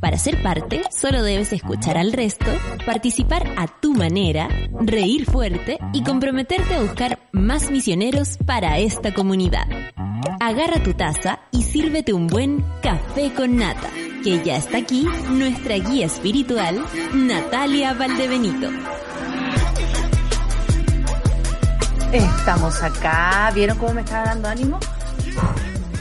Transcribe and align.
Para 0.00 0.18
ser 0.18 0.42
parte, 0.42 0.82
solo 0.90 1.22
debes 1.22 1.52
escuchar 1.52 1.96
al 1.96 2.12
resto, 2.12 2.46
participar 2.84 3.54
a 3.56 3.66
tu 3.66 3.94
manera, 3.94 4.48
reír 4.80 5.24
fuerte 5.24 5.78
y 5.92 6.02
comprometerte 6.02 6.74
a 6.74 6.82
buscar 6.82 7.18
más 7.32 7.70
misioneros 7.70 8.36
para 8.44 8.78
esta 8.78 9.14
comunidad. 9.14 9.66
Agarra 10.40 10.82
tu 10.82 10.92
taza 10.92 11.40
y 11.50 11.62
sírvete 11.62 12.12
un 12.12 12.26
buen 12.26 12.64
café 12.82 13.32
con 13.32 13.56
nata, 13.56 13.88
que 14.22 14.42
ya 14.44 14.56
está 14.56 14.78
aquí 14.78 15.06
nuestra 15.30 15.76
guía 15.76 16.06
espiritual, 16.06 16.84
Natalia 17.14 17.94
Valdebenito. 17.94 18.68
Estamos 22.12 22.82
acá. 22.82 23.50
¿Vieron 23.54 23.78
cómo 23.78 23.94
me 23.94 24.00
estaba 24.02 24.26
dando 24.26 24.48
ánimo? 24.48 24.78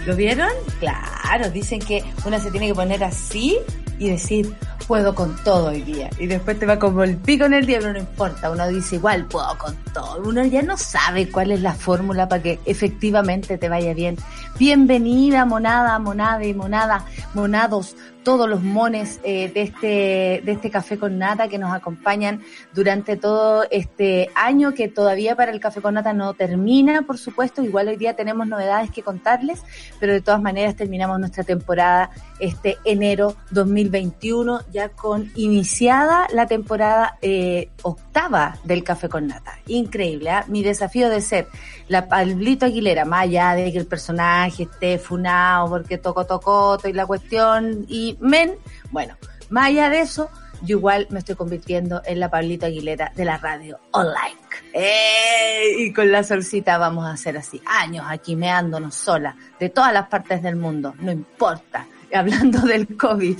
¿Lo 0.05 0.15
vieron? 0.15 0.49
Claro, 0.79 1.49
dicen 1.49 1.79
que 1.79 2.03
uno 2.25 2.39
se 2.39 2.51
tiene 2.51 2.67
que 2.67 2.75
poner 2.75 3.03
así 3.03 3.57
y 3.99 4.09
decir, 4.09 4.55
puedo 4.87 5.15
con 5.15 5.35
todo 5.43 5.67
hoy 5.67 5.81
día. 5.81 6.09
Y 6.19 6.27
después 6.27 6.59
te 6.59 6.65
va 6.65 6.77
como 6.79 7.03
el 7.03 7.17
pico 7.17 7.45
en 7.45 7.53
el 7.53 7.65
diablo, 7.65 7.93
no 7.93 7.99
importa. 7.99 8.49
Uno 8.49 8.67
dice, 8.67 8.95
igual 8.95 9.25
puedo 9.25 9.57
con 9.57 9.75
todo. 9.93 10.21
Uno 10.23 10.43
ya 10.45 10.61
no 10.61 10.77
sabe 10.77 11.29
cuál 11.29 11.51
es 11.51 11.61
la 11.61 11.73
fórmula 11.73 12.27
para 12.27 12.41
que 12.41 12.59
efectivamente 12.65 13.57
te 13.57 13.69
vaya 13.69 13.93
bien. 13.93 14.17
Bienvenida, 14.59 15.45
monada, 15.45 15.97
monada 15.99 16.43
y 16.45 16.53
monada, 16.53 17.05
monados, 17.33 17.95
todos 18.25 18.49
los 18.49 18.63
mones 18.63 19.21
eh, 19.23 19.49
de 19.53 19.61
este 19.61 20.41
de 20.43 20.51
este 20.51 20.71
café 20.71 20.97
con 20.97 21.19
nata 21.19 21.47
que 21.47 21.59
nos 21.59 21.71
acompañan 21.73 22.41
durante 22.73 23.17
todo 23.17 23.65
este 23.69 24.29
año 24.33 24.73
que 24.73 24.87
todavía 24.89 25.35
para 25.35 25.51
el 25.51 25.59
café 25.59 25.79
con 25.79 25.93
nata 25.93 26.11
no 26.11 26.33
termina, 26.33 27.03
por 27.03 27.19
supuesto, 27.19 27.63
igual 27.63 27.87
hoy 27.87 27.97
día 27.97 28.15
tenemos 28.15 28.47
novedades 28.47 28.89
que 28.89 29.03
contarles, 29.03 29.63
pero 29.99 30.11
de 30.11 30.21
todas 30.21 30.41
maneras 30.41 30.75
terminamos 30.75 31.19
nuestra 31.19 31.43
temporada 31.43 32.09
este 32.39 32.77
enero 32.83 33.35
2021 33.51 34.61
ya 34.73 34.89
con 34.89 35.31
iniciada 35.35 36.27
la 36.33 36.47
temporada 36.47 37.17
eh, 37.21 37.69
octava 37.83 38.57
del 38.63 38.83
café 38.83 39.07
con 39.07 39.27
nata. 39.27 39.59
Increíble, 39.67 40.31
¿eh? 40.31 40.41
mi 40.47 40.63
desafío 40.63 41.09
de 41.09 41.21
ser 41.21 41.47
la 41.87 42.07
Pablito 42.07 42.65
Aguilera, 42.65 43.05
más 43.05 43.21
allá 43.23 43.53
de 43.53 43.71
que 43.71 43.77
el 43.77 43.85
personaje 43.85 44.63
esté 44.63 44.97
funado 44.97 45.69
porque 45.69 45.99
tocó 45.99 46.25
tocó 46.25 46.77
y 46.83 46.93
la 46.93 47.05
cuestión 47.05 47.85
y 47.87 48.14
men, 48.19 48.55
bueno, 48.91 49.15
más 49.49 49.67
allá 49.67 49.89
de 49.89 50.01
eso, 50.01 50.29
yo 50.61 50.77
igual 50.77 51.07
me 51.09 51.19
estoy 51.19 51.35
convirtiendo 51.35 52.01
en 52.05 52.19
la 52.19 52.29
Pablito 52.29 52.65
Aguilera 52.65 53.11
de 53.15 53.25
la 53.25 53.37
radio 53.37 53.79
online. 53.91 54.37
¡Eh! 54.73 55.75
Y 55.77 55.93
con 55.93 56.11
la 56.11 56.23
solcita 56.23 56.77
vamos 56.77 57.05
a 57.05 57.11
hacer 57.11 57.37
así, 57.37 57.61
años 57.65 58.05
aquí 58.09 58.35
meándonos 58.35 58.95
sola, 58.95 59.35
de 59.59 59.69
todas 59.69 59.93
las 59.93 60.07
partes 60.07 60.41
del 60.41 60.55
mundo, 60.55 60.93
no 60.99 61.11
importa, 61.11 61.85
hablando 62.13 62.59
del 62.61 62.97
COVID. 62.97 63.39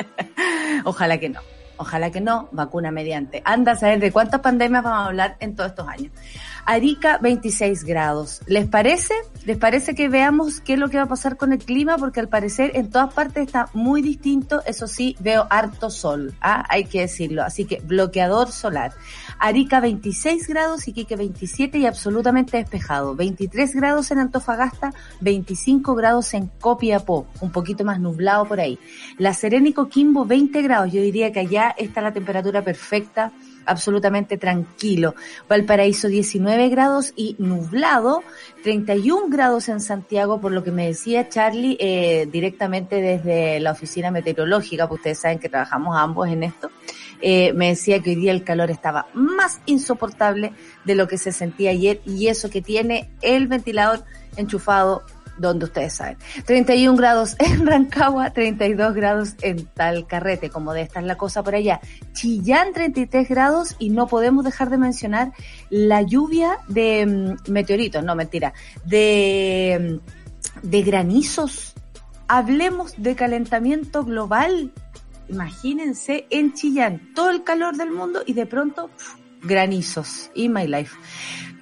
Ojalá 0.84 1.18
que 1.18 1.28
no. 1.28 1.40
Ojalá 1.78 2.10
que 2.10 2.22
no, 2.22 2.48
vacuna 2.52 2.90
mediante. 2.90 3.42
Anda 3.44 3.72
a 3.72 3.76
saber 3.76 4.00
de 4.00 4.10
cuántas 4.10 4.40
pandemias 4.40 4.82
vamos 4.82 5.00
a 5.00 5.06
hablar 5.08 5.36
en 5.40 5.54
todos 5.54 5.70
estos 5.70 5.86
años. 5.86 6.10
Arica 6.66 7.18
26 7.18 7.84
grados. 7.84 8.40
¿Les 8.46 8.66
parece? 8.66 9.14
¿Les 9.44 9.56
parece 9.56 9.94
que 9.94 10.08
veamos 10.08 10.60
qué 10.60 10.72
es 10.72 10.78
lo 10.80 10.88
que 10.88 10.96
va 10.96 11.04
a 11.04 11.08
pasar 11.08 11.36
con 11.36 11.52
el 11.52 11.60
clima? 11.60 11.96
Porque 11.96 12.18
al 12.18 12.28
parecer 12.28 12.72
en 12.74 12.90
todas 12.90 13.14
partes 13.14 13.46
está 13.46 13.68
muy 13.72 14.02
distinto. 14.02 14.60
Eso 14.66 14.88
sí, 14.88 15.16
veo 15.20 15.46
harto 15.48 15.90
sol. 15.90 16.34
¿ah? 16.40 16.64
Hay 16.68 16.86
que 16.86 17.02
decirlo. 17.02 17.44
Así 17.44 17.66
que 17.66 17.80
bloqueador 17.80 18.50
solar. 18.50 18.92
Arica 19.38 19.78
26 19.78 20.48
grados, 20.48 20.88
Iquique 20.88 21.14
27 21.14 21.78
y 21.78 21.86
absolutamente 21.86 22.56
despejado. 22.56 23.14
23 23.14 23.72
grados 23.72 24.10
en 24.10 24.18
Antofagasta, 24.18 24.92
25 25.20 25.94
grados 25.94 26.34
en 26.34 26.48
Copiapó. 26.48 27.28
Un 27.40 27.52
poquito 27.52 27.84
más 27.84 28.00
nublado 28.00 28.44
por 28.44 28.58
ahí. 28.58 28.76
La 29.18 29.34
Serena 29.34 29.68
y 29.68 29.72
Coquimbo 29.72 30.24
20 30.24 30.62
grados. 30.62 30.92
Yo 30.92 31.00
diría 31.00 31.30
que 31.30 31.40
allá 31.40 31.72
está 31.78 32.00
la 32.00 32.12
temperatura 32.12 32.62
perfecta 32.62 33.30
absolutamente 33.66 34.38
tranquilo. 34.38 35.14
Valparaíso 35.48 36.08
19 36.08 36.68
grados 36.68 37.12
y 37.16 37.36
nublado, 37.38 38.22
31 38.62 39.28
grados 39.28 39.68
en 39.68 39.80
Santiago, 39.80 40.40
por 40.40 40.52
lo 40.52 40.64
que 40.64 40.70
me 40.70 40.86
decía 40.86 41.28
Charlie 41.28 41.76
eh, 41.80 42.28
directamente 42.30 43.00
desde 43.00 43.60
la 43.60 43.72
oficina 43.72 44.10
meteorológica, 44.10 44.88
porque 44.88 45.00
ustedes 45.00 45.18
saben 45.18 45.38
que 45.38 45.48
trabajamos 45.48 45.96
ambos 45.96 46.28
en 46.28 46.42
esto. 46.42 46.70
Eh, 47.20 47.52
me 47.54 47.68
decía 47.68 48.00
que 48.00 48.10
hoy 48.10 48.16
día 48.16 48.32
el 48.32 48.44
calor 48.44 48.70
estaba 48.70 49.06
más 49.14 49.60
insoportable 49.66 50.52
de 50.84 50.94
lo 50.94 51.08
que 51.08 51.18
se 51.18 51.32
sentía 51.32 51.70
ayer 51.70 52.00
y 52.04 52.28
eso 52.28 52.50
que 52.50 52.60
tiene 52.60 53.10
el 53.22 53.46
ventilador 53.46 54.04
enchufado 54.36 55.02
donde 55.38 55.66
ustedes 55.66 55.94
saben. 55.94 56.16
31 56.44 56.96
grados 56.98 57.36
en 57.38 57.66
Rancagua, 57.66 58.30
32 58.30 58.94
grados 58.94 59.34
en 59.42 59.66
Talcarrete, 59.66 60.50
como 60.50 60.72
de 60.72 60.82
esta 60.82 61.00
es 61.00 61.06
la 61.06 61.16
cosa 61.16 61.42
por 61.42 61.54
allá. 61.54 61.80
Chillán 62.12 62.72
33 62.72 63.28
grados 63.28 63.76
y 63.78 63.90
no 63.90 64.06
podemos 64.06 64.44
dejar 64.44 64.70
de 64.70 64.78
mencionar 64.78 65.32
la 65.70 66.02
lluvia 66.02 66.58
de 66.68 67.06
mm, 67.06 67.50
meteoritos, 67.50 68.02
no 68.04 68.14
mentira, 68.14 68.52
de, 68.84 70.00
mm, 70.62 70.68
de 70.68 70.82
granizos. 70.82 71.74
Hablemos 72.28 72.94
de 72.96 73.14
calentamiento 73.14 74.04
global. 74.04 74.72
Imagínense 75.28 76.26
en 76.30 76.54
Chillán, 76.54 77.12
todo 77.14 77.30
el 77.30 77.42
calor 77.44 77.76
del 77.76 77.90
mundo 77.90 78.22
y 78.26 78.32
de 78.32 78.46
pronto 78.46 78.90
granizos. 79.42 80.30
In 80.34 80.52
my 80.52 80.66
life. 80.66 80.96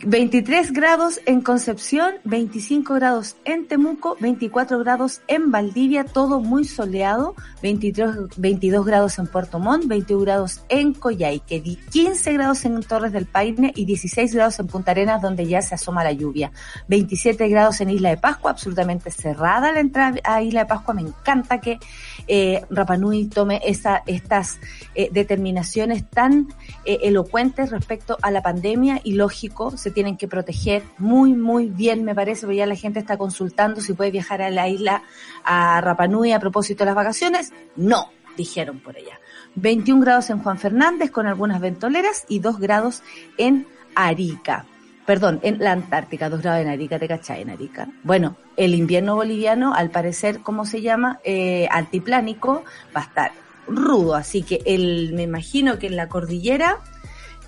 23 0.03 0.73
grados 0.73 1.21
en 1.27 1.41
Concepción, 1.41 2.15
25 2.25 2.95
grados 2.95 3.37
en 3.45 3.67
Temuco, 3.67 4.17
24 4.21 4.79
grados 4.81 5.23
en 5.29 5.51
Valdivia, 5.51 6.05
todo 6.05 6.41
muy 6.41 6.65
soleado, 6.65 7.35
23, 7.63 8.37
22 8.37 8.85
grados 8.85 9.19
en 9.19 9.27
Puerto 9.27 9.59
Montt, 9.59 9.87
21 9.87 10.23
grados 10.23 10.63
en 10.69 10.93
Coyhaique, 10.95 11.63
15 11.91 12.33
grados 12.33 12.65
en 12.65 12.83
Torres 12.83 13.13
del 13.13 13.27
Paine 13.27 13.73
y 13.75 13.85
16 13.85 14.35
grados 14.35 14.59
en 14.59 14.67
Punta 14.67 14.91
Arenas 14.91 15.23
donde 15.23 15.47
ya 15.47 15.63
se 15.63 15.75
asoma 15.75 16.05
la 16.05 16.13
lluvia, 16.13 16.53
27 16.89 17.49
grados 17.49 17.81
en 17.81 17.91
Isla 17.91 18.11
de 18.11 18.17
Pascua, 18.17 18.51
absolutamente 18.51 19.11
cerrada 19.11 19.73
la 19.73 19.81
entrada 19.81 20.19
a 20.25 20.43
Isla 20.43 20.61
de 20.61 20.67
Pascua, 20.67 20.95
me 20.95 21.03
encanta 21.03 21.61
que 21.61 21.79
eh, 22.27 22.63
Rapanui 22.71 23.27
tome 23.27 23.61
esa, 23.65 24.03
estas 24.07 24.59
eh, 24.95 25.09
determinaciones 25.13 26.09
tan 26.09 26.49
eh, 26.85 26.99
elocuentes 27.03 27.71
respecto 27.71 28.19
a 28.23 28.31
la 28.31 28.43
pandemia 28.43 29.01
y 29.03 29.13
lógico, 29.13 29.77
se 29.85 29.91
tienen 29.91 30.17
que 30.17 30.29
proteger 30.29 30.83
muy, 30.97 31.35
muy 31.35 31.69
bien, 31.69 32.05
me 32.05 32.15
parece, 32.15 32.47
porque 32.47 32.57
ya 32.57 32.67
la 32.67 32.75
gente 32.75 33.01
está 33.01 33.19
consultando 33.19 33.83
si 33.83 33.93
puede 33.93 34.11
viajar 34.11 34.41
a 34.41 34.49
la 34.49 34.67
isla 34.67 35.03
a 35.45 35.79
Rapanui 35.83 36.33
a 36.33 36.41
propósito 36.41 36.85
de 36.85 36.87
las 36.87 36.95
vacaciones. 36.95 37.53
No, 37.77 38.09
dijeron 38.35 38.81
por 38.81 38.97
allá. 38.97 39.21
21 39.57 40.01
grados 40.01 40.31
en 40.31 40.39
Juan 40.39 40.59
Fernández 40.59 41.11
con 41.11 41.27
algunas 41.27 41.61
ventoleras 41.61 42.25
y 42.31 42.39
2 42.39 42.59
grados 42.61 43.03
en 43.37 43.67
Arica. 43.95 44.65
Perdón, 45.05 45.39
en 45.43 45.59
la 45.59 45.73
Antártica, 45.73 46.31
2 46.31 46.41
grados 46.41 46.63
en 46.63 46.69
Arica, 46.69 46.99
¿te 46.99 47.07
cachai 47.07 47.43
en 47.43 47.51
Arica? 47.51 47.87
Bueno, 48.05 48.39
el 48.57 48.75
invierno 48.75 49.17
boliviano, 49.17 49.75
al 49.75 49.91
parecer, 49.91 50.41
¿cómo 50.41 50.65
se 50.65 50.81
llama? 50.81 51.21
Eh, 51.25 51.69
altiplánico, 51.71 52.65
va 52.97 53.03
a 53.03 53.05
estar 53.05 53.33
rudo, 53.69 54.15
así 54.15 54.43
que 54.43 54.63
el, 54.65 55.13
me 55.13 55.25
imagino 55.25 55.79
que 55.79 55.89
en 55.89 55.97
la 55.97 56.09
cordillera 56.09 56.79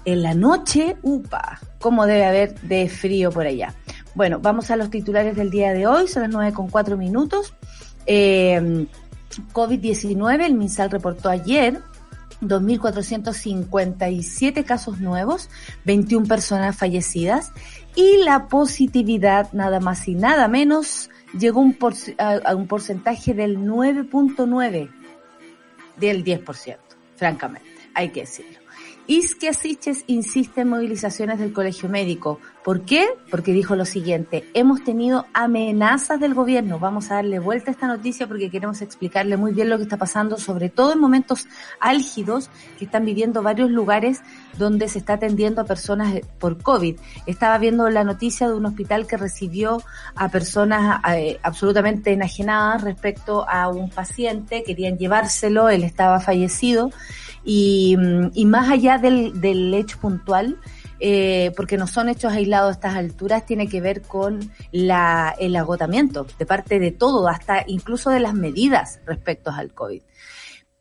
en 0.06 0.22
la 0.22 0.32
noche, 0.34 0.96
upa, 1.02 1.60
cómo 1.80 2.06
debe 2.06 2.24
haber 2.24 2.58
de 2.62 2.88
frío 2.88 3.30
por 3.30 3.46
allá. 3.46 3.74
Bueno, 4.14 4.38
vamos 4.40 4.70
a 4.70 4.76
los 4.76 4.88
titulares 4.88 5.36
del 5.36 5.50
día 5.50 5.74
de 5.74 5.86
hoy, 5.86 6.08
son 6.08 6.22
las 6.22 6.30
nueve 6.30 6.54
con 6.54 6.70
cuatro 6.70 6.96
minutos. 6.96 7.52
Eh, 8.06 8.86
COVID-19, 9.52 10.44
el 10.44 10.54
MinSal 10.54 10.90
reportó 10.90 11.28
ayer 11.28 11.82
2.457 12.40 14.64
casos 14.64 15.00
nuevos, 15.00 15.50
21 15.84 16.26
personas 16.26 16.74
fallecidas 16.76 17.52
y 17.96 18.18
la 18.18 18.46
positividad 18.46 19.52
nada 19.52 19.80
más 19.80 20.06
y 20.06 20.14
nada 20.14 20.46
menos 20.48 21.10
llegó 21.36 21.60
un 21.60 21.76
a, 22.18 22.54
un 22.54 22.68
porcentaje 22.68 23.34
del 23.34 23.58
9.9 23.58 24.88
del 25.96 26.24
10%, 26.24 26.76
francamente, 27.16 27.68
hay 27.92 28.10
que 28.10 28.20
decirlo. 28.20 28.65
Isquia 29.08 29.52
Siches 29.52 30.02
insiste 30.08 30.62
en 30.62 30.68
movilizaciones 30.68 31.38
del 31.38 31.52
colegio 31.52 31.88
médico. 31.88 32.40
¿Por 32.66 32.80
qué? 32.80 33.06
Porque 33.30 33.52
dijo 33.52 33.76
lo 33.76 33.84
siguiente, 33.84 34.44
hemos 34.52 34.82
tenido 34.82 35.26
amenazas 35.34 36.18
del 36.18 36.34
gobierno. 36.34 36.80
Vamos 36.80 37.12
a 37.12 37.14
darle 37.14 37.38
vuelta 37.38 37.70
a 37.70 37.74
esta 37.74 37.86
noticia 37.86 38.26
porque 38.26 38.50
queremos 38.50 38.82
explicarle 38.82 39.36
muy 39.36 39.52
bien 39.52 39.70
lo 39.70 39.76
que 39.76 39.84
está 39.84 39.98
pasando, 39.98 40.36
sobre 40.36 40.68
todo 40.68 40.92
en 40.92 40.98
momentos 40.98 41.46
álgidos 41.78 42.50
que 42.76 42.86
están 42.86 43.04
viviendo 43.04 43.40
varios 43.40 43.70
lugares 43.70 44.20
donde 44.58 44.88
se 44.88 44.98
está 44.98 45.12
atendiendo 45.12 45.60
a 45.60 45.64
personas 45.64 46.12
por 46.40 46.60
COVID. 46.60 46.98
Estaba 47.26 47.56
viendo 47.58 47.88
la 47.88 48.02
noticia 48.02 48.48
de 48.48 48.54
un 48.54 48.66
hospital 48.66 49.06
que 49.06 49.16
recibió 49.16 49.80
a 50.16 50.28
personas 50.28 51.00
eh, 51.14 51.38
absolutamente 51.44 52.14
enajenadas 52.14 52.82
respecto 52.82 53.48
a 53.48 53.68
un 53.68 53.90
paciente, 53.90 54.64
querían 54.64 54.98
llevárselo, 54.98 55.68
él 55.68 55.84
estaba 55.84 56.18
fallecido 56.18 56.90
y, 57.44 57.96
más 58.44 58.68
allá 58.68 58.98
del 58.98 59.72
hecho 59.72 60.00
puntual, 60.00 60.58
eh, 61.00 61.52
porque 61.56 61.76
no 61.76 61.86
son 61.86 62.08
hechos 62.08 62.32
aislados 62.32 62.68
a 62.68 62.72
estas 62.72 62.94
alturas, 62.96 63.46
tiene 63.46 63.68
que 63.68 63.80
ver 63.80 64.02
con 64.02 64.50
el 64.72 65.56
agotamiento 65.56 66.26
de 66.38 66.46
parte 66.46 66.78
de 66.78 66.92
todo, 66.92 67.28
hasta 67.28 67.64
incluso 67.66 68.10
de 68.10 68.20
las 68.20 68.34
medidas 68.34 69.00
respecto 69.06 69.50
al 69.50 69.72
COVID. 69.72 70.02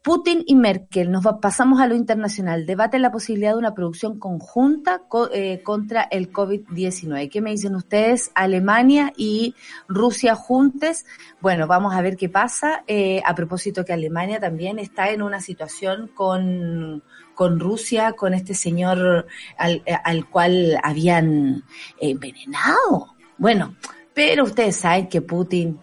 Putin 0.05 0.43
y 0.45 0.53
Merkel, 0.53 1.09
nos 1.09 1.25
pasamos 1.41 1.81
a 1.81 1.87
lo 1.87 1.95
internacional, 1.95 2.67
debaten 2.67 3.01
la 3.01 3.11
posibilidad 3.11 3.53
de 3.53 3.57
una 3.57 3.73
producción 3.73 4.19
conjunta 4.19 5.01
eh, 5.33 5.63
contra 5.63 6.03
el 6.03 6.31
COVID-19. 6.31 7.27
¿Qué 7.31 7.41
me 7.41 7.49
dicen 7.49 7.73
ustedes? 7.73 8.29
Alemania 8.35 9.11
y 9.17 9.55
Rusia 9.87 10.35
juntes. 10.35 11.07
Bueno, 11.41 11.65
vamos 11.65 11.95
a 11.95 12.03
ver 12.03 12.17
qué 12.17 12.29
pasa. 12.29 12.83
Eh, 12.85 13.19
a 13.25 13.33
propósito 13.33 13.83
que 13.83 13.93
Alemania 13.93 14.39
también 14.39 14.77
está 14.77 15.09
en 15.09 15.23
una 15.23 15.41
situación 15.41 16.11
con, 16.13 17.01
con 17.35 17.59
Rusia, 17.59 18.13
con 18.13 18.33
este 18.33 18.53
señor 18.53 19.27
al, 19.57 19.83
al 20.03 20.29
cual 20.29 20.79
habían 20.81 21.63
envenenado. 21.99 23.15
Bueno, 23.37 23.75
pero 24.13 24.45
ustedes 24.45 24.77
saben 24.77 25.07
que 25.07 25.21
Putin 25.21 25.79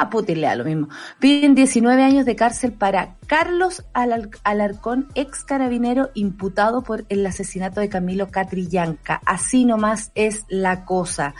a 0.00 0.08
Putin 0.08 0.40
le 0.40 0.46
da 0.46 0.56
lo 0.56 0.64
mismo. 0.64 0.88
Piden 1.18 1.54
19 1.54 2.02
años 2.02 2.24
de 2.24 2.34
cárcel 2.34 2.72
para 2.72 3.16
Carlos 3.26 3.84
Alarcón, 3.92 5.08
ex 5.14 5.44
carabinero 5.44 6.10
imputado 6.14 6.82
por 6.82 7.04
el 7.10 7.24
asesinato 7.26 7.80
de 7.80 7.88
Camilo 7.88 8.30
Catrillanca. 8.30 9.20
Así 9.26 9.64
nomás 9.64 10.10
es 10.14 10.44
la 10.48 10.84
cosa. 10.84 11.34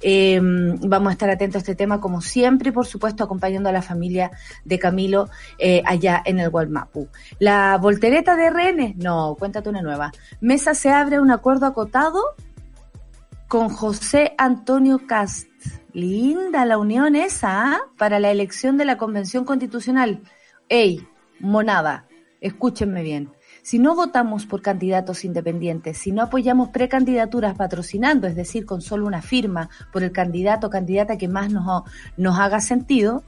Em, 0.00 0.76
vamos 0.80 1.10
a 1.10 1.12
estar 1.12 1.30
atentos 1.30 1.56
a 1.56 1.58
este 1.58 1.74
tema 1.74 2.00
como 2.00 2.20
siempre 2.22 2.70
y 2.70 2.72
por 2.72 2.86
supuesto 2.86 3.22
acompañando 3.22 3.68
a 3.68 3.72
la 3.72 3.82
familia 3.82 4.30
de 4.64 4.78
Camilo 4.78 5.28
eh, 5.58 5.82
allá 5.84 6.22
en 6.24 6.40
el 6.40 6.48
Gualmapu. 6.50 7.08
La 7.38 7.76
voltereta 7.76 8.34
de 8.34 8.50
RN, 8.50 8.94
no, 8.96 9.36
cuéntate 9.38 9.68
una 9.68 9.82
nueva. 9.82 10.10
Mesa 10.40 10.74
se 10.74 10.90
abre 10.90 11.20
un 11.20 11.30
acuerdo 11.30 11.66
acotado 11.66 12.22
con 13.48 13.68
José 13.68 14.34
Antonio 14.38 15.06
Cast 15.06 15.48
Linda 15.96 16.66
la 16.66 16.76
unión 16.76 17.16
esa, 17.16 17.72
¿ah? 17.72 17.80
Para 17.96 18.20
la 18.20 18.30
elección 18.30 18.76
de 18.76 18.84
la 18.84 18.98
Convención 18.98 19.46
Constitucional. 19.46 20.20
Ey, 20.68 21.08
monada, 21.40 22.06
escúchenme 22.42 23.02
bien. 23.02 23.30
Si 23.62 23.78
no 23.78 23.94
votamos 23.94 24.44
por 24.44 24.60
candidatos 24.60 25.24
independientes, 25.24 25.96
si 25.96 26.12
no 26.12 26.20
apoyamos 26.20 26.68
precandidaturas 26.68 27.56
patrocinando, 27.56 28.26
es 28.26 28.36
decir, 28.36 28.66
con 28.66 28.82
solo 28.82 29.06
una 29.06 29.22
firma 29.22 29.70
por 29.90 30.02
el 30.02 30.12
candidato 30.12 30.66
o 30.66 30.70
candidata 30.70 31.16
que 31.16 31.28
más 31.28 31.50
nos, 31.50 31.84
nos 32.18 32.38
haga 32.38 32.60
sentido, 32.60 33.24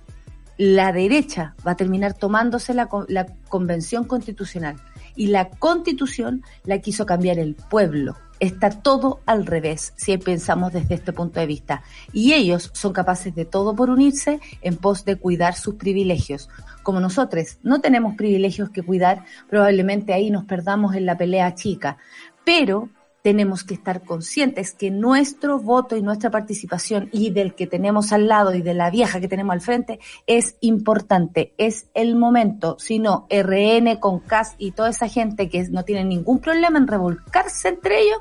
la 0.59 0.93
derecha 0.93 1.55
va 1.67 1.71
a 1.71 1.77
terminar 1.77 2.13
tomándose 2.13 2.75
la, 2.75 2.87
la 3.09 3.29
convención 3.49 4.05
constitucional. 4.05 4.77
Y 5.17 5.29
la 5.29 5.49
constitución 5.49 6.43
la 6.65 6.81
quiso 6.81 7.07
cambiar 7.07 7.39
el 7.39 7.55
pueblo 7.55 8.15
está 8.41 8.71
todo 8.71 9.21
al 9.27 9.47
revés 9.47 9.93
si 9.97 10.17
pensamos 10.19 10.73
desde 10.73 10.95
este 10.95 11.13
punto 11.13 11.41
de 11.41 11.47
vista. 11.47 11.83
Y 12.13 12.33
ellos 12.33 12.71
son 12.75 12.93
capaces 12.93 13.35
de 13.35 13.45
todo 13.45 13.75
por 13.75 13.91
unirse 13.91 14.41
en 14.63 14.77
pos 14.77 15.05
de 15.05 15.17
cuidar 15.17 15.55
sus 15.55 15.75
privilegios. 15.75 16.49
Como 16.83 17.01
nosotros 17.01 17.59
no 17.63 17.81
tenemos 17.81 18.17
privilegios 18.17 18.71
que 18.71 18.83
cuidar, 18.83 19.25
probablemente 19.49 20.13
ahí 20.13 20.31
nos 20.31 20.45
perdamos 20.45 20.95
en 20.95 21.07
la 21.07 21.17
pelea 21.17 21.55
chica. 21.55 21.99
Pero 22.45 22.89
tenemos 23.29 23.63
que 23.63 23.75
estar 23.75 24.01
conscientes 24.05 24.73
que 24.73 24.91
nuestro 24.91 25.59
voto 25.59 25.99
y 25.99 26.03
nuestra 26.03 26.31
participación 26.31 27.11
y 27.13 27.29
del 27.29 27.55
que 27.55 27.67
tenemos 27.67 28.11
al 28.15 28.27
lado 28.27 28.55
y 28.55 28.63
de 28.63 28.73
la 28.73 28.89
vieja 28.89 29.21
que 29.21 29.29
tenemos 29.29 29.53
al 29.53 29.61
frente 29.61 30.01
es 30.27 30.57
importante, 30.63 31.53
es 31.59 31.89
el 31.93 32.17
momento, 32.17 32.79
si 32.79 32.99
no, 32.99 33.27
RN 33.29 33.97
con 33.97 34.21
CAS 34.21 34.55
y 34.57 34.71
toda 34.71 34.89
esa 34.89 35.09
gente 35.09 35.51
que 35.51 35.69
no 35.69 35.85
tiene 35.85 36.07
ningún 36.07 36.39
problema 36.39 36.79
en 36.79 36.87
revolcarse 36.87 37.69
entre 37.69 38.01
ellos, 38.01 38.19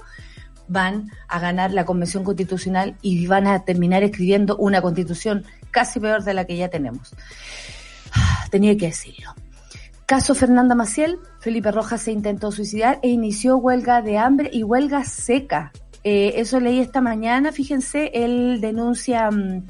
van 0.68 1.10
a 1.30 1.40
ganar 1.40 1.72
la 1.72 1.86
convención 1.86 2.26
constitucional 2.26 2.98
y 3.02 3.28
van 3.28 3.48
a 3.48 3.64
terminar 3.64 4.04
escribiendo 4.04 4.58
una 4.58 4.82
constitución 4.82 5.46
casi 5.72 6.02
peor 6.02 6.26
de 6.26 6.34
la 6.34 6.44
que 6.44 6.58
ya 6.58 6.68
tenemos. 6.68 7.16
Tenía 8.52 8.76
que 8.76 8.88
decirlo. 8.88 9.34
Caso 10.08 10.36
Fernanda 10.36 10.74
Maciel, 10.74 11.20
Felipe 11.42 11.70
Rojas 11.70 12.04
se 12.04 12.14
intentó 12.14 12.50
suicidar 12.50 12.98
e 13.04 13.10
inició 13.10 13.58
huelga 13.58 14.02
de 14.02 14.18
hambre 14.18 14.50
y 14.54 14.64
huelga 14.64 15.04
seca. 15.04 15.74
Eh, 16.02 16.36
eso 16.38 16.62
leí 16.62 16.80
esta 16.80 17.02
mañana, 17.02 17.52
fíjense, 17.52 18.12
él 18.14 18.62
denuncia 18.62 19.30
mm, 19.30 19.68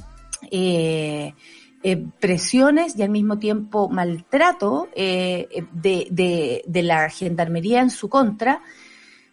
eh, 0.52 1.34
eh, 1.82 2.06
presiones 2.20 2.96
y 2.96 3.02
al 3.02 3.10
mismo 3.10 3.40
tiempo 3.40 3.90
maltrato 3.90 4.90
de, 4.96 5.66
de, 5.72 6.64
de 6.68 6.84
la 6.84 7.10
gendarmería 7.10 7.82
en 7.82 7.90
su 7.90 8.08
contra, 8.08 8.62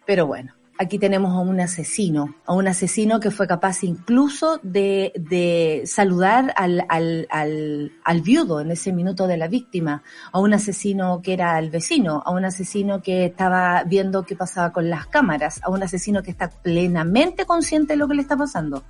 pero 0.06 0.26
bueno, 0.26 0.54
aquí 0.78 0.98
tenemos 0.98 1.32
a 1.32 1.40
un 1.40 1.60
asesino, 1.60 2.34
a 2.46 2.54
un 2.54 2.66
asesino 2.68 3.20
que 3.20 3.30
fue 3.30 3.46
capaz 3.46 3.84
incluso 3.84 4.60
de, 4.62 5.12
de 5.16 5.82
saludar 5.86 6.52
al, 6.56 6.84
al, 6.88 8.20
viudo 8.22 8.60
en 8.60 8.70
ese 8.70 8.92
minuto 8.92 9.26
de 9.26 9.36
la 9.36 9.48
víctima, 9.48 10.02
a 10.32 10.40
un 10.40 10.54
asesino 10.54 11.20
que 11.22 11.32
era 11.32 11.58
el 11.58 11.70
vecino, 11.70 12.22
a 12.24 12.30
un 12.30 12.44
asesino 12.44 13.02
que 13.02 13.26
estaba 13.26 13.84
viendo 13.84 14.24
qué 14.24 14.36
pasaba 14.36 14.72
con 14.72 14.90
las 14.90 15.06
cámaras, 15.06 15.60
a 15.62 15.70
un 15.70 15.82
asesino 15.82 16.22
que 16.22 16.30
está 16.30 16.50
plenamente 16.50 17.44
consciente 17.44 17.94
de 17.94 17.96
lo 17.98 18.08
que 18.08 18.14
le 18.14 18.22
está 18.22 18.36
pasando. 18.36 18.84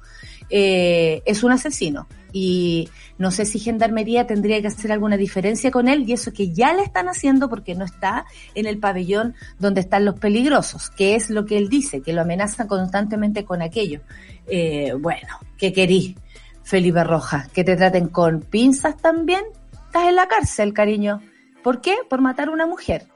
Eh, 0.51 1.23
es 1.27 1.43
un 1.43 1.53
asesino 1.53 2.07
y 2.35 2.91
no 3.17 3.31
sé 3.31 3.47
si 3.47 3.61
Gendarmería 3.61 4.27
tendría 4.27 4.61
que 4.61 4.67
hacer 4.67 4.91
alguna 4.91 5.17
diferencia 5.17 5.71
con 5.71 5.87
él 5.87 6.03
y 6.07 6.15
eso 6.15 6.33
que 6.33 6.53
ya 6.53 6.75
le 6.75 6.83
están 6.83 7.09
haciendo 7.09 7.49
porque 7.49 7.77
no 7.77 7.85
está 7.85 8.27
en 8.57 8.67
el 8.67 8.81
pabellón 8.81 9.37
donde 9.61 9.81
están 9.81 10.05
los 10.05 10.19
peligrosos, 10.19 10.91
que 10.91 11.15
es 11.15 11.31
lo 11.31 11.47
que 11.47 11.57
él 11.57 11.69
dice, 11.69 12.03
que 12.03 12.13
lo 12.13 12.23
amenazan 12.23 12.67
constantemente 12.67 13.45
con 13.45 13.63
aquello. 13.63 14.01
Eh, 14.49 14.95
bueno, 14.99 15.29
¿qué 15.57 15.73
querí, 15.73 16.17
Felipe 16.65 17.05
Rojas? 17.05 17.49
¿Que 17.51 17.63
te 17.63 17.77
traten 17.77 18.09
con 18.09 18.41
pinzas 18.41 18.97
también? 18.97 19.45
Estás 19.87 20.09
en 20.09 20.17
la 20.17 20.27
cárcel, 20.27 20.75
cariño. 20.75 21.21
¿Por 21.63 21.81
qué? 21.81 21.99
Por 22.11 22.21
matar 22.21 22.49
a 22.49 22.51
una 22.51 22.67
mujer. 22.67 23.07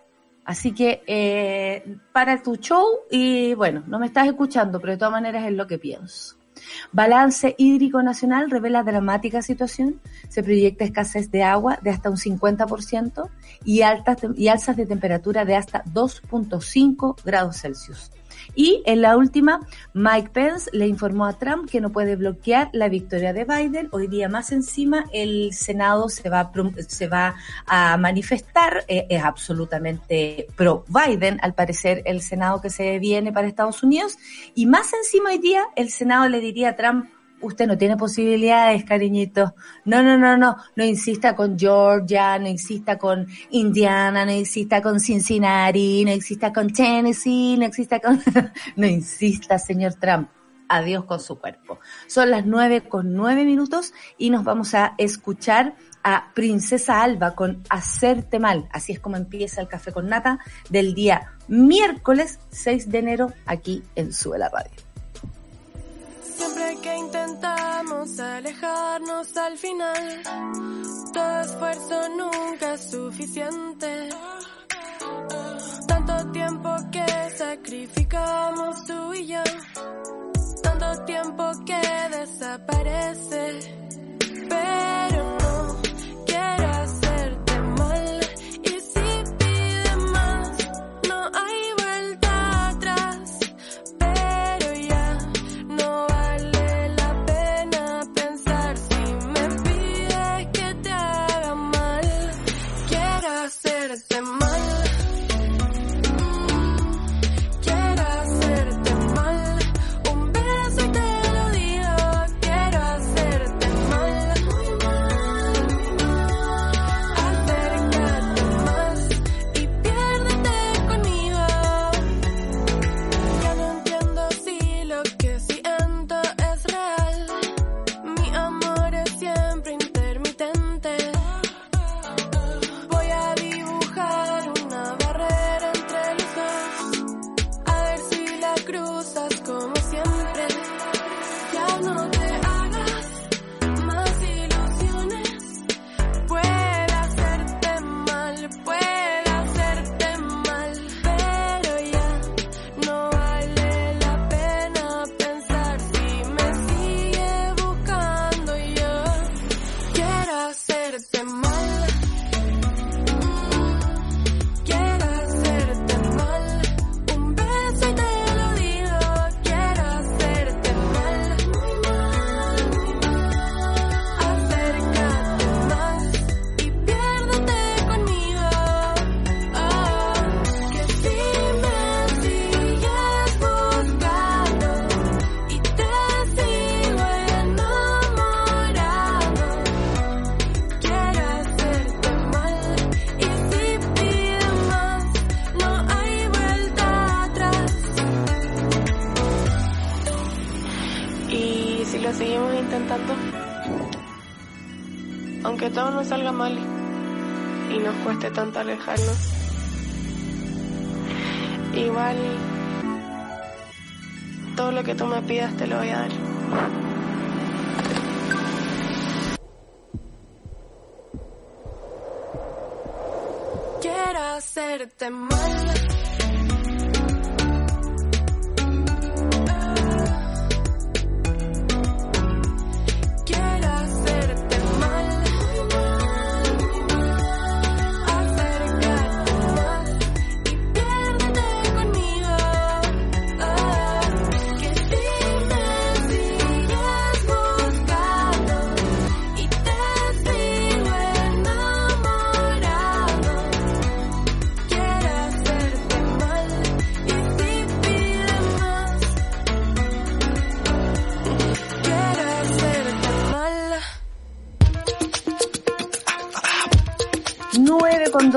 Así 0.44 0.72
que 0.72 1.02
eh, 1.08 1.96
para 2.12 2.40
tu 2.40 2.54
show 2.54 2.87
y 3.10 3.52
bueno, 3.54 3.82
no 3.88 3.98
me 3.98 4.06
estás 4.06 4.28
escuchando, 4.28 4.78
pero 4.78 4.92
de 4.92 4.98
todas 4.98 5.12
maneras 5.12 5.44
es 5.44 5.52
lo 5.54 5.66
que 5.66 5.78
pienso. 5.78 6.38
Balance 6.92 7.54
hídrico 7.58 8.02
nacional 8.02 8.50
revela 8.50 8.82
dramática 8.82 9.42
situación. 9.42 10.00
Se 10.28 10.42
proyecta 10.42 10.84
escasez 10.84 11.30
de 11.30 11.42
agua 11.42 11.78
de 11.82 11.90
hasta 11.90 12.10
un 12.10 12.16
50% 12.16 13.28
y, 13.64 13.82
altas, 13.82 14.18
y 14.37 14.48
alzas 14.48 14.76
de 14.76 14.87
temperatura 14.87 15.44
de 15.44 15.56
hasta 15.56 15.84
2.5 15.84 17.22
grados 17.25 17.60
Celsius. 17.60 18.10
Y 18.55 18.83
en 18.87 19.02
la 19.02 19.17
última, 19.17 19.61
Mike 19.95 20.31
Pence 20.33 20.71
le 20.73 20.87
informó 20.87 21.26
a 21.26 21.38
Trump 21.38 21.69
que 21.71 21.81
no 21.81 21.90
puede 21.90 22.17
bloquear 22.17 22.71
la 22.73 22.88
victoria 22.88 23.33
de 23.33 23.45
Biden. 23.45 23.88
Hoy 23.93 24.07
día 24.07 24.28
más 24.28 24.52
encima 24.52 25.07
el 25.12 25.52
Senado 25.52 26.09
se 26.09 26.28
va, 26.28 26.50
se 26.87 27.09
va 27.09 27.35
a 27.67 27.97
manifestar, 27.97 28.85
eh, 28.88 29.07
es 29.09 29.23
absolutamente 29.23 30.47
pro 30.57 30.85
Biden, 30.88 31.38
al 31.43 31.55
parecer 31.55 32.02
el 32.05 32.23
Senado 32.23 32.61
que 32.61 32.71
se 32.71 32.99
viene 32.99 33.33
para 33.33 33.47
Estados 33.47 33.83
Unidos. 33.83 34.19
Y 34.55 34.67
más 34.67 34.93
encima 34.93 35.31
hoy 35.31 35.38
día 35.38 35.64
el 35.76 35.90
Senado 35.90 36.28
le 36.28 36.40
diría 36.40 36.71
a 36.71 36.76
Trump, 36.76 37.09
usted 37.40 37.66
no 37.66 37.78
tiene 37.78 37.97
posibilidades, 37.97 38.85
cariñito. 38.85 39.54
No, 39.85 40.02
no, 40.02 40.16
no, 40.16 40.37
no, 40.37 40.57
no 40.76 40.85
insista 40.85 41.35
con 41.35 41.59
Georgia, 41.59 42.38
no 42.38 42.49
insista 42.49 42.99
con 42.99 43.26
Indiana, 43.50 44.25
no 44.25 44.33
insista 44.33 44.83
con 44.83 45.00
Cincinnati, 45.00 46.04
no 46.04 46.12
insista 46.12 46.52
con 46.52 46.73
Tennessee, 46.73 47.57
no 47.57 47.64
insista 47.66 48.00
con... 48.00 48.21
no 48.76 48.87
insista, 48.87 49.59
señor 49.59 49.95
Trump. 49.95 50.28
Adiós 50.71 51.04
con 51.04 51.18
su 51.18 51.38
cuerpo. 51.38 51.78
Son 52.09 52.30
las 52.30 52.45
nueve 52.45 52.83
con 52.83 53.14
nueve 53.14 53.47
minutos 53.47 53.95
y 54.18 54.28
nos 54.28 54.45
vamos 54.45 54.75
a 54.75 54.95
escuchar 54.99 55.76
a 56.02 56.30
Princesa 56.35 57.02
Alba 57.02 57.35
con 57.35 57.62
Hacerte 57.71 58.38
Mal. 58.38 58.68
Así 58.71 58.92
es 58.92 59.00
como 59.00 59.16
empieza 59.16 59.62
el 59.62 59.68
café 59.68 59.92
con 59.92 60.09
nata 60.09 60.38
del 60.68 60.95
día 60.95 61.38
miércoles 61.49 62.38
6 62.50 62.90
de 62.90 62.99
enero 62.99 63.33
aquí 63.47 63.83
en 63.95 64.12
Suela 64.12 64.50
Radio. 64.50 64.88
Siempre 66.38 66.76
que 66.83 66.97
intentamos 66.97 68.21
alejarnos 68.21 69.37
al 69.37 69.59
final, 69.59 70.23
todo 71.12 71.40
esfuerzo 71.40 72.09
nunca 72.16 72.75
es 72.75 72.90
suficiente. 72.90 74.09
Tanto 75.88 76.30
tiempo 76.33 76.76
que 76.92 77.07
sacrificamos 77.37 78.87
tú 78.87 79.14
y 79.14 79.26
yo 79.26 79.42
tanto 80.62 81.04
tiempo 81.04 81.50
que 81.66 81.80
desaparece. 82.16 83.45
Pero 84.49 85.17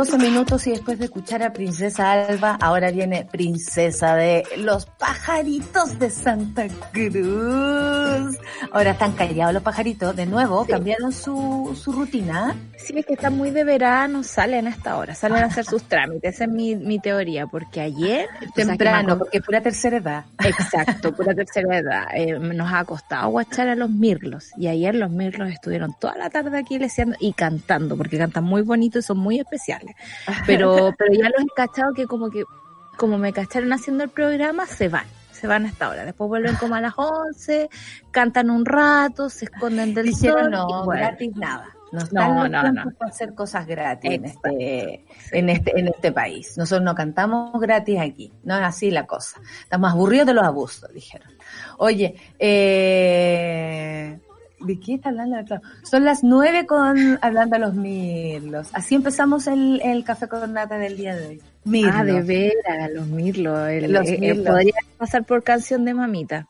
12 0.01 0.17
minutos 0.17 0.65
y 0.65 0.71
después 0.71 0.97
de 0.97 1.05
escuchar 1.05 1.43
a 1.43 1.53
Princesa 1.53 2.11
Alba, 2.11 2.57
ahora 2.59 2.89
viene 2.89 3.27
Princesa 3.31 4.15
de 4.15 4.43
los 4.57 4.87
pajaritos 4.87 5.99
de 5.99 6.09
Santa 6.09 6.67
Cruz. 6.91 8.00
Ahora 8.71 8.91
están 8.91 9.13
callados 9.13 9.53
los 9.53 9.63
pajaritos, 9.63 10.15
de 10.15 10.25
nuevo, 10.25 10.65
cambiaron 10.65 11.11
su, 11.11 11.77
su 11.81 11.91
rutina. 11.91 12.55
Sí, 12.77 12.97
es 12.97 13.05
que 13.05 13.13
están 13.13 13.37
muy 13.37 13.51
de 13.51 13.63
verano, 13.63 14.23
salen 14.23 14.67
a 14.67 14.69
esta 14.69 14.97
hora, 14.97 15.13
salen 15.15 15.43
a 15.43 15.47
hacer 15.47 15.65
sus 15.65 15.83
trámites. 15.83 16.35
Esa 16.35 16.45
es 16.45 16.49
mi, 16.49 16.75
mi 16.75 16.99
teoría, 16.99 17.47
porque 17.47 17.81
ayer... 17.81 18.27
Temprano, 18.55 19.17
porque 19.17 19.41
pura 19.41 19.61
tercera 19.61 19.97
edad. 19.97 20.25
Exacto, 20.43 21.11
pura 21.15 21.33
tercera 21.33 21.77
edad. 21.77 22.05
Eh, 22.13 22.39
nos 22.39 22.71
ha 22.71 22.83
costado 22.85 23.29
guachar 23.29 23.67
a 23.67 23.75
los 23.75 23.89
mirlos. 23.89 24.51
Y 24.57 24.67
ayer 24.67 24.95
los 24.95 25.11
mirlos 25.11 25.49
estuvieron 25.49 25.93
toda 25.99 26.17
la 26.17 26.29
tarde 26.29 26.57
aquí 26.57 26.79
leseando 26.79 27.15
y 27.19 27.33
cantando, 27.33 27.97
porque 27.97 28.17
cantan 28.17 28.43
muy 28.43 28.61
bonito 28.61 28.99
y 28.99 29.01
son 29.01 29.17
muy 29.17 29.39
especiales. 29.39 29.95
Pero, 30.45 30.93
pero 30.97 31.13
ya 31.13 31.29
los 31.29 31.41
he 31.41 31.55
cachado 31.55 31.93
que 31.93 32.07
como 32.07 32.29
que, 32.29 32.43
como 32.97 33.17
me 33.17 33.33
cacharon 33.33 33.73
haciendo 33.73 34.03
el 34.03 34.09
programa, 34.09 34.65
se 34.65 34.89
van. 34.89 35.05
Se 35.41 35.47
van 35.47 35.65
a 35.65 35.69
esta 35.69 35.89
hora. 35.89 36.05
Después 36.05 36.27
vuelven 36.27 36.55
como 36.55 36.75
a 36.75 36.81
las 36.81 36.93
11, 36.95 37.67
cantan 38.11 38.51
un 38.51 38.63
rato, 38.63 39.27
se 39.27 39.45
esconden 39.45 39.93
del 39.95 40.05
Dijeron 40.05 40.41
sol. 40.43 40.51
no, 40.51 40.85
vuelven. 40.85 41.07
gratis 41.07 41.35
nada. 41.35 41.65
No 41.91 41.99
están 41.99 42.35
No, 42.35 42.47
no, 42.47 42.71
no. 42.71 42.91
para 42.91 43.09
hacer 43.11 43.33
cosas 43.33 43.65
gratis 43.67 44.11
en 44.11 44.23
este, 44.25 45.03
en 45.31 45.49
este, 45.49 45.77
en 45.79 45.87
este 45.89 46.11
país. 46.11 46.57
Nosotros 46.57 46.85
no 46.85 46.95
cantamos 46.95 47.59
gratis 47.59 47.99
aquí. 47.99 48.31
No 48.43 48.55
es 48.55 48.63
así 48.63 48.91
la 48.91 49.05
cosa. 49.07 49.41
Estamos 49.63 49.91
aburridos 49.91 50.27
de 50.27 50.33
los 50.35 50.45
abusos, 50.45 50.93
dijeron. 50.93 51.27
Oye, 51.79 52.15
eh, 52.39 54.19
¿de 54.63 54.79
qué 54.79 54.95
está 54.95 55.09
hablando? 55.09 55.37
Claro, 55.45 55.61
Son 55.83 56.03
las 56.05 56.23
nueve 56.23 56.65
con 56.65 57.19
hablando 57.21 57.55
a 57.55 57.59
los 57.59 57.73
mirlos. 57.73 58.69
Así 58.73 58.95
empezamos 58.95 59.47
el, 59.47 59.81
el 59.83 60.03
café 60.03 60.27
con 60.27 60.53
nata 60.53 60.77
del 60.77 60.97
día 60.97 61.15
de 61.15 61.27
hoy. 61.27 61.41
Mirlos. 61.63 61.95
Ah, 61.95 62.03
de 62.03 62.21
veras, 62.21 62.91
los 62.93 63.07
mirlos. 63.07 63.69
El- 63.69 63.91
Los 63.91 64.07
eh, 64.07 64.15
eh, 64.15 64.19
mirlos. 64.19 64.47
podría 64.47 64.73
pasar 64.97 65.23
por 65.25 65.43
canción 65.43 65.85
de 65.85 65.93
mamita. 65.93 66.47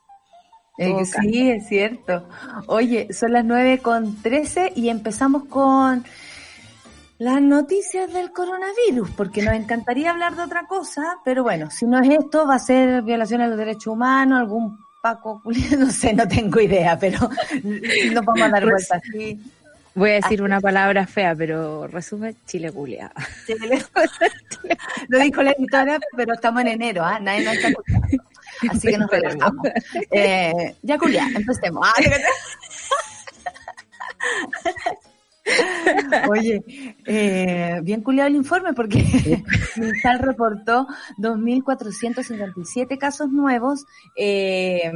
Eh, 0.77 1.05
sí, 1.05 1.51
es 1.51 1.67
cierto. 1.67 2.27
Oye, 2.67 3.13
son 3.13 3.33
las 3.33 3.45
nueve 3.45 3.79
con 3.79 4.15
trece 4.21 4.71
y 4.75 4.89
empezamos 4.89 5.45
con 5.45 6.03
las 7.19 7.39
noticias 7.41 8.11
del 8.11 8.31
coronavirus, 8.31 9.11
porque 9.11 9.43
nos 9.43 9.53
encantaría 9.53 10.09
hablar 10.09 10.35
de 10.35 10.41
otra 10.41 10.65
cosa, 10.67 11.03
pero 11.23 11.43
bueno, 11.43 11.69
si 11.69 11.85
no 11.85 11.99
es 11.99 12.09
esto, 12.09 12.47
va 12.47 12.55
a 12.55 12.59
ser 12.59 13.03
violación 13.03 13.41
a 13.41 13.47
los 13.47 13.57
derechos 13.57 13.87
humanos, 13.93 14.39
algún 14.39 14.79
Paco, 15.01 15.41
no 15.77 15.89
sé, 15.91 16.13
no 16.13 16.27
tengo 16.27 16.59
idea, 16.61 16.97
pero 16.99 17.19
no 18.13 18.21
a 18.45 18.49
dar 18.49 18.63
Pues- 18.63 18.87
vueltas. 18.89 19.01
Voy 19.93 20.11
a 20.11 20.13
decir 20.15 20.41
una 20.41 20.61
palabra 20.61 21.05
fea, 21.05 21.35
pero 21.35 21.85
resume 21.87 22.33
Chile 22.47 22.71
culia. 22.71 23.11
Lo 25.09 25.19
dijo 25.19 25.43
la 25.43 25.51
editora, 25.51 25.99
pero 26.15 26.33
estamos 26.33 26.61
en 26.61 26.69
enero, 26.69 27.03
¿ah? 27.03 27.19
Nadie 27.19 27.43
nos 27.43 27.55
está 27.55 27.67
escuchando. 27.67 28.07
Así 28.69 28.87
que 28.87 28.97
nos 28.97 29.09
relajamos. 29.09 29.67
Eh, 30.11 30.75
ya, 30.81 30.97
Julia, 30.97 31.27
empecemos. 31.35 31.85
Oye, 36.29 36.63
eh, 37.05 37.79
bien 37.83 38.01
culiado 38.01 38.27
el 38.27 38.35
informe 38.35 38.73
porque 38.73 39.03
Minsal 39.77 40.19
reportó 40.19 40.87
2.457 41.17 42.97
casos 42.97 43.31
nuevos. 43.31 43.85
Eh, 44.15 44.91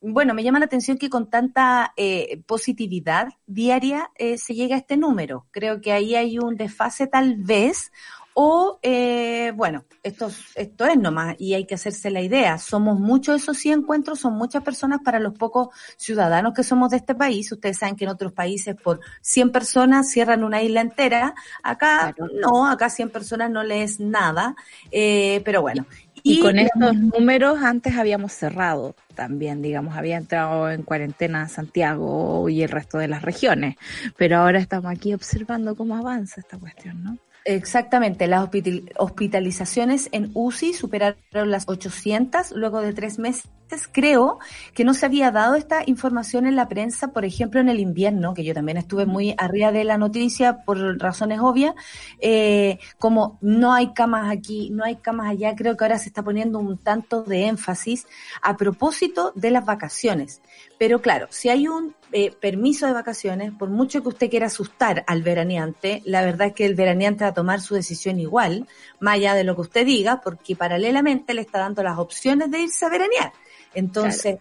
bueno, 0.00 0.34
me 0.34 0.42
llama 0.42 0.58
la 0.58 0.66
atención 0.66 0.98
que 0.98 1.10
con 1.10 1.30
tanta 1.30 1.92
eh, 1.96 2.42
positividad 2.46 3.28
diaria 3.46 4.10
se 4.36 4.54
llega 4.54 4.76
a 4.76 4.78
este 4.78 4.96
número. 4.96 5.46
Creo 5.50 5.80
que 5.80 5.92
ahí 5.92 6.14
hay 6.14 6.38
un 6.38 6.56
desfase 6.56 7.06
tal 7.06 7.36
vez 7.36 7.92
o, 8.34 8.78
eh, 8.82 9.52
bueno, 9.54 9.84
esto, 10.02 10.30
esto 10.54 10.86
es 10.86 10.96
nomás 10.96 11.36
y 11.38 11.54
hay 11.54 11.66
que 11.66 11.74
hacerse 11.74 12.10
la 12.10 12.22
idea. 12.22 12.58
Somos 12.58 12.98
muchos 12.98 13.42
esos 13.42 13.58
sí 13.58 13.70
encuentros, 13.70 14.20
son 14.20 14.34
muchas 14.34 14.62
personas 14.62 15.00
para 15.04 15.18
los 15.18 15.34
pocos 15.34 15.68
ciudadanos 15.96 16.54
que 16.54 16.62
somos 16.62 16.90
de 16.90 16.96
este 16.96 17.14
país. 17.14 17.50
Ustedes 17.52 17.78
saben 17.78 17.96
que 17.96 18.04
en 18.04 18.10
otros 18.10 18.32
países 18.32 18.74
por 18.74 19.00
100 19.20 19.52
personas 19.52 20.10
cierran 20.10 20.44
una 20.44 20.62
isla 20.62 20.80
entera. 20.80 21.34
Acá 21.62 22.14
no, 22.40 22.66
acá 22.68 22.88
100 22.88 23.10
personas 23.10 23.50
no 23.50 23.62
le 23.62 23.82
es 23.82 24.00
nada. 24.00 24.56
Eh, 24.90 25.42
pero 25.44 25.60
bueno. 25.60 25.86
Y, 26.24 26.40
con 26.40 26.58
estos 26.58 26.94
números 26.94 27.62
antes 27.62 27.96
habíamos 27.96 28.32
cerrado 28.32 28.94
también, 29.14 29.60
digamos, 29.60 29.96
había 29.96 30.16
entrado 30.16 30.70
en 30.70 30.84
cuarentena 30.84 31.48
Santiago 31.48 32.48
y 32.48 32.62
el 32.62 32.68
resto 32.68 32.96
de 32.98 33.08
las 33.08 33.22
regiones, 33.22 33.74
pero 34.16 34.38
ahora 34.38 34.60
estamos 34.60 34.90
aquí 34.92 35.14
observando 35.14 35.74
cómo 35.74 35.96
avanza 35.96 36.40
esta 36.40 36.58
cuestión, 36.58 37.02
¿no? 37.02 37.18
Exactamente, 37.44 38.28
las 38.28 38.44
hospital- 38.44 38.92
hospitalizaciones 38.98 40.08
en 40.12 40.30
UCI 40.34 40.74
superaron 40.74 41.50
las 41.50 41.68
800 41.68 42.52
luego 42.52 42.80
de 42.80 42.92
tres 42.92 43.18
meses. 43.18 43.48
Creo 43.90 44.38
que 44.74 44.84
no 44.84 44.94
se 44.94 45.06
había 45.06 45.30
dado 45.30 45.54
esta 45.54 45.82
información 45.86 46.46
en 46.46 46.56
la 46.56 46.68
prensa, 46.68 47.08
por 47.08 47.24
ejemplo, 47.24 47.60
en 47.60 47.68
el 47.68 47.80
invierno, 47.80 48.34
que 48.34 48.44
yo 48.44 48.54
también 48.54 48.76
estuve 48.76 49.06
muy 49.06 49.34
arriba 49.38 49.72
de 49.72 49.84
la 49.84 49.98
noticia 49.98 50.62
por 50.64 51.00
razones 51.00 51.40
obvias, 51.40 51.74
eh, 52.20 52.78
como 52.98 53.38
no 53.40 53.72
hay 53.72 53.92
camas 53.92 54.30
aquí, 54.30 54.70
no 54.70 54.84
hay 54.84 54.96
camas 54.96 55.30
allá, 55.30 55.54
creo 55.56 55.76
que 55.76 55.84
ahora 55.84 55.98
se 55.98 56.08
está 56.08 56.22
poniendo 56.22 56.58
un 56.58 56.78
tanto 56.78 57.22
de 57.22 57.46
énfasis 57.46 58.06
a 58.42 58.56
propósito 58.56 59.32
de 59.34 59.50
las 59.50 59.64
vacaciones. 59.64 60.40
Pero 60.78 61.00
claro, 61.00 61.28
si 61.30 61.48
hay 61.48 61.68
un 61.68 61.94
eh, 62.12 62.32
permiso 62.32 62.86
de 62.86 62.92
vacaciones, 62.92 63.52
por 63.52 63.70
mucho 63.70 64.02
que 64.02 64.08
usted 64.08 64.28
quiera 64.28 64.46
asustar 64.46 65.04
al 65.06 65.22
veraneante, 65.22 66.02
la 66.04 66.22
verdad 66.22 66.48
es 66.48 66.54
que 66.54 66.66
el 66.66 66.74
veraneante 66.74 67.24
va 67.24 67.30
a 67.30 67.34
tomar 67.34 67.60
su 67.60 67.74
decisión 67.74 68.20
igual, 68.20 68.66
más 69.00 69.14
allá 69.14 69.34
de 69.34 69.44
lo 69.44 69.54
que 69.54 69.62
usted 69.62 69.86
diga, 69.86 70.20
porque 70.20 70.56
paralelamente 70.56 71.34
le 71.34 71.42
está 71.42 71.60
dando 71.60 71.82
las 71.82 71.98
opciones 71.98 72.50
de 72.50 72.60
irse 72.60 72.84
a 72.84 72.90
veranear. 72.90 73.32
Entonces, 73.74 74.38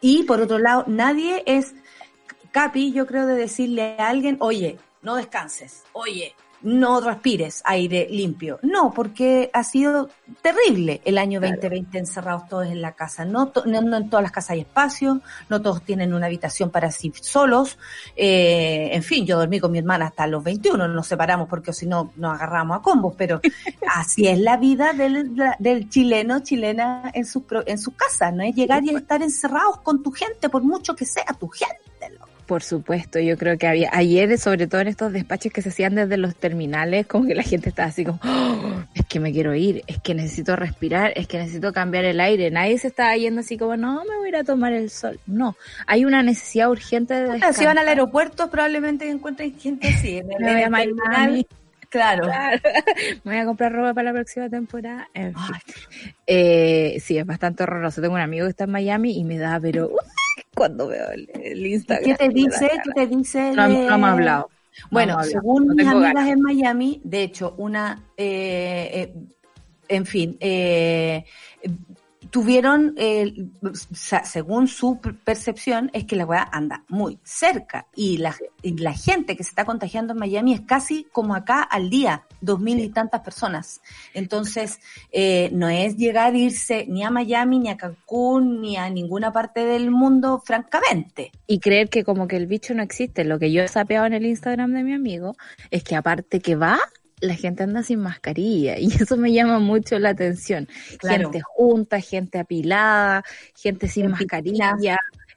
y 0.00 0.24
por 0.24 0.40
otro 0.40 0.58
lado, 0.58 0.84
nadie 0.86 1.42
es 1.46 1.74
capi, 2.50 2.92
yo 2.92 3.06
creo, 3.06 3.26
de 3.26 3.34
decirle 3.34 3.96
a 3.98 4.08
alguien, 4.08 4.36
oye, 4.40 4.78
no 5.00 5.16
descanses, 5.16 5.82
oye, 5.92 6.34
no 6.62 7.00
respires 7.00 7.62
aire 7.64 8.06
limpio. 8.10 8.58
No, 8.62 8.92
porque 8.94 9.50
ha 9.52 9.64
sido 9.64 10.08
terrible 10.42 11.00
el 11.04 11.18
año 11.18 11.40
2020 11.40 11.98
encerrados 11.98 12.48
todos 12.48 12.66
en 12.66 12.80
la 12.82 12.92
casa. 12.92 13.24
No, 13.24 13.48
to- 13.48 13.64
no, 13.66 13.80
no 13.82 13.96
en 13.96 14.08
todas 14.10 14.22
las 14.22 14.32
casas 14.32 14.50
hay 14.50 14.60
espacio, 14.60 15.20
no 15.48 15.60
todos 15.62 15.82
tienen 15.82 16.14
una 16.14 16.26
habitación 16.26 16.70
para 16.70 16.90
sí 16.90 17.12
solos. 17.20 17.78
Eh, 18.16 18.90
en 18.92 19.02
fin, 19.02 19.26
yo 19.26 19.38
dormí 19.38 19.60
con 19.60 19.72
mi 19.72 19.78
hermana 19.78 20.06
hasta 20.06 20.26
los 20.26 20.42
21, 20.44 20.88
nos 20.88 21.06
separamos 21.06 21.48
porque 21.48 21.72
si 21.72 21.86
no 21.86 22.12
nos 22.16 22.34
agarramos 22.34 22.78
a 22.78 22.82
combos, 22.82 23.14
pero 23.16 23.40
así 23.94 24.26
es 24.28 24.38
la 24.38 24.56
vida 24.56 24.92
del, 24.92 25.34
del 25.58 25.88
chileno, 25.90 26.40
chilena 26.40 27.10
en 27.14 27.24
su, 27.24 27.44
en 27.66 27.78
su 27.78 27.94
casa, 27.94 28.30
no 28.30 28.42
es 28.42 28.54
llegar 28.54 28.84
y 28.84 28.90
estar 28.94 29.22
encerrados 29.22 29.80
con 29.80 30.02
tu 30.02 30.12
gente, 30.12 30.48
por 30.48 30.62
mucho 30.62 30.94
que 30.94 31.04
sea 31.06 31.24
tu 31.38 31.48
gente. 31.48 31.76
Por 32.52 32.62
supuesto, 32.62 33.18
yo 33.18 33.38
creo 33.38 33.56
que 33.56 33.66
había 33.66 33.88
ayer, 33.94 34.36
sobre 34.36 34.66
todo 34.66 34.82
en 34.82 34.88
estos 34.88 35.10
despachos 35.10 35.50
que 35.50 35.62
se 35.62 35.70
hacían 35.70 35.94
desde 35.94 36.18
los 36.18 36.36
terminales, 36.36 37.06
como 37.06 37.26
que 37.26 37.34
la 37.34 37.42
gente 37.42 37.70
estaba 37.70 37.88
así 37.88 38.04
como, 38.04 38.20
"Oh, 38.22 38.82
es 38.94 39.06
que 39.06 39.20
me 39.20 39.32
quiero 39.32 39.54
ir, 39.54 39.82
es 39.86 40.02
que 40.02 40.14
necesito 40.14 40.54
respirar, 40.54 41.14
es 41.16 41.26
que 41.26 41.38
necesito 41.38 41.72
cambiar 41.72 42.04
el 42.04 42.20
aire. 42.20 42.50
Nadie 42.50 42.76
se 42.76 42.88
estaba 42.88 43.16
yendo 43.16 43.40
así 43.40 43.56
como, 43.56 43.78
no, 43.78 44.04
me 44.04 44.18
voy 44.18 44.26
a 44.26 44.28
ir 44.28 44.36
a 44.36 44.44
tomar 44.44 44.74
el 44.74 44.90
sol. 44.90 45.18
No, 45.26 45.56
hay 45.86 46.04
una 46.04 46.22
necesidad 46.22 46.68
urgente 46.68 47.14
de 47.14 47.22
descansar. 47.22 47.54
Si 47.54 47.64
van 47.64 47.78
al 47.78 47.88
aeropuerto 47.88 48.50
probablemente 48.50 49.08
encuentren 49.08 49.58
gente 49.58 49.88
así. 49.88 50.18
En 50.18 50.30
el, 50.30 50.38
terminal, 50.70 51.46
Claro. 51.88 52.24
Claro. 52.24 52.60
Me 53.24 53.32
voy 53.32 53.40
a 53.40 53.46
comprar 53.46 53.72
ropa 53.72 53.94
para 53.94 54.10
la 54.10 54.12
próxima 54.12 54.50
temporada. 54.50 55.08
En 55.14 55.32
fin. 55.32 55.56
Eh, 56.26 56.98
sí, 57.02 57.16
es 57.16 57.24
bastante 57.24 57.62
horroroso. 57.62 58.02
Tengo 58.02 58.16
un 58.16 58.20
amigo 58.20 58.44
que 58.44 58.50
está 58.50 58.64
en 58.64 58.72
Miami 58.72 59.18
y 59.18 59.24
me 59.24 59.38
da, 59.38 59.58
pero 59.58 59.90
cuando 60.54 60.88
veo 60.88 61.10
el, 61.10 61.28
el 61.34 61.66
Instagram. 61.66 62.04
¿Qué 62.04 62.14
te 62.14 62.28
dice? 62.28 62.70
¿Qué 62.84 62.90
te 62.94 63.06
dice? 63.06 63.52
No, 63.52 63.68
no 63.68 63.98
me 63.98 64.06
ha 64.06 64.12
hablado. 64.12 64.50
Bueno, 64.90 65.18
No 65.18 65.24
según 65.24 65.66
No 65.66 65.74
mis 65.74 65.86
amigas 65.86 66.14
ganas. 66.14 66.28
en 66.32 66.40
Miami, 66.40 67.00
de 67.04 67.22
hecho, 67.22 67.54
una, 67.58 68.04
eh, 68.16 68.90
eh, 68.94 69.14
en 69.88 70.06
fin, 70.06 70.36
eh, 70.40 71.24
tuvieron, 72.32 72.94
eh, 72.96 73.32
según 74.24 74.66
su 74.66 75.00
per- 75.00 75.14
percepción, 75.16 75.90
es 75.92 76.04
que 76.06 76.16
la 76.16 76.24
weá 76.24 76.48
anda 76.50 76.82
muy 76.88 77.18
cerca 77.22 77.86
y 77.94 78.16
la, 78.16 78.34
y 78.62 78.76
la 78.78 78.94
gente 78.94 79.36
que 79.36 79.44
se 79.44 79.50
está 79.50 79.64
contagiando 79.66 80.14
en 80.14 80.18
Miami 80.18 80.54
es 80.54 80.62
casi 80.62 81.06
como 81.12 81.34
acá 81.34 81.62
al 81.62 81.90
día, 81.90 82.24
dos 82.40 82.58
mil 82.58 82.80
y 82.80 82.88
tantas 82.88 83.20
personas. 83.20 83.82
Entonces, 84.14 84.80
eh, 85.12 85.50
no 85.52 85.68
es 85.68 85.96
llegar 85.98 86.32
a 86.32 86.36
irse 86.38 86.86
ni 86.88 87.04
a 87.04 87.10
Miami, 87.10 87.58
ni 87.58 87.68
a 87.68 87.76
Cancún, 87.76 88.62
ni 88.62 88.76
a 88.76 88.88
ninguna 88.88 89.30
parte 89.32 89.64
del 89.66 89.90
mundo, 89.90 90.42
francamente. 90.44 91.30
y 91.46 91.58
creer 91.60 91.90
que 91.90 92.02
como 92.02 92.26
que 92.26 92.36
el 92.36 92.46
bicho 92.46 92.72
no 92.74 92.82
existe. 92.82 93.24
Lo 93.24 93.38
que 93.38 93.52
yo 93.52 93.62
he 93.62 93.68
sapeado 93.68 94.06
en 94.06 94.14
el 94.14 94.24
Instagram 94.24 94.72
de 94.72 94.82
mi 94.84 94.94
amigo 94.94 95.36
es 95.70 95.84
que 95.84 95.94
aparte 95.96 96.40
que 96.40 96.56
va, 96.56 96.78
la 97.22 97.34
gente 97.34 97.62
anda 97.62 97.82
sin 97.82 98.00
mascarilla 98.00 98.78
y 98.78 98.88
eso 98.88 99.16
me 99.16 99.32
llama 99.32 99.58
mucho 99.58 99.98
la 99.98 100.10
atención. 100.10 100.68
Claro. 100.98 101.30
Gente 101.30 101.40
junta, 101.40 102.00
gente 102.00 102.38
apilada, 102.38 103.24
gente 103.54 103.88
sin 103.88 104.10
mascarilla. 104.10 104.76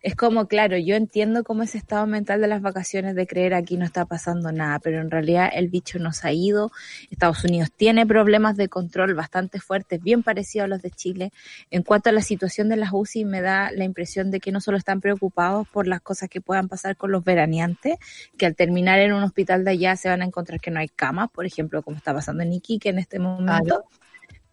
Es 0.06 0.16
como, 0.16 0.48
claro, 0.48 0.78
yo 0.78 0.96
entiendo 0.96 1.44
cómo 1.44 1.64
ese 1.64 1.80
estado 1.80 2.06
mental 2.06 2.40
de 2.40 2.46
las 2.48 2.62
vacaciones 2.62 3.16
de 3.16 3.26
creer 3.26 3.56
aquí 3.56 3.76
no 3.76 3.86
está 3.86 4.06
pasando 4.06 4.52
nada, 4.52 4.78
pero 4.78 5.02
en 5.02 5.10
realidad 5.10 5.50
el 5.52 5.68
bicho 5.68 5.98
nos 5.98 6.24
ha 6.26 6.32
ido. 6.32 6.72
Estados 7.10 7.44
Unidos 7.44 7.72
tiene 7.76 8.06
problemas 8.06 8.56
de 8.56 8.70
control 8.70 9.16
bastante 9.16 9.60
fuertes, 9.60 10.04
bien 10.04 10.22
parecidos 10.22 10.66
a 10.66 10.68
los 10.68 10.84
de 10.84 10.92
Chile. 10.92 11.34
En 11.72 11.82
cuanto 11.82 12.10
a 12.10 12.12
la 12.12 12.22
situación 12.22 12.70
de 12.70 12.76
las 12.76 12.92
UCI, 12.94 13.26
me 13.26 13.42
da 13.42 13.72
la 13.72 13.84
impresión 13.84 14.30
de 14.30 14.40
que 14.40 14.52
no 14.52 14.62
solo 14.62 14.78
están 14.78 15.02
preocupados 15.02 15.68
por 15.70 15.88
las 15.88 16.02
cosas 16.02 16.30
que 16.30 16.40
puedan 16.40 16.68
pasar 16.68 16.98
con 16.98 17.12
los 17.12 17.24
veraneantes, 17.24 17.98
que 18.38 18.46
al 18.46 18.56
terminar 18.56 19.00
en 19.00 19.12
un 19.12 19.24
hospital 19.24 19.66
de 19.66 19.72
allá 19.72 19.96
se 19.96 20.10
van 20.10 20.22
a 20.22 20.26
encontrar 20.26 20.60
que 20.60 20.70
no 20.70 20.82
hay 20.82 20.88
camas, 20.88 21.32
por 21.32 21.48
ejemplo, 21.48 21.82
como 21.82 21.98
está 21.98 22.14
pasando 22.14 22.44
en 22.44 22.54
Iquique 22.54 22.90
en 22.90 23.00
este 23.00 23.18
momento, 23.18 23.86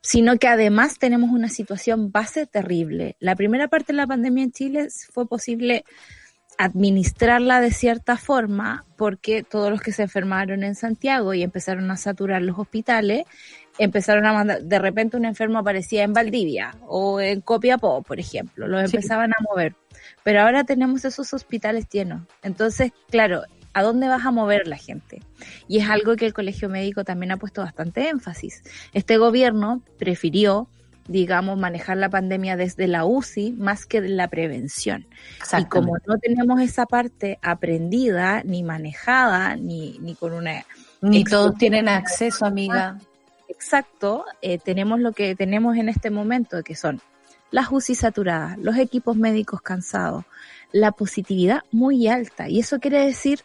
sino 0.02 0.36
que 0.36 0.48
además 0.48 0.98
tenemos 0.98 1.30
una 1.30 1.48
situación 1.48 2.10
base 2.10 2.46
terrible. 2.46 3.16
La 3.20 3.36
primera 3.36 3.68
parte 3.68 3.92
de 3.92 3.98
la 3.98 4.06
pandemia 4.06 4.44
en 4.44 4.52
Chile 4.52 4.88
fue 5.12 5.26
posible 5.26 5.84
administrarla 6.58 7.60
de 7.60 7.70
cierta 7.70 8.16
forma 8.16 8.84
porque 8.96 9.42
todos 9.42 9.70
los 9.70 9.80
que 9.80 9.92
se 9.92 10.02
enfermaron 10.02 10.64
en 10.64 10.74
Santiago 10.74 11.32
y 11.34 11.42
empezaron 11.42 11.90
a 11.90 11.96
saturar 11.96 12.42
los 12.42 12.58
hospitales, 12.58 13.24
empezaron 13.78 14.26
a 14.26 14.32
mandar, 14.32 14.62
de 14.62 14.78
repente 14.78 15.16
un 15.16 15.24
enfermo 15.24 15.58
aparecía 15.58 16.02
en 16.02 16.12
Valdivia 16.12 16.74
o 16.86 17.20
en 17.20 17.40
Copiapó, 17.40 18.02
por 18.02 18.20
ejemplo, 18.20 18.66
los 18.68 18.90
Sí. 18.90 18.96
empezaban 18.96 19.30
a 19.32 19.42
mover. 19.48 19.74
Pero 20.24 20.42
ahora 20.42 20.64
tenemos 20.64 21.04
esos 21.04 21.32
hospitales 21.32 21.88
llenos. 21.88 22.22
Entonces, 22.42 22.92
claro, 23.10 23.42
¿a 23.72 23.82
dónde 23.82 24.08
vas 24.08 24.24
a 24.24 24.30
mover 24.30 24.66
la 24.66 24.76
gente? 24.76 25.22
Y 25.68 25.78
es 25.78 25.88
algo 25.88 26.16
que 26.16 26.26
el 26.26 26.32
Colegio 26.32 26.68
Médico 26.68 27.04
también 27.04 27.32
ha 27.32 27.36
puesto 27.36 27.62
bastante 27.62 28.08
énfasis. 28.08 28.62
Este 28.92 29.18
gobierno 29.18 29.82
prefirió 29.98 30.68
digamos, 31.08 31.58
manejar 31.58 31.96
la 31.96 32.08
pandemia 32.08 32.56
desde 32.56 32.86
la 32.86 33.04
UCI 33.04 33.52
más 33.52 33.86
que 33.86 34.00
la 34.00 34.28
prevención. 34.28 35.06
Y 35.58 35.64
como 35.64 35.96
no 36.06 36.18
tenemos 36.18 36.60
esa 36.60 36.86
parte 36.86 37.38
aprendida, 37.42 38.42
ni 38.44 38.62
manejada, 38.62 39.56
ni, 39.56 39.98
ni 40.00 40.14
con 40.14 40.32
una... 40.32 40.64
Ni 41.00 41.24
todos 41.24 41.56
tienen 41.56 41.88
acceso, 41.88 42.46
amiga. 42.46 42.98
Exacto, 43.48 44.24
eh, 44.40 44.58
tenemos 44.58 45.00
lo 45.00 45.12
que 45.12 45.34
tenemos 45.34 45.76
en 45.76 45.88
este 45.88 46.10
momento, 46.10 46.62
que 46.62 46.76
son 46.76 47.00
las 47.50 47.70
UCI 47.70 47.96
saturadas, 47.96 48.56
los 48.58 48.76
equipos 48.76 49.16
médicos 49.16 49.60
cansados, 49.60 50.24
la 50.70 50.92
positividad 50.92 51.62
muy 51.72 52.08
alta. 52.08 52.48
Y 52.48 52.60
eso 52.60 52.78
quiere 52.78 53.04
decir 53.04 53.40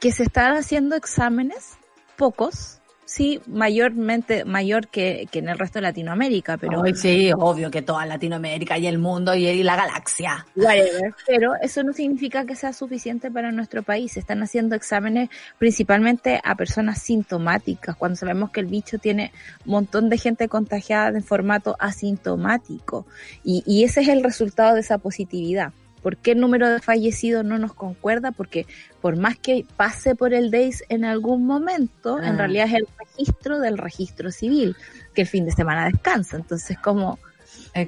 que 0.00 0.12
se 0.12 0.24
están 0.24 0.56
haciendo 0.56 0.96
exámenes, 0.96 1.76
pocos, 2.16 2.80
sí, 3.06 3.40
mayormente, 3.46 4.44
mayor 4.44 4.88
que, 4.88 5.26
que 5.30 5.38
en 5.38 5.48
el 5.48 5.58
resto 5.58 5.78
de 5.78 5.84
Latinoamérica, 5.84 6.58
pero... 6.58 6.82
Ay, 6.84 6.94
sí, 6.94 7.30
obvio 7.34 7.70
que 7.70 7.80
toda 7.80 8.04
Latinoamérica 8.04 8.76
y 8.76 8.86
el 8.86 8.98
mundo 8.98 9.34
y, 9.34 9.46
y 9.46 9.62
la 9.62 9.76
galaxia. 9.76 10.44
Whatever. 10.56 11.14
Pero 11.26 11.52
eso 11.62 11.82
no 11.82 11.92
significa 11.92 12.44
que 12.44 12.56
sea 12.56 12.72
suficiente 12.72 13.30
para 13.30 13.52
nuestro 13.52 13.82
país. 13.82 14.12
Se 14.12 14.20
están 14.20 14.42
haciendo 14.42 14.74
exámenes 14.74 15.30
principalmente 15.58 16.40
a 16.44 16.54
personas 16.56 17.00
sintomáticas, 17.00 17.96
cuando 17.96 18.16
sabemos 18.16 18.50
que 18.50 18.60
el 18.60 18.66
bicho 18.66 18.98
tiene 18.98 19.32
un 19.64 19.72
montón 19.72 20.10
de 20.10 20.18
gente 20.18 20.48
contagiada 20.48 21.16
en 21.16 21.24
formato 21.24 21.76
asintomático. 21.78 23.06
Y, 23.44 23.62
y 23.66 23.84
ese 23.84 24.02
es 24.02 24.08
el 24.08 24.22
resultado 24.22 24.74
de 24.74 24.80
esa 24.80 24.98
positividad 24.98 25.72
¿Por 26.06 26.18
qué 26.18 26.30
el 26.30 26.40
número 26.40 26.70
de 26.70 26.78
fallecidos 26.78 27.44
no 27.44 27.58
nos 27.58 27.74
concuerda? 27.74 28.30
Porque 28.30 28.64
por 29.02 29.16
más 29.16 29.36
que 29.36 29.66
pase 29.76 30.14
por 30.14 30.34
el 30.34 30.52
DEIS 30.52 30.84
en 30.88 31.04
algún 31.04 31.44
momento, 31.44 32.18
Ah. 32.22 32.28
en 32.28 32.38
realidad 32.38 32.68
es 32.68 32.74
el 32.74 32.86
registro 32.96 33.58
del 33.58 33.76
registro 33.76 34.30
civil, 34.30 34.76
que 35.14 35.22
el 35.22 35.26
fin 35.26 35.44
de 35.46 35.50
semana 35.50 35.86
descansa. 35.86 36.36
Entonces, 36.36 36.78
como 36.78 37.18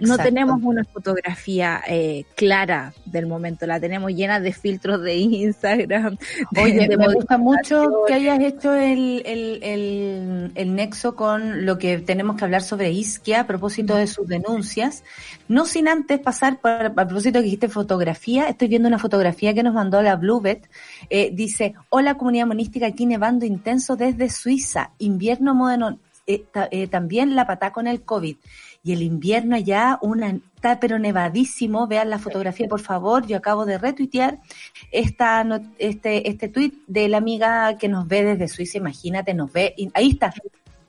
no 0.00 0.16
tenemos 0.24 0.60
una 0.62 0.84
fotografía 0.84 1.80
eh, 1.88 2.24
clara 2.34 2.92
del 3.06 3.26
momento, 3.26 3.66
la 3.66 3.80
tenemos 3.80 4.12
llena 4.12 4.38
de 4.40 4.52
filtros 4.52 5.02
de 5.02 5.16
Instagram. 5.16 6.16
de- 6.50 6.62
Oye, 6.62 6.88
de 6.88 6.96
me 6.96 7.12
gusta 7.14 7.38
mucho 7.38 8.02
que 8.06 8.14
hayas 8.14 8.40
hecho 8.40 8.74
el, 8.74 9.22
el, 9.24 9.60
el, 9.62 10.52
el 10.54 10.74
nexo 10.74 11.14
con 11.16 11.64
lo 11.64 11.78
que 11.78 11.98
tenemos 11.98 12.36
que 12.36 12.44
hablar 12.44 12.62
sobre 12.62 12.90
Isquia 12.92 13.40
a 13.40 13.46
propósito 13.46 13.94
de 13.96 14.06
sus 14.06 14.26
denuncias. 14.28 15.04
No 15.48 15.64
sin 15.64 15.88
antes 15.88 16.20
pasar 16.20 16.60
por, 16.60 16.70
a 16.70 16.92
propósito 16.94 17.38
que 17.38 17.44
dijiste 17.44 17.68
fotografía, 17.68 18.48
estoy 18.48 18.68
viendo 18.68 18.88
una 18.88 18.98
fotografía 18.98 19.54
que 19.54 19.62
nos 19.62 19.74
mandó 19.74 20.02
la 20.02 20.16
Bluebet. 20.16 20.68
Eh, 21.08 21.30
dice, 21.32 21.74
hola 21.88 22.14
comunidad 22.16 22.46
monística, 22.46 22.86
aquí 22.86 23.06
nevando 23.06 23.46
intenso 23.46 23.96
desde 23.96 24.28
Suiza, 24.28 24.90
invierno 24.98 25.54
moderno, 25.54 25.98
eh, 26.26 26.44
ta- 26.52 26.68
eh, 26.70 26.86
también 26.88 27.34
la 27.34 27.46
patá 27.46 27.72
con 27.72 27.86
el 27.86 28.02
COVID. 28.02 28.36
Y 28.82 28.92
el 28.92 29.02
invierno 29.02 29.56
allá, 29.56 29.98
una, 30.02 30.38
está 30.54 30.80
pero 30.80 30.98
nevadísimo. 30.98 31.86
Vean 31.86 32.10
la 32.10 32.18
fotografía, 32.18 32.68
por 32.68 32.80
favor. 32.80 33.26
Yo 33.26 33.36
acabo 33.36 33.66
de 33.66 33.78
retuitear 33.78 34.38
esta, 34.92 35.46
este, 35.78 36.28
este 36.28 36.48
tweet 36.48 36.72
de 36.86 37.08
la 37.08 37.18
amiga 37.18 37.76
que 37.76 37.88
nos 37.88 38.06
ve 38.06 38.24
desde 38.24 38.48
Suiza. 38.48 38.78
Imagínate, 38.78 39.34
nos 39.34 39.52
ve. 39.52 39.74
ahí 39.94 40.10
está. 40.10 40.32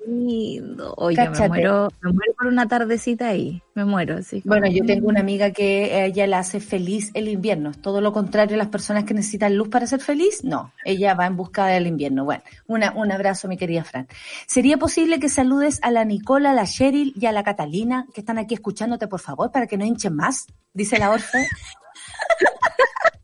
Lindo. 0.05 0.93
Oye, 0.97 1.15
Cáchate. 1.15 1.41
me 1.41 1.47
muero, 1.49 1.89
me 2.01 2.11
muero 2.13 2.33
por 2.37 2.47
una 2.47 2.67
tardecita 2.67 3.27
ahí. 3.27 3.61
Me 3.75 3.85
muero, 3.85 4.17
así. 4.17 4.41
Bueno, 4.45 4.67
yo 4.67 4.85
tengo 4.85 5.07
una 5.07 5.19
amiga 5.19 5.51
que 5.51 6.05
ella 6.05 6.27
la 6.27 6.39
hace 6.39 6.59
feliz 6.59 7.11
el 7.13 7.27
invierno. 7.27 7.69
Es 7.69 7.81
todo 7.81 8.01
lo 8.01 8.11
contrario 8.13 8.55
a 8.55 8.57
las 8.57 8.69
personas 8.69 9.03
que 9.03 9.13
necesitan 9.13 9.55
luz 9.55 9.69
para 9.69 9.87
ser 9.87 10.01
feliz. 10.01 10.43
No, 10.43 10.73
ella 10.85 11.13
va 11.13 11.25
en 11.25 11.37
busca 11.37 11.67
del 11.67 11.87
invierno. 11.87 12.25
Bueno, 12.25 12.43
una, 12.67 12.91
un 12.91 13.11
abrazo, 13.11 13.47
mi 13.47 13.57
querida 13.57 13.83
Fran. 13.83 14.07
¿Sería 14.47 14.77
posible 14.77 15.19
que 15.19 15.29
saludes 15.29 15.79
a 15.81 15.91
la 15.91 16.05
Nicola, 16.05 16.51
a 16.51 16.53
la 16.53 16.65
Cheryl 16.65 17.13
y 17.15 17.25
a 17.25 17.31
la 17.31 17.43
Catalina 17.43 18.05
que 18.13 18.21
están 18.21 18.37
aquí 18.37 18.55
escuchándote, 18.55 19.07
por 19.07 19.19
favor, 19.19 19.51
para 19.51 19.67
que 19.67 19.77
no 19.77 19.85
hinchen 19.85 20.15
más? 20.15 20.47
Dice 20.73 20.99
la 20.99 21.11
Orfe. 21.11 21.47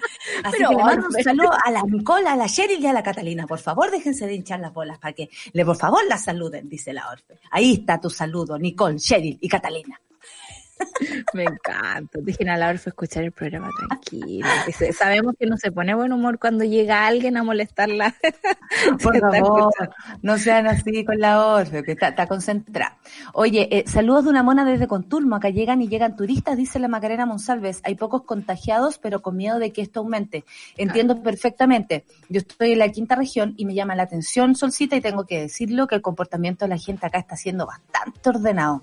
Así 0.44 0.56
Pero, 0.58 0.70
que 0.70 0.76
le 0.76 0.82
mando 0.82 1.06
un 1.06 1.22
saludo 1.22 1.50
a 1.64 1.70
la 1.70 1.82
Nicola, 1.82 2.32
a 2.32 2.36
la 2.36 2.46
Cheryl 2.46 2.80
y 2.80 2.86
a 2.86 2.92
la 2.92 3.02
Catalina. 3.02 3.46
Por 3.46 3.58
favor, 3.58 3.90
déjense 3.90 4.26
de 4.26 4.34
hinchar 4.34 4.60
las 4.60 4.72
bolas 4.72 4.98
para 4.98 5.12
que, 5.12 5.30
le, 5.52 5.64
por 5.64 5.76
favor, 5.76 6.00
la 6.08 6.18
saluden, 6.18 6.68
dice 6.68 6.92
la 6.92 7.08
Orfe. 7.10 7.38
Ahí 7.50 7.74
está 7.74 8.00
tu 8.00 8.10
saludo, 8.10 8.58
Nicole, 8.58 8.98
Cheryl 8.98 9.38
y 9.40 9.48
Catalina. 9.48 10.00
Me 11.34 11.44
encanta. 11.44 12.18
Dejen 12.22 12.48
a 12.48 12.56
la 12.56 12.68
Orfe 12.68 12.90
escuchar 12.90 13.24
el 13.24 13.32
programa 13.32 13.68
tranquilo. 13.76 14.46
que 14.66 14.92
sabemos 14.92 15.34
que 15.38 15.46
no 15.46 15.56
se 15.56 15.72
pone 15.72 15.94
buen 15.94 16.12
humor 16.12 16.38
cuando 16.38 16.64
llega 16.64 17.06
alguien 17.06 17.36
a 17.36 17.42
molestarla. 17.42 18.14
Por 19.02 19.18
favor, 19.18 19.72
no 20.22 20.38
sean 20.38 20.66
así 20.66 21.04
con 21.04 21.18
la 21.18 21.44
Orfe, 21.44 21.82
que 21.82 21.92
está, 21.92 22.08
está 22.08 22.26
concentrada. 22.26 22.98
Oye, 23.34 23.68
eh, 23.70 23.84
saludos 23.86 24.24
de 24.24 24.30
una 24.30 24.42
mona 24.42 24.64
desde 24.64 24.86
Contulmo. 24.86 25.36
Acá 25.36 25.50
llegan 25.50 25.82
y 25.82 25.88
llegan 25.88 26.16
turistas, 26.16 26.56
dice 26.56 26.78
la 26.78 26.88
Macarena 26.88 27.26
Monsalves. 27.26 27.80
Hay 27.84 27.94
pocos 27.94 28.22
contagiados, 28.22 28.98
pero 28.98 29.22
con 29.22 29.36
miedo 29.36 29.58
de 29.58 29.72
que 29.72 29.82
esto 29.82 30.00
aumente. 30.00 30.44
Entiendo 30.76 31.22
perfectamente. 31.22 32.04
Yo 32.28 32.38
estoy 32.38 32.72
en 32.72 32.78
la 32.78 32.88
quinta 32.88 33.14
región 33.14 33.54
y 33.56 33.64
me 33.64 33.74
llama 33.74 33.94
la 33.94 34.04
atención, 34.04 34.54
Solcita, 34.54 34.96
y 34.96 35.00
tengo 35.00 35.24
que 35.24 35.40
decirlo 35.40 35.86
que 35.86 35.94
el 35.94 36.02
comportamiento 36.02 36.64
de 36.64 36.70
la 36.70 36.78
gente 36.78 37.06
acá 37.06 37.18
está 37.18 37.36
siendo 37.36 37.66
bastante 37.66 38.28
ordenado. 38.28 38.82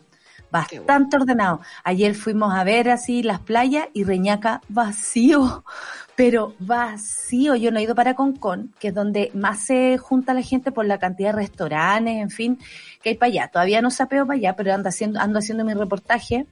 Bastante 0.51 1.17
ordenado. 1.17 1.61
Ayer 1.83 2.15
fuimos 2.15 2.53
a 2.53 2.63
ver 2.63 2.89
así 2.89 3.21
las 3.21 3.39
playas 3.39 3.87
y 3.93 4.03
Reñaca 4.03 4.61
vacío 4.69 5.63
pero 6.17 6.55
vacío. 6.59 7.55
Yo 7.55 7.71
no 7.71 7.79
he 7.79 7.83
ido 7.83 7.93
para 7.93 8.15
Concón, 8.15 8.73
que 8.79 8.87
es 8.87 8.93
donde 8.93 9.29
más 9.35 9.59
se 9.59 9.97
junta 9.99 10.33
la 10.33 10.41
gente 10.41 10.71
por 10.71 10.85
la 10.85 10.97
cantidad 10.97 11.29
de 11.29 11.37
restaurantes, 11.37 12.15
en 12.15 12.31
fin, 12.31 12.59
que 13.03 13.09
hay 13.09 13.15
para 13.15 13.29
allá. 13.29 13.47
Todavía 13.49 13.81
no 13.83 13.91
sapeo 13.91 14.25
para 14.25 14.37
allá, 14.37 14.55
pero 14.55 14.73
ando 14.73 14.89
haciendo, 14.89 15.19
ando 15.19 15.37
haciendo 15.39 15.63
mi 15.63 15.75
reportaje. 15.75 16.47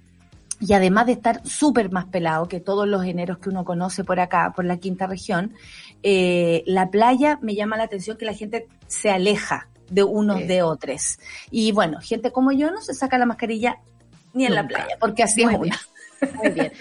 Y 0.60 0.71
además 0.73 1.08
de 1.08 1.13
estar 1.13 1.45
súper 1.45 1.91
más 1.91 2.05
pelado 2.05 2.47
que 2.47 2.60
todos 2.60 2.88
los 2.88 3.03
eneros 3.05 3.39
que 3.39 3.49
uno 3.49 3.65
conoce 3.65 4.03
por 4.03 4.19
acá, 4.19 4.53
por 4.55 4.65
la 4.65 4.77
quinta 4.77 5.08
región, 5.08 5.53
eh, 6.03 6.63
la 6.67 6.91
playa 6.91 7.39
me 7.41 7.55
llama 7.55 7.75
la 7.75 7.84
atención 7.84 8.17
que 8.17 8.25
la 8.25 8.34
gente 8.34 8.67
se 8.88 9.10
aleja 9.10 9.67
de 9.89 10.04
unos 10.04 10.38
Sí. 10.39 10.43
de 10.48 10.62
otros. 10.63 11.17
Y 11.52 11.71
bueno, 11.71 12.00
gente 12.02 12.32
como 12.32 12.52
yo 12.52 12.71
no 12.71 12.82
se 12.82 12.93
saca 12.93 13.17
la 13.17 13.26
mascarilla 13.26 13.80
ni 14.34 14.45
en 14.45 14.56
la 14.56 14.67
playa, 14.67 14.98
porque 15.00 15.24
así 15.24 15.43
Muy 15.45 15.54
es 15.56 15.62
bien. 15.62 15.74
una. 15.74 15.82
Muy 16.36 16.49
bien. 16.49 16.71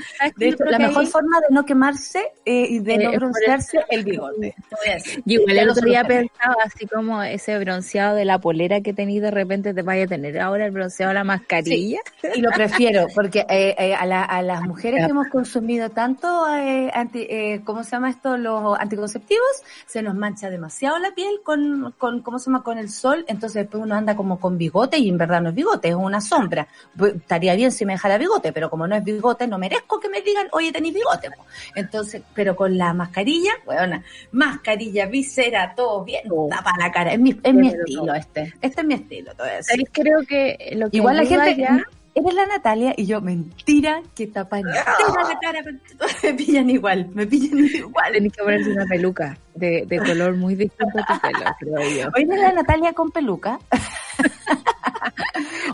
Hecho, 0.41 0.65
la 0.65 0.79
mejor 0.79 1.07
forma 1.07 1.41
de 1.41 1.47
no 1.55 1.65
quemarse 1.65 2.33
eh, 2.45 2.67
y 2.71 2.79
de 2.79 2.95
Eh, 2.95 2.99
no 2.99 3.13
broncearse 3.13 3.85
el 3.91 4.05
bigote. 4.05 4.55
Te 4.71 4.77
voy 4.77 4.91
a 4.91 4.95
decir. 4.95 5.23
Yo 5.25 5.41
igual 5.41 5.59
el 5.59 5.71
otro 5.71 5.87
día 5.87 6.05
pensaba 6.05 6.57
así 6.65 6.87
como 6.87 7.23
ese 7.23 7.59
bronceado 7.59 8.17
de 8.17 8.25
la 8.25 8.39
polera 8.39 8.81
que 8.81 8.93
tenéis 8.93 9.23
de 9.23 9.31
repente 9.31 9.75
te 9.75 9.83
vaya 9.83 10.05
a 10.05 10.07
tener 10.07 10.39
ahora 10.41 10.67
el 10.67 10.71
bronceado 10.73 11.11
de 11.11 11.15
la 11.15 11.25
mascarilla. 11.25 11.99
Y 12.35 12.41
lo 12.41 12.51
prefiero, 12.51 13.07
porque 13.15 13.41
eh, 13.49 13.75
eh, 13.79 13.95
a, 13.95 14.07
la- 14.07 14.25
a 14.25 14.43
las 14.43 14.63
mujeres 14.67 15.05
que 15.05 15.11
hemos 15.11 15.29
consumido 15.29 15.91
tanto, 15.91 16.45
anti, 16.45 17.27
¿cómo 17.65 17.83
se 17.85 17.91
llama 17.93 18.11
esto? 18.11 18.37
Los 18.37 18.79
anticonceptivos, 18.79 19.63
se 19.87 20.03
nos 20.03 20.15
mancha 20.15 20.51
demasiado 20.51 20.99
la 20.99 21.11
piel 21.15 21.41
con, 21.43 21.95
con, 21.99 22.21
¿cómo 22.23 22.39
se 22.39 22.47
llama? 22.47 22.63
Con 22.63 22.79
el 22.79 22.91
sol, 22.91 23.25
entonces 23.29 23.63
después 23.65 23.83
uno 23.83 23.95
anda 23.95 24.17
como 24.17 24.39
con 24.39 24.57
bigote 24.59 24.99
y 24.99 25.09
en 25.09 25.19
verdad 25.19 25.41
no 25.41 25.49
es 25.51 25.55
bigote, 25.55 25.89
es 25.89 25.95
una 25.95 26.21
sombra. 26.21 26.67
Estaría 27.03 27.55
bien 27.55 27.73
si 27.73 27.85
me 27.85 27.95
dejara 27.95 28.19
bigote, 28.19 28.53
pero 28.53 28.71
como 28.71 28.87
no 28.87 28.95
es 28.97 29.05
bigote, 29.05 29.24
no 29.49 29.59
merezco 29.59 29.99
que 29.99 30.09
me 30.09 30.21
digan, 30.23 30.47
oye, 30.53 30.71
tenéis 30.73 30.95
bigote. 30.95 31.31
po. 31.31 31.45
Entonces, 31.75 32.23
pero 32.35 32.55
con 32.55 32.77
la 32.77 32.93
mascarilla, 32.93 33.53
bueno, 33.65 34.03
mascarilla, 34.33 35.07
visera, 35.07 35.75
todo 35.75 36.05
bien, 36.05 36.23
Oh. 36.31 36.49
tapa 36.51 36.73
la 36.79 36.91
cara. 36.93 37.13
Es 37.13 37.19
mi, 37.21 37.39
es 37.43 37.55
mi 37.55 37.69
estilo 37.69 38.07
no. 38.07 38.15
este. 38.15 38.53
Este 38.61 38.81
es 38.81 38.87
mi 38.87 38.95
estilo, 38.95 39.33
decir. 39.35 39.63
¿Sabes? 39.65 39.89
Creo 39.93 40.21
que 40.29 40.73
lo 40.77 40.91
que 40.91 40.97
Igual 40.99 41.17
la 41.17 41.25
gente, 41.25 41.57
ya- 41.57 41.83
eres 42.17 42.35
la 42.35 42.47
Natalia 42.47 42.95
y 42.97 43.07
yo, 43.07 43.21
mentira, 43.21 44.01
que 44.15 44.27
tapa 44.29 44.59
entera 44.61 44.85
la 45.29 45.39
cara, 45.41 45.61
me 46.23 46.35
pillan 46.35 46.71
igual, 46.71 47.09
me 47.13 47.27
pillan 47.27 47.59
igual. 47.59 48.13
tenés 48.13 48.33
que 48.33 48.43
ponerse 48.43 48.71
una 48.71 48.87
peluca 48.87 49.37
de, 49.55 49.85
de 49.87 49.99
color 49.99 50.37
muy 50.37 50.55
distinto 50.55 50.99
a 51.01 51.07
tu 51.15 51.21
pelo, 51.21 51.45
creo 51.59 51.91
yo. 51.91 52.09
Hoy 52.15 52.23
eres 52.23 52.41
la 52.41 52.53
Natalia 52.53 52.93
con 52.93 53.11
peluca. 53.11 53.59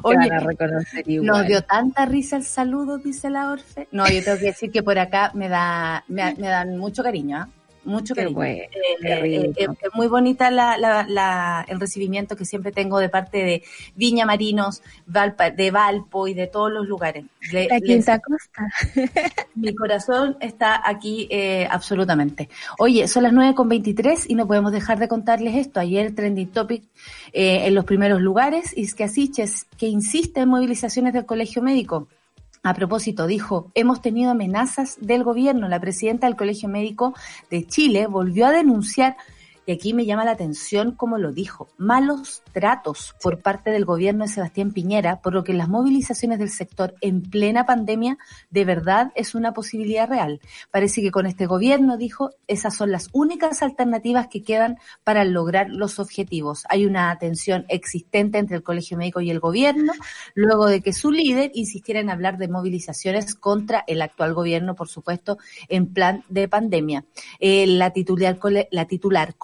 Van 0.03 0.19
Oye, 0.21 0.31
a 0.33 0.41
reconocer 0.41 1.09
igual. 1.09 1.27
nos 1.27 1.47
dio 1.47 1.63
tanta 1.63 2.07
risa 2.07 2.37
el 2.37 2.45
saludo, 2.45 2.99
dice 2.99 3.31
la 3.31 3.53
Orfe. 3.53 3.89
No, 3.93 4.09
yo 4.09 4.23
tengo 4.25 4.39
que 4.39 4.47
decir 4.47 4.71
que 4.71 4.83
por 4.83 4.99
acá 4.99 5.31
me 5.35 5.49
da, 5.49 6.05
me, 6.09 6.35
me 6.37 6.49
dan 6.49 6.77
mucho 6.79 7.03
cariño, 7.03 7.39
¿ah? 7.39 7.49
Mucho 7.85 8.15
cariño. 8.15 8.35
bueno, 8.35 8.55
Eh, 8.55 8.69
eh, 9.03 9.53
eh, 9.57 9.67
muy 9.95 10.07
bonita 10.07 10.51
la, 10.51 10.77
la, 10.77 11.07
la- 11.09 11.65
el 11.69 11.81
recibimiento 11.81 12.37
que 12.37 12.45
siempre 12.45 12.73
tengo 12.73 12.99
de 12.99 13.09
parte 13.09 13.39
de 13.39 13.63
Viña 13.97 14.27
Marinos, 14.27 14.83
Valpa- 15.07 15.55
de 15.55 15.71
Valpo 15.71 16.29
y 16.29 16.35
de 16.35 16.47
todos 16.47 16.71
los 16.71 16.87
lugares. 16.87 17.25
Le- 17.51 17.69
La 17.69 17.79
les- 17.79 17.83
Quinta 17.85 18.19
Costa. 18.19 18.69
Mi 19.55 19.75
corazón 19.75 20.37
está 20.41 20.83
aquí 20.89 21.27
eh, 21.31 21.67
absolutamente. 21.71 22.49
Oye, 22.79 23.09
son 23.09 23.23
las 23.23 23.33
9 23.33 23.55
con 23.55 23.69
23 23.69 24.29
y 24.29 24.35
no 24.35 24.47
podemos 24.47 24.73
dejar 24.73 24.99
de 24.99 25.09
contarles 25.09 25.57
esto. 25.57 25.81
Ayer 25.81 26.15
Trending 26.15 26.49
Topic 26.51 26.85
en 27.33 27.75
los 27.75 27.85
primeros 27.85 28.21
lugares 28.21 28.77
y 28.77 28.83
es 28.85 28.95
que 28.95 29.05
Asiches, 29.05 29.67
que 29.79 29.87
insiste 29.87 30.41
en 30.41 30.49
movilizaciones 30.49 31.13
del 31.15 31.25
Colegio 31.27 31.63
Médico. 31.63 32.09
A 32.63 32.75
propósito, 32.75 33.27
dijo, 33.27 33.73
hemos 33.75 34.03
tenido 34.03 34.33
amenazas 34.33 34.99
del 35.01 35.25
gobierno. 35.25 35.67
La 35.69 35.81
presidenta 35.81 36.27
del 36.27 36.37
Colegio 36.37 36.69
Médico 36.69 37.15
de 37.51 37.67
Chile 37.67 38.07
volvió 38.07 38.47
a 38.47 38.51
denunciar, 38.51 39.17
y 39.71 39.73
aquí 39.73 39.95
me 39.95 40.05
llama 40.05 40.25
la 40.25 40.33
atención 40.33 40.91
como 40.91 41.17
lo 41.17 41.31
dijo, 41.31 41.69
malos 41.79 42.43
tratos 42.53 43.15
por 43.23 43.41
parte 43.41 43.71
del 43.71 43.85
gobierno 43.85 44.25
de 44.25 44.33
Sebastián 44.33 44.73
Piñera, 44.73 45.21
por 45.21 45.33
lo 45.33 45.45
que 45.45 45.53
las 45.53 45.69
movilizaciones 45.69 46.41
del 46.41 46.51
sector 46.51 46.97
en 47.01 47.23
plena 47.23 47.67
pandemia 47.67 48.19
de 48.51 48.65
verdad 48.65 49.13
es 49.15 49.37
una 49.37 49.53
posibilidad 49.53 50.09
real. 50.09 50.41
Parece 50.73 51.03
que 51.03 51.13
con 51.13 51.27
este 51.27 51.47
gobierno, 51.47 51.99
dijo, 51.99 52.31
esas 52.49 52.75
son 52.75 52.91
las 52.91 53.11
únicas 53.13 53.63
alternativas 53.63 54.27
que 54.27 54.43
quedan 54.43 54.77
para 55.05 55.25
lograr 55.25 55.69
los 55.71 56.01
objetivos. 56.01 56.65
Hay 56.69 56.85
una 56.85 57.17
tensión 57.21 57.65
existente 57.69 58.39
entre 58.39 58.57
el 58.57 58.65
Colegio 58.65 58.99
Médico 58.99 59.21
y 59.21 59.31
el 59.31 59.39
gobierno, 59.39 59.93
luego 60.35 60.67
de 60.67 60.81
que 60.81 60.93
su 60.93 61.13
líder 61.13 61.53
insistiera 61.55 62.01
en 62.01 62.11
hablar 62.11 62.39
de 62.39 62.49
movilizaciones 62.49 63.37
contra 63.37 63.85
el 63.87 64.03
actual 64.03 64.35
gobierno, 64.35 64.75
por 64.75 64.89
supuesto, 64.89 65.39
en 65.69 65.93
plan 65.93 66.25
de 66.29 66.49
pandemia. 66.49 67.05
Eh, 67.39 67.69
la, 67.69 67.93
titular, 67.93 68.37
la 68.73 68.87
titular 68.87 69.37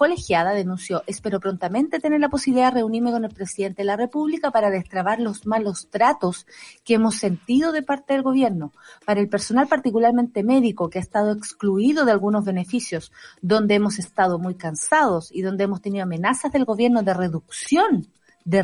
denunció, 0.53 1.03
espero 1.07 1.39
prontamente 1.39 1.99
tener 1.99 2.19
la 2.19 2.29
posibilidad 2.29 2.73
de 2.73 2.79
reunirme 2.79 3.11
con 3.11 3.25
el 3.25 3.31
presidente 3.31 3.81
de 3.81 3.85
la 3.85 3.95
República 3.95 4.51
para 4.51 4.69
destrabar 4.69 5.19
los 5.19 5.45
malos 5.45 5.89
tratos 5.89 6.45
que 6.83 6.95
hemos 6.95 7.15
sentido 7.15 7.71
de 7.71 7.83
parte 7.83 8.13
del 8.13 8.23
gobierno. 8.23 8.71
Para 9.05 9.19
el 9.19 9.29
personal 9.29 9.67
particularmente 9.67 10.43
médico 10.43 10.89
que 10.89 10.99
ha 10.99 11.01
estado 11.01 11.31
excluido 11.31 12.05
de 12.05 12.11
algunos 12.11 12.45
beneficios, 12.45 13.11
donde 13.41 13.75
hemos 13.75 13.99
estado 13.99 14.39
muy 14.39 14.55
cansados 14.55 15.29
y 15.31 15.41
donde 15.41 15.65
hemos 15.65 15.81
tenido 15.81 16.03
amenazas 16.03 16.51
del 16.51 16.65
gobierno 16.65 17.03
de 17.03 17.13
reducción 17.13 18.07
de 18.47 18.61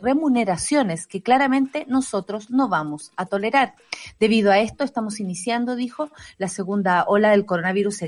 remuneraciones 0.00 1.08
que 1.08 1.20
claramente 1.20 1.84
nosotros 1.88 2.50
no 2.50 2.68
vamos 2.68 3.10
a 3.16 3.26
tolerar. 3.26 3.74
Debido 4.20 4.52
a 4.52 4.60
esto, 4.60 4.84
estamos 4.84 5.18
iniciando, 5.18 5.74
dijo, 5.74 6.10
la 6.38 6.46
segunda 6.46 7.04
ola 7.08 7.30
del 7.30 7.44
coronavirus 7.44 8.04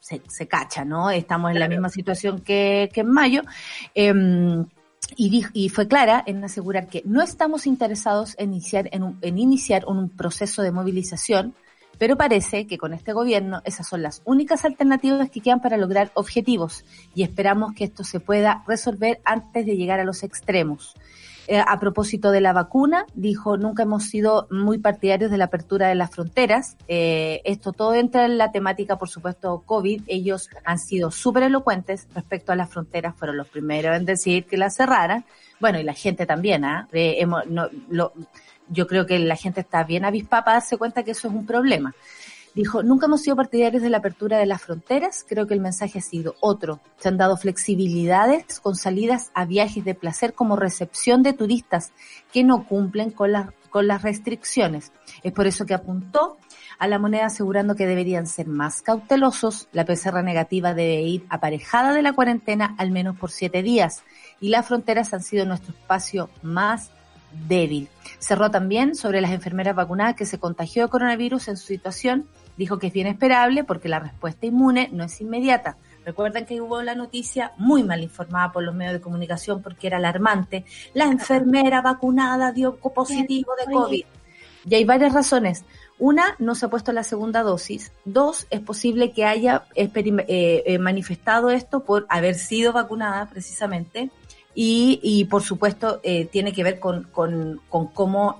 se, 0.00 0.22
se, 0.28 0.48
cacha, 0.48 0.84
¿no? 0.84 1.10
Estamos 1.10 1.52
en 1.52 1.60
la 1.60 1.68
misma 1.68 1.88
situación 1.88 2.40
que, 2.40 2.88
que 2.92 3.02
en 3.02 3.10
mayo. 3.10 3.42
Em, 3.94 4.66
y, 5.16 5.30
dijo- 5.30 5.50
y 5.54 5.68
fue 5.68 5.86
clara 5.88 6.22
en 6.26 6.42
asegurar 6.44 6.86
que 6.88 7.02
no 7.04 7.22
estamos 7.22 7.66
interesados 7.66 8.34
en 8.38 8.52
iniciar, 8.52 8.88
en, 8.92 9.02
un- 9.02 9.18
en 9.22 9.38
iniciar 9.38 9.84
un 9.86 10.08
proceso 10.08 10.62
de 10.62 10.72
movilización, 10.72 11.54
pero 12.00 12.16
parece 12.16 12.66
que 12.66 12.78
con 12.78 12.94
este 12.94 13.12
gobierno 13.12 13.60
esas 13.66 13.86
son 13.86 14.00
las 14.00 14.22
únicas 14.24 14.64
alternativas 14.64 15.28
que 15.28 15.42
quedan 15.42 15.60
para 15.60 15.76
lograr 15.76 16.10
objetivos 16.14 16.82
y 17.14 17.24
esperamos 17.24 17.74
que 17.74 17.84
esto 17.84 18.04
se 18.04 18.20
pueda 18.20 18.64
resolver 18.66 19.20
antes 19.22 19.66
de 19.66 19.76
llegar 19.76 20.00
a 20.00 20.04
los 20.04 20.22
extremos. 20.22 20.94
Eh, 21.46 21.62
a 21.66 21.78
propósito 21.78 22.30
de 22.30 22.40
la 22.40 22.54
vacuna, 22.54 23.04
dijo, 23.12 23.58
nunca 23.58 23.82
hemos 23.82 24.04
sido 24.04 24.48
muy 24.50 24.78
partidarios 24.78 25.30
de 25.30 25.36
la 25.36 25.46
apertura 25.46 25.88
de 25.88 25.94
las 25.94 26.10
fronteras. 26.10 26.78
Eh, 26.88 27.42
esto 27.44 27.72
todo 27.72 27.92
entra 27.92 28.24
en 28.24 28.38
la 28.38 28.50
temática, 28.50 28.96
por 28.96 29.10
supuesto, 29.10 29.62
COVID. 29.66 30.04
Ellos 30.06 30.48
han 30.64 30.78
sido 30.78 31.10
súper 31.10 31.42
elocuentes 31.42 32.08
respecto 32.14 32.52
a 32.52 32.56
las 32.56 32.70
fronteras, 32.70 33.14
fueron 33.14 33.36
los 33.36 33.48
primeros 33.48 33.94
en 33.94 34.06
decir 34.06 34.46
que 34.46 34.56
las 34.56 34.74
cerraran. 34.74 35.26
Bueno, 35.58 35.78
y 35.78 35.82
la 35.82 35.92
gente 35.92 36.24
también, 36.24 36.64
¿ah? 36.64 36.88
Eh, 36.92 37.26
no, 37.26 38.12
yo 38.70 38.86
creo 38.86 39.04
que 39.06 39.18
la 39.18 39.36
gente 39.36 39.60
está 39.60 39.84
bien 39.84 40.04
avispada 40.04 40.44
para 40.44 40.56
darse 40.58 40.78
cuenta 40.78 41.02
que 41.02 41.10
eso 41.10 41.28
es 41.28 41.34
un 41.34 41.46
problema. 41.46 41.94
Dijo, 42.54 42.82
nunca 42.82 43.06
hemos 43.06 43.22
sido 43.22 43.36
partidarios 43.36 43.82
de 43.82 43.90
la 43.90 43.98
apertura 43.98 44.38
de 44.38 44.46
las 44.46 44.62
fronteras, 44.62 45.24
creo 45.28 45.46
que 45.46 45.54
el 45.54 45.60
mensaje 45.60 46.00
ha 46.00 46.02
sido 46.02 46.34
otro. 46.40 46.80
Se 46.98 47.08
han 47.08 47.16
dado 47.16 47.36
flexibilidades 47.36 48.58
con 48.58 48.74
salidas 48.74 49.30
a 49.34 49.44
viajes 49.44 49.84
de 49.84 49.94
placer 49.94 50.34
como 50.34 50.56
recepción 50.56 51.22
de 51.22 51.32
turistas 51.32 51.92
que 52.32 52.42
no 52.42 52.66
cumplen 52.66 53.12
con 53.12 53.30
las, 53.30 53.50
con 53.70 53.86
las 53.86 54.02
restricciones. 54.02 54.90
Es 55.22 55.32
por 55.32 55.46
eso 55.46 55.64
que 55.64 55.74
apuntó 55.74 56.38
a 56.80 56.88
la 56.88 56.98
moneda 56.98 57.26
asegurando 57.26 57.76
que 57.76 57.86
deberían 57.86 58.26
ser 58.26 58.48
más 58.48 58.82
cautelosos. 58.82 59.68
La 59.70 59.84
PCR 59.84 60.24
negativa 60.24 60.74
debe 60.74 61.02
ir 61.02 61.26
aparejada 61.28 61.92
de 61.92 62.02
la 62.02 62.14
cuarentena 62.14 62.74
al 62.78 62.90
menos 62.90 63.16
por 63.16 63.30
siete 63.30 63.62
días 63.62 64.02
y 64.40 64.48
las 64.48 64.66
fronteras 64.66 65.14
han 65.14 65.22
sido 65.22 65.44
nuestro 65.44 65.72
espacio 65.72 66.30
más 66.42 66.90
débil. 67.48 67.88
Cerró 68.18 68.50
también 68.50 68.94
sobre 68.94 69.20
las 69.20 69.30
enfermeras 69.30 69.74
vacunadas 69.74 70.16
que 70.16 70.26
se 70.26 70.38
contagió 70.38 70.84
de 70.84 70.90
coronavirus 70.90 71.48
en 71.48 71.56
su 71.56 71.66
situación. 71.66 72.26
Dijo 72.56 72.78
que 72.78 72.88
es 72.88 72.92
bien 72.92 73.06
esperable 73.06 73.64
porque 73.64 73.88
la 73.88 74.00
respuesta 74.00 74.46
inmune 74.46 74.88
no 74.92 75.04
es 75.04 75.20
inmediata. 75.20 75.76
Recuerden 76.04 76.46
que 76.46 76.60
hubo 76.60 76.82
la 76.82 76.94
noticia 76.94 77.52
muy 77.56 77.82
mal 77.82 78.02
informada 78.02 78.52
por 78.52 78.62
los 78.62 78.74
medios 78.74 78.94
de 78.94 79.00
comunicación 79.00 79.62
porque 79.62 79.86
era 79.86 79.98
alarmante. 79.98 80.64
La 80.94 81.04
enfermera 81.04 81.82
vacunada 81.82 82.52
dio 82.52 82.76
positivo 82.76 83.52
de 83.58 83.72
COVID. 83.72 84.04
Y 84.68 84.74
hay 84.74 84.84
varias 84.84 85.12
razones. 85.12 85.64
Una, 85.98 86.34
no 86.38 86.54
se 86.54 86.66
ha 86.66 86.70
puesto 86.70 86.92
la 86.92 87.04
segunda 87.04 87.42
dosis. 87.42 87.92
Dos, 88.04 88.46
es 88.50 88.60
posible 88.60 89.12
que 89.12 89.24
haya 89.24 89.64
eh, 89.74 89.90
eh, 89.94 90.78
manifestado 90.78 91.50
esto 91.50 91.80
por 91.84 92.06
haber 92.08 92.36
sido 92.36 92.72
vacunada 92.72 93.26
precisamente. 93.26 94.10
Y, 94.62 95.00
y 95.02 95.24
por 95.24 95.42
supuesto, 95.42 96.00
eh, 96.02 96.26
tiene 96.26 96.52
que 96.52 96.62
ver 96.62 96.78
con, 96.78 97.04
con, 97.04 97.62
con 97.70 97.86
cómo 97.86 98.36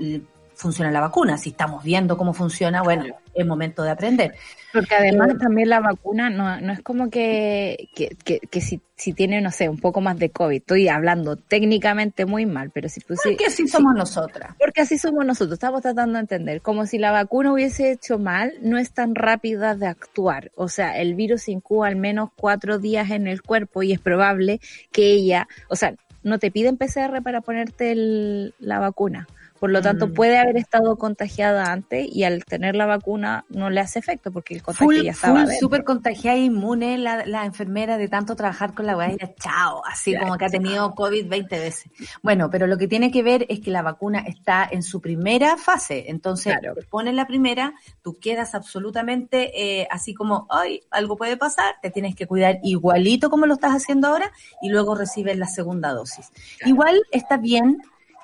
funciona 0.54 0.90
la 0.90 1.00
vacuna. 1.00 1.38
Si 1.38 1.48
estamos 1.48 1.82
viendo 1.82 2.18
cómo 2.18 2.34
funciona, 2.34 2.82
bueno, 2.82 3.06
es 3.32 3.46
momento 3.46 3.82
de 3.82 3.90
aprender. 3.90 4.34
Porque 4.70 4.94
además 4.96 5.38
también 5.38 5.70
la 5.70 5.80
vacuna 5.80 6.28
no, 6.28 6.60
no 6.60 6.74
es 6.74 6.82
como 6.82 7.08
que, 7.08 7.88
que, 7.94 8.14
que, 8.22 8.38
que 8.40 8.60
si, 8.60 8.82
si 8.96 9.14
tiene, 9.14 9.40
no 9.40 9.50
sé, 9.50 9.70
un 9.70 9.78
poco 9.78 10.02
más 10.02 10.18
de 10.18 10.28
COVID. 10.28 10.58
Estoy 10.58 10.88
hablando 10.88 11.36
técnicamente 11.36 12.26
muy 12.26 12.44
mal, 12.44 12.70
pero 12.70 12.90
si 12.90 13.00
tú 13.00 13.14
Porque 13.24 13.46
así 13.46 13.66
somos 13.66 13.94
nosotras. 13.94 14.54
Porque 14.58 14.82
así 14.82 14.98
somos 14.98 15.24
nosotros, 15.24 15.54
estamos 15.54 15.80
tratando 15.80 16.16
de 16.16 16.20
entender, 16.20 16.60
como 16.60 16.84
si 16.84 16.98
la 16.98 17.12
vacuna 17.12 17.54
hubiese 17.54 17.92
hecho 17.92 18.18
mal, 18.18 18.52
no 18.60 18.76
es 18.76 18.92
tan 18.92 19.14
rápida 19.14 19.74
de 19.74 19.86
actuar. 19.86 20.52
O 20.54 20.68
sea, 20.68 20.98
el 20.98 21.14
virus 21.14 21.48
incuba 21.48 21.88
al 21.88 21.96
menos 21.96 22.28
cuatro 22.36 22.78
días 22.78 23.10
en 23.10 23.26
el 23.26 23.40
cuerpo 23.40 23.82
y 23.82 23.92
es 23.92 24.00
probable 24.00 24.60
que 24.92 25.12
ella, 25.12 25.48
o 25.70 25.76
sea, 25.76 25.94
no 26.22 26.38
te 26.38 26.50
piden 26.50 26.76
PCR 26.76 27.22
para 27.22 27.40
ponerte 27.40 27.92
el- 27.92 28.54
la 28.58 28.78
vacuna. 28.78 29.26
Por 29.60 29.70
lo 29.70 29.82
tanto, 29.82 30.08
Mm. 30.08 30.14
puede 30.14 30.38
haber 30.38 30.56
estado 30.56 30.96
contagiada 30.96 31.70
antes 31.70 32.08
y 32.10 32.24
al 32.24 32.44
tener 32.44 32.74
la 32.74 32.86
vacuna 32.86 33.44
no 33.50 33.68
le 33.70 33.80
hace 33.80 33.98
efecto 33.98 34.32
porque 34.32 34.54
el 34.54 34.62
contagio 34.62 34.86
Full, 34.86 35.02
ya 35.04 35.10
estaba 35.12 35.44
full, 35.44 35.52
súper 35.60 35.84
contagiada 35.84 36.38
e 36.38 36.44
inmune 36.44 36.96
la, 36.98 37.26
la 37.26 37.44
enfermera 37.44 37.98
de 37.98 38.08
tanto 38.08 38.34
trabajar 38.34 38.74
con 38.74 38.86
la 38.86 38.96
weá, 38.96 39.10
ya 39.16 39.34
chao, 39.34 39.82
así 39.86 40.12
Ya, 40.12 40.20
como 40.20 40.36
que 40.38 40.46
ha 40.46 40.48
tenido 40.48 40.94
COVID 40.94 41.28
20 41.28 41.58
veces. 41.58 41.90
Bueno, 42.22 42.48
pero 42.50 42.66
lo 42.66 42.78
que 42.78 42.88
tiene 42.88 43.10
que 43.10 43.22
ver 43.22 43.44
es 43.50 43.60
que 43.60 43.70
la 43.70 43.82
vacuna 43.82 44.20
está 44.26 44.66
en 44.70 44.82
su 44.82 45.00
primera 45.00 45.56
fase, 45.58 46.10
entonces 46.10 46.56
Claro. 46.58 46.74
te 46.74 46.82
pones 46.86 47.14
la 47.14 47.26
primera, 47.26 47.74
tú 48.02 48.18
quedas 48.18 48.54
absolutamente 48.54 49.80
eh, 49.82 49.86
así 49.90 50.14
como, 50.14 50.46
ay, 50.50 50.80
algo 50.90 51.16
puede 51.16 51.36
pasar, 51.36 51.74
te 51.82 51.90
tienes 51.90 52.14
que 52.16 52.26
cuidar 52.26 52.58
igualito 52.62 53.28
como 53.30 53.44
lo 53.46 53.54
estás 53.54 53.72
haciendo 53.72 54.08
ahora 54.08 54.32
y 54.62 54.70
luego 54.70 54.94
recibes 54.94 55.36
la 55.36 55.46
segunda 55.46 55.92
dosis. 55.92 56.32
Igual 56.64 57.02
está 57.12 57.36
bien 57.36 57.78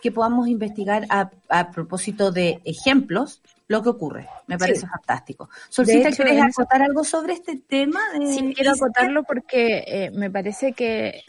que 0.07 0.13
podamos 0.13 0.47
investigar 0.47 1.05
a, 1.09 1.31
a 1.49 1.71
propósito 1.73 2.31
de 2.31 2.61
ejemplos 2.65 3.43
lo 3.67 3.83
que 3.83 3.89
ocurre. 3.89 4.29
Me 4.47 4.57
parece 4.57 4.83
Sí. 4.83 4.87
fantástico. 4.87 5.49
Solcita, 5.69 6.11
hecho, 6.11 6.23
¿quieres 6.23 6.45
acotar 6.57 6.81
algo 6.83 7.03
sobre 7.03 7.33
este 7.33 7.57
tema? 7.57 8.01
de 8.19 8.27
Sí, 8.33 8.53
quiero 8.55 8.71
acotarlo 8.71 9.25
porque 9.25 9.83
eh, 9.87 10.11
me 10.13 10.31
parece 10.31 10.73
que 10.73 11.25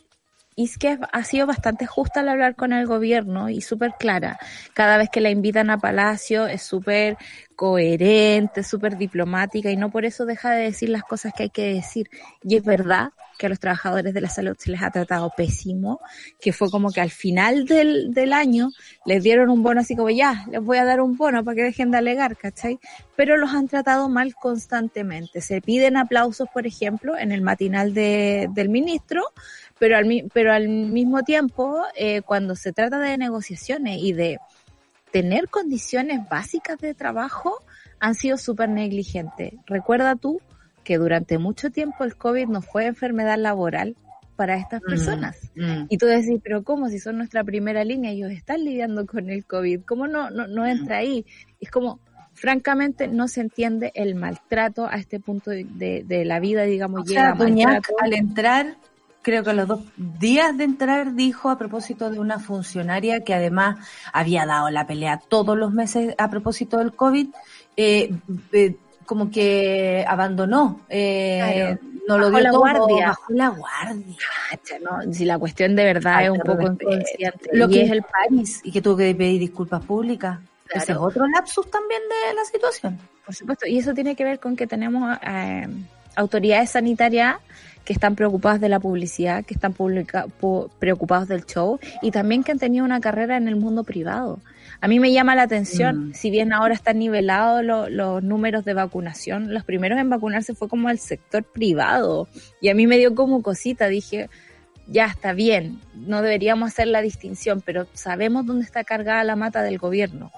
Isque 0.56 1.00
ha 1.12 1.24
sido 1.24 1.48
bastante 1.48 1.88
justa 1.88 2.20
al 2.20 2.30
hablar 2.30 2.56
con 2.56 2.74
el 2.74 2.86
gobierno 2.86 3.50
y 3.50 3.62
súper 3.62 3.94
clara. 3.98 4.40
Cada 4.74 4.98
vez 4.98 5.10
que 5.12 5.22
la 5.22 5.30
invitan 5.32 5.70
a 5.72 5.80
Palacio 5.80 6.46
es 6.48 6.62
súper 6.62 7.18
coherente, 7.56 8.64
súper 8.64 8.98
diplomática 8.98 9.72
y 9.72 9.78
no 9.78 9.90
por 9.90 10.06
eso 10.06 10.26
deja 10.26 10.52
de 10.52 10.64
decir 10.64 10.90
las 10.90 11.04
cosas 11.04 11.34
que 11.36 11.44
hay 11.44 11.50
que 11.50 11.74
decir. 11.74 12.10
Y 12.44 12.56
es 12.56 12.64
verdad 12.64 13.10
que 13.38 13.46
a 13.46 13.50
los 13.50 13.60
trabajadores 13.60 14.14
de 14.14 14.22
la 14.22 14.30
salud 14.30 14.56
se 14.58 14.72
les 14.72 14.82
ha 14.82 14.92
tratado 14.92 15.32
pésimo, 15.36 16.00
que 16.40 16.54
fue 16.54 16.70
como 16.70 16.92
que 16.92 17.02
al 17.02 17.12
final 17.12 17.66
del, 17.66 18.14
del 18.14 18.34
año 18.34 18.70
les 19.06 19.24
dieron 19.24 19.50
un 19.50 19.64
bono 19.64 19.82
así 19.82 19.96
como 19.96 20.10
ya, 20.10 20.46
les 20.52 20.62
voy 20.62 20.78
a 20.78 20.86
dar 20.86 21.02
un 21.02 21.16
bono 21.16 21.44
para 21.44 21.56
que 21.56 21.64
dejen 21.64 21.92
de 21.92 21.98
alegar, 21.98 22.38
¿cachai? 22.38 22.80
Pero 23.16 23.38
los 23.38 23.52
han 23.52 23.68
tratado 23.68 24.10
mal 24.10 24.36
constantemente. 24.36 25.42
Se 25.42 25.62
piden 25.62 25.98
aplausos, 25.98 26.48
por 26.54 26.68
ejemplo, 26.68 27.18
en 27.18 27.32
el 27.32 27.42
matinal 27.42 27.94
de, 27.94 28.50
del 28.54 28.70
ministro, 28.70 29.24
pero 29.80 29.98
al, 29.98 30.30
pero 30.34 30.52
al 30.54 30.68
mismo 30.68 31.24
tiempo, 31.24 31.84
eh, 31.96 32.22
cuando 32.22 32.56
se 32.56 32.74
trata 32.74 33.00
de 33.00 33.18
negociaciones 33.18 34.00
y 34.02 34.14
de 34.14 34.40
tener 35.12 35.50
condiciones 35.50 36.28
básicas 36.30 36.78
de 36.80 36.94
trabajo, 36.94 37.64
han 38.00 38.16
sido 38.16 38.38
súper 38.38 38.70
negligentes. 38.70 39.54
Recuerda 39.66 40.16
tú 40.16 40.42
que 40.88 40.98
durante 40.98 41.38
mucho 41.38 41.70
tiempo 41.70 42.06
el 42.06 42.16
COVID 42.16 42.48
no 42.48 42.62
fue 42.62 42.86
enfermedad 42.86 43.38
laboral 43.38 43.98
para 44.38 44.56
estas 44.56 44.82
Mm, 44.82 44.90
personas. 44.90 45.36
mm. 45.54 45.88
Y 45.90 45.98
tú 45.98 46.06
decís, 46.06 46.40
pero 46.42 46.64
¿cómo? 46.64 46.88
Si 46.88 46.98
son 46.98 47.18
nuestra 47.18 47.44
primera 47.44 47.84
línea, 47.84 48.12
ellos 48.12 48.32
están 48.32 48.64
lidiando 48.64 49.06
con 49.06 49.30
el 49.30 49.44
COVID, 49.44 49.82
¿cómo 49.84 50.08
no, 50.08 50.30
no, 50.30 50.48
no 50.48 50.66
entra 50.66 51.00
ahí? 51.00 51.26
Es 51.60 51.70
como, 51.72 52.00
francamente, 52.34 53.10
no 53.10 53.28
se 53.28 53.42
entiende 53.42 53.92
el 53.96 54.16
maltrato 54.16 54.88
a 54.88 54.96
este 54.96 55.20
punto 55.20 55.52
de, 55.52 56.24
la 56.26 56.40
vida, 56.40 56.64
digamos, 56.64 57.02
O 57.02 57.04
llega 57.04 57.36
sea, 57.36 57.50
maltrato. 57.50 57.94
al 58.02 58.14
entrar, 58.14 58.78
creo 59.24 59.44
que 59.44 59.50
a 59.50 59.54
los 59.54 59.68
dos 59.68 59.82
días 59.98 60.58
de 60.58 60.64
entrar, 60.64 61.16
dijo 61.16 61.50
a 61.50 61.58
propósito 61.58 62.10
de 62.10 62.20
una 62.20 62.40
funcionaria 62.40 63.26
que 63.26 63.34
además 63.34 63.86
había 64.14 64.46
dado 64.46 64.70
la 64.70 64.88
pelea 64.88 65.20
todos 65.28 65.58
los 65.58 65.74
meses 65.74 66.16
a 66.18 66.30
propósito 66.30 66.78
del 66.78 66.94
COVID, 66.94 67.28
eh, 67.76 68.14
eh, 68.54 68.78
como 69.08 69.32
que 69.32 70.06
abandonó, 70.08 70.82
eh, 70.90 71.40
Claro. 71.40 71.80
no 72.08 72.18
lo 72.20 72.30
dio 72.30 72.40
la 72.42 72.50
todo, 72.52 72.60
guardia. 72.60 73.08
bajó 73.08 73.34
la 73.34 73.50
guardia. 73.50 74.16
Si 75.12 75.26
la 75.26 75.40
cuestión 75.40 75.76
de 75.76 75.84
verdad 75.84 76.16
Ay, 76.18 76.26
es 76.26 76.32
un 76.32 76.40
poco 76.40 76.62
inconsciente. 76.62 77.50
Lo 77.54 77.66
y 77.66 77.70
que 77.74 77.82
es 77.84 77.92
el 77.92 78.04
país 78.04 78.62
y 78.64 78.72
que 78.72 78.82
tuvo 78.82 78.98
que 78.98 79.16
pedir 79.16 79.40
disculpas 79.40 79.84
públicas. 79.84 80.38
Claro. 80.68 80.84
Ese 80.84 80.92
es 80.92 80.98
otro 80.98 81.26
lapsus 81.28 81.72
también 81.72 82.02
de 82.28 82.36
la 82.36 82.44
situación. 82.44 83.00
Por 83.26 83.34
supuesto, 83.34 83.66
y 83.66 83.78
eso 83.80 83.94
tiene 83.94 84.16
que 84.16 84.24
ver 84.24 84.40
con 84.40 84.56
que 84.56 84.68
tenemos 84.68 85.18
eh, 85.26 85.68
autoridades 86.16 86.70
sanitarias 86.72 87.38
que 87.86 87.94
están 87.94 88.16
preocupadas 88.16 88.60
de 88.60 88.68
la 88.68 88.80
publicidad, 88.82 89.46
que 89.46 89.54
están 89.54 89.72
publica- 89.74 90.26
pu- 90.42 90.70
preocupados 90.80 91.30
del 91.30 91.46
show 91.46 91.80
y 92.02 92.12
también 92.12 92.44
que 92.44 92.52
han 92.52 92.60
tenido 92.60 92.84
una 92.84 93.00
carrera 93.00 93.38
en 93.38 93.48
el 93.48 93.56
mundo 93.56 93.84
privado. 93.86 94.40
A 94.80 94.88
mí 94.88 95.00
me 95.00 95.12
llama 95.12 95.36
la 95.36 95.44
atención, 95.44 96.10
Mm. 96.10 96.14
si 96.14 96.30
bien 96.30 96.54
ahora 96.54 96.74
están 96.74 97.00
nivelados 97.00 97.64
lo- 97.64 97.90
los 97.90 98.22
números 98.24 98.64
de 98.66 98.74
vacunación, 98.74 99.54
los 99.54 99.64
primeros 99.64 100.00
en 100.00 100.10
vacunarse 100.10 100.54
fue 100.54 100.68
como 100.70 100.90
el 100.90 101.00
sector 101.00 101.44
privado 101.44 102.28
y 102.62 102.70
a 102.70 102.76
mí 102.76 102.86
me 102.88 102.98
dio 102.98 103.16
como 103.16 103.42
cosita, 103.42 103.88
dije, 103.88 104.30
ya 104.88 105.06
está 105.06 105.34
bien, 105.34 105.80
no 105.96 106.22
deberíamos 106.22 106.70
hacer 106.70 106.88
la 106.88 107.02
distinción, 107.02 107.62
pero 107.66 107.88
sabemos 107.94 108.46
dónde 108.46 108.64
está 108.66 108.84
cargada 108.84 109.24
la 109.24 109.36
mata 109.36 109.62
del 109.64 109.78
gobierno. 109.80 110.32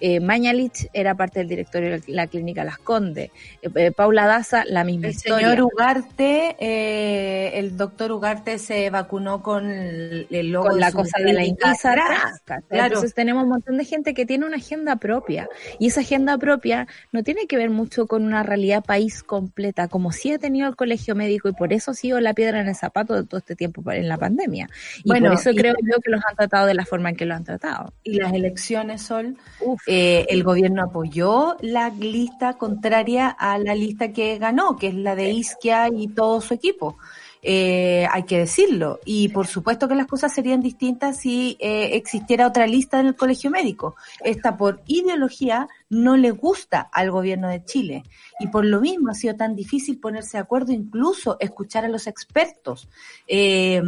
Eh, 0.00 0.20
Mañalich 0.20 0.88
era 0.92 1.14
parte 1.14 1.40
del 1.40 1.48
directorio 1.48 1.90
de 1.90 2.02
la 2.08 2.26
clínica 2.26 2.64
Las 2.64 2.78
Condes. 2.78 3.30
Eh, 3.62 3.70
eh, 3.74 3.92
Paula 3.92 4.26
Daza, 4.26 4.64
la 4.66 4.84
misma 4.84 5.08
El 5.08 5.12
historia. 5.12 5.50
señor 5.50 5.62
Ugarte, 5.62 6.56
eh, 6.58 7.58
el 7.58 7.76
doctor 7.76 8.12
Ugarte 8.12 8.58
se 8.58 8.90
vacunó 8.90 9.42
con 9.42 9.70
el, 9.70 10.26
el 10.30 10.50
logo 10.50 10.68
con 10.68 10.80
la 10.80 10.90
su 10.90 10.98
cosa 10.98 11.18
de 11.18 11.32
la 11.32 11.42
¿cachai? 11.58 12.62
Claro. 12.68 12.86
Entonces 12.86 13.14
tenemos 13.14 13.44
un 13.44 13.50
montón 13.50 13.76
de 13.76 13.84
gente 13.84 14.14
que 14.14 14.26
tiene 14.26 14.46
una 14.46 14.56
agenda 14.56 14.96
propia 14.96 15.48
y 15.78 15.88
esa 15.88 16.00
agenda 16.00 16.38
propia 16.38 16.86
no 17.12 17.22
tiene 17.22 17.46
que 17.46 17.56
ver 17.56 17.70
mucho 17.70 18.06
con 18.06 18.24
una 18.24 18.42
realidad 18.42 18.84
país 18.84 19.22
completa, 19.22 19.88
como 19.88 20.12
sí 20.12 20.32
ha 20.32 20.38
tenido 20.38 20.68
el 20.68 20.76
colegio 20.76 21.14
médico 21.14 21.48
y 21.48 21.52
por 21.52 21.72
eso 21.72 21.90
ha 21.90 21.94
sido 21.94 22.20
la 22.20 22.34
piedra 22.34 22.60
en 22.60 22.68
el 22.68 22.74
zapato 22.74 23.14
de 23.14 23.24
todo 23.24 23.38
este 23.38 23.56
tiempo 23.56 23.82
en 23.92 24.08
la 24.08 24.16
pandemia. 24.16 24.68
Y 25.04 25.08
Bueno, 25.08 25.30
por 25.30 25.38
eso 25.38 25.50
creo 25.52 25.74
yo 25.82 26.00
que 26.00 26.10
los 26.10 26.20
han 26.28 26.36
tratado 26.36 26.66
de 26.66 26.74
la 26.74 26.84
forma 26.84 27.10
en 27.10 27.16
que 27.16 27.26
lo 27.26 27.34
han 27.34 27.44
tratado. 27.44 27.92
Y 28.02 28.14
las 28.14 28.32
elecciones, 28.32 29.02
Sol, 29.02 29.36
Uf. 29.60 29.80
Eh, 29.92 30.24
el 30.28 30.44
gobierno 30.44 30.84
apoyó 30.84 31.56
la 31.62 31.88
lista 31.88 32.56
contraria 32.56 33.28
a 33.28 33.58
la 33.58 33.74
lista 33.74 34.12
que 34.12 34.38
ganó, 34.38 34.76
que 34.76 34.86
es 34.86 34.94
la 34.94 35.16
de 35.16 35.30
Isquia 35.30 35.88
y 35.92 36.06
todo 36.06 36.40
su 36.40 36.54
equipo. 36.54 36.96
Eh, 37.42 38.06
hay 38.08 38.22
que 38.22 38.38
decirlo. 38.38 39.00
Y 39.04 39.30
por 39.30 39.48
supuesto 39.48 39.88
que 39.88 39.96
las 39.96 40.06
cosas 40.06 40.32
serían 40.32 40.60
distintas 40.60 41.16
si 41.16 41.56
eh, 41.58 41.96
existiera 41.96 42.46
otra 42.46 42.68
lista 42.68 43.00
en 43.00 43.08
el 43.08 43.16
colegio 43.16 43.50
médico. 43.50 43.96
Esta 44.22 44.56
por 44.56 44.80
ideología 44.86 45.66
no 45.88 46.16
le 46.16 46.30
gusta 46.30 46.82
al 46.92 47.10
gobierno 47.10 47.48
de 47.48 47.64
Chile. 47.64 48.04
Y 48.38 48.46
por 48.46 48.64
lo 48.64 48.80
mismo 48.80 49.10
ha 49.10 49.14
sido 49.14 49.34
tan 49.34 49.56
difícil 49.56 49.98
ponerse 49.98 50.36
de 50.36 50.42
acuerdo, 50.42 50.70
incluso 50.70 51.36
escuchar 51.40 51.84
a 51.84 51.88
los 51.88 52.06
expertos. 52.06 52.88
Eh, 53.26 53.82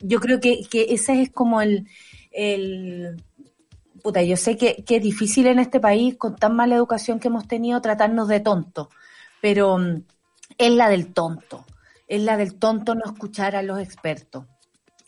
yo 0.00 0.20
creo 0.20 0.40
que, 0.40 0.60
que 0.68 0.88
ese 0.90 1.22
es 1.22 1.30
como 1.30 1.62
el, 1.62 1.86
el 2.32 3.16
puta, 4.02 4.22
yo 4.22 4.36
sé 4.36 4.56
que, 4.56 4.84
que 4.84 4.96
es 4.96 5.02
difícil 5.02 5.46
en 5.46 5.58
este 5.58 5.80
país, 5.80 6.16
con 6.16 6.36
tan 6.36 6.56
mala 6.56 6.76
educación 6.76 7.20
que 7.20 7.28
hemos 7.28 7.46
tenido, 7.46 7.80
tratarnos 7.80 8.28
de 8.28 8.40
tontos, 8.40 8.88
pero 9.40 9.78
mm, 9.78 10.02
es 10.58 10.72
la 10.72 10.88
del 10.88 11.12
tonto, 11.12 11.64
es 12.06 12.22
la 12.22 12.36
del 12.36 12.58
tonto 12.58 12.94
no 12.94 13.04
escuchar 13.04 13.56
a 13.56 13.62
los 13.62 13.78
expertos. 13.80 14.44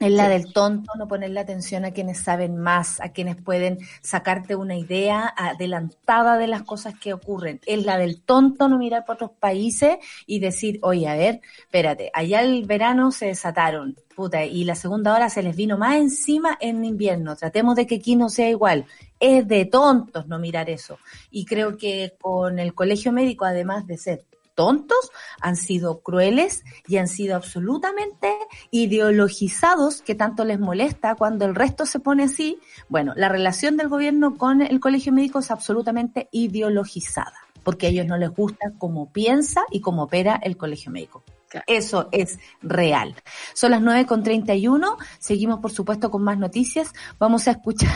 Es 0.01 0.11
la 0.11 0.31
del 0.31 0.51
tonto 0.55 0.91
no 0.97 1.07
ponerle 1.07 1.41
atención 1.41 1.85
a 1.85 1.91
quienes 1.91 2.21
saben 2.21 2.57
más, 2.57 3.03
a 3.03 3.11
quienes 3.11 3.37
pueden 3.37 3.81
sacarte 4.01 4.57
una 4.57 4.75
idea 4.75 5.31
adelantada 5.37 6.39
de 6.39 6.47
las 6.47 6.63
cosas 6.63 6.95
que 6.99 7.13
ocurren. 7.13 7.61
Es 7.67 7.85
la 7.85 7.99
del 7.99 8.23
tonto 8.23 8.67
no 8.67 8.79
mirar 8.79 9.05
para 9.05 9.27
otros 9.27 9.33
países 9.39 9.99
y 10.27 10.41
decir, 10.41 10.79
oye, 10.81 11.07
a 11.07 11.17
ver, 11.17 11.43
espérate, 11.59 12.11
allá 12.15 12.41
el 12.41 12.65
verano 12.65 13.11
se 13.11 13.27
desataron, 13.27 13.95
puta, 14.17 14.43
y 14.43 14.65
la 14.65 14.75
segunda 14.75 15.15
hora 15.15 15.29
se 15.29 15.43
les 15.43 15.55
vino 15.55 15.77
más 15.77 15.97
encima 15.97 16.57
en 16.63 16.83
invierno. 16.83 17.37
Tratemos 17.37 17.77
de 17.77 17.87
que 17.87 17.97
aquí 17.97 18.17
no 18.17 18.31
sea 18.31 18.49
igual. 18.49 18.87
Es 19.21 19.47
de 19.47 19.67
tontos 19.67 20.27
no 20.29 20.39
mirar 20.39 20.71
eso. 20.71 20.99
Y 21.31 21.45
creo 21.45 21.77
que 21.77 22.15
con 22.19 22.59
el 22.59 22.73
colegio 22.73 23.13
médico, 23.13 23.45
además 23.45 23.87
de 23.87 23.99
ser 23.99 24.25
tontos, 24.61 25.11
han 25.41 25.57
sido 25.57 26.03
crueles 26.03 26.65
y 26.87 26.99
han 26.99 27.09
sido 27.09 27.35
absolutamente 27.35 28.37
ideologizados, 28.71 30.03
que 30.03 30.15
tanto 30.15 30.45
les 30.45 30.61
molesta 30.61 31.15
cuando 31.15 31.47
el 31.47 31.55
resto 31.55 31.87
se 31.87 31.99
pone 31.99 32.25
así. 32.25 32.59
Bueno, 32.91 33.15
la 33.17 33.31
relación 33.31 33.79
del 33.79 33.89
gobierno 33.89 34.37
con 34.37 34.61
el 34.61 34.79
colegio 34.79 35.15
médico 35.15 35.39
es 35.39 35.51
absolutamente 35.51 36.29
ideologizada, 36.31 37.33
porque 37.63 37.87
a 37.87 37.89
ellos 37.89 38.07
no 38.07 38.19
les 38.19 38.29
gusta 38.29 38.75
cómo 38.77 39.11
piensa 39.11 39.63
y 39.71 39.81
cómo 39.81 40.03
opera 40.03 40.39
el 40.43 40.59
colegio 40.59 40.93
médico. 40.93 41.25
Claro. 41.49 41.65
Eso 41.67 42.11
es 42.13 42.39
real. 42.61 43.15
Son 43.55 43.71
las 43.71 43.81
9 43.81 44.05
con 44.05 44.23
31. 44.23 44.99
Seguimos, 45.19 45.61
por 45.61 45.71
supuesto, 45.71 46.11
con 46.11 46.23
más 46.23 46.37
noticias. 46.37 46.93
Vamos 47.19 47.49
a 47.49 47.53
escuchar. 47.53 47.91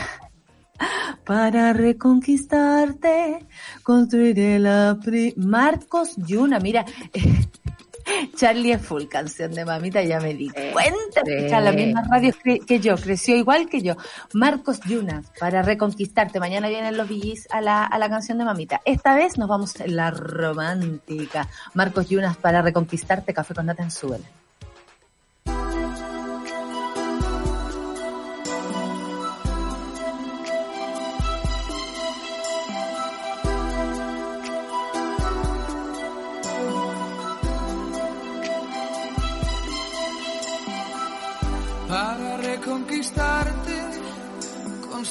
Para 1.25 1.73
reconquistarte, 1.73 3.45
construiré 3.83 4.59
la 4.59 4.97
pri... 5.03 5.33
Marcos 5.37 6.15
Yuna, 6.17 6.59
mira, 6.59 6.85
Charlie 8.35 8.73
es 8.73 8.81
full 8.81 9.05
canción 9.05 9.51
de 9.51 9.65
mamita, 9.65 10.03
ya 10.03 10.19
me 10.19 10.33
di 10.33 10.49
cuenta, 10.49 11.21
sí. 11.25 11.49
la 11.49 11.71
misma 11.71 12.03
radio 12.09 12.33
que, 12.43 12.59
que 12.59 12.79
yo, 12.79 12.95
creció 12.95 13.35
igual 13.35 13.67
que 13.67 13.81
yo. 13.81 13.95
Marcos 14.33 14.79
Yuna, 14.81 15.23
para 15.39 15.61
reconquistarte. 15.61 16.39
Mañana 16.39 16.69
vienen 16.69 16.97
los 16.97 17.09
VGs 17.09 17.47
a 17.49 17.61
la, 17.61 17.83
a 17.85 17.97
la 17.97 18.09
canción 18.09 18.37
de 18.37 18.45
mamita. 18.45 18.81
Esta 18.85 19.15
vez 19.15 19.37
nos 19.37 19.49
vamos 19.49 19.79
en 19.79 19.95
la 19.95 20.11
romántica. 20.11 21.49
Marcos 21.73 22.09
Yunas, 22.09 22.37
para 22.37 22.61
reconquistarte, 22.61 23.33
café 23.33 23.53
con 23.53 23.65
nata 23.65 23.83
en. 23.83 23.91
Para 23.91 24.44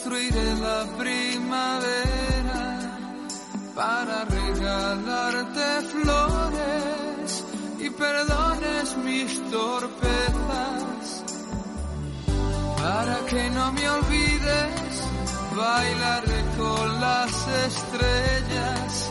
construiré 0.05 0.55
la 0.57 0.85
primavera. 0.99 2.63
Para 3.75 4.25
regalarte 4.27 5.81
flores 5.93 7.45
y 7.81 7.91
perdones 7.91 8.97
mis 8.99 9.51
torpezas. 9.51 11.25
Para 12.77 13.17
que 13.31 13.51
no 13.51 13.73
me 13.73 13.89
olvides, 13.89 14.95
bailaré 15.57 16.45
con 16.59 17.01
las 17.01 17.49
estrellas. 17.67 19.11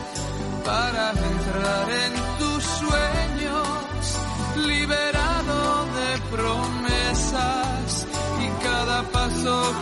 Para 0.64 1.10
entrar 1.12 1.92
en 2.06 2.14
tus 2.40 2.64
sueños, 2.64 3.68
liberado 4.66 5.86
de 5.98 6.10
promesas 6.38 8.08
y 8.46 8.64
cada 8.64 9.04
paso, 9.12 9.74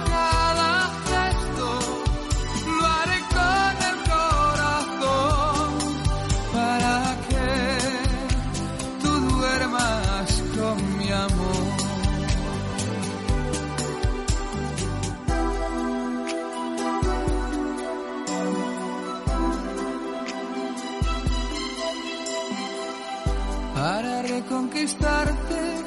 reconquistarte, 24.81 25.83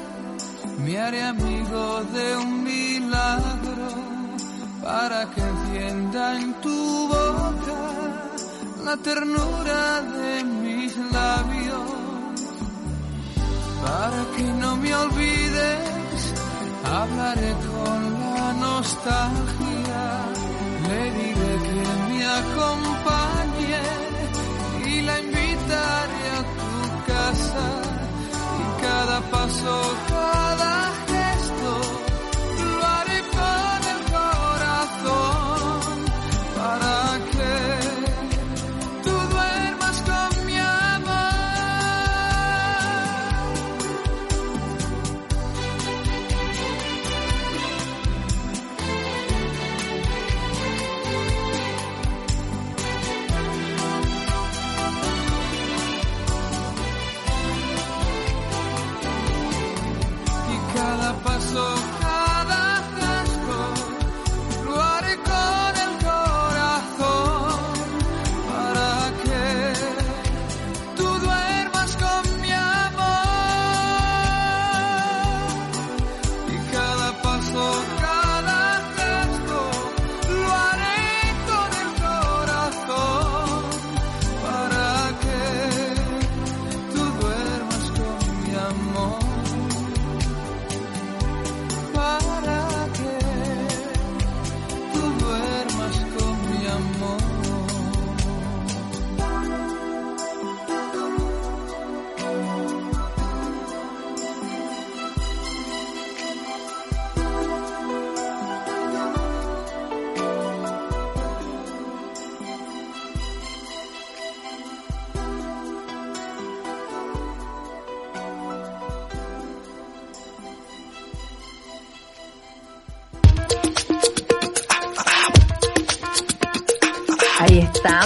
me 0.79 0.97
haré 0.97 1.23
amigo 1.23 2.03
de 2.13 2.37
un 2.37 2.63
milagro 2.63 3.87
para 4.81 5.29
que 5.31 5.41
encienda 5.41 6.39
en 6.39 6.53
tu 6.61 7.07
boca 7.07 7.81
la 8.85 8.97
ternura 8.97 10.01
de 10.01 10.43
mis 10.43 10.95
labios. 11.11 11.91
Para 13.83 14.25
que 14.35 14.43
no 14.43 14.77
me 14.77 14.95
olvides, 14.95 16.33
hablaré 16.85 17.53
con 17.69 18.01
la 18.35 18.53
nostalgia, 18.53 20.05
le 20.87 21.03
diré 21.19 21.53
que 21.67 21.83
me 22.09 22.25
acompañe 22.25 23.81
y 24.85 25.01
la 25.01 25.19
invitaré 25.19 26.23
a 26.37 26.43
tu 26.59 27.11
casa 27.11 27.84
cada 28.95 29.19
paso, 29.29 29.97
cada 30.07 30.94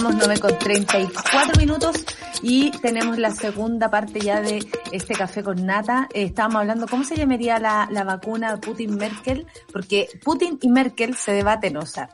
estamos, 0.10 0.28
9 0.28 0.40
con 0.40 0.58
34 0.58 1.60
minutos 1.60 2.06
y 2.42 2.72
tenemos 2.72 3.18
la 3.18 3.32
segunda 3.32 3.90
parte 3.90 4.20
ya 4.20 4.42
de 4.42 4.66
este 4.92 5.14
café 5.14 5.44
con 5.44 5.66
nata. 5.66 6.08
Eh, 6.14 6.24
estábamos 6.24 6.62
hablando 6.62 6.88
cómo 6.88 7.04
se 7.04 7.16
llamaría 7.16 7.60
la, 7.60 7.88
la 7.92 8.04
vacuna 8.04 8.60
Putin-Merkel, 8.60 9.46
porque 9.72 10.08
Putin 10.24 10.58
y 10.62 10.70
Merkel 10.70 11.16
se 11.16 11.34
debaten, 11.34 11.78
o 11.78 11.86
sea, 11.86 12.10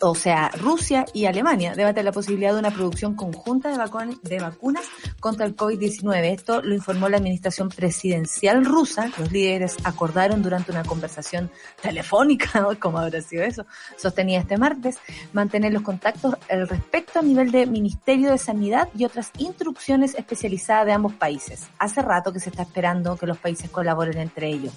o 0.00 0.14
sea, 0.14 0.50
Rusia 0.50 1.04
y 1.12 1.26
Alemania 1.26 1.74
debaten 1.74 2.04
la 2.04 2.12
posibilidad 2.12 2.52
de 2.52 2.58
una 2.58 2.70
producción 2.70 3.14
conjunta 3.14 3.70
de, 3.70 3.78
vacunas, 3.78 4.22
de 4.22 4.38
vacunas 4.38 4.84
contra 5.20 5.46
el 5.46 5.56
COVID-19. 5.56 6.32
Esto 6.32 6.62
lo 6.62 6.74
informó 6.74 7.08
la 7.08 7.16
administración 7.16 7.68
presidencial 7.68 8.64
rusa. 8.64 9.10
Los 9.18 9.32
líderes 9.32 9.76
acordaron 9.84 10.42
durante 10.42 10.72
una 10.72 10.84
conversación 10.84 11.50
telefónica, 11.80 12.66
como 12.80 12.98
habrá 12.98 13.20
sido 13.20 13.44
eso, 13.44 13.66
sostenía 13.96 14.40
este 14.40 14.56
martes, 14.56 14.96
mantener 15.32 15.72
los 15.72 15.82
contactos 15.82 16.34
al 16.48 16.68
respecto 16.68 17.18
a 17.18 17.22
nivel 17.22 17.50
de 17.50 17.66
Ministerio 17.66 18.30
de 18.30 18.38
Sanidad 18.38 18.88
y 18.94 19.04
otras 19.04 19.30
instrucciones 19.38 20.14
especializadas 20.14 20.86
de 20.86 20.92
ambos 20.92 21.14
países. 21.14 21.66
Hace 21.78 22.02
rato 22.02 22.32
que 22.32 22.40
se 22.40 22.50
está 22.50 22.62
esperando 22.62 23.16
que 23.16 23.26
los 23.26 23.38
países 23.38 23.70
colaboren 23.70 24.18
entre 24.18 24.48
ellos 24.48 24.72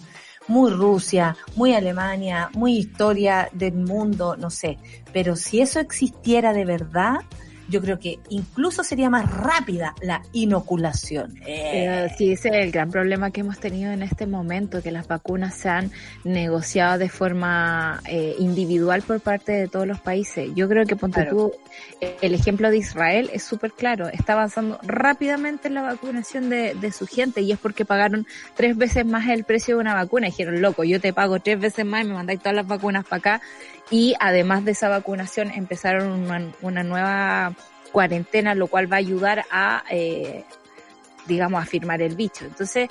muy 0.50 0.72
Rusia, 0.72 1.38
muy 1.56 1.74
Alemania, 1.74 2.50
muy 2.54 2.78
historia 2.78 3.50
del 3.54 3.76
mundo, 3.76 4.36
no 4.36 4.50
sé. 4.50 4.78
Pero 5.14 5.36
si 5.36 5.62
eso 5.62 5.80
existiera 5.80 6.52
de 6.52 6.66
verdad, 6.66 7.20
yo 7.70 7.82
creo 7.82 8.00
que 8.00 8.20
incluso 8.30 8.84
sería 8.84 9.10
más 9.10 9.30
rápida 9.32 9.94
la 10.02 10.22
inoculación. 10.34 11.36
Eh, 11.46 12.08
sí, 12.18 12.32
ese 12.32 12.50
es 12.50 12.56
el 12.66 12.72
gran 12.72 12.90
problema 12.90 13.32
que 13.32 13.42
hemos 13.42 13.60
tenido 13.60 13.92
en 13.92 14.02
este 14.04 14.28
momento, 14.28 14.82
que 14.82 14.92
las 14.92 15.08
vacunas 15.08 15.56
se 15.56 15.70
han 15.70 15.92
negociado 16.24 16.98
de 16.98 17.10
forma 17.10 18.02
eh, 18.06 18.36
individual 18.40 19.02
por 19.04 19.20
parte 19.20 19.52
de 19.52 19.68
todos 19.68 19.88
los 19.88 20.00
países. 20.00 20.50
Yo 20.56 20.68
creo 20.68 20.86
que 20.86 20.96
ponte 20.96 21.22
Claro. 21.22 21.30
tú, 21.32 21.52
el 22.22 22.34
ejemplo 22.34 22.70
de 22.72 22.78
Israel 22.78 23.30
es 23.34 23.44
súper 23.44 23.72
claro, 23.72 24.08
está 24.08 24.34
avanzando 24.34 24.80
rápidamente 24.84 25.68
en 25.68 25.74
la 25.74 25.82
vacunación 25.82 26.50
de, 26.50 26.74
de 26.76 26.92
su 26.92 27.08
gente 27.08 27.42
y 27.42 27.52
es 27.52 27.60
porque 27.60 27.86
pagaron 27.86 28.26
tres 28.56 28.78
veces 28.78 29.06
más 29.06 29.28
el 29.28 29.44
precio 29.44 29.76
de 29.76 29.82
una 29.82 29.94
vacuna. 29.94 30.28
Dijeron, 30.28 30.62
loco, 30.62 30.84
yo 30.84 31.00
te 31.02 31.14
pago 31.14 31.40
tres 31.40 31.60
veces 31.60 31.86
más 31.86 32.04
y 32.04 32.08
me 32.08 32.14
mandáis 32.14 32.40
todas 32.40 32.56
las 32.56 32.68
vacunas 32.68 33.04
para 33.06 33.18
acá. 33.18 33.42
Y 33.92 34.16
además 34.20 34.66
de 34.66 34.72
esa 34.72 34.90
vacunación 34.90 35.52
empezaron 35.52 36.30
una, 36.62 36.84
nueva 36.84 37.56
cuarentena, 37.92 38.54
lo 38.54 38.68
cual 38.68 38.92
va 38.92 38.98
a 38.98 39.00
ayudar 39.00 39.46
a, 39.52 39.84
eh, 39.90 40.44
digamos, 41.28 41.62
a 41.62 41.66
firmar 41.66 42.02
el 42.02 42.16
bicho. 42.16 42.46
Entonces, 42.46 42.90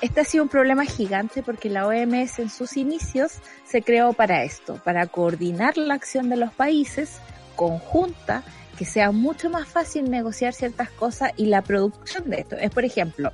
este 0.00 0.20
ha 0.20 0.24
sido 0.24 0.44
un 0.44 0.50
problema 0.50 0.84
gigante 0.84 1.42
porque 1.42 1.70
la 1.70 1.86
OMS 1.86 2.38
en 2.40 2.50
sus 2.50 2.76
inicios 2.76 3.38
se 3.64 3.82
creó 3.82 4.12
para 4.12 4.42
esto, 4.44 4.80
para 4.84 5.06
coordinar 5.06 5.78
la 5.78 5.94
acción 5.94 6.28
de 6.28 6.36
los 6.36 6.52
países 6.52 7.20
conjunta, 7.56 8.42
que 8.76 8.84
sea 8.84 9.12
mucho 9.12 9.48
más 9.48 9.68
fácil 9.68 10.10
negociar 10.10 10.52
ciertas 10.52 10.90
cosas 10.90 11.32
y 11.36 11.46
la 11.46 11.62
producción 11.62 12.28
de 12.28 12.40
esto. 12.40 12.56
Es, 12.56 12.70
por 12.70 12.84
ejemplo, 12.84 13.32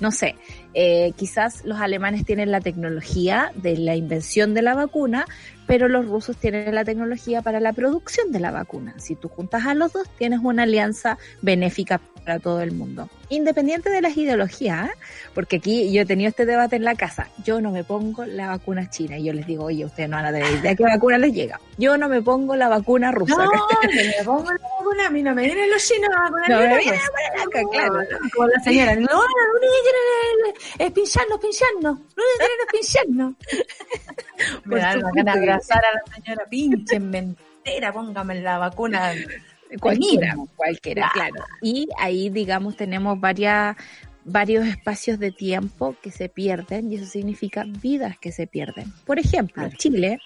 no 0.00 0.12
sé, 0.12 0.36
eh, 0.74 1.12
quizás 1.16 1.64
los 1.64 1.80
alemanes 1.80 2.24
tienen 2.24 2.50
la 2.50 2.60
tecnología 2.60 3.52
de 3.56 3.76
la 3.76 3.96
invención 3.96 4.54
de 4.54 4.62
la 4.62 4.74
vacuna, 4.74 5.26
pero 5.66 5.88
los 5.88 6.06
rusos 6.06 6.36
tienen 6.36 6.74
la 6.74 6.84
tecnología 6.84 7.42
para 7.42 7.60
la 7.60 7.72
producción 7.72 8.32
de 8.32 8.40
la 8.40 8.50
vacuna. 8.50 8.94
Si 8.98 9.14
tú 9.14 9.28
juntas 9.28 9.66
a 9.66 9.74
los 9.74 9.92
dos, 9.92 10.08
tienes 10.18 10.40
una 10.42 10.64
alianza 10.64 11.18
benéfica 11.40 12.00
para 12.24 12.38
todo 12.38 12.60
el 12.60 12.72
mundo. 12.72 13.08
Independiente 13.28 13.90
de 13.90 14.00
las 14.00 14.16
ideologías, 14.16 14.88
¿eh? 14.88 14.92
porque 15.34 15.56
aquí 15.56 15.92
yo 15.92 16.02
he 16.02 16.06
tenido 16.06 16.28
este 16.28 16.46
debate 16.46 16.76
en 16.76 16.84
la 16.84 16.94
casa. 16.94 17.28
Yo 17.44 17.60
no 17.60 17.70
me 17.70 17.84
pongo 17.84 18.24
la 18.24 18.48
vacuna 18.48 18.90
china 18.90 19.18
y 19.18 19.24
yo 19.24 19.32
les 19.32 19.46
digo, 19.46 19.64
oye, 19.64 19.84
ustedes 19.84 20.08
no 20.08 20.16
van 20.16 20.26
a 20.26 20.32
tener 20.32 20.52
idea 20.52 20.74
qué 20.74 20.84
vacuna 20.84 21.18
les 21.18 21.32
llega. 21.32 21.60
Yo 21.78 21.96
no 21.96 22.08
me 22.08 22.22
pongo 22.22 22.54
la 22.56 22.68
vacuna 22.68 23.10
rusa. 23.12 23.36
No, 23.36 23.50
me 23.82 24.24
pongo 24.24 24.50
la 24.52 24.68
vacuna, 24.92 25.06
a 25.06 25.10
mí 25.10 25.22
no 25.22 25.34
me 25.34 25.44
vienen 25.44 25.70
los 25.70 25.86
chinos 25.86 26.08
a 26.16 26.20
vacunar 26.22 26.48
No 26.50 26.56
ni 26.56 26.62
me 26.62 26.66
una 26.66 26.76
vienen 26.78 26.94
vez. 27.00 27.08
a 27.08 27.12
poner 27.12 27.48
acá, 27.48 27.70
claro. 27.70 28.20
Como 28.34 28.48
la 28.48 28.60
señora, 28.60 28.94
no, 28.96 29.00
lo 29.02 29.18
único 29.18 29.72
que 29.74 29.82
quieren 29.82 30.56
es, 30.56 30.86
es 30.86 30.92
pincharnos, 30.92 31.38
pincharnos. 31.40 31.98
Lo 32.16 32.22
único 32.22 32.38
que 32.38 32.46
quieren 32.46 32.58
es 32.60 32.72
pincharnos. 32.72 33.34
me 34.64 34.70
Por 34.70 34.78
da 34.80 34.92
supuesto 34.92 35.14
ganas 35.16 35.34
de 35.34 35.40
abrazar 35.40 35.82
a 35.84 35.92
la 35.92 36.14
señora, 36.14 36.46
pinchenme 36.48 37.18
entera, 37.18 37.92
póngame 37.92 38.40
la 38.40 38.58
vacuna. 38.58 39.12
Cualquiera, 39.80 40.34
cualquiera, 40.54 41.10
Claro. 41.14 41.44
Y 41.62 41.88
ahí, 41.98 42.28
digamos, 42.28 42.76
tenemos 42.76 43.18
varias, 43.18 43.74
varios 44.22 44.66
espacios 44.66 45.18
de 45.18 45.30
tiempo 45.32 45.96
que 46.02 46.10
se 46.10 46.28
pierden 46.28 46.92
y 46.92 46.96
eso 46.96 47.06
significa 47.06 47.64
vidas 47.66 48.18
que 48.18 48.32
se 48.32 48.46
pierden. 48.46 48.92
Por 49.06 49.18
ejemplo, 49.18 49.54
Claro. 49.62 49.76
Chile 49.78 50.18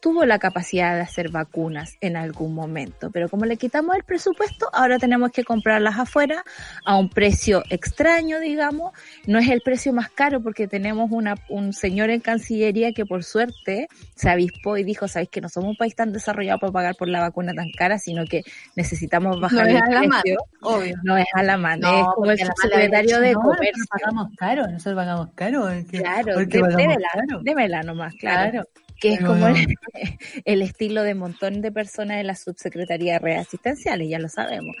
tuvo 0.00 0.24
la 0.24 0.38
capacidad 0.38 0.94
de 0.94 1.02
hacer 1.02 1.30
vacunas 1.30 1.96
en 2.00 2.16
algún 2.16 2.54
momento, 2.54 3.10
pero 3.10 3.28
como 3.28 3.44
le 3.44 3.56
quitamos 3.56 3.96
el 3.96 4.04
presupuesto, 4.04 4.68
ahora 4.72 4.98
tenemos 4.98 5.30
que 5.30 5.44
comprarlas 5.44 5.98
afuera 5.98 6.42
a 6.84 6.96
un 6.96 7.10
precio 7.10 7.62
extraño, 7.70 8.40
digamos. 8.40 8.92
No 9.26 9.38
es 9.38 9.48
el 9.48 9.60
precio 9.60 9.92
más 9.92 10.10
caro 10.10 10.40
porque 10.42 10.66
tenemos 10.66 11.10
una, 11.12 11.34
un 11.48 11.72
señor 11.72 12.10
en 12.10 12.20
Cancillería 12.20 12.92
que 12.92 13.04
por 13.04 13.24
suerte 13.24 13.88
se 14.14 14.30
avispó 14.30 14.76
y 14.78 14.84
dijo, 14.84 15.06
sabéis 15.06 15.30
que 15.30 15.40
no 15.40 15.48
somos 15.48 15.70
un 15.70 15.76
país 15.76 15.94
tan 15.94 16.12
desarrollado 16.12 16.58
para 16.60 16.72
pagar 16.72 16.94
por 16.96 17.08
la 17.08 17.20
vacuna 17.20 17.52
tan 17.54 17.70
cara, 17.76 17.98
sino 17.98 18.24
que 18.24 18.42
necesitamos 18.76 19.40
bajar 19.40 19.64
No 19.66 19.68
es 19.70 19.74
el 19.76 19.82
a 19.82 19.86
la 19.90 20.00
mano, 20.08 20.22
precio. 20.22 20.38
obvio. 20.62 20.94
No 21.02 21.16
es 21.18 21.26
a 21.34 21.42
la 21.42 21.56
mano, 21.58 21.98
es 22.00 22.06
como 22.14 22.30
el 22.30 22.38
subsecretario 22.38 23.20
de 23.20 23.32
no, 23.32 23.40
comercio. 23.40 23.70
Nosotros 23.76 23.88
pagamos 24.00 24.28
caro, 24.38 24.66
nosotros 24.66 24.94
pagamos 24.96 25.28
caro. 25.34 25.60
Porque, 25.62 25.98
Claro, 25.98 26.32
porque 26.34 26.46
dé- 26.56 26.60
pagamos 26.60 26.76
démela, 26.82 27.08
caro. 27.12 27.40
démela 27.42 27.82
nomás, 27.82 28.14
claro. 28.14 28.50
Claro. 28.50 28.68
Que 29.00 29.14
es 29.14 29.20
como 29.20 29.46
el, 29.48 29.74
el 30.44 30.62
estilo 30.62 31.02
de 31.02 31.14
montón 31.14 31.60
de 31.62 31.72
personas 31.72 32.18
de 32.18 32.24
la 32.24 32.36
subsecretaría 32.36 33.14
de 33.14 33.18
redes 33.18 33.46
asistenciales, 33.48 34.08
ya 34.08 34.18
lo 34.18 34.28
sabemos. 34.28 34.76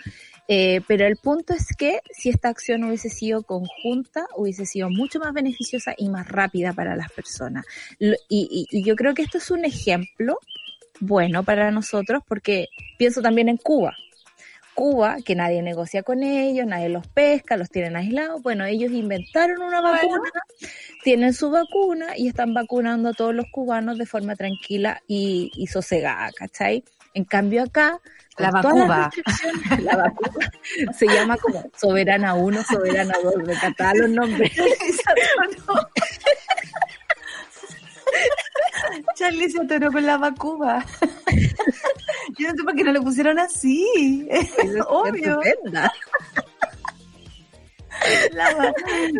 Eh, 0.48 0.80
pero 0.88 1.06
el 1.06 1.16
punto 1.16 1.54
es 1.54 1.68
que 1.76 2.00
si 2.12 2.28
esta 2.28 2.48
acción 2.48 2.82
hubiese 2.84 3.08
sido 3.08 3.42
conjunta, 3.44 4.26
hubiese 4.36 4.66
sido 4.66 4.90
mucho 4.90 5.18
más 5.20 5.32
beneficiosa 5.32 5.94
y 5.96 6.08
más 6.08 6.26
rápida 6.28 6.72
para 6.72 6.96
las 6.96 7.10
personas. 7.12 7.64
Lo- 7.98 8.16
Y, 8.28 8.66
y- 8.70 8.78
y 8.78 8.82
yo 8.84 8.96
creo 8.96 9.14
que 9.14 9.22
esto 9.22 9.38
es 9.38 9.50
un 9.50 9.64
ejemplo 9.64 10.38
bueno 11.00 11.44
para 11.44 11.70
nosotros 11.70 12.22
porque 12.28 12.66
pienso 12.98 13.22
también 13.22 13.48
en 13.48 13.56
Cuba. 13.56 13.94
Cuba, 14.80 15.18
que 15.22 15.34
nadie 15.34 15.60
negocia 15.60 16.02
con 16.02 16.22
ellos, 16.22 16.66
nadie 16.66 16.88
los 16.88 17.06
pesca, 17.06 17.58
los 17.58 17.68
tienen 17.68 17.96
aislados. 17.96 18.42
Bueno, 18.42 18.64
ellos 18.64 18.90
inventaron 18.92 19.60
una 19.60 19.82
vacuna, 19.82 20.30
tienen 21.04 21.34
su 21.34 21.50
vacuna 21.50 22.16
y 22.16 22.28
están 22.28 22.54
vacunando 22.54 23.10
a 23.10 23.12
todos 23.12 23.34
los 23.34 23.44
cubanos 23.52 23.98
de 23.98 24.06
forma 24.06 24.36
tranquila 24.36 25.02
y, 25.06 25.52
y 25.54 25.66
sosegada, 25.66 26.30
¿cachai? 26.32 26.82
En 27.12 27.24
cambio 27.24 27.64
acá, 27.64 28.00
La 28.38 28.50
restricciones, 28.50 29.84
la 29.84 29.96
vacuna 29.98 30.50
se 30.96 31.06
llama 31.08 31.36
como 31.36 31.70
Soberana 31.76 32.32
1, 32.32 32.64
Soberana 32.64 33.12
2, 33.22 33.34
me 33.44 33.52
encantaban 33.52 33.98
los 33.98 34.08
nombres. 34.08 34.50
Charlie 39.14 39.50
se 39.50 39.60
atoró 39.60 39.90
con 39.92 40.06
la 40.06 40.18
vacuba. 40.18 40.84
Yo 42.38 42.48
no 42.48 42.54
sé 42.56 42.62
por 42.64 42.74
qué 42.74 42.84
no 42.84 42.92
le 42.92 43.00
pusieron 43.00 43.38
así. 43.38 44.26
Es 44.30 44.50
obvio. 44.88 45.40
La 48.32 48.72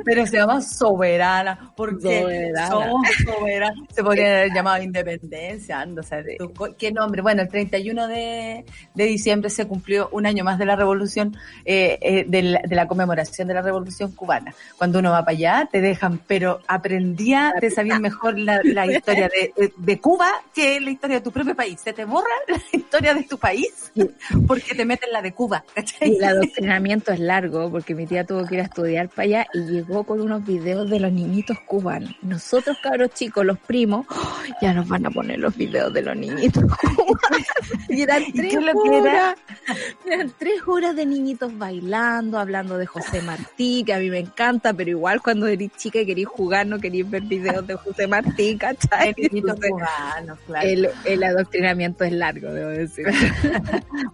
Pero 0.05 0.27
se 0.27 0.37
llama 0.37 0.61
soberana, 0.61 1.73
porque 1.77 2.21
Soberana. 2.23 2.69
somos 2.69 3.07
soberanos. 3.25 3.87
Se 3.95 4.03
podría 4.03 4.27
haber 4.39 4.53
llamado 4.53 4.83
independencia, 4.83 5.81
ando, 5.81 6.01
o 6.01 6.05
sea, 6.05 6.23
tú- 6.39 6.53
¿qué 6.79 6.93
nombre? 6.93 7.23
Bueno, 7.23 7.43
el 7.43 7.49
31 7.49 8.07
de, 8.09 8.65
de 8.95 9.05
diciembre 9.05 9.51
se 9.51 9.67
cumplió 9.67 10.09
un 10.13 10.27
año 10.27 10.45
más 10.45 10.59
de 10.59 10.67
la 10.67 10.77
revolución, 10.77 11.37
eh, 11.65 11.99
eh, 12.01 12.25
de, 12.27 12.43
la, 12.43 12.61
de 12.65 12.75
la 12.77 12.87
conmemoración 12.87 13.49
de 13.49 13.55
la 13.55 13.63
revolución 13.63 14.13
cubana. 14.13 14.55
Cuando 14.79 14.99
uno 14.99 15.11
va 15.11 15.25
para 15.25 15.37
allá, 15.37 15.69
te 15.71 15.81
dejan, 15.81 16.19
pero 16.27 16.61
aprendía, 16.67 17.53
te 17.61 17.71
sabían 17.71 18.01
mejor 18.03 18.39
la, 18.39 18.61
la 18.65 18.87
historia 18.87 19.29
de, 19.29 19.53
de- 19.57 19.73
de 19.77 20.01
Cuba 20.01 20.29
que 20.55 20.81
la 20.81 20.91
historia 20.91 21.17
de 21.17 21.23
tu 21.23 21.33
propio 21.33 21.55
país. 21.55 21.81
Se 21.83 21.93
te 21.93 22.05
borra 22.05 22.27
la 22.49 22.61
historia 22.73 23.15
de 23.15 23.23
tu 23.25 23.39
país 23.39 23.93
porque 24.47 24.75
te 24.75 24.85
meten 24.85 25.11
la 25.13 25.23
de 25.23 25.33
Cuba, 25.33 25.65
¿cachai? 25.75 26.13
Y 26.13 26.17
el 26.17 26.25
adoctrinamiento 26.25 27.13
es 27.13 27.21
largo 27.21 27.71
porque 27.71 27.95
mi 27.95 28.07
tía 28.07 28.25
tuvo 28.25 28.47
que 28.47 28.57
ir 28.57 28.60
a 28.61 28.65
estudiar 28.65 29.09
para 29.09 29.23
allá 29.25 29.47
y 29.55 29.61
llegó 29.61 30.05
con 30.05 30.21
unos 30.21 30.45
videos 30.45 30.89
de 30.91 31.01
los 31.01 31.13
niñitos 31.13 31.59
cubanos. 31.61 32.15
Nosotros, 32.23 32.77
cabros 32.83 33.11
chicos, 33.15 33.45
los 33.45 33.59
primos, 33.59 34.07
¡oh! 34.11 34.43
ya 34.61 34.73
nos 34.73 34.89
van 34.89 35.07
a 35.07 35.11
poner 35.11 35.39
los 35.39 35.57
videos 35.57 35.93
de 35.93 36.03
los 36.03 36.17
niñitos 36.17 36.65
cubanos. 36.65 37.17
Y 37.89 38.03
eran 38.03 38.23
¿Y 38.23 38.33
tres 38.33 38.53
que 38.55 38.59
era? 38.59 39.01
horas, 39.01 39.35
eran 40.07 40.33
tres 40.39 40.61
horas 40.67 40.95
de 40.95 41.07
niñitos 41.07 41.57
bailando, 41.59 42.39
hablando 42.39 42.79
de 42.79 42.87
José 42.87 43.21
Martí, 43.23 43.83
que 43.85 43.93
a 43.95 43.99
mí 43.99 44.11
me 44.11 44.19
encanta, 44.21 44.73
pero 44.73 44.91
igual 44.91 45.21
cuando 45.21 45.47
eres 45.49 45.71
chica 45.77 46.01
y 46.01 46.07
querís 46.07 46.27
jugar, 46.29 46.67
no 46.67 46.79
querís 46.79 47.09
ver 47.11 47.23
videos 47.23 47.67
de 47.67 47.75
José 47.75 48.07
Martí, 48.07 48.57
¿cachai? 48.57 49.15
Niñitos 49.17 49.57
Entonces, 49.57 49.71
cubanos, 49.71 50.39
claro. 50.47 50.69
el, 50.69 50.89
el 51.05 51.23
adoctrinamiento 51.25 52.05
es 52.05 52.13
largo, 52.13 52.53
debo 52.53 52.71
decir. 52.71 53.07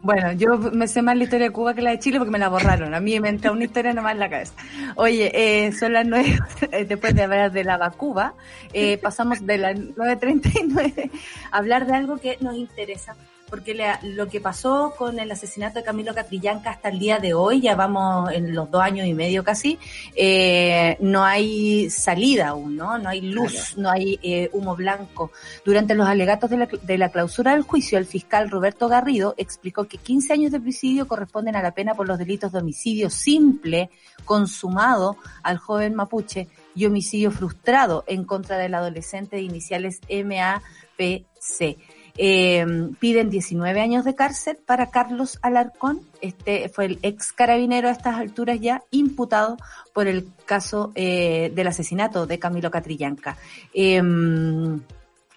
Bueno, 0.02 0.32
yo 0.32 0.56
me 0.58 0.86
sé 0.88 1.02
más 1.02 1.16
la 1.16 1.24
historia 1.24 1.46
de 1.46 1.52
Cuba 1.52 1.74
que 1.74 1.82
la 1.82 1.90
de 1.90 1.98
Chile 1.98 2.18
porque 2.18 2.30
me 2.30 2.38
la 2.38 2.48
borraron. 2.48 2.94
A 2.94 3.00
mí 3.00 3.18
me 3.20 3.28
entra 3.28 3.50
una 3.52 3.64
historia 3.64 3.92
nomás 3.92 4.12
en 4.12 4.20
la 4.20 4.28
cabeza. 4.36 4.54
Oye, 4.96 5.30
eh, 5.34 5.72
son 5.72 5.92
las 5.92 6.06
nueve, 6.06 6.38
eh, 6.72 6.84
después 6.84 7.14
de 7.14 7.22
hablar 7.22 7.52
de 7.52 7.64
la 7.64 7.76
vacuba, 7.76 8.34
eh, 8.72 8.98
pasamos 8.98 9.46
de 9.46 9.58
las 9.58 9.76
9.39 9.76 11.10
a 11.50 11.56
hablar 11.56 11.86
de 11.86 11.94
algo 11.94 12.18
que 12.18 12.36
nos 12.40 12.56
interesa 12.56 13.16
porque 13.48 13.74
la- 13.74 14.00
lo 14.02 14.28
que 14.28 14.40
pasó 14.40 14.94
con 14.98 15.18
el 15.18 15.30
asesinato 15.30 15.78
de 15.78 15.84
Camilo 15.84 16.14
Catrillanca 16.14 16.70
hasta 16.70 16.88
el 16.88 16.98
día 16.98 17.18
de 17.18 17.34
hoy, 17.34 17.60
ya 17.60 17.74
vamos 17.74 18.30
en 18.32 18.54
los 18.54 18.70
dos 18.70 18.82
años 18.82 19.06
y 19.06 19.14
medio 19.14 19.44
casi, 19.44 19.78
eh, 20.14 20.96
no 21.00 21.24
hay 21.24 21.88
salida 21.90 22.48
aún, 22.48 22.76
¿no? 22.76 22.98
No 22.98 23.08
hay 23.08 23.20
luz, 23.20 23.74
no 23.76 23.90
hay 23.90 24.18
eh, 24.22 24.50
humo 24.52 24.74
blanco. 24.76 25.30
Durante 25.64 25.94
los 25.94 26.08
alegatos 26.08 26.50
de 26.50 26.56
la, 26.56 26.66
de 26.82 26.98
la 26.98 27.10
clausura 27.10 27.52
del 27.52 27.62
juicio, 27.62 27.98
el 27.98 28.06
fiscal 28.06 28.50
Roberto 28.50 28.88
Garrido 28.88 29.34
explicó 29.36 29.84
que 29.84 29.98
15 29.98 30.32
años 30.32 30.52
de 30.52 30.60
presidio 30.60 31.06
corresponden 31.06 31.56
a 31.56 31.62
la 31.62 31.72
pena 31.72 31.94
por 31.94 32.08
los 32.08 32.18
delitos 32.18 32.52
de 32.52 32.58
homicidio 32.58 33.10
simple 33.10 33.90
consumado 34.24 35.16
al 35.42 35.58
joven 35.58 35.94
mapuche 35.94 36.48
y 36.74 36.84
homicidio 36.86 37.30
frustrado 37.30 38.04
en 38.06 38.24
contra 38.24 38.58
del 38.58 38.74
adolescente 38.74 39.36
de 39.36 39.42
iniciales 39.42 40.00
MAPC. 40.10 41.78
Eh, 42.18 42.64
piden 42.98 43.30
19 43.30 43.80
años 43.80 44.04
de 44.04 44.14
cárcel 44.14 44.58
para 44.64 44.90
Carlos 44.90 45.38
Alarcón. 45.42 46.00
Este 46.20 46.68
fue 46.68 46.86
el 46.86 46.98
ex 47.02 47.32
carabinero 47.32 47.88
a 47.88 47.92
estas 47.92 48.16
alturas 48.16 48.60
ya 48.60 48.82
imputado 48.90 49.56
por 49.92 50.06
el 50.06 50.28
caso 50.44 50.92
eh, 50.94 51.52
del 51.54 51.66
asesinato 51.66 52.26
de 52.26 52.38
Camilo 52.38 52.70
Catrillanca. 52.70 53.36
Eh, 53.74 54.02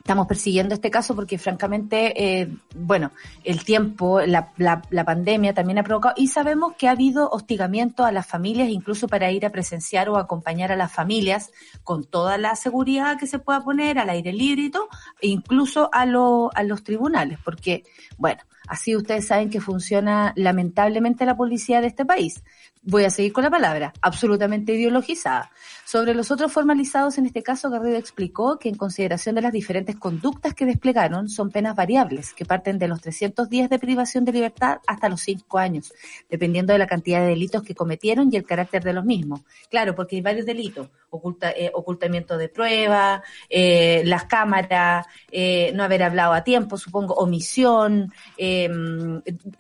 estamos 0.10 0.26
persiguiendo 0.26 0.74
este 0.74 0.90
caso 0.90 1.16
porque 1.16 1.38
francamente, 1.38 2.42
eh, 2.42 2.50
bueno, 2.76 3.12
el 3.44 3.64
tiempo, 3.64 4.22
la, 4.22 4.52
la, 4.58 4.82
la 4.90 5.06
pandemia 5.06 5.54
también 5.54 5.78
ha 5.78 5.84
provocado 5.84 6.16
y 6.18 6.30
sabemos 6.30 6.74
que 6.80 6.88
ha 6.88 6.92
habido 6.92 7.30
hostigamiento 7.30 8.04
a 8.04 8.12
las 8.12 8.26
familias, 8.26 8.70
incluso 8.70 9.08
para 9.08 9.30
ir 9.30 9.46
a 9.46 9.52
presenciar 9.52 10.10
o 10.10 10.18
acompañar 10.18 10.72
a 10.72 10.76
las 10.76 10.92
familias 10.92 11.52
con 11.84 12.06
toda 12.06 12.40
la 12.40 12.56
seguridad 12.56 13.20
que 13.20 13.28
se 13.28 13.38
pueda 13.38 13.64
poner 13.64 14.00
al 14.00 14.10
aire 14.10 14.34
libre 14.34 14.64
y 14.64 14.72
todo, 14.72 14.88
e 15.22 15.28
incluso 15.28 15.92
a, 15.94 16.02
a 16.02 16.64
los 16.64 16.84
tribunales, 16.84 17.38
porque, 17.46 17.84
bueno, 18.18 18.42
así 18.68 18.96
ustedes 18.96 19.28
saben 19.28 19.52
que 19.52 19.62
funciona 19.62 20.34
lamentablemente 20.36 21.24
la 21.24 21.38
policía 21.38 21.82
de 21.82 21.88
este 21.88 22.04
país. 22.04 22.44
Voy 22.82 23.04
a 23.04 23.10
seguir 23.10 23.34
con 23.34 23.44
la 23.44 23.50
palabra, 23.50 23.92
absolutamente 24.02 24.74
ideologizada. 24.74 25.52
Sobre 25.86 26.14
los 26.14 26.32
otros 26.32 26.54
formalizados, 26.54 27.18
en 27.18 27.26
este 27.26 27.44
caso, 27.44 27.70
Garrido 27.70 27.98
explicó 27.98 28.58
que 28.58 28.70
en 28.70 28.76
consideración 28.76 29.36
de 29.36 29.42
las 29.42 29.52
diferentes 29.52 29.98
conductas 29.98 30.54
que 30.54 30.66
desplegaron, 30.66 31.28
son 31.28 31.52
penas 31.52 31.76
variables, 31.76 32.34
que 32.34 32.46
parten 32.46 32.80
de 32.80 32.88
los 32.88 33.02
300 33.02 33.50
días 33.50 33.70
de 33.70 33.80
privación 33.80 34.24
de 34.24 34.32
libertad 34.32 34.78
hasta 34.88 35.10
los 35.10 35.20
5 35.22 35.58
años, 35.58 35.92
dependiendo 36.30 36.72
de 36.72 36.80
la 36.80 36.88
cantidad 36.88 37.20
de 37.20 37.28
delitos 37.28 37.64
que 37.64 37.76
cometieron 37.76 38.30
y 38.32 38.38
el 38.38 38.46
carácter 38.46 38.82
de 38.82 38.94
los 38.94 39.04
mismos. 39.04 39.42
Claro, 39.70 39.94
porque 39.94 40.16
hay 40.16 40.22
varios 40.22 40.46
delitos, 40.46 40.88
oculta, 41.10 41.52
eh, 41.52 41.72
ocultamiento 41.74 42.38
de 42.38 42.48
pruebas, 42.48 43.22
eh, 43.50 44.04
las 44.06 44.24
cámaras, 44.24 45.06
eh, 45.32 45.74
no 45.76 45.84
haber 45.84 46.04
hablado 46.04 46.32
a 46.32 46.46
tiempo, 46.46 46.78
supongo, 46.78 47.14
omisión, 47.16 48.14
eh, 48.38 48.70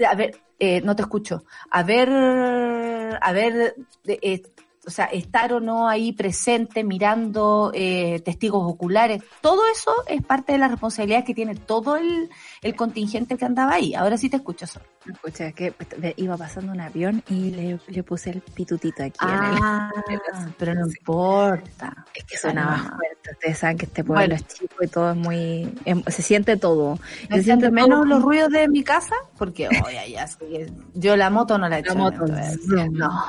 a 0.07 0.15
ver, 0.15 0.39
eh, 0.59 0.81
no 0.81 0.95
te 0.95 1.03
escucho, 1.03 1.43
haber, 1.71 2.09
haber, 3.21 3.75
eh, 4.05 4.41
o 4.89 4.91
sea, 4.91 5.05
estar 5.05 5.53
o 5.53 5.59
no 5.59 5.87
ahí 5.87 6.11
presente 6.13 6.83
mirando 6.83 7.71
eh, 7.75 8.19
testigos 8.25 8.63
oculares, 8.65 9.21
todo 9.41 9.61
eso 9.71 9.93
es 10.07 10.23
parte 10.23 10.53
de 10.53 10.57
la 10.57 10.67
responsabilidad 10.67 11.23
que 11.23 11.35
tiene 11.35 11.53
todo 11.55 11.95
el, 11.95 12.29
el 12.63 12.75
contingente 12.75 13.37
que 13.37 13.45
andaba 13.45 13.73
ahí. 13.75 13.93
Ahora 13.93 14.17
sí 14.17 14.29
te 14.29 14.37
escucho, 14.37 14.65
Sol. 14.67 14.81
Escucha, 15.09 15.47
es 15.47 15.53
que 15.55 15.73
iba 16.17 16.35
pasando 16.37 16.71
un 16.73 16.81
avión 16.81 17.23
y 17.29 17.51
le, 17.51 17.79
le 17.87 18.03
puse 18.03 18.31
el 18.31 18.41
pitutito 18.41 19.03
aquí 19.03 19.17
en 19.25 19.29
el... 19.29 19.59
Ah, 19.63 19.91
pero 20.57 20.73
no 20.75 20.87
importa. 20.87 22.05
Es 22.13 22.23
que 22.25 22.37
sonaba 22.37 22.75
Ah. 22.79 22.95
fuerte. 22.97 23.31
Ustedes 23.31 23.57
saben 23.59 23.77
que 23.77 23.85
este 23.85 24.03
pueblo 24.03 24.21
Bueno. 24.21 24.35
es 24.35 24.47
chico 24.47 24.75
y 24.83 24.87
todo 24.87 25.11
es 25.11 25.15
muy... 25.17 25.73
em- 25.85 26.03
se 26.07 26.21
siente 26.23 26.57
todo. 26.57 26.97
¿Me 27.29 27.37
Se 27.37 27.43
siente 27.43 27.69
menos 27.71 28.07
los 28.07 28.21
ruidos 28.23 28.49
de 28.49 28.67
mi 28.67 28.83
casa? 28.83 29.15
Porque, 29.37 29.67
oye, 29.67 30.11
ya, 30.11 30.27
yo 30.95 31.15
la 31.15 31.29
moto 31.29 31.57
no 31.57 31.69
la 31.69 31.77
he 31.77 31.79
hecho. 31.81 31.93
La 31.93 31.99
moto, 31.99 32.25
no. 32.91 33.23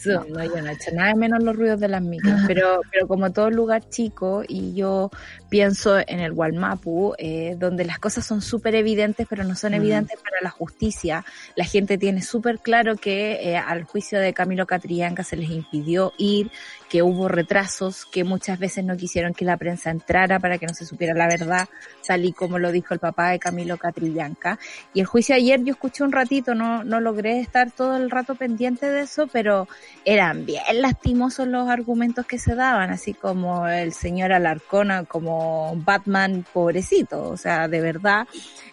Zoom, 0.00 0.32
no, 0.32 0.44
yo 0.44 0.60
no 0.60 0.68
he 0.68 0.72
hecho 0.72 0.90
nada 0.92 1.14
menos 1.14 1.42
los 1.42 1.56
ruidos 1.56 1.80
de 1.80 1.88
las 1.88 2.02
micros, 2.02 2.40
pero, 2.46 2.80
pero 2.90 3.08
como 3.08 3.32
todo 3.32 3.50
lugar 3.50 3.88
chico 3.88 4.42
y 4.46 4.74
yo 4.74 5.10
pienso 5.48 5.98
en 5.98 6.20
el 6.20 6.32
Walmapu, 6.32 7.14
eh, 7.18 7.56
donde 7.58 7.84
las 7.84 7.98
cosas 7.98 8.26
son 8.26 8.42
súper 8.42 8.74
evidentes, 8.74 9.26
pero 9.28 9.44
no 9.44 9.54
son 9.54 9.74
evidentes 9.74 10.18
para 10.20 10.38
la 10.42 10.50
justicia, 10.50 11.24
la 11.56 11.64
gente 11.64 11.98
tiene 11.98 12.22
súper 12.22 12.58
claro 12.58 12.96
que 12.96 13.34
eh, 13.42 13.56
al 13.56 13.84
juicio 13.84 14.18
de 14.18 14.34
Camilo 14.34 14.66
Catrillanca 14.66 15.22
se 15.24 15.36
les 15.36 15.50
impidió 15.50 16.12
ir, 16.18 16.50
que 16.94 17.02
hubo 17.02 17.26
retrasos, 17.26 18.06
que 18.06 18.22
muchas 18.22 18.56
veces 18.60 18.84
no 18.84 18.96
quisieron 18.96 19.34
que 19.34 19.44
la 19.44 19.56
prensa 19.56 19.90
entrara 19.90 20.38
para 20.38 20.58
que 20.58 20.66
no 20.66 20.74
se 20.74 20.86
supiera 20.86 21.12
la 21.12 21.26
verdad, 21.26 21.68
salí 22.02 22.32
como 22.32 22.60
lo 22.60 22.70
dijo 22.70 22.94
el 22.94 23.00
papá 23.00 23.30
de 23.30 23.40
Camilo 23.40 23.78
Catrillanca. 23.78 24.60
Y 24.92 25.00
el 25.00 25.06
juicio 25.06 25.34
ayer 25.34 25.60
yo 25.64 25.72
escuché 25.72 26.04
un 26.04 26.12
ratito, 26.12 26.54
no, 26.54 26.84
no 26.84 27.00
logré 27.00 27.40
estar 27.40 27.72
todo 27.72 27.96
el 27.96 28.12
rato 28.12 28.36
pendiente 28.36 28.88
de 28.88 29.00
eso, 29.00 29.26
pero 29.26 29.66
eran 30.04 30.46
bien 30.46 30.62
lastimosos 30.74 31.48
los 31.48 31.68
argumentos 31.68 32.26
que 32.26 32.38
se 32.38 32.54
daban, 32.54 32.90
así 32.90 33.12
como 33.12 33.66
el 33.66 33.92
señor 33.92 34.32
Alarcona, 34.32 35.02
como 35.02 35.74
Batman 35.74 36.46
pobrecito, 36.52 37.28
o 37.28 37.36
sea, 37.36 37.66
de 37.66 37.80
verdad, 37.80 38.28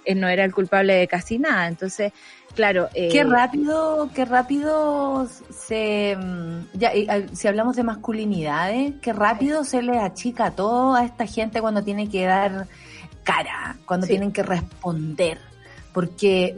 él 0.06 0.20
no 0.20 0.28
era 0.28 0.46
el 0.46 0.54
culpable 0.54 0.94
de 0.94 1.08
casi 1.08 1.40
nada. 1.40 1.68
Entonces, 1.68 2.14
claro, 2.56 2.90
eh, 2.94 3.10
Qué 3.12 3.24
rápido, 3.24 4.10
qué 4.14 4.26
rápido 4.26 5.28
se, 5.50 6.16
mm, 6.16 6.78
ya, 6.78 6.96
y, 6.96 7.08
ah, 7.10 7.22
si 7.34 7.48
hablamos 7.48 7.76
de 7.76 7.84
masculinidades, 7.84 8.94
qué 9.02 9.14
rápido 9.14 9.64
se 9.64 9.82
le 9.82 10.00
achica 10.00 10.52
todo 10.52 10.96
a 10.96 11.04
esta 11.06 11.26
gente 11.26 11.62
cuando 11.62 11.84
tiene 11.84 12.10
que 12.10 12.26
dar 12.26 12.68
cara, 13.24 13.78
cuando 13.86 14.06
Sí. 14.06 14.12
tienen 14.14 14.32
que 14.32 14.44
responder. 14.44 15.38
Porque, 15.94 16.56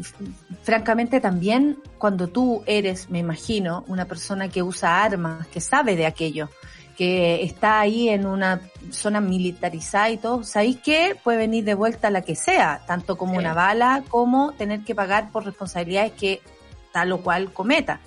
francamente, 0.62 1.20
también 1.20 1.80
cuando 1.98 2.28
tú 2.28 2.64
eres, 2.68 3.10
me 3.10 3.18
imagino, 3.20 3.84
una 3.88 4.06
persona 4.06 4.48
que 4.50 4.62
usa 4.62 5.04
armas, 5.04 5.48
que 5.48 5.60
sabe 5.60 5.96
de 5.96 6.06
aquello, 6.06 6.50
que 6.98 7.44
está 7.44 7.80
ahí 7.80 8.10
en 8.10 8.26
una 8.26 8.62
zona 8.91 9.20
militarizada 9.22 10.10
y 10.12 10.18
todo, 10.18 10.44
¿sabéis 10.44 10.78
qué? 10.84 11.16
Puede 11.24 11.38
venir 11.39 11.64
de 11.66 11.74
vuelta 11.74 12.10
la 12.10 12.22
que 12.22 12.36
sea, 12.36 12.82
tanto 12.86 13.18
como 13.18 13.34
Sí. 13.34 13.39
una 13.39 13.54
bala, 13.54 14.04
como 14.10 14.52
tener 14.54 14.84
que 14.84 14.94
pagar 14.96 15.32
por 15.32 15.46
responsabilidades 15.46 16.12
que 16.14 16.41
tal 16.91 17.12
o 17.12 17.22
cual 17.22 17.52
cometa. 17.52 18.00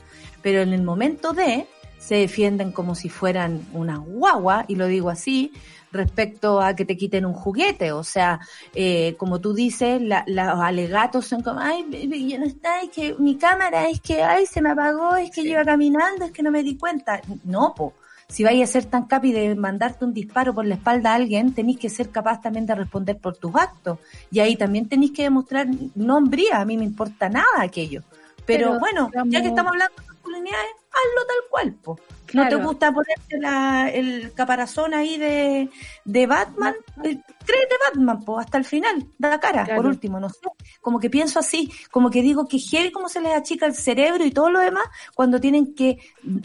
Pero 0.43 0.61
en 0.63 0.73
el 0.73 0.83
momento 0.83 1.33
de, 1.33 1.67
se 1.99 2.15
defienden 2.17 2.71
como 2.71 2.95
si 2.95 3.09
fueran 3.09 3.63
una 3.73 3.97
guagua, 3.99 4.65
y 4.69 4.77
lo 4.77 4.87
digo 4.87 5.11
así, 5.11 5.53
respecto 5.91 6.61
a 6.61 6.77
que 6.77 6.85
te 6.85 6.97
quiten 6.97 7.27
un 7.27 7.33
juguete. 7.33 7.91
O 7.91 8.05
sea, 8.05 8.39
eh, 8.75 9.15
como 9.19 9.41
tú 9.41 9.55
dices, 9.55 10.01
la- 10.03 10.25
los 10.27 10.61
alegatos 10.61 11.27
son 11.27 11.43
como, 11.43 11.59
ay, 11.59 11.85
ya 12.29 12.39
no 12.39 12.45
está, 12.45 12.83
es 12.83 12.91
que 12.91 13.15
mi 13.19 13.37
cámara, 13.37 13.89
es 13.89 14.01
que, 14.01 14.23
ay, 14.23 14.47
se 14.47 14.61
me 14.61 14.71
apagó, 14.71 15.17
es 15.17 15.31
que 15.31 15.43
yo 15.43 15.51
iba 15.53 15.65
caminando, 15.65 16.27
es 16.27 16.33
que 16.33 16.43
no 16.43 16.51
me 16.53 16.63
di 16.63 16.77
cuenta. 16.77 17.21
No, 17.45 17.75
po. 17.75 17.95
Si 18.29 18.43
vais 18.43 18.63
a 18.63 18.67
ser 18.67 18.85
tan 18.87 19.07
capi 19.07 19.33
de 19.33 19.55
mandarte 19.55 20.05
un 20.05 20.13
disparo 20.13 20.53
por 20.53 20.67
la 20.67 20.75
espalda 20.75 21.13
a 21.13 21.15
alguien, 21.15 21.55
tenéis 21.55 21.79
que 21.79 21.89
ser 21.89 22.11
capaz 22.11 22.41
también 22.41 22.67
de 22.67 22.75
responder 22.75 23.17
por 23.19 23.37
tus 23.37 23.55
actos. 23.55 23.99
Y 24.31 24.41
ahí 24.41 24.57
también 24.57 24.89
tenéis 24.89 25.13
que 25.13 25.23
demostrar 25.23 25.69
no 25.95 26.17
hombría, 26.17 26.61
a 26.61 26.65
mí 26.65 26.77
me 26.77 26.85
importa 26.85 27.29
nada 27.29 27.61
aquello. 27.61 28.03
Pero, 28.45 28.69
Pero, 28.69 28.81
bueno, 28.81 29.11
ya 29.27 29.43
que 29.43 29.49
estamos 29.49 29.73
hablando 29.73 29.95
de 29.97 30.07
masculinidades, 30.09 30.73
hazlo 30.91 31.27
tal 31.27 31.51
cual, 31.51 31.75
po. 31.75 32.01
¿No 32.33 32.49
te 32.49 32.57
gusta 32.57 32.93
ponerte 32.93 33.39
la, 33.39 33.89
el 33.91 34.33
caparazón 34.35 34.95
ahí 34.95 35.17
de, 35.19 35.71
de 36.05 36.27
Batman? 36.27 36.75
Eh, 37.05 37.19
Créete 37.47 37.75
Batman, 37.89 38.25
po, 38.25 38.41
hasta 38.41 38.59
el 38.59 38.65
final, 38.65 39.07
da 39.19 39.39
cara, 39.39 39.65
Claro. 39.65 39.81
por 39.83 39.87
último, 39.91 40.19
no 40.19 40.29
sé. 40.29 40.41
Como 40.81 40.99
que 40.99 41.09
pienso 41.09 41.39
así, 41.39 41.71
como 41.93 42.11
que 42.11 42.21
digo 42.21 42.49
que 42.49 42.59
heavy 42.59 42.91
cómo 42.91 43.09
se 43.09 43.21
les 43.21 43.33
achica 43.37 43.67
el 43.67 43.75
cerebro 43.75 44.25
y 44.25 44.33
todo 44.33 44.51
lo 44.51 44.59
demás 44.59 44.83
cuando 45.15 45.41
tienen 45.41 45.73
que 45.75 45.99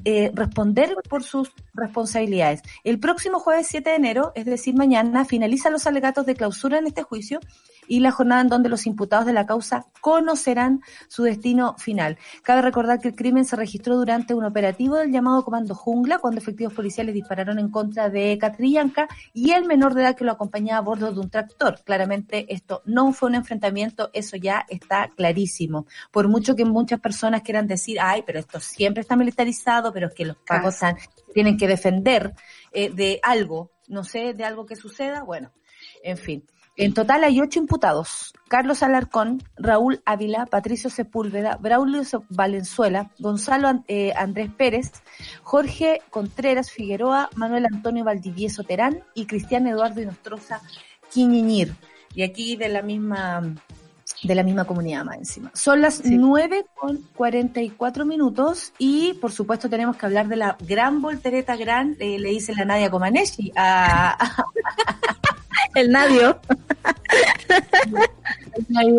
eh, 0.06 0.32
responder 0.36 0.96
por 1.10 1.24
sus 1.24 1.52
responsabilidades. 1.74 2.62
El 2.84 3.00
próximo 3.00 3.40
jueves 3.40 3.66
7 3.68 3.90
de 3.90 3.96
enero, 3.96 4.32
es 4.36 4.46
decir, 4.46 4.76
mañana, 4.76 5.26
finalizan 5.26 5.74
los 5.74 5.88
alegatos 5.88 6.28
de 6.28 6.36
clausura 6.36 6.78
en 6.78 6.86
este 6.86 7.02
juicio 7.02 7.40
y 7.88 8.00
la 8.00 8.12
jornada 8.12 8.42
en 8.42 8.48
donde 8.50 8.70
los 8.70 8.86
imputados 8.86 9.26
de 9.26 9.34
la 9.34 9.48
causa 9.48 9.88
conocerán 10.02 10.82
su 11.08 11.24
destino 11.24 11.76
final. 11.80 12.18
Cabe 12.44 12.62
recordar 12.62 13.00
que 13.00 13.10
el 13.10 13.16
crimen 13.16 13.44
se 13.44 13.56
registró 13.56 13.98
durante 13.98 14.34
un 14.36 14.46
operativo 14.46 14.98
del 14.98 15.12
llamado 15.12 15.44
Comando 15.44 15.71
Jungla, 15.74 16.20
cuando 16.20 16.40
efectivos 16.40 16.74
policiales 16.74 17.14
dispararon 17.14 17.60
en 17.60 17.70
contra 17.70 18.10
de 18.10 18.38
Catrillanca 18.38 19.08
y 19.34 19.52
el 19.52 19.66
menor 19.66 19.94
de 19.94 20.02
edad 20.04 20.16
que 20.16 20.24
lo 20.24 20.32
acompañaba 20.32 20.80
a 20.80 20.82
bordo 20.82 21.12
de 21.12 21.20
un 21.20 21.30
tractor. 21.30 21.80
Claramente 21.84 22.54
esto 22.54 22.82
no 22.86 23.12
fue 23.14 23.30
un 23.30 23.36
enfrentamiento, 23.36 24.10
eso 24.14 24.38
ya 24.38 24.66
está 24.70 25.10
clarísimo. 25.16 25.86
Por 26.12 26.28
mucho 26.28 26.56
que 26.56 26.66
muchas 26.66 27.00
personas 27.00 27.42
quieran 27.42 27.68
decir, 27.68 27.98
ay, 28.00 28.24
pero 28.26 28.40
esto 28.40 28.60
siempre 28.60 29.02
está 29.02 29.16
militarizado, 29.16 29.92
pero 29.94 30.08
es 30.08 30.14
que 30.14 30.26
los 30.26 30.38
están- 30.74 30.98
tienen 31.34 31.58
que 31.58 31.68
defender 31.68 32.34
eh, 32.72 32.90
de 32.90 33.20
algo, 33.24 33.72
no 33.88 34.04
sé, 34.04 34.34
de 34.34 34.44
algo 34.46 34.66
que 34.66 34.76
suceda, 34.76 35.24
bueno, 35.24 35.52
en 36.04 36.18
fin. 36.18 36.46
En 36.78 36.94
total 36.94 37.24
hay 37.24 37.40
ocho 37.42 37.60
imputados. 37.60 38.34
Carlos 38.48 38.82
Alarcón, 38.82 39.44
Raúl 39.58 40.02
Ávila, 40.06 40.46
Patricio 40.46 40.90
Sepúlveda, 40.90 41.58
Braulio 41.58 42.02
Valenzuela, 42.30 43.12
Gonzalo 43.20 43.84
eh, 43.88 44.14
Andrés 44.16 44.50
Pérez, 44.52 44.92
Jorge 45.44 46.02
Contreras 46.10 46.72
Figueroa, 46.72 47.30
Manuel 47.36 47.66
Antonio 47.72 48.04
Valdivieso 48.04 48.64
Terán 48.64 49.04
y 49.14 49.26
Cristian 49.26 49.68
Eduardo 49.68 50.02
Inostroza 50.02 50.62
Quiñiñir. 51.12 51.76
Y 52.14 52.24
aquí 52.24 52.56
de 52.56 52.70
la 52.70 52.82
misma 52.82 53.56
de 54.24 54.36
la 54.36 54.44
misma 54.44 54.66
comunidad 54.66 55.04
más 55.04 55.18
encima. 55.18 55.52
Son 55.54 55.82
las 55.82 55.96
Sí. 55.96 56.18
9 56.18 56.66
con 56.76 56.98
44 57.16 58.06
minutos 58.06 58.74
y 58.78 59.14
por 59.16 59.32
supuesto 59.32 59.70
tenemos 59.70 59.98
que 59.98 60.06
hablar 60.06 60.28
de 60.28 60.36
la 60.36 60.58
gran 60.60 61.02
voltereta 61.02 61.56
gran, 61.56 61.96
eh, 62.00 62.20
le 62.20 62.30
dice 62.30 62.54
la 62.56 62.66
Nadia 62.66 62.90
Comaneci 62.92 63.52
a, 63.56 64.18
El 65.76 65.90
Nadio. 65.92 66.40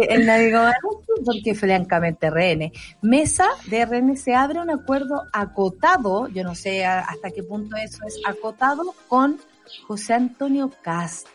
el, 0.08 0.26
Nadia 0.26 0.50
Comaneci 0.52 1.22
porque 1.24 1.54
francamente 1.54 2.30
RN. 2.30 2.72
Mesa 3.02 3.46
de 3.66 3.84
RN 3.84 4.16
se 4.16 4.34
abre 4.34 4.60
un 4.60 4.70
acuerdo 4.70 5.24
acotado, 5.32 6.28
yo 6.28 6.42
no 6.42 6.54
sé 6.54 6.84
hasta 6.84 7.30
qué 7.30 7.42
punto 7.42 7.76
eso 7.76 8.04
es 8.06 8.18
acotado, 8.26 8.94
con 9.08 9.38
José 9.86 10.14
Antonio 10.14 10.70
Cast 10.82 11.28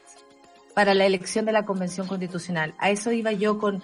para 0.78 0.93
la 0.93 1.07
elección 1.07 1.43
de 1.45 1.51
la 1.51 1.65
Convención 1.65 2.05
Constitucional. 2.05 2.75
A 2.78 2.91
eso 2.91 3.11
iba 3.11 3.32
yo 3.32 3.57
con 3.57 3.82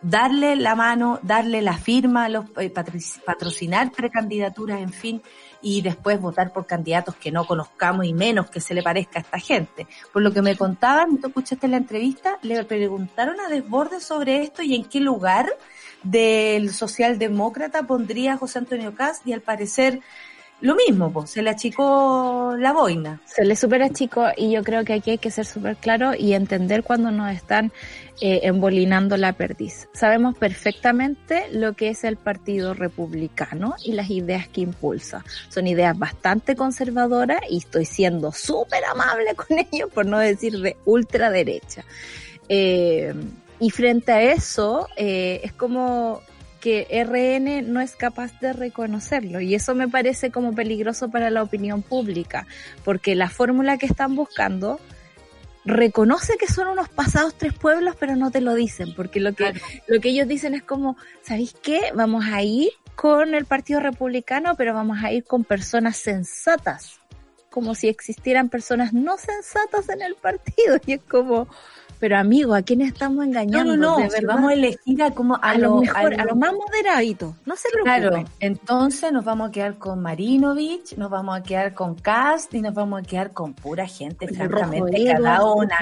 darle 0.00 0.54
la 0.54 0.76
mano, 0.76 1.18
darle 1.24 1.60
la 1.60 1.76
firma, 1.76 2.28
los, 2.28 2.44
eh, 2.60 2.70
patrocinar 2.70 3.90
precandidaturas, 3.90 4.80
en 4.80 4.92
fin, 4.92 5.22
y 5.60 5.82
después 5.82 6.20
votar 6.20 6.52
por 6.52 6.66
candidatos 6.66 7.16
que 7.16 7.32
no 7.32 7.48
conozcamos 7.48 8.06
y 8.06 8.14
menos 8.14 8.48
que 8.48 8.60
se 8.60 8.74
le 8.74 8.82
parezca 8.84 9.18
a 9.18 9.22
esta 9.22 9.40
gente. 9.40 9.88
Por 10.12 10.22
lo 10.22 10.32
que 10.32 10.40
me 10.40 10.56
contaban, 10.56 11.18
tú 11.18 11.26
escuchaste 11.26 11.66
la 11.66 11.78
entrevista, 11.78 12.38
le 12.42 12.62
preguntaron 12.62 13.40
a 13.40 13.48
Desbordes 13.48 14.04
sobre 14.04 14.40
esto 14.44 14.62
y 14.62 14.76
en 14.76 14.84
qué 14.84 15.00
lugar 15.00 15.52
del 16.04 16.70
socialdemócrata 16.70 17.88
pondría 17.88 18.36
José 18.36 18.60
Antonio 18.60 18.94
Caz 18.94 19.22
y 19.24 19.32
al 19.32 19.40
parecer 19.40 19.98
lo 20.60 20.74
mismo, 20.74 21.10
pues, 21.10 21.30
se 21.30 21.42
le 21.42 21.50
achicó 21.50 22.54
la 22.58 22.72
boina. 22.72 23.20
Se 23.24 23.44
le 23.44 23.56
supera 23.56 23.88
chico 23.90 24.26
y 24.36 24.50
yo 24.50 24.62
creo 24.62 24.84
que 24.84 24.92
aquí 24.92 25.12
hay 25.12 25.18
que 25.18 25.30
ser 25.30 25.46
súper 25.46 25.76
claro 25.76 26.12
y 26.14 26.34
entender 26.34 26.82
cuando 26.82 27.10
nos 27.10 27.32
están 27.32 27.72
eh, 28.20 28.40
embolinando 28.42 29.16
la 29.16 29.32
perdiz. 29.32 29.88
Sabemos 29.94 30.36
perfectamente 30.36 31.46
lo 31.52 31.72
que 31.72 31.88
es 31.88 32.04
el 32.04 32.16
Partido 32.16 32.74
Republicano 32.74 33.74
y 33.82 33.92
las 33.92 34.10
ideas 34.10 34.48
que 34.48 34.60
impulsa. 34.60 35.24
Son 35.48 35.66
ideas 35.66 35.98
bastante 35.98 36.54
conservadoras 36.54 37.40
y 37.48 37.58
estoy 37.58 37.86
siendo 37.86 38.30
súper 38.32 38.84
amable 38.84 39.34
con 39.34 39.58
ellos, 39.72 39.88
por 39.90 40.04
no 40.04 40.18
decir 40.18 40.58
de 40.60 40.76
ultraderecha. 40.84 41.84
Eh, 42.50 43.14
y 43.60 43.70
frente 43.70 44.12
a 44.12 44.22
eso, 44.22 44.88
eh, 44.96 45.40
es 45.42 45.52
como 45.52 46.20
que 46.60 46.86
RN 47.04 47.72
no 47.72 47.80
es 47.80 47.96
capaz 47.96 48.38
de 48.40 48.52
reconocerlo. 48.52 49.40
Y 49.40 49.54
eso 49.54 49.74
me 49.74 49.88
parece 49.88 50.30
como 50.30 50.54
peligroso 50.54 51.10
para 51.10 51.30
la 51.30 51.42
opinión 51.42 51.82
pública 51.82 52.46
porque 52.84 53.14
la 53.14 53.28
fórmula 53.28 53.78
que 53.78 53.86
están 53.86 54.14
buscando 54.14 54.78
reconoce 55.64 56.36
que 56.38 56.46
son 56.46 56.68
unos 56.68 56.88
pasados 56.88 57.34
tres 57.34 57.52
pueblos 57.52 57.94
pero 58.00 58.16
no 58.16 58.30
te 58.30 58.40
lo 58.40 58.54
dicen 58.54 58.94
porque 58.94 59.20
lo 59.20 59.34
que 59.34 59.52
lo 59.88 60.00
que 60.00 60.08
ellos 60.08 60.26
dicen 60.26 60.54
es 60.54 60.62
como 60.62 60.96
¿sabéis 61.20 61.54
qué? 61.62 61.92
vamos 61.94 62.24
a 62.24 62.42
ir 62.42 62.70
con 62.94 63.34
el 63.34 63.44
Partido 63.44 63.78
Republicano 63.78 64.54
pero 64.56 64.72
vamos 64.72 65.04
a 65.04 65.12
ir 65.12 65.22
con 65.22 65.44
personas 65.44 65.98
sensatas 65.98 67.00
como 67.50 67.74
si 67.74 67.88
existieran 67.88 68.48
personas 68.48 68.92
no 68.92 69.18
sensatas 69.18 69.88
en 69.88 70.02
el 70.02 70.14
partido. 70.14 70.78
Y 70.86 70.94
es 70.94 71.02
como 71.02 71.48
pero 72.00 72.16
amigo, 72.18 72.54
¿a 72.54 72.62
quién 72.62 72.80
estamos 72.80 73.18
No, 73.18 73.22
engañando? 73.24 73.76
no, 73.76 73.98
no, 74.00 74.10
si 74.10 74.14
verdad. 74.14 74.34
vamos 74.34 74.50
a 74.50 74.54
elegir 74.54 75.02
a 75.02 75.10
como 75.12 75.34
a, 75.36 75.38
a, 75.38 75.54
lo 75.58 75.68
lo- 75.68 75.80
mejor, 75.82 76.14
a 76.14 76.22
a 76.22 76.24
lo- 76.24 76.30
los 76.30 76.36
más 76.38 76.52
moderaditos. 76.54 77.34
No 77.46 77.54
se 77.56 77.68
Claro, 77.82 78.08
preocupen. 78.10 78.34
entonces 78.40 79.12
nos 79.12 79.24
vamos 79.24 79.48
a 79.50 79.52
quedar 79.52 79.78
con 79.78 80.00
Marinovich, 80.02 80.96
nos 80.96 81.10
vamos 81.10 81.38
a 81.38 81.42
quedar 81.42 81.74
con 81.74 81.94
Cast 81.94 82.54
y 82.54 82.62
nos 82.62 82.74
vamos 82.74 83.02
a 83.02 83.06
quedar 83.06 83.32
con 83.32 83.52
pura 83.54 83.86
gente, 83.86 84.26
francamente, 84.28 84.96
que 84.96 85.10
una 85.10 85.78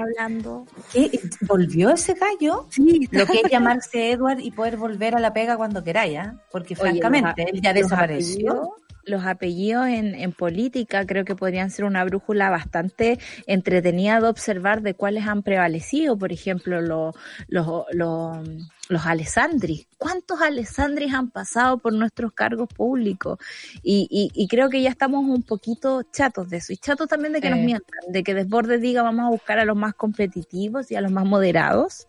hablando. 0.00 0.66
¿Qué? 0.92 1.10
¿Volvió 1.48 1.90
ese 1.90 2.14
gallo? 2.14 2.66
Sí, 2.70 3.08
Lo 3.10 3.26
que 3.26 3.40
es 3.40 3.50
llamarse 3.50 4.10
Edward 4.12 4.40
y 4.40 4.50
poder 4.50 4.76
volver 4.76 5.14
a 5.14 5.20
la 5.20 5.32
pega 5.32 5.56
cuando 5.56 5.82
queráis, 5.82 6.18
¿ah? 6.18 6.34
Porque 6.52 6.74
Oye, 6.74 7.00
francamente, 7.00 7.46
él 7.50 7.60
ya 7.62 7.72
desapareció. 7.72 8.74
Los 9.06 9.24
apellidos 9.24 9.86
en, 9.88 10.14
en 10.14 10.32
política 10.32 11.06
creo 11.06 11.24
que 11.24 11.36
podrían 11.36 11.70
ser 11.70 11.84
una 11.84 12.04
brújula 12.04 12.50
bastante 12.50 13.18
entretenida 13.46 14.20
de 14.20 14.28
observar 14.28 14.82
de 14.82 14.94
cuáles 14.94 15.26
han 15.26 15.42
prevalecido. 15.42 16.16
Por 16.16 16.32
ejemplo, 16.32 16.80
los, 16.80 17.14
los, 17.48 17.84
los, 17.92 18.38
los 18.88 19.06
Alessandri. 19.06 19.86
¿Cuántos 19.96 20.42
Alessandris 20.42 21.14
han 21.14 21.30
pasado 21.30 21.78
por 21.78 21.92
nuestros 21.94 22.32
cargos 22.32 22.68
públicos? 22.68 23.38
Y, 23.82 24.06
y, 24.10 24.30
y 24.34 24.46
creo 24.48 24.68
que 24.68 24.82
ya 24.82 24.90
estamos 24.90 25.24
un 25.24 25.42
poquito 25.42 26.02
chatos 26.12 26.50
de 26.50 26.58
eso. 26.58 26.72
Y 26.72 26.76
chatos 26.76 27.08
también 27.08 27.32
de 27.32 27.40
que 27.40 27.48
nos 27.50 27.60
Sí. 27.60 27.64
mientan, 27.64 28.00
de 28.12 28.22
que 28.22 28.34
Desbordes 28.34 28.80
diga 28.80 29.02
vamos 29.02 29.26
a 29.26 29.30
buscar 29.30 29.58
a 29.58 29.64
los 29.64 29.76
más 29.76 29.94
competitivos 29.94 30.90
y 30.90 30.96
a 30.96 31.00
los 31.00 31.10
más 31.12 31.24
moderados. 31.24 32.06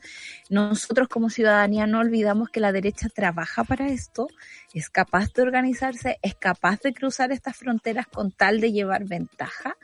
Nosotros 0.49 1.07
como 1.07 1.30
ciudadanía 1.30 1.88
no 1.88 1.99
olvidamos 1.99 2.49
que 2.49 2.59
la 2.59 2.71
derecha 2.71 3.07
trabaja 3.09 3.63
para 3.63 3.88
esto, 3.88 4.28
es 4.73 4.89
capaz 4.89 5.32
de 5.34 5.41
organizarse, 5.43 6.17
es 6.21 6.36
capaz 6.36 6.82
de 6.82 6.93
cruzar 6.93 7.32
estas 7.32 7.55
fronteras 7.55 8.07
con 8.07 8.32
tal 8.32 8.59
de 8.59 8.73
llevar 8.73 9.05
ventaja. 9.05 9.78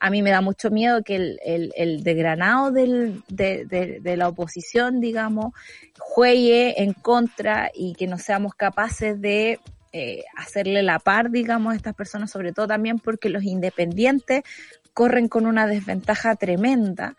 A 0.00 0.10
mí 0.10 0.22
me 0.22 0.30
da 0.30 0.40
mucho 0.40 0.70
miedo 0.70 1.02
que 1.02 1.16
el, 1.16 1.40
el, 1.44 1.72
el 1.76 2.02
degranado 2.02 2.70
del, 2.70 3.22
de, 3.28 3.64
de, 3.64 4.00
de 4.00 4.16
la 4.16 4.28
oposición, 4.28 5.00
digamos, 5.00 5.52
juegue 5.98 6.82
en 6.82 6.92
contra 6.92 7.70
y 7.74 7.94
que 7.94 8.06
no 8.06 8.18
seamos 8.18 8.54
capaces 8.54 9.20
de 9.20 9.58
eh, 9.92 10.24
hacerle 10.36 10.82
la 10.82 10.98
par, 10.98 11.30
digamos, 11.30 11.72
a 11.72 11.76
estas 11.76 11.94
personas, 11.94 12.30
sobre 12.30 12.52
todo 12.52 12.66
también 12.66 12.98
porque 12.98 13.30
los 13.30 13.42
independientes 13.42 14.42
corren 14.92 15.28
con 15.28 15.46
una 15.46 15.66
desventaja 15.66 16.36
tremenda. 16.36 17.16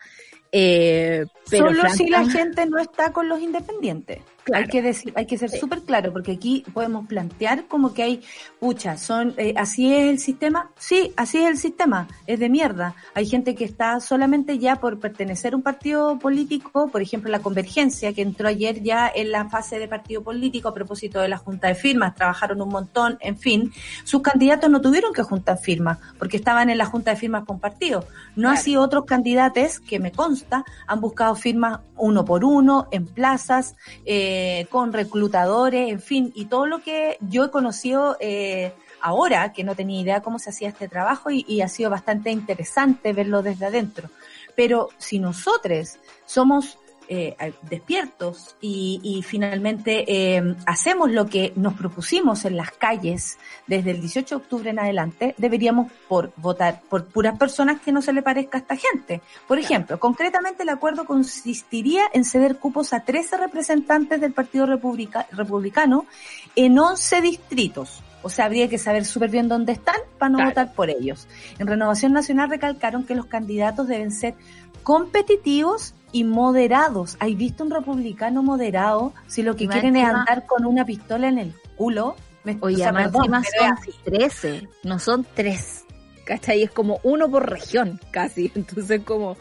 Eh, 0.52 1.26
pero 1.48 1.68
Solo 1.68 1.88
si 1.90 2.08
la 2.08 2.28
gente 2.28 2.66
no 2.66 2.78
está 2.78 3.12
con 3.12 3.28
los 3.28 3.40
independientes. 3.40 4.20
Claro. 4.44 4.64
Hay 4.64 4.70
que 4.70 4.82
decir, 4.82 5.12
hay 5.16 5.26
que 5.26 5.36
ser 5.38 5.50
Sí. 5.50 5.58
súper 5.58 5.82
claro, 5.82 6.12
porque 6.12 6.32
aquí 6.32 6.64
podemos 6.72 7.06
plantear 7.06 7.66
como 7.66 7.92
que 7.92 8.02
hay, 8.02 8.22
pucha, 8.58 8.96
son, 8.96 9.34
eh, 9.36 9.54
así 9.56 9.92
es 9.94 10.08
el 10.10 10.18
sistema, 10.18 10.70
sí, 10.78 11.12
así 11.16 11.38
es 11.38 11.46
el 11.48 11.58
sistema, 11.58 12.08
es 12.26 12.38
de 12.40 12.48
mierda. 12.48 12.94
Hay 13.14 13.26
gente 13.26 13.54
que 13.54 13.64
está 13.64 14.00
solamente 14.00 14.58
ya 14.58 14.76
por 14.76 14.98
pertenecer 14.98 15.52
a 15.52 15.56
un 15.56 15.62
partido 15.62 16.18
político, 16.18 16.88
por 16.88 17.02
ejemplo 17.02 17.30
la 17.30 17.40
Convergencia, 17.40 18.12
que 18.12 18.22
entró 18.22 18.48
ayer 18.48 18.82
ya 18.82 19.10
en 19.14 19.30
la 19.30 19.48
fase 19.48 19.78
de 19.78 19.88
partido 19.88 20.22
político 20.22 20.68
a 20.68 20.74
propósito 20.74 21.20
de 21.20 21.28
la 21.28 21.36
junta 21.38 21.68
de 21.68 21.74
firmas, 21.74 22.14
trabajaron 22.14 22.60
un 22.62 22.68
montón, 22.70 23.18
en 23.20 23.36
fin, 23.36 23.72
sus 24.04 24.22
candidatos 24.22 24.70
no 24.70 24.80
tuvieron 24.80 25.12
que 25.12 25.22
juntar 25.22 25.58
firmas, 25.58 25.98
porque 26.18 26.36
estaban 26.38 26.70
en 26.70 26.78
la 26.78 26.86
junta 26.86 27.10
de 27.12 27.16
firmas 27.18 27.44
con 27.44 27.60
partido. 27.60 28.06
No 28.36 28.48
Claro. 28.48 28.58
así 28.58 28.76
otros 28.76 29.04
candidatos 29.04 29.80
que 29.80 29.98
me 30.00 30.12
consta 30.12 30.64
han 30.86 31.00
buscado 31.00 31.34
firmas 31.34 31.80
uno 31.96 32.24
por 32.24 32.44
uno, 32.44 32.88
en 32.90 33.06
plazas, 33.06 33.74
eh, 34.06 34.28
con 34.70 34.92
reclutadores, 34.92 35.90
en 35.90 36.00
fin, 36.00 36.32
y 36.34 36.46
todo 36.46 36.66
lo 36.66 36.82
que 36.82 37.16
yo 37.20 37.44
he 37.44 37.50
conocido 37.50 38.16
eh, 38.20 38.72
ahora, 39.00 39.52
que 39.52 39.64
no 39.64 39.74
tenía 39.74 40.00
idea 40.00 40.22
cómo 40.22 40.38
se 40.38 40.50
hacía 40.50 40.68
este 40.68 40.88
trabajo 40.88 41.30
y 41.30 41.60
ha 41.62 41.68
sido 41.68 41.90
bastante 41.90 42.30
interesante 42.30 43.12
verlo 43.12 43.42
desde 43.42 43.66
adentro. 43.66 44.10
Pero 44.54 44.88
si 44.98 45.18
nosotros 45.18 45.96
somos 46.26 46.78
eh, 47.12 47.52
despiertos 47.68 48.54
y, 48.60 49.00
y 49.02 49.22
finalmente 49.22 50.04
eh, 50.06 50.54
hacemos 50.64 51.10
lo 51.10 51.26
que 51.26 51.52
nos 51.56 51.74
propusimos 51.74 52.44
en 52.44 52.56
las 52.56 52.70
calles 52.70 53.36
desde 53.66 53.90
el 53.90 54.00
18 54.00 54.36
de 54.36 54.42
octubre 54.42 54.70
en 54.70 54.78
adelante, 54.78 55.34
deberíamos 55.36 55.90
por 56.08 56.32
votar 56.36 56.82
por 56.88 57.06
puras 57.06 57.36
personas 57.36 57.80
que 57.80 57.90
no 57.90 58.00
se 58.00 58.12
le 58.12 58.22
parezca 58.22 58.58
a 58.58 58.60
esta 58.60 58.76
gente. 58.76 59.20
Por 59.48 59.58
ejemplo, 59.58 59.98
concretamente 59.98 60.62
el 60.62 60.68
acuerdo 60.68 61.04
consistiría 61.04 62.04
en 62.12 62.24
ceder 62.24 62.58
cupos 62.58 62.92
a 62.92 63.00
13 63.04 63.38
representantes 63.38 64.20
del 64.20 64.32
Partido 64.32 64.66
Republica- 64.66 65.26
Republicano 65.32 66.06
en 66.54 66.78
11 66.78 67.20
distritos. 67.22 68.02
O 68.22 68.28
sea, 68.28 68.44
habría 68.44 68.68
que 68.68 68.78
saber 68.78 69.04
súper 69.04 69.30
bien 69.30 69.48
dónde 69.48 69.72
están 69.72 69.96
para 70.18 70.28
no 70.28 70.36
Claro. 70.38 70.50
votar 70.50 70.74
por 70.74 70.90
ellos. 70.90 71.26
En 71.58 71.66
Renovación 71.66 72.12
Nacional 72.12 72.50
recalcaron 72.50 73.04
que 73.04 73.14
los 73.16 73.26
candidatos 73.26 73.88
deben 73.88 74.12
ser 74.12 74.34
competitivos 74.82 75.94
y 76.12 76.24
moderados. 76.24 77.16
¿Hay 77.20 77.34
visto 77.34 77.64
un 77.64 77.70
republicano 77.70 78.42
moderado? 78.42 79.12
Si 79.26 79.42
lo 79.42 79.56
que 79.56 79.66
quieren 79.68 79.96
es 79.96 80.04
andar 80.20 80.46
con 80.46 80.64
una 80.66 80.84
pistola 80.84 81.28
en 81.28 81.38
el 81.38 81.54
culo. 81.76 82.16
me- 82.44 82.58
Oye, 82.60 82.76
o 82.76 82.78
sea, 82.78 82.92
perdón, 82.92 83.22
encima 83.34 83.42
son 83.44 83.66
es 83.66 83.72
así. 83.80 83.92
13, 84.04 84.68
no 84.84 84.98
son 84.98 85.26
3. 85.34 85.84
¿Cachai? 86.24 86.62
Es 86.62 86.70
como 86.70 87.00
uno 87.02 87.30
por 87.30 87.48
región, 87.50 88.00
casi. 88.10 88.50
Entonces, 88.54 89.02
como, 89.04 89.36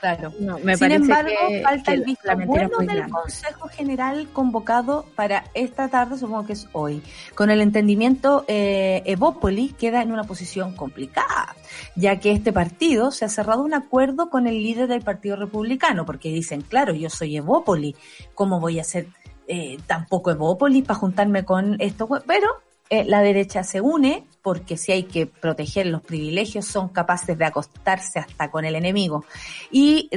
Claro. 0.00 0.32
no, 0.40 0.58
me 0.58 0.76
Sin 0.76 0.92
embargo, 0.92 1.30
que, 1.48 1.62
falta 1.62 1.92
que 1.92 1.98
el 1.98 2.04
visto 2.04 2.36
bueno 2.46 2.78
del 2.78 2.86
grande. 2.86 3.12
Consejo 3.12 3.68
General 3.68 4.28
convocado 4.32 5.04
para 5.14 5.44
esta 5.52 5.88
tarde, 5.88 6.16
supongo 6.16 6.46
que 6.46 6.54
es 6.54 6.68
hoy. 6.72 7.02
Con 7.34 7.50
el 7.50 7.60
entendimiento, 7.60 8.44
eh, 8.48 9.02
Evópolis 9.04 9.74
queda 9.74 10.02
en 10.02 10.12
una 10.12 10.24
posición 10.24 10.74
complicada, 10.74 11.54
ya 11.96 12.18
que 12.18 12.32
este 12.32 12.52
partido 12.52 13.10
se 13.10 13.26
ha 13.26 13.28
cerrado 13.28 13.62
un 13.62 13.74
acuerdo 13.74 14.30
con 14.30 14.46
el 14.46 14.62
líder 14.62 14.88
del 14.88 15.02
Partido 15.02 15.36
Republicano, 15.36 16.06
porque 16.06 16.30
dicen, 16.30 16.62
claro, 16.62 16.94
yo 16.94 17.10
soy 17.10 17.36
Evópolis, 17.36 17.94
¿cómo 18.34 18.58
voy 18.58 18.80
a 18.80 18.84
ser 18.84 19.06
eh, 19.48 19.78
tampoco 19.86 20.30
Evópolis 20.30 20.84
para 20.84 20.98
juntarme 20.98 21.44
con 21.44 21.76
esto? 21.78 22.08
Pero 22.26 22.48
eh, 22.90 23.04
la 23.04 23.22
derecha 23.22 23.64
se 23.64 23.80
une, 23.80 24.26
porque 24.42 24.76
si 24.76 24.92
hay 24.92 25.04
que 25.04 25.26
proteger 25.26 25.86
los 25.86 26.02
privilegios, 26.02 26.66
son 26.66 26.88
capaces 26.88 27.38
de 27.38 27.44
acostarse 27.44 28.18
hasta 28.18 28.50
con 28.50 28.64
el 28.64 28.74
enemigo. 28.74 29.24
Y 29.70 30.08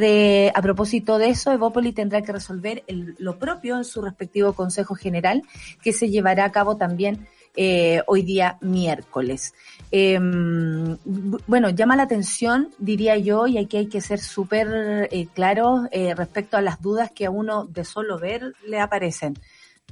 a 0.55 0.61
propósito 0.61 1.17
de 1.17 1.30
eso, 1.30 1.51
Evópoli 1.51 1.91
tendrá 1.91 2.21
que 2.21 2.32
resolver 2.32 2.84
lo 2.88 3.38
propio 3.38 3.78
en 3.78 3.84
su 3.84 4.01
respectivo 4.01 4.53
Consejo 4.53 4.95
General, 4.95 5.43
que 5.82 5.93
se 5.93 6.09
llevará 6.09 6.45
a 6.45 6.51
cabo 6.51 6.78
también 6.78 7.28
eh, 7.55 8.01
hoy 8.07 8.24
día 8.24 8.57
miércoles. 8.61 9.53
Bu- 9.91 11.41
bueno, 11.45 11.69
llama 11.69 11.95
la 11.95 12.03
atención, 12.03 12.69
diría 12.80 13.17
yo, 13.17 13.45
y 13.45 13.57
aquí 13.57 13.78
hay 13.78 13.88
que 13.88 14.01
ser 14.01 14.19
súper 14.19 15.09
eh, 15.11 15.28
claros 15.34 15.88
eh, 15.91 16.15
respecto 16.15 16.57
a 16.57 16.61
las 16.61 16.82
dudas 16.82 17.11
que 17.11 17.26
a 17.26 17.30
uno 17.30 17.65
de 17.65 17.84
solo 17.84 18.17
ver 18.17 18.53
le 18.65 18.80
aparecen. 18.80 19.36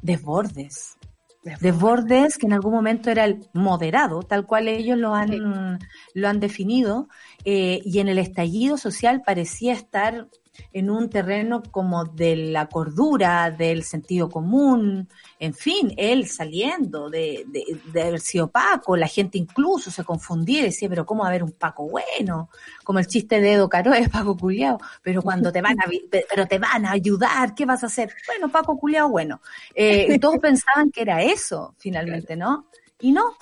Desbordes. 0.02 0.98
Desbordes, 1.44 2.38
que 2.38 2.46
en 2.46 2.54
algún 2.54 2.74
momento 2.74 3.10
era 3.10 3.26
el 3.26 3.48
moderado, 3.54 4.22
tal 4.22 4.46
cual 4.46 4.68
ellos 4.68 4.98
lo 4.98 5.16
han, 5.16 5.80
lo 6.14 6.28
han 6.28 6.40
definido, 6.40 7.08
eh, 7.46 7.82
y 7.84 8.00
en 8.00 8.10
el 8.10 8.20
estallido 8.20 8.78
social 8.78 9.24
parecía 9.26 9.74
estar 9.74 10.28
en 10.74 10.90
un 10.90 11.10
terreno 11.10 11.64
como 11.72 12.06
de 12.06 12.36
la 12.36 12.68
cordura, 12.68 13.52
del 13.52 13.84
sentido 13.84 14.30
común, 14.30 15.08
en 15.40 15.54
fin, 15.54 15.94
él 15.98 16.28
saliendo 16.28 17.10
de, 17.10 17.46
de, 17.48 17.80
de 17.92 18.02
haber 18.02 18.20
sido 18.20 18.50
Paco, 18.50 18.96
la 18.96 19.08
gente 19.08 19.38
incluso 19.38 19.92
se 19.92 20.04
confundía 20.04 20.62
y 20.62 20.66
decía, 20.66 20.90
pero 20.90 21.06
¿cómo 21.06 21.22
va 21.22 21.28
a 21.28 21.32
haber 21.32 21.44
un 21.44 21.52
Paco 21.52 21.88
bueno? 21.90 22.50
Como 22.84 23.00
el 23.00 23.08
chiste 23.08 23.42
de 23.42 23.54
Edo 23.54 23.70
Caro 23.70 23.94
es 23.94 24.10
Paco 24.10 24.38
Culiao, 24.38 24.80
pero 25.02 25.22
cuando 25.22 25.52
te 25.52 25.62
van 25.62 25.80
a, 25.80 25.86
pero 26.30 26.48
te 26.48 26.60
van 26.60 26.86
a 26.86 26.92
ayudar, 26.92 27.56
¿qué 27.56 27.66
vas 27.66 27.84
a 27.84 27.88
hacer? 27.88 28.14
Bueno, 28.28 28.50
Paco 28.50 28.78
Culiao, 28.78 29.10
bueno. 29.10 29.42
Eh, 29.74 30.18
todos 30.20 30.38
pensaban 30.40 30.92
que 30.92 31.02
era 31.02 31.22
eso, 31.22 31.76
finalmente, 31.78 32.36
¿no? 32.36 32.68
Y 33.00 33.12
no, 33.12 33.36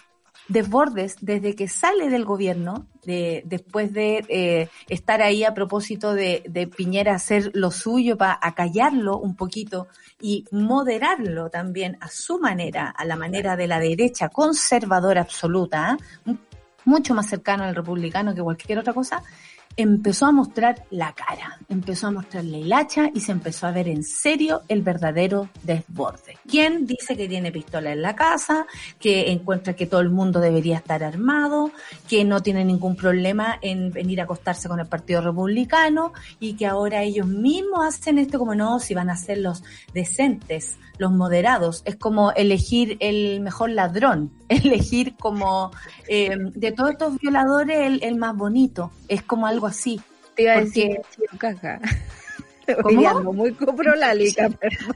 Desbordes, 0.50 1.16
desde 1.22 1.56
que 1.56 1.68
sale 1.68 2.10
del 2.10 2.26
gobierno, 2.26 2.88
de, 3.06 3.44
después 3.46 3.94
de 3.94 4.26
eh, 4.28 4.70
estar 4.90 5.22
ahí 5.22 5.44
a 5.44 5.54
propósito 5.54 6.14
de, 6.14 6.70
Piñera 6.76 7.14
hacer 7.14 7.52
lo 7.54 7.70
suyo 7.72 8.18
para 8.18 8.40
acallarlo 8.42 9.18
un 9.18 9.36
poquito 9.36 9.88
y 10.20 10.46
moderarlo 10.52 11.50
también 11.50 11.98
a 12.02 12.10
su 12.10 12.40
manera, 12.40 12.90
a 12.90 13.06
la 13.06 13.16
manera 13.16 13.56
de 13.56 13.68
la 13.68 13.80
derecha 13.80 14.30
conservadora 14.30 15.22
absoluta. 15.22 15.98
M- 16.26 16.38
mucho 16.86 17.14
más 17.14 17.28
cercano 17.28 17.64
al 17.64 17.76
republicano 17.76 18.34
que 18.34 18.42
cualquier 18.42 18.80
otra 18.80 18.94
cosa, 18.94 19.22
empezó 19.82 20.26
a 20.26 20.34
mostrar 20.34 20.84
la 20.90 21.14
cara, 21.14 21.58
empezó 21.70 22.08
a 22.08 22.12
mostrar 22.12 22.44
la 22.44 22.58
hilacha 22.58 23.10
y 23.14 23.22
se 23.22 23.32
empezó 23.32 23.66
a 23.66 23.72
ver 23.72 23.88
en 23.88 24.04
serio 24.04 24.64
el 24.68 24.82
verdadero 24.82 25.50
desborde. 25.64 26.38
¿Quién 26.46 26.86
dice 26.86 27.16
que 27.16 27.30
tiene 27.30 27.50
pistola 27.50 27.94
en 27.94 28.02
la 28.02 28.14
casa, 28.14 28.66
que 29.00 29.32
encuentra 29.32 29.78
que 29.78 29.86
todo 29.86 30.02
el 30.02 30.10
mundo 30.10 30.42
debería 30.42 30.76
estar 30.76 31.02
armado, 31.02 31.72
que 32.10 32.26
no 32.26 32.42
tiene 32.42 32.66
ningún 32.66 32.98
problema 32.98 33.58
en 33.62 33.92
venir 33.94 34.20
a 34.20 34.26
acostarse 34.26 34.68
con 34.68 34.82
el 34.82 34.88
Partido 34.88 35.22
Republicano 35.22 36.12
y 36.42 36.56
que 36.56 36.68
ahora 36.68 37.02
ellos 37.04 37.28
mismos 37.28 37.86
hacen 37.86 38.18
esto 38.18 38.38
como 38.38 38.56
no, 38.56 38.82
si 38.82 38.94
van 38.94 39.10
a 39.10 39.16
ser 39.16 39.38
los 39.38 39.64
decentes, 39.94 40.78
los 41.00 41.12
moderados? 41.12 41.82
Es 41.86 41.96
como 41.96 42.32
elegir 42.34 42.98
el 43.00 43.42
mejor 43.42 43.72
ladrón, 43.72 44.32
elegir 44.50 45.16
como 45.16 45.72
eh, 46.08 46.38
de 46.54 46.72
todos 46.72 46.92
estos 46.92 47.18
violadores 47.18 47.80
el, 47.80 48.04
el 48.04 48.16
más 48.16 48.36
bonito, 48.36 48.92
es 49.08 49.24
como 49.24 49.48
algo 49.48 49.66
así. 49.66 50.00
Te 50.36 50.44
iba 50.44 50.54
a 50.54 50.62
decir 50.62 51.02
caca. 51.40 51.82
¿Cómo? 52.84 53.00
Hoy 53.00 53.06
ando 53.06 53.34
muy 53.34 53.54
coprolálica, 53.54 54.50
perdón. 54.60 54.96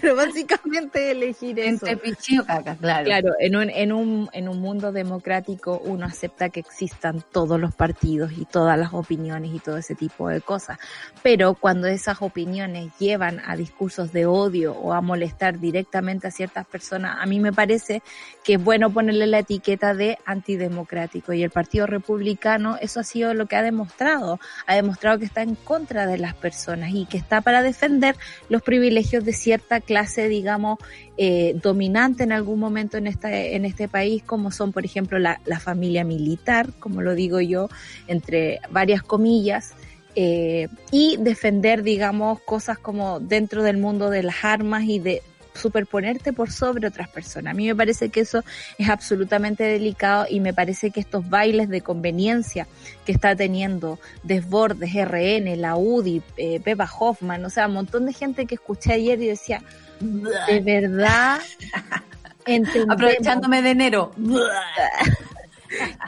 Pero 0.00 0.16
básicamente 0.16 1.10
elegir 1.10 1.58
eso. 1.58 1.86
Entre 1.86 1.96
pichillo 1.96 2.44
caca, 2.44 2.76
claro. 2.76 3.04
Claro, 3.04 3.32
en 3.38 3.56
un, 3.56 3.70
en, 3.70 3.92
un, 3.92 4.30
en 4.32 4.48
un 4.48 4.60
mundo 4.60 4.92
democrático 4.92 5.80
uno 5.84 6.06
acepta 6.06 6.48
que 6.48 6.60
existan 6.60 7.22
todos 7.32 7.60
los 7.60 7.74
partidos 7.74 8.32
y 8.32 8.44
todas 8.44 8.78
las 8.78 8.92
opiniones 8.92 9.54
y 9.54 9.58
todo 9.58 9.76
ese 9.76 9.94
tipo 9.94 10.28
de 10.28 10.40
cosas. 10.40 10.78
Pero 11.22 11.54
cuando 11.54 11.86
esas 11.86 12.22
opiniones 12.22 12.92
llevan 12.98 13.40
a 13.44 13.56
discursos 13.56 14.12
de 14.12 14.26
odio 14.26 14.72
o 14.72 14.92
a 14.92 15.00
molestar 15.00 15.58
directamente 15.58 16.26
a 16.26 16.30
ciertas 16.30 16.66
personas, 16.66 17.18
a 17.20 17.26
mí 17.26 17.40
me 17.40 17.52
parece 17.52 18.02
que 18.44 18.54
es 18.54 18.64
bueno 18.64 18.90
ponerle 18.90 19.26
la 19.26 19.40
etiqueta 19.40 19.94
de 19.94 20.18
antidemocrático. 20.24 21.32
Y 21.32 21.42
el 21.42 21.50
Partido 21.50 21.86
Republicano, 21.86 22.76
eso 22.80 23.00
ha 23.00 23.04
sido 23.04 23.34
lo 23.34 23.46
que 23.46 23.56
ha 23.56 23.62
demostrado. 23.62 24.40
Ha 24.66 24.74
demostrado 24.74 25.18
que 25.18 25.24
está 25.24 25.42
en 25.42 25.54
contra 25.54 26.06
de 26.06 26.18
las 26.18 26.34
personas 26.34 26.77
y 26.86 27.06
que 27.06 27.18
está 27.18 27.40
para 27.40 27.62
defender 27.62 28.16
los 28.48 28.62
privilegios 28.62 29.24
de 29.24 29.32
cierta 29.32 29.80
clase, 29.80 30.28
digamos, 30.28 30.78
eh, 31.16 31.54
dominante 31.62 32.24
en 32.24 32.32
algún 32.32 32.60
momento 32.60 32.96
en 32.96 33.06
este, 33.06 33.56
en 33.56 33.64
este 33.64 33.88
país, 33.88 34.22
como 34.22 34.50
son, 34.50 34.72
por 34.72 34.84
ejemplo, 34.84 35.18
la, 35.18 35.40
la 35.46 35.60
familia 35.60 36.04
militar, 36.04 36.70
como 36.78 37.02
lo 37.02 37.14
digo 37.14 37.40
yo, 37.40 37.68
entre 38.06 38.60
varias 38.70 39.02
comillas, 39.02 39.74
eh, 40.20 40.68
y 40.90 41.16
defender, 41.18 41.82
digamos, 41.82 42.40
cosas 42.40 42.78
como 42.78 43.20
dentro 43.20 43.62
del 43.62 43.76
mundo 43.76 44.10
de 44.10 44.22
las 44.24 44.44
armas 44.44 44.84
y 44.84 44.98
de 44.98 45.22
superponerte 45.58 46.32
por 46.32 46.50
sobre 46.50 46.86
otras 46.86 47.08
personas. 47.08 47.52
A 47.52 47.54
mí 47.54 47.66
me 47.66 47.74
parece 47.74 48.08
que 48.08 48.20
eso 48.20 48.42
es 48.78 48.88
absolutamente 48.88 49.64
delicado 49.64 50.26
y 50.28 50.40
me 50.40 50.54
parece 50.54 50.90
que 50.90 51.00
estos 51.00 51.28
bailes 51.28 51.68
de 51.68 51.80
conveniencia 51.82 52.66
que 53.04 53.12
está 53.12 53.36
teniendo 53.36 53.98
Desbordes, 54.22 54.94
RN, 54.94 55.60
la 55.60 55.76
UDI, 55.76 56.22
eh, 56.36 56.60
Pepa 56.60 56.90
Hoffman, 56.98 57.44
o 57.44 57.50
sea, 57.50 57.66
un 57.66 57.74
montón 57.74 58.06
de 58.06 58.12
gente 58.12 58.46
que 58.46 58.54
escuché 58.54 58.94
ayer 58.94 59.20
y 59.20 59.26
decía, 59.28 59.62
de 60.00 60.60
verdad, 60.60 61.40
entendemos 62.46 62.94
Aprovechándome 62.94 63.62
de 63.62 63.70
enero. 63.70 64.12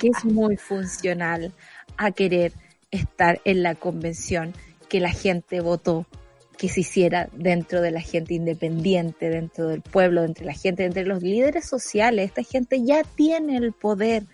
que 0.01 0.09
es 0.09 0.25
muy 0.25 0.57
funcional 0.57 1.53
a 1.97 2.13
querer 2.13 2.53
estar 2.91 3.41
en 3.45 3.63
la 3.63 3.75
convención 3.75 4.55
que 4.89 5.01
la 5.01 5.11
gente 5.11 5.61
votó 5.61 6.07
que 6.61 6.69
se 6.69 6.81
hiciera 6.81 7.31
dentro 7.33 7.81
de 7.81 7.91
la 7.91 8.03
gente 8.03 8.35
independiente, 8.35 9.31
dentro 9.31 9.69
del 9.69 9.81
pueblo, 9.81 10.25
entre 10.25 10.45
la 10.45 10.53
gente, 10.53 10.85
entre 10.85 11.07
los 11.07 11.23
líderes 11.23 11.65
sociales. 11.67 12.27
Esta 12.27 12.43
gente 12.43 12.85
ya 12.85 13.03
tiene 13.03 13.57
el 13.57 13.73
poder. 13.73 14.25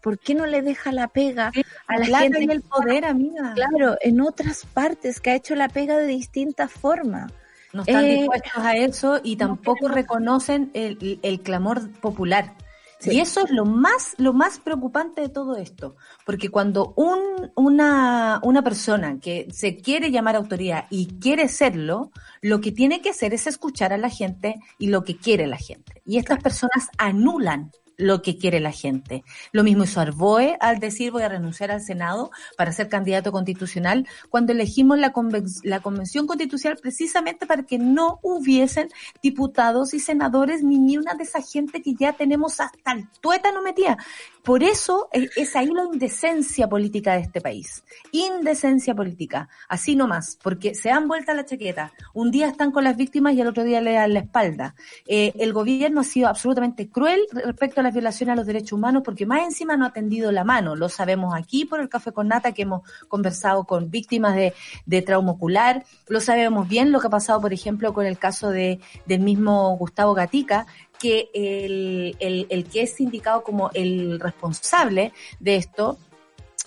¿Por 0.00 0.20
qué 0.20 0.36
no 0.36 0.46
le 0.46 0.62
deja 0.62 0.92
la 0.92 1.08
pega 1.08 1.50
a 1.88 1.98
la 1.98 2.20
gente 2.20 2.44
y 2.44 2.50
el 2.50 2.62
poder, 2.62 3.04
amiga. 3.04 3.52
Claro, 3.54 3.96
en 4.00 4.20
otras 4.20 4.64
partes 4.64 5.20
que 5.20 5.30
ha 5.30 5.34
hecho 5.34 5.56
la 5.56 5.68
pega 5.68 5.96
de 5.96 6.06
distintas 6.06 6.70
formas. 6.70 7.32
No 7.72 7.82
están 7.82 8.04
Eh, 8.04 8.16
dispuestos 8.18 8.52
a 8.58 8.76
eso 8.76 9.20
y 9.24 9.34
tampoco 9.34 9.88
reconocen 9.88 10.70
el, 10.74 11.18
el 11.22 11.40
clamor 11.40 11.90
popular. 11.98 12.54
Sí. 13.02 13.16
Y 13.16 13.20
eso 13.20 13.44
es 13.44 13.50
lo 13.50 13.64
más, 13.64 14.14
lo 14.18 14.32
más 14.32 14.60
preocupante 14.60 15.22
de 15.22 15.28
todo 15.28 15.56
esto. 15.56 15.96
Porque 16.24 16.50
cuando 16.50 16.94
un, 16.96 17.50
una, 17.56 18.38
una 18.44 18.62
persona 18.62 19.18
que 19.18 19.48
se 19.50 19.76
quiere 19.78 20.12
llamar 20.12 20.36
autoridad 20.36 20.86
y 20.88 21.18
quiere 21.18 21.48
serlo, 21.48 22.12
lo 22.42 22.60
que 22.60 22.70
tiene 22.70 23.02
que 23.02 23.10
hacer 23.10 23.34
es 23.34 23.48
escuchar 23.48 23.92
a 23.92 23.98
la 23.98 24.08
gente 24.08 24.60
y 24.78 24.86
lo 24.86 25.02
que 25.02 25.16
quiere 25.16 25.48
la 25.48 25.56
gente. 25.56 26.00
Y 26.06 26.18
estas 26.18 26.40
personas 26.40 26.90
anulan 26.96 27.72
lo 27.96 28.22
que 28.22 28.38
quiere 28.38 28.60
la 28.60 28.72
gente. 28.72 29.24
Lo 29.52 29.62
mismo 29.64 29.84
hizo 29.84 30.00
Arboe 30.00 30.56
al 30.60 30.78
decir 30.78 31.12
voy 31.12 31.22
a 31.22 31.28
renunciar 31.28 31.70
al 31.70 31.80
Senado 31.80 32.30
para 32.56 32.72
ser 32.72 32.88
candidato 32.88 33.32
constitucional 33.32 34.06
cuando 34.30 34.52
elegimos 34.52 34.98
la, 34.98 35.12
conven- 35.12 35.60
la 35.62 35.80
convención 35.80 36.26
constitucional 36.26 36.78
precisamente 36.80 37.46
para 37.46 37.62
que 37.64 37.78
no 37.78 38.18
hubiesen 38.22 38.88
diputados 39.22 39.94
y 39.94 40.00
senadores 40.00 40.62
ni 40.62 40.78
ni 40.78 40.96
una 40.96 41.14
de 41.14 41.24
esa 41.24 41.42
gente 41.42 41.82
que 41.82 41.94
ya 41.94 42.12
tenemos 42.12 42.60
hasta 42.60 42.92
el 42.92 43.08
tuétano 43.20 43.62
metida. 43.62 43.96
Por 44.42 44.64
eso 44.64 45.08
es, 45.12 45.54
ahí 45.54 45.68
la 45.68 45.84
indecencia 45.84 46.68
política 46.68 47.14
de 47.14 47.20
este 47.20 47.40
país. 47.40 47.84
Indecencia 48.10 48.92
política. 48.92 49.48
Así 49.68 49.94
nomás, 49.94 50.36
porque 50.42 50.74
se 50.74 50.90
han 50.90 51.06
vuelto 51.06 51.30
a 51.30 51.34
la 51.34 51.44
chaqueta. 51.44 51.92
Un 52.12 52.32
día 52.32 52.48
están 52.48 52.72
con 52.72 52.82
las 52.82 52.96
víctimas 52.96 53.34
y 53.34 53.40
al 53.40 53.46
otro 53.46 53.62
día 53.62 53.80
le 53.80 53.92
dan 53.92 54.14
la 54.14 54.20
espalda. 54.20 54.74
Eh, 55.06 55.32
el 55.38 55.52
gobierno 55.52 56.00
ha 56.00 56.04
sido 56.04 56.28
absolutamente 56.28 56.88
cruel 56.88 57.20
respecto 57.32 57.80
a 57.80 57.84
las 57.84 57.92
violaciones 57.92 58.32
a 58.32 58.36
los 58.36 58.46
derechos 58.46 58.72
humanos 58.72 59.02
porque 59.04 59.26
más 59.26 59.42
encima 59.42 59.76
no 59.76 59.86
ha 59.86 59.92
tendido 59.92 60.32
la 60.32 60.42
mano. 60.42 60.74
Lo 60.74 60.88
sabemos 60.88 61.34
aquí 61.36 61.64
por 61.64 61.80
el 61.80 61.88
Café 61.88 62.10
con 62.10 62.26
Nata 62.26 62.50
que 62.50 62.62
hemos 62.62 62.82
conversado 63.06 63.64
con 63.64 63.90
víctimas 63.90 64.34
de, 64.34 64.54
de 64.86 65.02
trauma 65.02 65.32
ocular. 65.32 65.84
Lo 66.08 66.20
sabemos 66.20 66.68
bien 66.68 66.90
lo 66.90 67.00
que 67.00 67.06
ha 67.06 67.10
pasado, 67.10 67.40
por 67.40 67.52
ejemplo, 67.52 67.94
con 67.94 68.06
el 68.06 68.18
caso 68.18 68.50
de, 68.50 68.80
del 69.06 69.20
mismo 69.20 69.76
Gustavo 69.76 70.14
Gatica, 70.14 70.66
que 71.02 71.28
el, 71.34 72.16
el, 72.20 72.46
el 72.48 72.64
que 72.64 72.82
es 72.82 73.00
indicado 73.00 73.42
como 73.42 73.70
el 73.74 74.20
responsable 74.20 75.12
de 75.40 75.56
esto, 75.56 75.98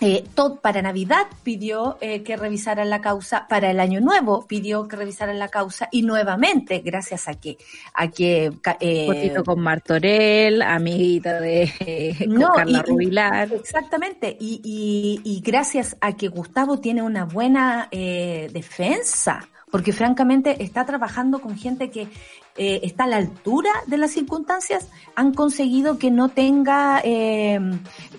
eh, 0.02 0.24
todo, 0.34 0.60
para 0.60 0.82
Navidad 0.82 1.24
pidió 1.42 1.96
eh, 2.02 2.22
que 2.22 2.36
revisaran 2.36 2.90
la 2.90 3.00
causa, 3.00 3.46
para 3.48 3.70
el 3.70 3.80
Año 3.80 4.02
Nuevo 4.02 4.46
pidió 4.46 4.86
que 4.88 4.94
revisaran 4.96 5.38
la 5.38 5.48
causa 5.48 5.88
y 5.90 6.02
nuevamente, 6.02 6.80
gracias 6.84 7.28
a 7.28 7.34
que, 7.34 7.56
a 7.94 8.08
que 8.10 8.52
eh, 8.80 9.06
Fotito 9.06 9.42
con 9.42 9.60
Martorell, 9.60 10.60
amiguita 10.60 11.40
de 11.40 11.72
eh, 11.80 12.14
con 12.18 12.34
No, 12.34 12.52
Carla 12.54 12.84
y- 12.86 12.90
Rubilar. 12.90 13.50
Exactamente, 13.54 14.36
y, 14.38 14.60
y, 14.62 15.20
y 15.24 15.40
gracias 15.40 15.96
a 16.02 16.12
que 16.14 16.28
Gustavo 16.28 16.78
tiene 16.78 17.00
una 17.00 17.24
buena 17.24 17.88
eh, 17.90 18.50
defensa, 18.52 19.48
porque 19.70 19.94
francamente 19.94 20.62
está 20.62 20.84
trabajando 20.84 21.40
con 21.40 21.56
gente 21.56 21.90
que 21.90 22.06
eh, 22.56 22.80
está 22.82 23.04
a 23.04 23.08
la 23.08 23.16
altura 23.16 23.70
de 23.86 23.98
las 23.98 24.12
circunstancias, 24.12 24.88
han 25.14 25.34
conseguido 25.34 25.98
que 25.98 26.10
no 26.10 26.28
tenga 26.28 27.00
eh, 27.04 27.58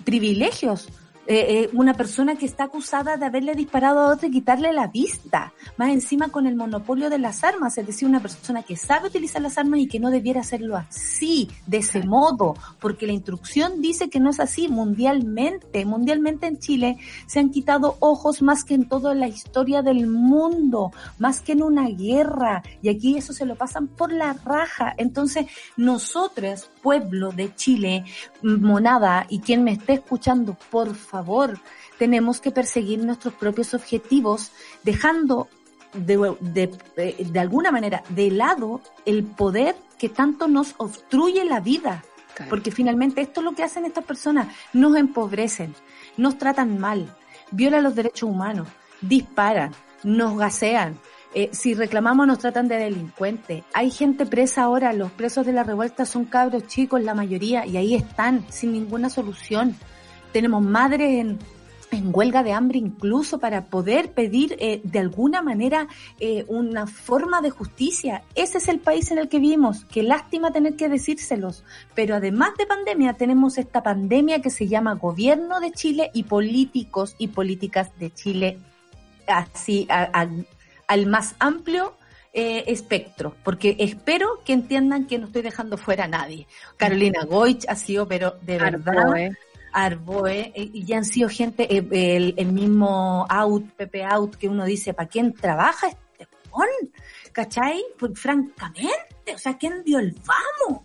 privilegios. 0.04 0.88
Eh, 1.30 1.64
eh, 1.64 1.70
una 1.74 1.92
persona 1.92 2.36
que 2.36 2.46
está 2.46 2.64
acusada 2.64 3.18
de 3.18 3.26
haberle 3.26 3.54
disparado 3.54 4.00
a 4.00 4.14
otra 4.14 4.28
y 4.28 4.30
quitarle 4.30 4.72
la 4.72 4.86
vista, 4.86 5.52
más 5.76 5.90
encima 5.90 6.30
con 6.30 6.46
el 6.46 6.56
monopolio 6.56 7.10
de 7.10 7.18
las 7.18 7.44
armas, 7.44 7.76
es 7.76 7.86
decir, 7.86 8.08
una 8.08 8.20
persona 8.20 8.62
que 8.62 8.78
sabe 8.78 9.08
utilizar 9.08 9.42
las 9.42 9.58
armas 9.58 9.80
y 9.80 9.88
que 9.88 10.00
no 10.00 10.10
debiera 10.10 10.40
hacerlo 10.40 10.74
así, 10.74 11.50
de 11.66 11.78
ese 11.78 12.02
modo, 12.02 12.56
porque 12.80 13.06
la 13.06 13.12
instrucción 13.12 13.82
dice 13.82 14.08
que 14.08 14.20
no 14.20 14.30
es 14.30 14.40
así. 14.40 14.68
Mundialmente, 14.68 15.84
mundialmente 15.84 16.46
en 16.46 16.60
Chile 16.60 16.96
se 17.26 17.40
han 17.40 17.50
quitado 17.50 17.98
ojos 18.00 18.40
más 18.40 18.64
que 18.64 18.72
en 18.72 18.88
toda 18.88 19.14
la 19.14 19.28
historia 19.28 19.82
del 19.82 20.06
mundo, 20.06 20.92
más 21.18 21.42
que 21.42 21.52
en 21.52 21.62
una 21.62 21.88
guerra, 21.88 22.62
y 22.80 22.88
aquí 22.88 23.18
eso 23.18 23.34
se 23.34 23.44
lo 23.44 23.54
pasan 23.54 23.86
por 23.86 24.12
la 24.12 24.32
raja, 24.32 24.94
entonces 24.96 25.44
nosotros, 25.76 26.70
pueblo 26.82 27.32
de 27.32 27.54
Chile, 27.54 28.06
monada, 28.40 29.26
y 29.28 29.40
quien 29.40 29.62
me 29.62 29.72
esté 29.72 29.92
escuchando, 29.92 30.56
por 30.70 30.94
favor, 30.94 31.17
tenemos 31.98 32.40
que 32.40 32.50
perseguir 32.50 33.04
nuestros 33.04 33.34
propios 33.34 33.74
objetivos, 33.74 34.52
dejando 34.84 35.48
de, 35.94 36.36
de, 36.40 36.70
de 37.18 37.40
alguna 37.40 37.70
manera 37.70 38.02
de 38.10 38.30
lado 38.30 38.80
el 39.06 39.24
poder 39.24 39.74
que 39.98 40.08
tanto 40.08 40.48
nos 40.48 40.74
obstruye 40.78 41.44
la 41.44 41.60
vida. 41.60 42.04
Claro. 42.34 42.50
Porque 42.50 42.70
finalmente 42.70 43.20
esto 43.20 43.40
es 43.40 43.44
lo 43.44 43.52
que 43.52 43.64
hacen 43.64 43.84
estas 43.84 44.04
personas, 44.04 44.48
nos 44.72 44.96
empobrecen, 44.96 45.74
nos 46.16 46.38
tratan 46.38 46.78
mal, 46.78 47.12
violan 47.50 47.82
los 47.82 47.94
derechos 47.94 48.30
humanos, 48.30 48.68
disparan, 49.00 49.72
nos 50.04 50.38
gasean. 50.38 50.98
Eh, 51.34 51.50
si 51.52 51.74
reclamamos 51.74 52.26
nos 52.26 52.38
tratan 52.38 52.68
de 52.68 52.76
delincuentes. 52.76 53.62
Hay 53.74 53.90
gente 53.90 54.24
presa 54.24 54.62
ahora, 54.62 54.92
los 54.92 55.10
presos 55.12 55.44
de 55.44 55.52
la 55.52 55.62
revuelta 55.62 56.06
son 56.06 56.24
cabros 56.24 56.66
chicos, 56.66 57.02
la 57.02 57.14
mayoría, 57.14 57.66
y 57.66 57.76
ahí 57.76 57.94
están, 57.94 58.44
sin 58.50 58.72
ninguna 58.72 59.10
solución. 59.10 59.76
Tenemos 60.32 60.62
madres 60.62 61.20
en, 61.20 61.38
en 61.90 62.10
huelga 62.14 62.42
de 62.42 62.52
hambre 62.52 62.78
incluso 62.78 63.38
para 63.38 63.64
poder 63.64 64.12
pedir 64.12 64.56
eh, 64.58 64.80
de 64.84 64.98
alguna 64.98 65.40
manera 65.42 65.88
eh, 66.20 66.44
una 66.48 66.86
forma 66.86 67.40
de 67.40 67.50
justicia. 67.50 68.22
Ese 68.34 68.58
es 68.58 68.68
el 68.68 68.78
país 68.78 69.10
en 69.10 69.18
el 69.18 69.28
que 69.28 69.38
vivimos. 69.38 69.84
Qué 69.86 70.02
lástima 70.02 70.52
tener 70.52 70.76
que 70.76 70.88
decírselos. 70.88 71.64
Pero 71.94 72.14
además 72.16 72.50
de 72.58 72.66
pandemia, 72.66 73.14
tenemos 73.14 73.56
esta 73.58 73.82
pandemia 73.82 74.42
que 74.42 74.50
se 74.50 74.68
llama 74.68 74.94
gobierno 74.94 75.60
de 75.60 75.72
Chile 75.72 76.10
y 76.12 76.24
políticos 76.24 77.14
y 77.18 77.28
políticas 77.28 77.90
de 77.98 78.10
Chile 78.12 78.58
así 79.26 79.86
a- 79.90 80.10
a- 80.22 80.28
al 80.86 81.06
más 81.06 81.34
amplio 81.38 81.94
eh, 82.34 82.64
espectro, 82.68 83.34
porque 83.42 83.74
espero 83.78 84.40
que 84.44 84.52
entiendan 84.52 85.06
que 85.06 85.18
no 85.18 85.26
estoy 85.26 85.42
dejando 85.42 85.76
fuera 85.78 86.04
a 86.04 86.08
nadie. 86.08 86.46
Carolina 86.76 87.24
Goich 87.24 87.64
ha 87.68 87.74
sido, 87.74 88.06
pero 88.06 88.34
de 88.42 88.58
verdad, 88.58 88.98
Arboe. 88.98 89.30
Arboe, 89.72 90.52
eh, 90.54 90.70
y 90.72 90.84
ya 90.84 90.98
han 90.98 91.04
sido 91.04 91.28
gente, 91.28 91.66
eh, 91.76 91.86
el, 92.16 92.34
el 92.36 92.52
mismo 92.52 93.26
Out, 93.28 93.70
Pepe 93.76 94.04
Out, 94.04 94.36
que 94.36 94.48
uno 94.48 94.64
dice, 94.64 94.94
¿para 94.94 95.08
quién 95.08 95.32
trabaja 95.34 95.88
este 95.88 96.26
pon? 96.50 96.66
¿Cachai? 97.32 97.82
Pues 97.98 98.12
francamente, 98.18 99.34
o 99.34 99.38
sea, 99.38 99.56
¿quién 99.58 99.82
dio 99.84 99.98
el 99.98 100.14
vamos? 100.24 100.82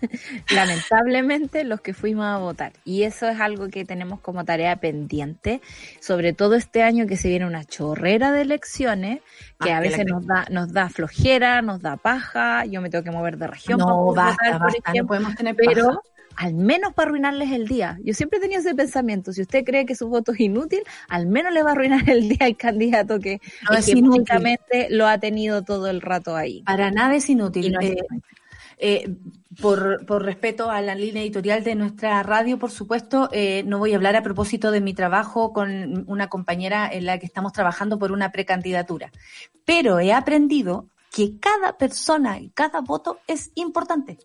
lamentablemente 0.50 1.64
los 1.64 1.80
que 1.80 1.92
fuimos 1.94 2.24
a 2.24 2.38
votar. 2.38 2.72
Y 2.84 3.02
eso 3.02 3.28
es 3.28 3.38
algo 3.40 3.68
que 3.68 3.84
tenemos 3.84 4.20
como 4.20 4.44
tarea 4.44 4.76
pendiente, 4.76 5.60
sobre 6.00 6.32
todo 6.32 6.54
este 6.54 6.82
año 6.82 7.06
que 7.06 7.16
se 7.16 7.28
viene 7.28 7.46
una 7.46 7.64
chorrera 7.64 8.32
de 8.32 8.42
elecciones, 8.42 9.20
que 9.60 9.70
Ah, 9.72 9.76
a 9.78 9.80
veces 9.80 9.98
que- 9.98 10.04
nos 10.04 10.26
da, 10.26 10.46
nos 10.50 10.72
da 10.72 10.88
flojera, 10.88 11.62
nos 11.62 11.80
da 11.82 11.96
paja, 11.96 12.64
yo 12.64 12.80
me 12.80 12.90
tengo 12.90 13.04
que 13.04 13.10
mover 13.10 13.36
de 13.36 13.46
región. 13.46 13.78
para 13.78 13.90
No, 13.90 13.96
poder 14.06 14.16
basta, 14.16 14.44
votar, 14.44 14.52
por 14.58 14.66
basta, 14.68 14.80
no 14.86 14.90
ejemplo, 14.92 15.06
podemos 15.08 15.34
tener 15.34 15.56
pero. 15.56 16.02
Al 16.36 16.54
menos 16.54 16.92
para 16.94 17.08
arruinarles 17.08 17.50
el 17.52 17.66
día. 17.66 17.98
Yo 18.02 18.14
siempre 18.14 18.38
he 18.38 18.42
tenido 18.42 18.60
ese 18.60 18.74
pensamiento, 18.74 19.32
si 19.32 19.42
usted 19.42 19.64
cree 19.64 19.86
que 19.86 19.94
su 19.94 20.08
voto 20.08 20.32
es 20.32 20.40
inútil, 20.40 20.82
al 21.08 21.26
menos 21.26 21.52
le 21.52 21.62
va 21.62 21.70
a 21.70 21.72
arruinar 21.72 22.08
el 22.08 22.28
día 22.28 22.46
al 22.46 22.56
candidato 22.56 23.18
que, 23.18 23.40
No 23.70 23.76
es 23.76 24.90
lo 24.90 25.06
ha 25.06 25.18
tenido 25.18 25.62
todo 25.62 25.88
el 25.88 26.00
rato 26.00 26.36
ahí. 26.36 26.62
Para 26.62 26.90
nada 26.90 27.14
es 27.14 27.28
inútil. 27.28 27.66
Y 27.66 27.70
no 27.70 27.80
es 27.80 27.90
Eh, 27.90 27.96
eh, 28.82 29.14
por, 29.60 30.06
por 30.06 30.24
respeto 30.24 30.70
a 30.70 30.80
la 30.80 30.94
línea 30.94 31.22
editorial 31.22 31.62
de 31.62 31.74
nuestra 31.74 32.22
radio, 32.22 32.58
por 32.58 32.70
supuesto, 32.70 33.28
eh, 33.32 33.62
no 33.66 33.78
voy 33.78 33.92
a 33.92 33.96
hablar 33.96 34.16
a 34.16 34.22
propósito 34.22 34.70
de 34.70 34.80
mi 34.80 34.94
trabajo 34.94 35.52
con 35.52 36.04
una 36.08 36.28
compañera 36.28 36.88
en 36.90 37.04
la 37.04 37.18
que 37.18 37.26
estamos 37.26 37.52
trabajando 37.52 37.98
por 37.98 38.12
una 38.12 38.32
precandidatura. 38.32 39.12
Pero 39.64 40.00
he 40.00 40.12
aprendido 40.12 40.86
que 41.12 41.38
cada 41.38 41.76
persona 41.76 42.38
y 42.38 42.50
cada 42.50 42.80
voto 42.80 43.18
es 43.26 43.50
importante. 43.54 44.18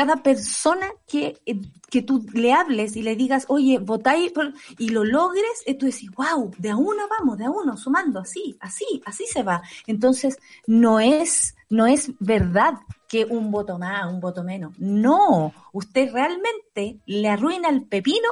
Cada 0.00 0.16
persona 0.22 0.86
que, 1.06 1.36
eh, 1.44 1.60
que 1.90 2.00
tú 2.00 2.24
le 2.32 2.54
hables 2.54 2.96
y 2.96 3.02
le 3.02 3.16
digas, 3.16 3.44
oye, 3.48 3.78
votáis 3.78 4.32
y 4.78 4.88
lo 4.88 5.04
logres, 5.04 5.62
eh, 5.66 5.74
tú 5.74 5.84
decís, 5.84 6.10
wow, 6.12 6.50
de 6.56 6.70
a 6.70 6.76
uno 6.76 7.02
vamos, 7.18 7.36
de 7.36 7.44
a 7.44 7.50
uno, 7.50 7.76
sumando, 7.76 8.20
así, 8.20 8.56
así, 8.60 9.02
así 9.04 9.26
se 9.26 9.42
va. 9.42 9.60
Entonces, 9.86 10.38
no 10.66 11.00
es, 11.00 11.54
no 11.68 11.86
es 11.86 12.12
verdad 12.18 12.74
que 13.08 13.26
un 13.26 13.50
voto 13.50 13.78
más, 13.78 14.10
un 14.10 14.20
voto 14.20 14.42
menos. 14.42 14.72
No, 14.78 15.52
usted 15.74 16.10
realmente 16.10 16.96
le 17.04 17.28
arruina 17.28 17.68
el 17.68 17.82
pepino 17.82 18.28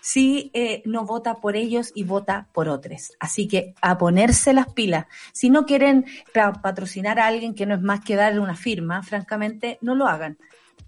si 0.00 0.50
eh, 0.54 0.80
no 0.86 1.04
vota 1.04 1.34
por 1.34 1.54
ellos 1.54 1.92
y 1.94 2.04
vota 2.04 2.46
por 2.54 2.70
otros. 2.70 3.12
Así 3.20 3.46
que 3.46 3.74
a 3.82 3.98
ponerse 3.98 4.54
las 4.54 4.72
pilas. 4.72 5.04
Si 5.32 5.50
no 5.50 5.66
quieren 5.66 6.06
pa- 6.32 6.54
patrocinar 6.62 7.18
a 7.18 7.26
alguien 7.26 7.54
que 7.54 7.66
no 7.66 7.74
es 7.74 7.82
más 7.82 8.00
que 8.00 8.16
darle 8.16 8.40
una 8.40 8.56
firma, 8.56 9.02
francamente, 9.02 9.76
no 9.82 9.94
lo 9.94 10.06
hagan. 10.06 10.38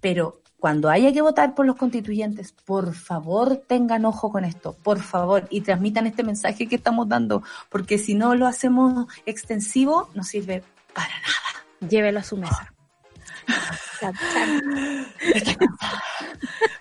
Pero 0.03 0.41
cuando 0.59 0.89
haya 0.89 1.13
que 1.13 1.21
votar 1.21 1.55
por 1.55 1.65
los 1.65 1.77
constituyentes, 1.77 2.51
por 2.51 2.93
favor 2.93 3.55
tengan 3.55 4.03
ojo 4.03 4.31
con 4.33 4.43
esto, 4.43 4.75
por 4.83 4.99
favor, 4.99 5.47
y 5.49 5.61
transmitan 5.61 6.07
este 6.07 6.23
mensaje 6.23 6.67
que 6.67 6.75
estamos 6.75 7.07
dando, 7.07 7.41
porque 7.69 7.97
si 7.97 8.13
no 8.13 8.35
lo 8.35 8.47
hacemos 8.47 9.07
extensivo, 9.25 10.09
no 10.13 10.25
sirve 10.25 10.61
para 10.93 11.07
nada. 11.07 11.89
Llévelo 11.89 12.19
a 12.19 12.23
su 12.23 12.35
mesa. 12.35 12.72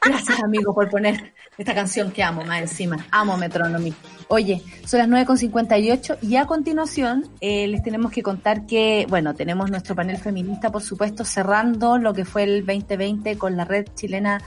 Gracias, 0.04 0.42
amigo, 0.42 0.74
por 0.74 0.90
poner 0.90 1.32
esta 1.56 1.74
canción 1.74 2.10
que 2.10 2.22
amo 2.22 2.42
más 2.44 2.60
encima. 2.62 3.06
Amo 3.10 3.36
Metronomy. 3.36 3.94
Oye, 4.28 4.62
son 4.86 4.98
las 4.98 5.08
9.58 5.28 6.18
y 6.22 6.36
a 6.36 6.46
continuación 6.46 7.28
eh, 7.40 7.68
les 7.68 7.82
tenemos 7.82 8.10
que 8.10 8.22
contar 8.22 8.66
que, 8.66 9.06
bueno, 9.08 9.34
tenemos 9.34 9.70
nuestro 9.70 9.94
panel 9.94 10.16
feminista, 10.18 10.70
por 10.72 10.82
supuesto, 10.82 11.24
cerrando 11.24 11.98
lo 11.98 12.14
que 12.14 12.24
fue 12.24 12.42
el 12.44 12.66
2020 12.66 13.36
con 13.38 13.56
la 13.56 13.64
red 13.64 13.86
chilena 13.94 14.40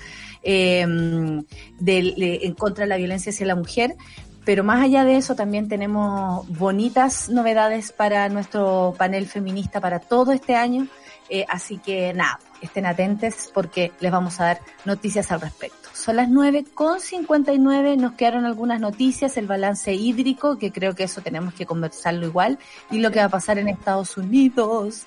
eh, 0.43 0.85
del- 1.79 2.21
eh, 2.21 2.39
en 2.43 2.53
contra 2.53 2.83
de 2.85 2.89
la 2.89 2.97
violencia 2.97 3.29
hacia 3.31 3.45
la 3.45 3.55
mujer. 3.55 3.95
Pero 4.43 4.63
más 4.63 4.83
allá 4.83 5.03
de 5.05 5.17
eso, 5.17 5.35
también 5.35 5.67
tenemos 5.67 6.47
bonitas 6.49 7.29
novedades 7.29 7.91
para 7.91 8.29
nuestro 8.29 8.93
panel 8.97 9.25
feminista 9.25 9.79
para 9.81 9.99
todo 9.99 10.33
este 10.33 10.55
año. 10.55 10.87
Eh, 11.27 11.45
así 11.49 11.79
que 11.79 12.13
nada, 12.13 12.39
estén 12.61 12.85
atentos 12.85 13.49
porque 13.53 13.91
les 13.99 14.11
vamos 14.11 14.39
a 14.39 14.45
dar 14.45 14.61
noticias 14.85 15.31
al 15.31 15.41
respecto. 15.41 15.89
Son 15.93 16.17
las 16.17 16.29
9 16.29 16.65
con 16.73 16.99
59, 16.99 17.97
nos 17.97 18.13
quedaron 18.13 18.45
algunas 18.45 18.79
noticias, 18.79 19.35
el 19.37 19.47
balance 19.47 19.93
hídrico, 19.93 20.57
que 20.59 20.71
creo 20.71 20.93
que 20.93 21.05
eso 21.05 21.21
tenemos 21.21 21.53
que 21.55 21.65
conversarlo 21.65 22.27
igual, 22.27 22.59
y 22.91 22.99
lo 22.99 23.09
que 23.11 23.19
va 23.19 23.25
a 23.25 23.29
pasar 23.29 23.57
en 23.57 23.69
Estados 23.69 24.17
Unidos. 24.17 25.05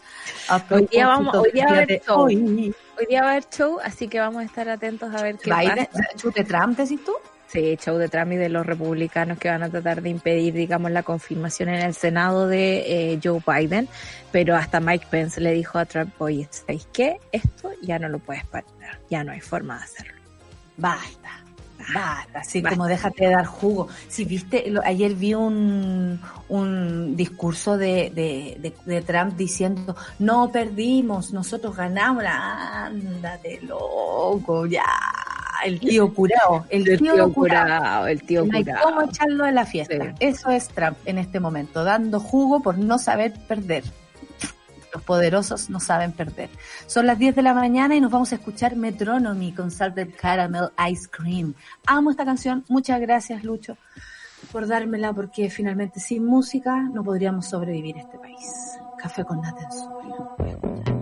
Hoy 0.71 0.89
día 0.91 1.07
vamos- 1.07 1.35
hoy 1.37 1.51
día 1.53 1.67
va 1.67 1.71
a 1.71 1.75
haber 1.83 2.03
show. 2.05 2.21
hoy. 2.23 2.75
Hoy 2.99 3.07
día 3.09 3.21
va 3.23 3.29
a 3.29 3.31
haber 3.33 3.45
show, 3.49 3.79
así 3.85 4.09
que 4.09 4.19
vamos 4.19 4.43
a 4.43 4.45
estar 4.45 4.69
atentos 4.69 5.15
a 5.15 5.23
ver 5.23 5.37
qué 5.39 5.51
Biden, 5.55 5.87
pasa. 5.93 6.05
chute 6.17 6.43
Trump, 6.45 6.77
decís 6.77 7.05
tú? 7.05 7.13
Sí, 7.51 7.77
show 7.81 7.97
de 7.97 8.11
Trump 8.11 8.33
y 8.33 8.37
de 8.37 8.51
los 8.51 8.67
republicanos 8.67 9.39
que 9.39 9.49
van 9.49 9.63
a 9.63 9.71
tratar 9.71 10.03
de 10.03 10.11
impedir, 10.11 10.53
digamos, 10.53 10.91
la 10.91 11.03
confirmación 11.03 11.71
en 11.71 11.77
el 11.81 11.95
Senado 11.95 12.47
de 12.47 13.13
eh, 13.15 13.21
Joe 13.25 13.41
Biden. 13.47 13.89
Pero 14.31 14.55
hasta 14.55 14.81
Mike 14.81 15.07
Pence 15.11 15.41
le 15.41 15.53
dijo 15.55 15.79
a 15.79 15.87
Trump, 15.87 16.13
oye, 16.21 16.47
¿sabéis 16.51 16.87
qué? 16.93 17.19
Esto 17.33 17.71
ya 17.83 17.99
no 17.99 18.11
lo 18.11 18.19
puedes 18.19 18.45
parar, 18.47 18.67
ya 19.09 19.25
no 19.25 19.33
hay 19.33 19.41
forma 19.41 19.79
de 19.79 19.85
hacerlo. 19.85 20.13
Basta, 20.77 21.31
basta, 21.95 22.41
así 22.41 22.63
como 22.63 22.87
déjate 22.87 23.25
de 23.25 23.31
dar 23.33 23.47
jugo. 23.47 23.89
Si 24.09 24.27
viste, 24.27 24.69
lo- 24.71 24.83
ayer 24.85 25.15
vi 25.15 25.33
un, 25.33 26.21
un 26.51 27.17
discurso 27.17 27.79
de, 27.79 28.11
de, 28.15 28.57
de, 28.61 28.75
de 28.85 29.01
Trump 29.03 29.37
diciendo, 29.37 29.97
no 30.19 30.53
perdimos, 30.53 31.33
nosotros 31.33 31.75
ganamos, 31.75 32.25
ándate 32.27 33.61
loco, 33.63 34.67
ya, 34.67 34.85
el 35.65 35.81
tío 35.81 36.13
curado, 36.13 36.65
el, 36.69 36.85
tío, 36.99 37.33
curado. 37.33 38.07
el 38.07 38.23
tío 38.23 38.45
No 38.45 38.57
hay 38.57 38.65
curado. 38.65 38.85
cómo 38.85 39.03
echarlo 39.03 39.45
de 39.45 39.53
la 39.53 39.65
fiesta. 39.67 39.95
Sí. 39.95 40.11
Eso 40.21 40.51
es 40.51 40.69
Trump 40.69 40.97
en 41.05 41.19
este 41.19 41.41
momento, 41.41 41.85
dando 41.85 42.21
jugo 42.21 42.61
por 42.61 42.79
no 42.79 42.99
saber 42.99 43.35
perder. 43.47 43.85
Los 44.93 45.03
poderosos 45.03 45.69
no 45.69 45.81
saben 45.81 46.13
perder. 46.13 46.49
Son 46.87 47.07
las 47.07 47.19
10 47.19 47.37
de 47.37 47.43
la 47.43 47.53
mañana 47.53 47.95
y 47.95 48.01
nos 48.01 48.11
vamos 48.11 48.33
a 48.33 48.37
escuchar 48.37 48.75
Metronomy 48.75 49.53
con 49.53 49.71
Salted 49.71 50.09
Caramel 50.19 50.71
Ice 50.91 51.09
Cream. 51.11 51.55
Amo 51.87 52.11
esta 52.11 52.25
canción. 52.25 52.65
Muchas 52.69 52.99
gracias, 53.01 53.45
Lucho, 53.45 53.77
por 54.51 54.67
dármela 54.67 55.13
porque 55.13 55.51
finalmente 55.51 56.01
sin 56.01 56.25
música 56.25 56.81
no 56.93 57.05
podríamos 57.05 57.47
sobrevivir 57.47 57.97
en 57.97 58.07
este 58.07 58.19
país. 58.19 58.79
Café 58.99 59.25
con 59.25 59.41
nata 59.43 59.63
en 59.63 59.73
suelo. 59.73 60.98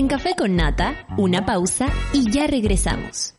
En 0.00 0.08
Café 0.08 0.34
con 0.34 0.56
Nata, 0.56 1.06
una 1.18 1.44
pausa 1.44 1.92
y 2.14 2.30
ya 2.30 2.46
regresamos. 2.46 3.34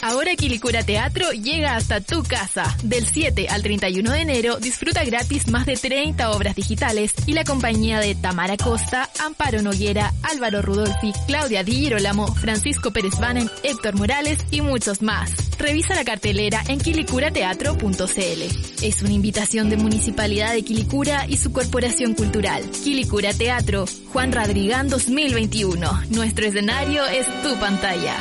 Ahora 0.00 0.36
Quilicura 0.36 0.84
Teatro 0.84 1.32
llega 1.32 1.74
hasta 1.74 2.00
tu 2.00 2.22
casa. 2.22 2.72
Del 2.84 3.04
7 3.04 3.48
al 3.48 3.64
31 3.64 4.12
de 4.12 4.20
enero 4.20 4.60
disfruta 4.60 5.02
gratis 5.02 5.48
más 5.48 5.66
de 5.66 5.74
30 5.74 6.30
obras 6.30 6.54
digitales 6.54 7.14
y 7.26 7.32
la 7.32 7.42
compañía 7.42 7.98
de 7.98 8.14
Tamara 8.14 8.56
Costa, 8.56 9.10
Amparo 9.18 9.60
Noguera, 9.60 10.12
Álvaro 10.22 10.62
Rudolfi, 10.62 11.12
Claudia 11.26 11.64
Di 11.64 11.72
Girolamo, 11.72 12.32
Francisco 12.32 12.92
Pérez 12.92 13.18
Banen, 13.18 13.50
Héctor 13.64 13.96
Morales 13.96 14.38
y 14.52 14.60
muchos 14.60 15.02
más. 15.02 15.49
Revisa 15.60 15.94
la 15.94 16.04
cartelera 16.04 16.62
en 16.68 16.78
quilicurateatro.cl. 16.78 18.82
Es 18.82 19.02
una 19.02 19.12
invitación 19.12 19.68
de 19.68 19.76
Municipalidad 19.76 20.54
de 20.54 20.62
Quilicura 20.62 21.26
y 21.28 21.36
su 21.36 21.52
Corporación 21.52 22.14
Cultural. 22.14 22.64
Quilicura 22.70 23.34
Teatro, 23.34 23.84
Juan 24.10 24.32
Radrigán 24.32 24.88
2021. 24.88 26.04
Nuestro 26.08 26.46
escenario 26.46 27.04
es 27.04 27.26
tu 27.42 27.60
pantalla. 27.60 28.16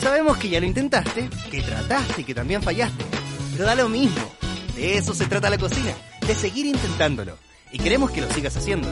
Sabemos 0.00 0.38
que 0.38 0.48
ya 0.48 0.58
lo 0.58 0.66
intentaste, 0.66 1.30
que 1.52 1.62
trataste 1.62 2.22
y 2.22 2.24
que 2.24 2.34
también 2.34 2.60
fallaste. 2.60 3.04
Pero 3.52 3.64
da 3.64 3.76
lo 3.76 3.88
mismo. 3.88 4.28
De 4.74 4.98
eso 4.98 5.14
se 5.14 5.26
trata 5.26 5.50
la 5.50 5.58
cocina, 5.58 5.92
de 6.26 6.34
seguir 6.34 6.66
intentándolo. 6.66 7.38
Y 7.70 7.78
queremos 7.78 8.10
que 8.10 8.22
lo 8.22 8.30
sigas 8.32 8.56
haciendo. 8.56 8.88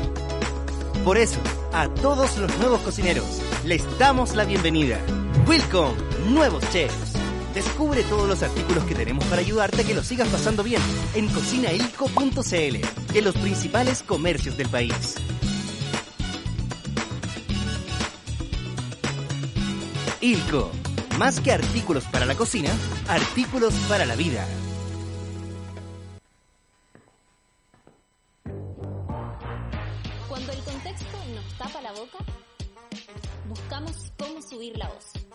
Por 1.05 1.18
eso, 1.18 1.41
a 1.72 1.89
todos 1.89 2.39
los 2.39 2.57
nuevos 2.59 2.83
cocineros, 2.83 3.43
les 3.64 3.83
damos 3.99 4.37
la 4.37 4.45
bienvenida. 4.45 5.01
Welcome, 5.47 5.97
nuevos 6.28 6.62
chefs. 6.70 7.14
Descubre 7.55 8.05
todos 8.05 8.28
los 8.28 8.43
artículos 8.43 8.84
que 8.84 8.95
tenemos 8.95 9.24
para 9.24 9.41
ayudarte 9.41 9.82
a 9.82 9.84
que 9.84 9.95
lo 9.95 10.03
sigas 10.03 10.28
pasando 10.28 10.62
bien 10.62 10.80
en 11.14 11.28
cocinailco.cl, 11.28 13.12
de 13.12 13.22
los 13.22 13.34
principales 13.36 14.03
comercios 14.03 14.57
del 14.57 14.68
país. 14.68 15.16
Ilco, 20.20 20.70
más 21.18 21.41
que 21.41 21.53
artículos 21.53 22.05
para 22.05 22.26
la 22.26 22.36
cocina, 22.36 22.70
artículos 23.09 23.74
para 23.88 24.05
la 24.07 24.14
vida. 24.14 24.47
Cuando 30.28 30.53
el 30.53 30.59
contexto 30.61 31.18
nos 31.34 31.59
tapa 31.59 31.80
la 31.80 31.93
boca, 31.93 32.18
buscamos 33.49 34.12
cómo 34.18 34.41
subir 34.43 34.76
la 34.76 34.88
voz. 34.88 35.30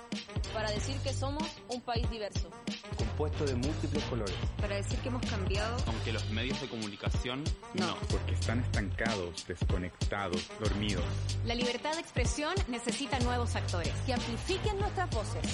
Para 0.53 0.70
decir 0.72 0.97
que 0.99 1.13
somos 1.13 1.43
un 1.70 1.82
país 1.82 2.09
diverso. 2.09 2.49
compuesto 2.97 3.45
de 3.45 3.55
múltiples 3.55 4.03
colores. 4.05 4.36
Para 4.57 4.76
decir 4.76 4.97
que 4.99 5.09
hemos 5.09 5.26
cambiado. 5.26 5.78
Aunque 5.88 6.11
los 6.13 6.30
medios 6.30 6.59
de 6.61 6.68
comunicación 6.68 7.43
no. 7.74 7.95
Porque 8.09 8.34
están 8.34 8.59
estancados, 8.59 9.45
desconectados, 9.47 10.47
dormidos. 10.59 11.03
La 11.45 11.55
libertad 11.55 11.93
de 11.93 12.01
expresión 12.01 12.53
necesita 12.68 13.20
nuevos 13.20 13.55
actores. 13.55 13.93
Que 14.05 14.13
amplifiquen 14.13 14.78
nuestras 14.80 15.09
voces. 15.09 15.45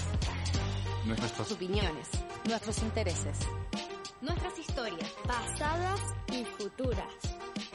Nuestras 1.05 1.51
opiniones. 1.51 2.07
Nuestros 2.47 2.79
intereses. 2.79 3.37
Nuestras 4.21 4.57
historias. 4.59 5.09
Pasadas 5.27 5.99
y 6.31 6.43
futuras. 6.45 7.13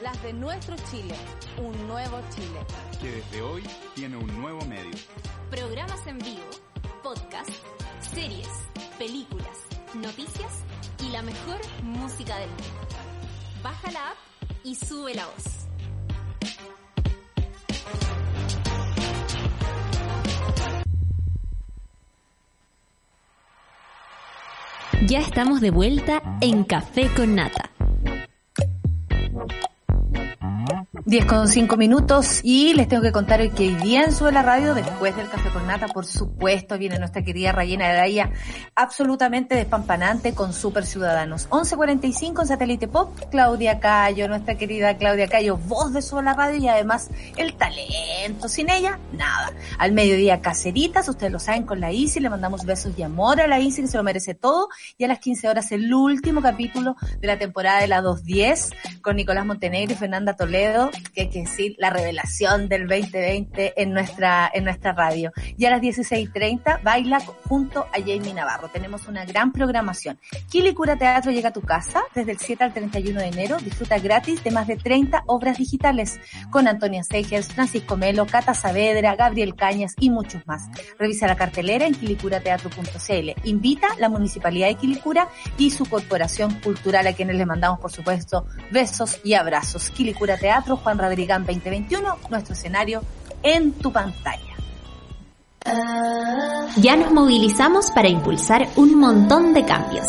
Las 0.01 0.21
de 0.23 0.33
nuestro 0.33 0.75
Chile. 0.89 1.15
Un 1.57 1.87
nuevo 1.87 2.19
Chile. 2.33 2.59
Que 3.01 3.11
desde 3.11 3.41
hoy 3.41 3.63
tiene 3.95 4.17
un 4.17 4.41
nuevo 4.41 4.61
medio. 4.65 4.95
Programas 5.49 6.05
en 6.07 6.19
vivo, 6.19 6.43
podcast, 7.03 7.49
series, 8.13 8.47
películas, 8.97 9.57
noticias 9.93 10.63
y 11.05 11.11
la 11.11 11.21
mejor 11.21 11.59
música 11.83 12.37
del 12.37 12.49
mundo. 12.49 12.95
Baja 13.63 13.91
la 13.91 14.11
app 14.11 14.17
y 14.63 14.75
sube 14.75 15.13
la 15.13 15.25
voz. 15.25 15.67
Ya 25.07 25.19
estamos 25.19 25.61
de 25.61 25.71
vuelta 25.71 26.21
en 26.41 26.63
Café 26.63 27.09
con 27.15 27.35
Nata. 27.35 27.69
10 31.07 31.25
con 31.25 31.47
5 31.47 31.77
minutos 31.77 32.41
y 32.43 32.73
les 32.73 32.89
tengo 32.89 33.01
que 33.01 33.13
contar 33.13 33.39
hoy 33.39 33.49
que 33.49 33.69
hoy 33.69 33.75
día 33.75 34.03
en 34.03 34.13
Sube 34.13 34.33
la 34.33 34.41
Radio, 34.41 34.73
después 34.73 35.15
del 35.15 35.29
Café 35.29 35.49
con 35.51 35.65
Nata, 35.65 35.87
por 35.87 36.05
supuesto, 36.05 36.77
viene 36.77 36.99
nuestra 36.99 37.23
querida 37.23 37.53
Rayena 37.53 37.85
Araya, 37.85 38.29
absolutamente 38.75 39.55
despampanante 39.55 40.33
con 40.33 40.51
Super 40.51 40.85
Ciudadanos. 40.85 41.47
11.45 41.47 42.41
en 42.41 42.47
Satélite 42.47 42.89
Pop, 42.89 43.17
Claudia 43.31 43.79
Cayo, 43.79 44.27
nuestra 44.27 44.55
querida 44.55 44.97
Claudia 44.97 45.29
Cayo, 45.29 45.55
voz 45.55 45.93
de 45.93 46.01
Sube 46.01 46.23
la 46.23 46.33
Radio 46.33 46.57
y 46.57 46.67
además 46.67 47.09
el 47.37 47.55
talento. 47.55 48.49
Sin 48.49 48.69
ella, 48.69 48.99
nada. 49.13 49.53
Al 49.77 49.93
mediodía, 49.93 50.41
Caceritas, 50.41 51.07
ustedes 51.07 51.31
lo 51.31 51.39
saben, 51.39 51.63
con 51.63 51.79
la 51.79 51.93
Isi, 51.93 52.19
le 52.19 52.29
mandamos 52.29 52.65
besos 52.65 52.91
y 52.97 53.03
amor 53.03 53.39
a 53.39 53.47
la 53.47 53.61
Isi, 53.61 53.81
que 53.81 53.87
se 53.87 53.95
lo 53.95 54.03
merece 54.03 54.33
todo. 54.33 54.67
Y 54.97 55.05
a 55.05 55.07
las 55.07 55.19
15 55.19 55.47
horas, 55.47 55.71
el 55.71 55.93
último 55.93 56.41
capítulo 56.41 56.97
de 57.21 57.27
la 57.27 57.39
temporada 57.39 57.79
de 57.79 57.87
la 57.87 58.01
210 58.01 58.71
con 59.01 59.15
Nicolás 59.15 59.45
Montenegro 59.45 59.93
y 59.93 59.95
Fernanda 59.95 60.35
Toledo 60.35 60.91
que 61.13 61.29
que 61.29 61.45
la 61.77 61.89
revelación 61.89 62.69
del 62.69 62.87
2020 62.87 63.81
en 63.81 63.93
nuestra, 63.93 64.49
en 64.53 64.63
nuestra 64.63 64.93
radio. 64.93 65.31
Y 65.57 65.65
a 65.65 65.71
las 65.71 65.81
16.30, 65.81 66.81
baila 66.83 67.19
junto 67.19 67.81
a 67.81 67.99
Jamie 67.99 68.33
Navarro. 68.33 68.69
Tenemos 68.69 69.07
una 69.07 69.25
gran 69.25 69.51
programación. 69.51 70.19
Quilicura 70.49 70.97
Teatro 70.97 71.31
llega 71.31 71.49
a 71.49 71.53
tu 71.53 71.61
casa 71.61 72.03
desde 72.13 72.31
el 72.31 72.39
7 72.39 72.63
al 72.63 72.73
31 72.73 73.19
de 73.19 73.27
enero. 73.27 73.57
Disfruta 73.57 73.99
gratis 73.99 74.43
de 74.43 74.51
más 74.51 74.67
de 74.67 74.77
30 74.77 75.23
obras 75.27 75.57
digitales 75.57 76.19
con 76.51 76.67
Antonia 76.67 77.03
Segers, 77.03 77.47
Francisco 77.53 77.97
Melo, 77.97 78.25
Cata 78.25 78.53
Saavedra, 78.53 79.15
Gabriel 79.15 79.55
Cañas 79.55 79.93
y 79.99 80.09
muchos 80.09 80.45
más. 80.47 80.63
Revisa 80.99 81.27
la 81.27 81.35
cartelera 81.35 81.85
en 81.85 81.93
quilicurateatro.cl. 81.93 83.47
Invita 83.47 83.87
la 83.99 84.09
Municipalidad 84.09 84.67
de 84.67 84.75
Quilicura 84.75 85.27
y 85.57 85.71
su 85.71 85.85
Corporación 85.85 86.53
Cultural 86.61 87.07
a 87.07 87.13
quienes 87.13 87.35
les 87.35 87.47
mandamos, 87.47 87.79
por 87.79 87.91
supuesto, 87.91 88.45
besos 88.71 89.19
y 89.23 89.33
abrazos. 89.33 89.89
Quilicura 89.89 90.37
Teatro, 90.37 90.77
Juan 90.87 90.99
Radrigán 90.99 91.45
2021, 91.45 92.15
nuestro 92.29 92.53
escenario 92.53 93.01
en 93.43 93.73
tu 93.73 93.91
pantalla. 93.91 94.55
Ya 96.77 96.95
nos 96.95 97.11
movilizamos 97.11 97.91
para 97.91 98.07
impulsar 98.07 98.69
un 98.77 98.95
montón 98.95 99.53
de 99.53 99.65
cambios. 99.65 100.07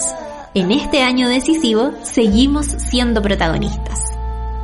En 0.55 0.70
este 0.70 1.03
año 1.03 1.29
decisivo 1.29 1.95
seguimos 2.05 2.66
siendo 2.66 3.20
protagonistas. 3.20 3.99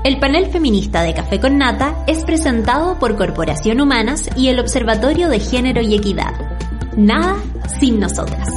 El 0.05 0.21
panel 0.21 0.53
feminista 0.53 1.03
de 1.03 1.15
Café 1.15 1.41
con 1.41 1.59
Nata 1.59 2.05
es 2.07 2.25
presentado 2.25 2.97
por 3.01 3.17
Corporación 3.17 3.81
Humanas 3.81 4.31
y 4.37 4.51
el 4.51 4.61
Observatorio 4.61 5.29
de 5.29 5.41
Género 5.41 5.81
y 5.81 5.97
Equidad. 5.97 6.33
Nada 6.97 7.35
sin 7.81 7.99
nosotras. 7.99 8.49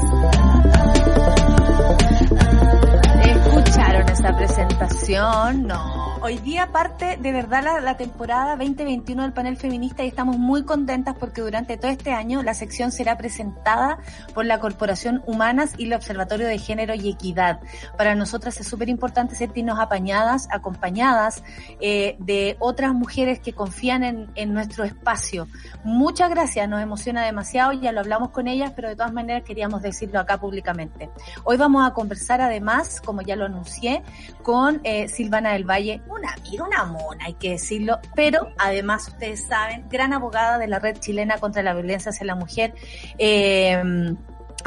¿Escucharon 3.23 4.07
esa 4.09 4.37
presentación? 4.37 5.65
No. 5.65 6.16
Hoy 6.27 6.39
día 6.39 6.73
parte 6.73 7.15
de 7.15 7.31
verdad 7.31 7.63
la, 7.63 7.79
la, 7.79 7.95
temporada 7.95 8.57
2021 8.57 9.23
del 9.23 9.31
panel 9.31 9.55
feminista 9.55 10.03
y 10.03 10.09
estamos 10.09 10.37
muy 10.37 10.65
contentas 10.65 11.15
porque 11.17 11.39
durante 11.39 11.77
todo 11.77 11.89
este 11.89 12.11
año 12.11 12.43
la 12.43 12.53
sección 12.53 12.91
será 12.91 13.17
presentada 13.17 13.99
por 14.33 14.45
la 14.45 14.59
Corporación 14.59 15.23
Humanas 15.25 15.75
y 15.77 15.85
el 15.85 15.93
Observatorio 15.93 16.45
de 16.45 16.57
Género 16.57 16.95
y 16.95 17.07
Equidad. 17.07 17.61
Para 17.97 18.13
nosotras 18.13 18.59
es 18.59 18.67
súper 18.67 18.89
importante 18.89 19.35
sentirnos 19.35 19.79
apañadas, 19.79 20.49
acompañadas 20.51 21.45
eh, 21.79 22.17
de 22.19 22.57
otras 22.59 22.93
mujeres 22.93 23.39
que 23.39 23.53
confían 23.53 24.03
en, 24.03 24.29
en 24.35 24.53
nuestro 24.53 24.83
espacio. 24.83 25.47
Muchas 25.85 26.29
gracias, 26.29 26.67
nos 26.67 26.81
emociona 26.81 27.23
demasiado, 27.23 27.71
ya 27.71 27.93
lo 27.93 28.01
hablamos 28.01 28.31
con 28.31 28.49
ellas, 28.49 28.73
pero 28.75 28.89
de 28.89 28.97
todas 28.97 29.13
maneras 29.13 29.43
queríamos 29.43 29.81
decirlo 29.81 30.19
acá 30.19 30.37
públicamente. 30.37 31.09
Hoy 31.45 31.55
vamos 31.55 31.87
a 31.87 31.93
conversar 31.93 32.41
además, 32.41 32.99
como 32.99 33.21
ya 33.21 33.37
lo 33.37 33.45
anuncié, 33.45 34.03
con 34.43 34.81
eh, 34.83 35.07
Silvana 35.07 35.53
del 35.53 35.63
Valle, 35.63 36.01
una 36.17 36.35
una 36.59 36.85
mona, 36.85 37.25
hay 37.25 37.33
que 37.33 37.51
decirlo, 37.51 37.99
pero 38.15 38.49
además 38.57 39.07
ustedes 39.07 39.45
saben, 39.45 39.87
gran 39.89 40.13
abogada 40.13 40.57
de 40.57 40.67
la 40.67 40.79
red 40.79 40.97
chilena 40.97 41.37
contra 41.37 41.61
la 41.63 41.73
violencia 41.73 42.09
hacia 42.09 42.25
la 42.25 42.35
mujer. 42.35 42.73
Eh, 43.17 44.15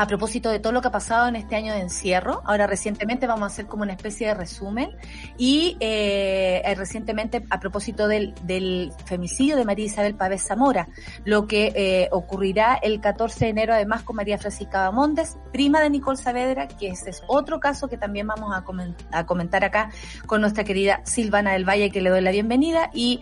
a 0.00 0.06
propósito 0.06 0.48
de 0.48 0.60
todo 0.60 0.72
lo 0.72 0.80
que 0.80 0.88
ha 0.88 0.92
pasado 0.92 1.28
en 1.28 1.36
este 1.36 1.56
año 1.56 1.74
de 1.74 1.80
encierro. 1.80 2.40
Ahora 2.46 2.66
recientemente 2.66 3.26
vamos 3.26 3.42
a 3.42 3.46
hacer 3.52 3.66
como 3.66 3.82
una 3.82 3.92
especie 3.92 4.28
de 4.28 4.34
resumen 4.34 4.96
y 5.36 5.76
eh, 5.78 6.62
recientemente 6.74 7.44
a 7.50 7.60
propósito 7.60 8.08
del, 8.08 8.34
del, 8.44 8.92
femicidio 9.04 9.56
de 9.56 9.66
María 9.66 9.84
Isabel 9.84 10.14
Pávez 10.14 10.42
Zamora, 10.42 10.88
lo 11.26 11.46
que 11.46 11.72
eh, 11.76 12.08
ocurrirá 12.12 12.78
el 12.82 13.02
14 13.02 13.44
de 13.44 13.50
enero 13.50 13.74
además 13.74 14.02
con 14.02 14.16
María 14.16 14.38
Francisca 14.38 14.88
Bamondes, 14.88 15.36
prima 15.52 15.82
de 15.82 15.90
Nicole 15.90 16.16
Saavedra, 16.16 16.66
que 16.66 16.88
ese 16.88 17.10
es 17.10 17.22
otro 17.26 17.60
caso 17.60 17.86
que 17.88 17.98
también 17.98 18.26
vamos 18.26 18.56
a, 18.56 18.62
coment 18.62 18.98
a 19.12 19.26
comentar 19.26 19.64
acá 19.64 19.90
con 20.24 20.40
nuestra 20.40 20.64
querida 20.64 21.02
Silvana 21.04 21.52
del 21.52 21.68
Valle, 21.68 21.90
que 21.90 22.00
le 22.00 22.08
doy 22.08 22.22
la 22.22 22.30
bienvenida 22.30 22.88
y 22.94 23.20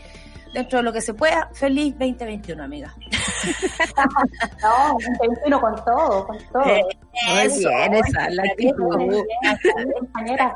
dentro 0.52 0.78
de 0.78 0.82
lo 0.82 0.92
que 0.92 1.00
se 1.00 1.14
pueda, 1.14 1.48
feliz 1.52 1.92
2021, 1.98 2.62
amiga. 2.62 2.94
no, 4.62 4.92
2021 4.92 5.60
con 5.60 5.84
todo, 5.84 6.26
con 6.26 6.38
todo. 6.52 6.64
Eh, 6.64 6.82
Muy 7.28 7.58
bien, 7.58 7.94
esa 7.94 8.30
la 8.30 8.42
actitud. 8.42 9.24
Compañeras, 9.98 10.52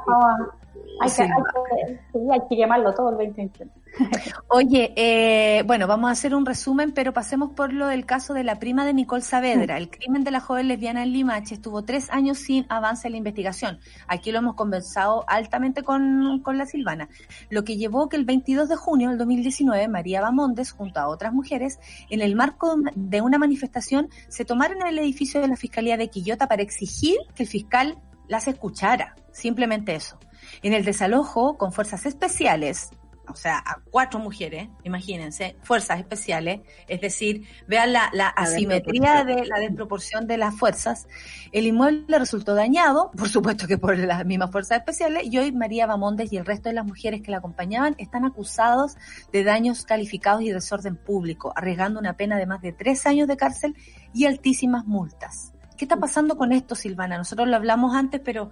hay, 1.00 1.10
que, 1.10 1.22
hay, 1.22 1.28
que, 1.28 2.00
sí, 2.12 2.18
hay 2.30 2.40
que 2.48 2.56
quemarlo 2.56 2.94
todo 2.94 3.10
el 3.10 3.16
2021. 3.16 3.70
Oye, 4.48 4.92
eh, 4.96 5.62
bueno, 5.66 5.86
vamos 5.86 6.08
a 6.08 6.12
hacer 6.12 6.34
un 6.34 6.46
resumen, 6.46 6.92
pero 6.92 7.12
pasemos 7.12 7.50
por 7.52 7.72
lo 7.72 7.86
del 7.86 8.06
caso 8.06 8.34
de 8.34 8.44
la 8.44 8.58
prima 8.58 8.84
de 8.84 8.94
Nicole 8.94 9.22
Saavedra. 9.22 9.76
El 9.76 9.90
crimen 9.90 10.24
de 10.24 10.30
la 10.30 10.40
joven 10.40 10.68
lesbiana 10.68 11.02
en 11.02 11.12
Limache 11.12 11.54
estuvo 11.54 11.82
tres 11.82 12.10
años 12.10 12.38
sin 12.38 12.66
avance 12.68 13.06
en 13.06 13.12
la 13.12 13.18
investigación. 13.18 13.78
Aquí 14.08 14.32
lo 14.32 14.38
hemos 14.38 14.54
conversado 14.54 15.24
altamente 15.28 15.82
con, 15.82 16.40
con 16.42 16.58
la 16.58 16.66
Silvana. 16.66 17.08
Lo 17.50 17.64
que 17.64 17.76
llevó 17.76 18.08
que 18.08 18.16
el 18.16 18.24
22 18.24 18.68
de 18.68 18.76
junio 18.76 19.08
del 19.10 19.18
2019, 19.18 19.88
María 19.88 20.20
Bamondes, 20.20 20.72
junto 20.72 21.00
a 21.00 21.08
otras 21.08 21.32
mujeres, 21.32 21.78
en 22.08 22.22
el 22.22 22.34
marco 22.34 22.76
de 22.94 23.20
una 23.20 23.38
manifestación, 23.38 24.08
se 24.28 24.44
tomaron 24.44 24.80
en 24.82 24.88
el 24.88 24.98
edificio 24.98 25.40
de 25.40 25.48
la 25.48 25.56
Fiscalía 25.56 25.96
de 25.96 26.08
Quillota 26.08 26.46
para 26.48 26.62
exigir 26.62 27.18
que 27.34 27.42
el 27.42 27.48
fiscal 27.48 27.98
las 28.28 28.48
escuchara. 28.48 29.14
Simplemente 29.32 29.94
eso. 29.94 30.18
En 30.62 30.72
el 30.74 30.84
desalojo, 30.84 31.58
con 31.58 31.72
fuerzas 31.72 32.06
especiales, 32.06 32.90
o 33.28 33.36
sea, 33.36 33.58
a 33.58 33.80
cuatro 33.90 34.18
mujeres, 34.18 34.68
imagínense, 34.84 35.56
fuerzas 35.62 36.00
especiales, 36.00 36.60
es 36.88 37.00
decir, 37.00 37.46
vean 37.66 37.92
la, 37.92 38.10
la 38.12 38.28
asimetría 38.28 39.24
de 39.24 39.46
la 39.46 39.58
desproporción 39.58 40.26
de 40.26 40.38
las 40.38 40.54
fuerzas. 40.54 41.06
El 41.52 41.66
inmueble 41.66 42.18
resultó 42.18 42.54
dañado, 42.54 43.10
por 43.16 43.28
supuesto 43.28 43.66
que 43.66 43.78
por 43.78 43.96
las 43.96 44.24
mismas 44.26 44.50
fuerzas 44.50 44.78
especiales, 44.78 45.24
y 45.24 45.38
hoy 45.38 45.52
María 45.52 45.86
Bamondes 45.86 46.32
y 46.32 46.36
el 46.36 46.44
resto 46.44 46.68
de 46.68 46.74
las 46.74 46.84
mujeres 46.84 47.22
que 47.22 47.30
la 47.30 47.38
acompañaban 47.38 47.94
están 47.98 48.24
acusados 48.24 48.96
de 49.32 49.44
daños 49.44 49.84
calificados 49.84 50.42
y 50.42 50.50
desorden 50.50 50.96
público, 50.96 51.52
arriesgando 51.56 52.00
una 52.00 52.16
pena 52.16 52.36
de 52.38 52.46
más 52.46 52.60
de 52.60 52.72
tres 52.72 53.06
años 53.06 53.28
de 53.28 53.36
cárcel 53.36 53.76
y 54.12 54.26
altísimas 54.26 54.84
multas. 54.84 55.54
¿Qué 55.76 55.84
está 55.84 55.96
pasando 55.96 56.36
con 56.36 56.52
esto, 56.52 56.74
Silvana? 56.74 57.18
Nosotros 57.18 57.48
lo 57.48 57.56
hablamos 57.56 57.94
antes, 57.94 58.20
pero 58.22 58.50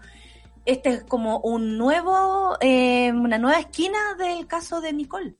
este 0.64 0.90
es 0.90 1.04
como 1.04 1.38
un 1.40 1.78
nuevo, 1.78 2.56
eh, 2.60 3.12
una 3.12 3.38
nueva 3.38 3.58
esquina 3.58 3.98
del 4.18 4.46
caso 4.46 4.80
de 4.80 4.92
Nicole. 4.92 5.34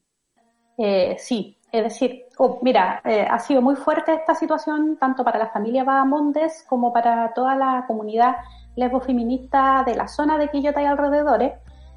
Eh, 0.79 1.17
sí, 1.19 1.59
es 1.71 1.85
decir, 1.85 2.25
oh, 2.39 2.59
mira, 2.63 3.01
eh, 3.05 3.27
ha 3.31 3.39
sido 3.39 3.63
muy 3.63 3.77
fuerte 3.77 4.15
esta 4.15 4.35
situación 4.35 4.97
tanto 4.97 5.23
para 5.25 5.39
la 5.39 5.51
familia 5.51 5.85
Bahamondes 5.85 6.65
como 6.69 6.93
para 6.93 7.33
toda 7.35 7.55
la 7.55 7.85
comunidad 7.87 8.37
lesbofeminista 8.77 9.85
de 9.85 9.95
la 9.95 10.09
zona 10.09 10.39
de 10.39 10.49
Quillota 10.49 10.83
y 10.83 10.87
alrededores, 10.87 11.53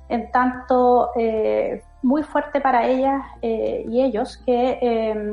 en 0.10 0.32
tanto 0.32 1.12
muy 2.02 2.24
fuerte 2.24 2.60
para 2.60 2.88
ellas 2.88 3.24
y 3.42 4.02
ellos 4.02 4.38
que 4.46 5.32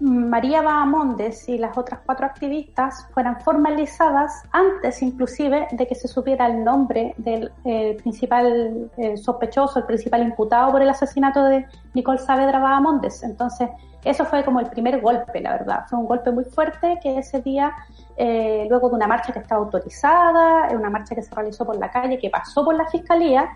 María 0.00 0.62
Bahamondes 0.62 1.48
y 1.48 1.58
las 1.58 1.76
otras 1.76 2.00
cuatro 2.06 2.26
activistas 2.26 3.06
fueran 3.12 3.40
formalizadas 3.40 4.42
antes 4.50 5.02
inclusive 5.02 5.68
de 5.72 5.86
que 5.86 5.94
se 5.94 6.08
supiera 6.08 6.46
el 6.46 6.64
nombre 6.64 7.14
del 7.18 7.52
eh, 7.64 7.96
principal 8.02 8.90
sospechoso, 9.16 9.78
el 9.78 9.84
principal 9.84 10.22
imputado 10.22 10.72
por 10.72 10.80
el 10.80 10.88
asesinato 10.88 11.44
de 11.44 11.66
Nicole 11.94 12.18
Saavedra 12.18 12.60
Bahamondes. 12.60 13.22
Entonces, 13.22 13.68
eso 14.04 14.24
fue 14.24 14.44
como 14.44 14.60
el 14.60 14.66
primer 14.66 15.00
golpe, 15.00 15.40
la 15.40 15.52
verdad. 15.52 15.84
Fue 15.88 15.98
un 15.98 16.06
golpe 16.06 16.30
muy 16.30 16.44
fuerte 16.44 16.98
que 17.02 17.18
ese 17.18 17.42
día, 17.42 17.72
eh, 18.16 18.66
luego 18.70 18.88
de 18.88 18.94
una 18.94 19.06
marcha 19.06 19.32
que 19.32 19.40
estaba 19.40 19.62
autorizada, 19.62 20.68
una 20.74 20.88
marcha 20.88 21.14
que 21.14 21.22
se 21.22 21.34
realizó 21.34 21.66
por 21.66 21.76
la 21.76 21.90
calle, 21.90 22.18
que 22.18 22.30
pasó 22.30 22.64
por 22.64 22.74
la 22.74 22.86
fiscalía, 22.86 23.50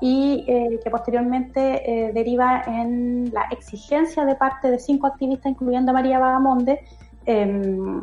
y 0.00 0.44
eh, 0.48 0.80
que 0.82 0.90
posteriormente 0.90 2.08
eh, 2.08 2.12
deriva 2.12 2.62
en 2.66 3.30
la 3.32 3.46
exigencia 3.50 4.24
de 4.24 4.34
parte 4.34 4.70
de 4.70 4.78
cinco 4.78 5.06
activistas, 5.06 5.52
incluyendo 5.52 5.90
a 5.90 5.94
María 5.94 6.18
Vagamonde. 6.18 6.80
Em, 7.26 8.02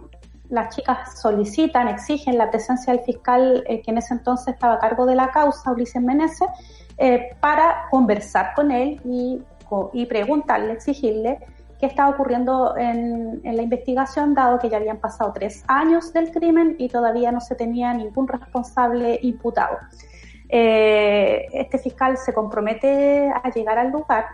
las 0.49 0.75
chicas 0.75 1.19
solicitan, 1.19 1.87
exigen 1.87 2.37
la 2.37 2.49
presencia 2.49 2.93
del 2.93 3.03
fiscal 3.03 3.63
eh, 3.67 3.81
que 3.81 3.91
en 3.91 3.97
ese 3.97 4.13
entonces 4.13 4.53
estaba 4.53 4.75
a 4.75 4.79
cargo 4.79 5.05
de 5.05 5.15
la 5.15 5.31
causa, 5.31 5.71
Ulises 5.71 6.01
Meneses, 6.01 6.47
para 7.39 7.85
conversar 7.91 8.55
con 8.55 8.71
él 8.71 8.99
y, 9.05 9.39
y 9.93 10.05
preguntarle, 10.07 10.73
exigirle 10.73 11.37
qué 11.79 11.85
estaba 11.85 12.09
ocurriendo 12.09 12.75
en, 12.75 13.39
en, 13.43 13.55
la 13.55 13.61
investigación, 13.61 14.33
dado 14.33 14.57
que 14.57 14.67
ya 14.67 14.77
habían 14.77 14.97
pasado 14.97 15.31
tres 15.31 15.63
años 15.67 16.11
del 16.11 16.31
crimen 16.31 16.75
y 16.79 16.89
todavía 16.89 17.31
no 17.31 17.39
se 17.39 17.53
tenía 17.53 17.93
ningún 17.93 18.27
responsable 18.27 19.19
imputado. 19.21 19.77
Eh, 20.49 21.47
este 21.53 21.77
fiscal 21.77 22.17
se 22.17 22.33
compromete 22.33 23.29
a 23.29 23.49
llegar 23.49 23.77
al 23.77 23.91
lugar, 23.91 24.25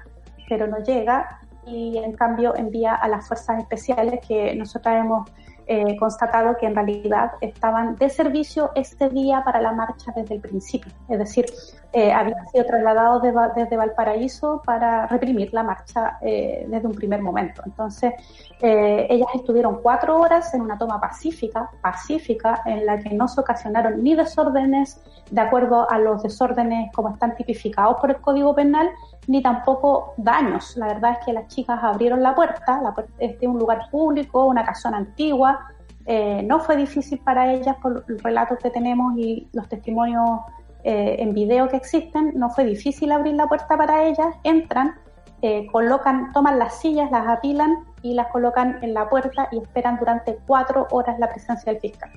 pero 0.48 0.68
no 0.68 0.80
llega 0.80 1.40
y 1.66 1.98
en 1.98 2.14
cambio 2.14 2.56
envía 2.56 2.94
a 2.96 3.08
las 3.08 3.28
fuerzas 3.28 3.60
especiales 3.60 4.20
que 4.28 4.56
nosotros 4.56 4.94
hemos 4.96 5.30
eh, 5.68 5.96
constatado 5.98 6.58
que 6.58 6.66
en 6.66 6.76
realidad 6.76 7.32
estaban 7.42 7.96
de 7.96 8.10
servicio 8.10 8.72
este 8.76 9.10
día 9.10 9.44
para 9.44 9.62
la 9.62 9.72
marcha 9.72 10.12
desde 10.16 10.36
el 10.36 10.42
principio. 10.42 10.92
Es 11.08 11.20
decir, 11.20 11.46
eh, 11.94 12.12
habían 12.12 12.48
sido 12.50 12.66
trasladados 12.66 13.22
desde 13.56 13.78
Valparaíso 13.78 14.62
para 14.66 15.08
reprimir 15.08 15.54
la 15.54 15.64
marcha 15.64 16.18
eh, 16.22 16.66
desde 16.68 16.88
un 16.88 16.94
primer 16.94 17.22
momento. 17.22 17.62
Entonces, 17.66 18.14
ellas 18.62 19.28
estuvieron 19.36 19.82
cuatro 19.82 20.20
horas 20.20 20.54
en 20.54 20.62
una 20.62 20.78
toma 20.78 21.00
pacífica, 21.00 21.70
pacífica, 21.82 22.62
en 22.66 22.86
la 22.86 22.98
que 22.98 23.14
no 23.14 23.28
se 23.28 23.42
ocasionaron 23.42 24.02
ni 24.02 24.16
desórdenes 24.16 25.02
de 25.30 25.42
acuerdo 25.42 25.90
a 25.90 25.98
los 26.00 26.24
desórdenes 26.24 26.92
como 26.94 27.10
están 27.10 27.36
tipificados 27.36 28.00
por 28.00 28.12
el 28.12 28.18
Código 28.18 28.56
Penal, 28.56 28.90
ni 29.28 29.42
tampoco 29.42 30.14
daños. 30.18 30.76
La 30.78 30.88
verdad 30.88 31.18
es 31.20 31.26
que 31.26 31.34
las 31.34 31.48
chicas 31.48 31.80
abrieron 31.82 32.22
la 32.22 32.36
puerta, 32.36 32.82
la 32.82 32.94
puerta 32.94 33.14
es 33.20 33.40
de 33.40 33.48
un 33.48 33.58
lugar 33.58 33.90
público, 33.92 34.46
una 34.46 34.64
casona 34.64 34.98
antigua. 34.98 35.68
Eh, 36.06 36.44
no 36.44 36.60
fue 36.60 36.76
difícil 36.76 37.20
para 37.20 37.52
ellas 37.54 37.76
por 37.82 38.08
los 38.08 38.24
relatos 38.24 38.58
que 38.60 38.70
tenemos 38.70 39.18
y 39.18 39.48
los 39.54 39.68
testimonios 39.70 40.42
eh, 40.84 41.16
en 41.20 41.34
video 41.34 41.70
que 41.70 41.78
existen. 41.78 42.34
No 42.36 42.50
fue 42.50 42.66
difícil 42.66 43.12
abrir 43.12 43.36
la 43.36 43.48
puerta 43.48 43.78
para 43.78 44.04
ellas. 44.04 44.36
Entran, 44.44 44.96
eh, 45.42 45.68
colocan, 45.72 46.32
toman 46.34 46.60
las 46.60 46.80
sillas, 46.80 47.10
las 47.12 47.28
apilan 47.28 47.86
y 48.02 48.14
las 48.14 48.28
colocan 48.28 48.80
en 48.82 48.94
la 48.94 49.10
puerta 49.10 49.48
y 49.52 49.60
esperan 49.60 49.98
durante 49.98 50.38
cuatro 50.46 50.88
horas 50.92 51.18
la 51.20 51.30
presencia 51.30 51.72
del 51.72 51.82
fiscal. 51.82 52.12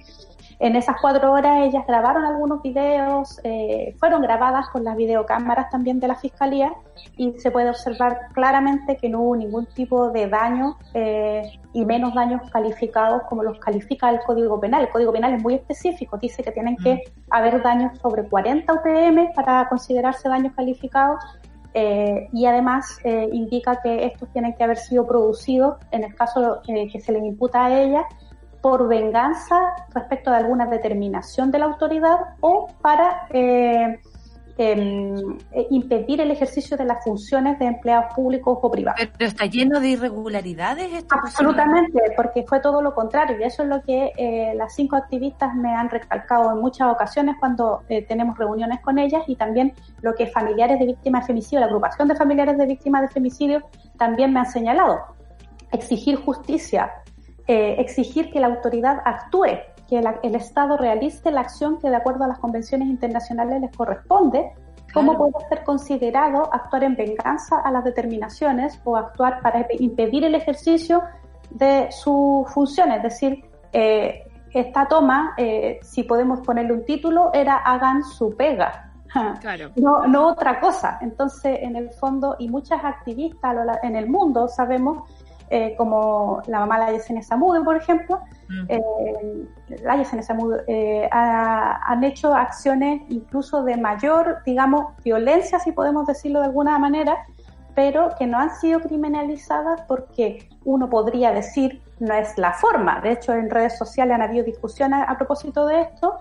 En 0.58 0.74
esas 0.74 0.96
cuatro 1.00 1.32
horas 1.32 1.66
ellas 1.66 1.84
grabaron 1.86 2.24
algunos 2.24 2.62
videos, 2.62 3.38
eh, 3.44 3.94
fueron 3.98 4.22
grabadas 4.22 4.68
con 4.70 4.84
las 4.84 4.96
videocámaras 4.96 5.68
también 5.70 6.00
de 6.00 6.08
la 6.08 6.14
Fiscalía 6.14 6.72
y 7.18 7.38
se 7.38 7.50
puede 7.50 7.68
observar 7.68 8.28
claramente 8.32 8.96
que 8.96 9.10
no 9.10 9.20
hubo 9.20 9.36
ningún 9.36 9.66
tipo 9.66 10.10
de 10.10 10.28
daño 10.28 10.78
eh, 10.94 11.42
y 11.74 11.84
menos 11.84 12.14
daños 12.14 12.50
calificados 12.50 13.22
como 13.28 13.42
los 13.42 13.58
califica 13.58 14.08
el 14.08 14.20
Código 14.20 14.58
Penal. 14.58 14.84
El 14.84 14.88
Código 14.88 15.12
Penal 15.12 15.34
es 15.34 15.42
muy 15.42 15.54
específico, 15.54 16.16
dice 16.16 16.42
que 16.42 16.52
tienen 16.52 16.76
que 16.76 17.02
haber 17.30 17.62
daños 17.62 17.98
sobre 17.98 18.26
40 18.26 18.72
UTM 18.72 19.34
para 19.34 19.68
considerarse 19.68 20.28
daños 20.30 20.54
calificados 20.54 21.22
eh, 21.78 22.30
y 22.32 22.46
además 22.46 22.98
eh, 23.04 23.28
indica 23.30 23.82
que 23.82 24.06
estos 24.06 24.30
tienen 24.30 24.54
que 24.54 24.64
haber 24.64 24.78
sido 24.78 25.06
producidos 25.06 25.76
en 25.90 26.04
el 26.04 26.14
caso 26.14 26.62
eh, 26.66 26.88
que 26.90 27.02
se 27.02 27.12
les 27.12 27.22
imputa 27.22 27.66
a 27.66 27.82
ellas 27.82 28.04
por 28.66 28.88
venganza 28.88 29.60
respecto 29.94 30.28
de 30.28 30.38
alguna 30.38 30.66
determinación 30.66 31.52
de 31.52 31.60
la 31.60 31.66
autoridad 31.66 32.16
o 32.40 32.66
para 32.82 33.28
eh, 33.30 34.00
em, 34.58 35.38
eh, 35.52 35.68
impedir 35.70 36.20
el 36.20 36.32
ejercicio 36.32 36.76
de 36.76 36.84
las 36.84 37.04
funciones 37.04 37.60
de 37.60 37.66
empleados 37.66 38.12
públicos 38.12 38.58
o 38.60 38.68
privados. 38.68 39.00
Pero 39.16 39.30
está 39.30 39.46
lleno 39.46 39.78
de 39.78 39.90
irregularidades 39.90 40.92
esto. 40.92 41.14
Absolutamente, 41.14 42.00
porque 42.16 42.42
fue 42.42 42.58
todo 42.58 42.82
lo 42.82 42.92
contrario 42.92 43.38
y 43.38 43.44
eso 43.44 43.62
es 43.62 43.68
lo 43.68 43.80
que 43.82 44.10
eh, 44.16 44.52
las 44.56 44.74
cinco 44.74 44.96
activistas 44.96 45.54
me 45.54 45.72
han 45.72 45.88
recalcado 45.88 46.50
en 46.50 46.58
muchas 46.58 46.90
ocasiones 46.90 47.36
cuando 47.38 47.84
tenemos 48.08 48.36
reuniones 48.36 48.80
con 48.80 48.98
ellas 48.98 49.22
y 49.28 49.36
también 49.36 49.74
lo 50.02 50.12
que 50.16 50.26
familiares 50.26 50.80
de 50.80 50.86
víctimas 50.86 51.22
de 51.22 51.26
femicidio, 51.28 51.60
la 51.60 51.66
agrupación 51.66 52.08
de 52.08 52.16
familiares 52.16 52.58
de 52.58 52.66
víctimas 52.66 53.02
de 53.02 53.08
femicidio 53.10 53.62
también 53.96 54.32
me 54.32 54.40
han 54.40 54.50
señalado. 54.50 54.98
Exigir 55.70 56.16
justicia, 56.16 56.90
eh, 57.48 57.76
exigir 57.78 58.30
que 58.30 58.40
la 58.40 58.48
autoridad 58.48 59.00
actúe, 59.04 59.58
que 59.88 60.00
la, 60.02 60.18
el 60.22 60.34
Estado 60.34 60.76
realice 60.76 61.30
la 61.30 61.42
acción 61.42 61.78
que 61.78 61.88
de 61.88 61.96
acuerdo 61.96 62.24
a 62.24 62.28
las 62.28 62.38
convenciones 62.38 62.88
internacionales 62.88 63.60
les 63.60 63.76
corresponde, 63.76 64.52
¿cómo 64.92 65.16
puede 65.16 65.32
ser 65.48 65.62
considerado 65.62 66.52
actuar 66.52 66.84
en 66.84 66.96
venganza 66.96 67.60
a 67.60 67.70
las 67.70 67.84
determinaciones 67.84 68.80
o 68.84 68.96
actuar 68.96 69.40
para 69.42 69.66
impedir 69.78 70.24
el 70.24 70.34
ejercicio 70.34 71.02
de 71.50 71.88
sus 71.90 72.50
funciones? 72.52 72.96
Es 72.96 73.02
decir, 73.04 73.44
eh, 73.72 74.24
esta 74.52 74.88
toma, 74.88 75.34
eh, 75.36 75.78
si 75.82 76.02
podemos 76.02 76.40
ponerle 76.40 76.72
un 76.72 76.84
título, 76.84 77.30
era 77.32 77.56
hagan 77.56 78.02
su 78.02 78.34
pega. 78.36 78.82
Claro. 79.40 79.70
No, 79.76 80.06
no 80.06 80.28
otra 80.28 80.60
cosa. 80.60 80.98
Entonces, 81.00 81.58
en 81.62 81.76
el 81.76 81.90
fondo, 81.90 82.36
y 82.38 82.48
muchas 82.48 82.84
activistas 82.84 83.56
en 83.82 83.96
el 83.96 84.08
mundo 84.08 84.48
sabemos 84.48 85.08
eh, 85.50 85.74
como 85.76 86.42
la 86.46 86.60
mamá 86.60 86.78
la 86.78 86.92
Yesenia 86.92 87.22
Samude, 87.22 87.62
por 87.62 87.76
ejemplo, 87.76 88.20
eh, 88.68 88.80
la 89.82 89.96
Yesenia 89.96 90.22
Samude, 90.22 90.62
eh, 90.66 91.08
ha- 91.12 91.80
han 91.84 92.04
hecho 92.04 92.34
acciones 92.34 93.02
incluso 93.08 93.62
de 93.62 93.76
mayor, 93.76 94.38
digamos, 94.44 94.94
violencia, 95.04 95.58
si 95.58 95.72
podemos 95.72 96.06
decirlo 96.06 96.40
de 96.40 96.46
alguna 96.46 96.78
manera, 96.78 97.16
pero 97.74 98.10
que 98.18 98.26
no 98.26 98.38
han 98.38 98.50
sido 98.54 98.80
criminalizadas 98.80 99.82
porque 99.82 100.48
uno 100.64 100.88
podría 100.88 101.32
decir 101.32 101.82
no 101.98 102.14
es 102.14 102.36
la 102.38 102.52
forma. 102.52 103.00
De 103.00 103.12
hecho, 103.12 103.32
en 103.32 103.48
redes 103.50 103.76
sociales 103.78 104.14
han 104.14 104.22
habido 104.22 104.44
discusiones 104.44 105.04
a 105.06 105.16
propósito 105.16 105.66
de 105.66 105.80
esto. 105.82 106.18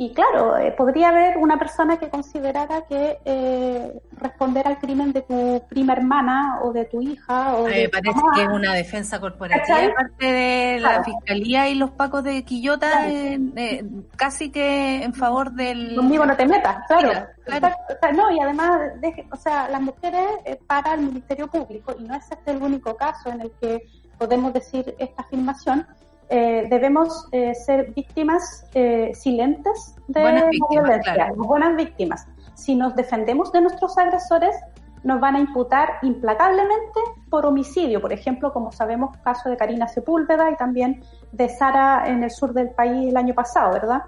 Y 0.00 0.12
claro, 0.14 0.56
eh, 0.56 0.70
podría 0.78 1.08
haber 1.08 1.38
una 1.38 1.58
persona 1.58 1.98
que 1.98 2.08
considerara 2.08 2.82
que 2.88 3.18
eh, 3.24 4.00
responder 4.12 4.66
al 4.68 4.78
crimen 4.78 5.12
de 5.12 5.22
tu 5.22 5.60
prima 5.68 5.94
hermana 5.94 6.60
o 6.62 6.72
de 6.72 6.84
tu 6.84 7.02
hija 7.02 7.56
o 7.56 7.64
de 7.64 7.82
me 7.82 7.88
parece 7.88 8.14
mamá, 8.14 8.32
que 8.36 8.42
es 8.42 8.48
una 8.48 8.74
defensa 8.74 9.18
corporativa 9.18 9.78
de 9.80 9.90
parte 9.90 10.24
de 10.26 10.78
la 10.80 10.88
Claro. 10.88 11.04
fiscalía 11.04 11.68
y 11.68 11.74
los 11.74 11.90
pacos 11.90 12.22
de 12.22 12.44
Quillota, 12.44 12.88
Claro. 12.90 13.08
eh, 13.08 13.40
eh, 13.56 13.84
casi 14.16 14.50
que 14.50 15.02
en 15.02 15.14
favor 15.14 15.50
del. 15.50 15.96
Conmigo 15.96 16.24
no 16.24 16.36
te 16.36 16.46
metas, 16.46 16.76
claro. 16.86 17.26
O 17.48 17.50
sea, 17.50 18.12
no, 18.12 18.30
y 18.30 18.38
además, 18.38 18.80
deje- 19.00 19.26
o 19.32 19.36
sea, 19.36 19.68
las 19.68 19.80
mujeres 19.80 20.22
eh, 20.44 20.60
para 20.66 20.94
el 20.94 21.00
Ministerio 21.00 21.48
Público, 21.48 21.94
y 21.98 22.04
no 22.04 22.14
es 22.14 22.30
este 22.30 22.52
el 22.52 22.62
único 22.62 22.94
caso 22.96 23.30
en 23.30 23.40
el 23.40 23.50
que 23.60 23.82
podemos 24.16 24.52
decir 24.52 24.94
esta 24.98 25.22
afirmación, 25.22 25.84
eh, 26.30 26.66
debemos 26.68 27.26
eh, 27.32 27.54
ser 27.54 27.92
víctimas 27.92 28.66
eh, 28.74 29.12
silentes 29.14 29.96
de 30.08 30.20
Buenas 30.20 30.42
la 30.42 30.50
víctimas, 30.50 30.84
violencia, 30.84 31.14
claro. 31.14 31.34
buenas 31.36 31.76
víctimas. 31.76 32.26
Si 32.54 32.74
nos 32.74 32.94
defendemos 32.94 33.50
de 33.52 33.62
nuestros 33.62 33.96
agresores, 33.96 34.54
nos 35.04 35.20
van 35.20 35.36
a 35.36 35.40
imputar 35.40 35.94
implacablemente 36.02 37.00
por 37.30 37.46
homicidio, 37.46 38.00
por 38.00 38.12
ejemplo, 38.12 38.52
como 38.52 38.72
sabemos, 38.72 39.16
caso 39.18 39.48
de 39.48 39.56
Karina 39.56 39.88
Sepúlveda 39.88 40.50
y 40.50 40.56
también 40.56 41.02
de 41.32 41.48
Sara 41.48 42.06
en 42.06 42.22
el 42.22 42.30
sur 42.30 42.52
del 42.52 42.70
país 42.70 43.08
el 43.08 43.16
año 43.16 43.32
pasado, 43.32 43.72
¿verdad? 43.72 44.02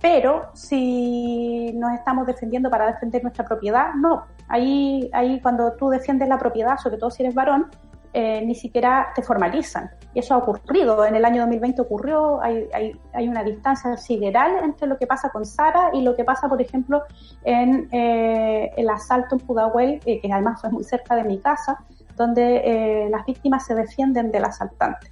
Pero 0.00 0.48
si 0.54 1.72
nos 1.74 1.92
estamos 1.92 2.26
defendiendo 2.26 2.70
para 2.70 2.86
defender 2.86 3.22
nuestra 3.22 3.44
propiedad, 3.44 3.92
no. 3.94 4.24
Ahí, 4.48 5.10
ahí 5.12 5.40
cuando 5.42 5.74
tú 5.74 5.90
defiendes 5.90 6.26
la 6.26 6.38
propiedad, 6.38 6.78
sobre 6.78 6.96
todo 6.96 7.10
si 7.10 7.22
eres 7.22 7.34
varón, 7.34 7.66
eh, 8.12 8.42
ni 8.44 8.54
siquiera 8.54 9.08
te 9.14 9.22
formalizan. 9.22 9.90
Y 10.14 10.18
eso 10.18 10.34
ha 10.34 10.38
ocurrido. 10.38 11.04
En 11.04 11.14
el 11.14 11.24
año 11.24 11.42
2020 11.42 11.82
ocurrió, 11.82 12.42
hay, 12.42 12.68
hay, 12.72 13.00
hay 13.12 13.28
una 13.28 13.44
distancia 13.44 13.96
sideral 13.96 14.64
entre 14.64 14.88
lo 14.88 14.98
que 14.98 15.06
pasa 15.06 15.30
con 15.30 15.44
Sara 15.44 15.90
y 15.92 16.02
lo 16.02 16.16
que 16.16 16.24
pasa, 16.24 16.48
por 16.48 16.60
ejemplo, 16.60 17.02
en 17.44 17.88
eh, 17.92 18.72
el 18.76 18.90
asalto 18.90 19.36
en 19.36 19.46
Pudahuel, 19.46 20.00
eh, 20.04 20.20
que 20.20 20.32
además 20.32 20.60
fue 20.60 20.70
muy 20.70 20.84
cerca 20.84 21.14
de 21.14 21.24
mi 21.24 21.38
casa, 21.38 21.78
donde 22.20 22.62
eh, 22.64 23.08
las 23.10 23.24
víctimas 23.24 23.64
se 23.64 23.74
defienden 23.74 24.30
del 24.30 24.44
asaltante 24.44 25.10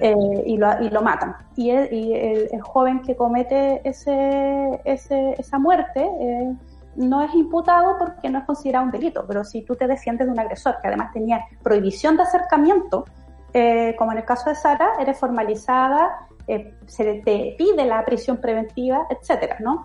eh, 0.00 0.42
y, 0.44 0.56
lo, 0.56 0.82
y 0.82 0.90
lo 0.90 1.00
matan. 1.00 1.36
Y, 1.56 1.70
el, 1.70 1.92
y 1.92 2.12
el, 2.14 2.48
el 2.50 2.60
joven 2.60 3.02
que 3.02 3.14
comete 3.14 3.80
ese, 3.88 4.80
ese, 4.84 5.34
esa 5.38 5.58
muerte 5.58 6.00
eh, 6.20 6.52
no 6.96 7.22
es 7.22 7.34
imputado 7.34 7.96
porque 7.98 8.28
no 8.28 8.40
es 8.40 8.44
considerado 8.44 8.84
un 8.84 8.90
delito, 8.90 9.24
pero 9.26 9.44
si 9.44 9.62
tú 9.62 9.76
te 9.76 9.86
defiendes 9.86 10.26
de 10.26 10.32
un 10.32 10.38
agresor 10.38 10.76
que 10.80 10.88
además 10.88 11.12
tenía 11.12 11.44
prohibición 11.62 12.16
de 12.16 12.24
acercamiento, 12.24 13.04
eh, 13.52 13.94
como 13.98 14.12
en 14.12 14.18
el 14.18 14.24
caso 14.24 14.50
de 14.50 14.56
Sara, 14.56 14.92
eres 15.00 15.18
formalizada, 15.18 16.26
eh, 16.46 16.74
se 16.86 17.22
te 17.24 17.54
pide 17.56 17.84
la 17.84 18.04
prisión 18.04 18.38
preventiva, 18.38 19.06
etcétera, 19.10 19.56
¿no? 19.60 19.84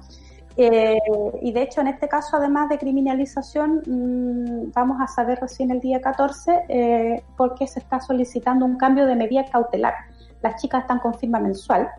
Eh, 0.57 0.97
y 1.41 1.51
de 1.51 1.61
hecho, 1.61 1.81
en 1.81 1.87
este 1.87 2.07
caso, 2.07 2.37
además 2.37 2.69
de 2.69 2.77
criminalización, 2.77 3.81
mmm, 3.85 4.71
vamos 4.73 5.01
a 5.01 5.07
saber 5.07 5.39
recién 5.41 5.69
el 5.71 5.81
día 5.81 5.99
14 5.99 6.65
eh, 6.69 7.23
porque 7.35 7.67
se 7.67 7.79
está 7.79 7.99
solicitando 7.99 8.65
un 8.65 8.77
cambio 8.77 9.05
de 9.05 9.15
medida 9.15 9.45
cautelar. 9.51 9.93
Las 10.41 10.61
chicas 10.61 10.81
están 10.81 10.99
con 10.99 11.13
firma 11.15 11.39
mensual. 11.39 11.89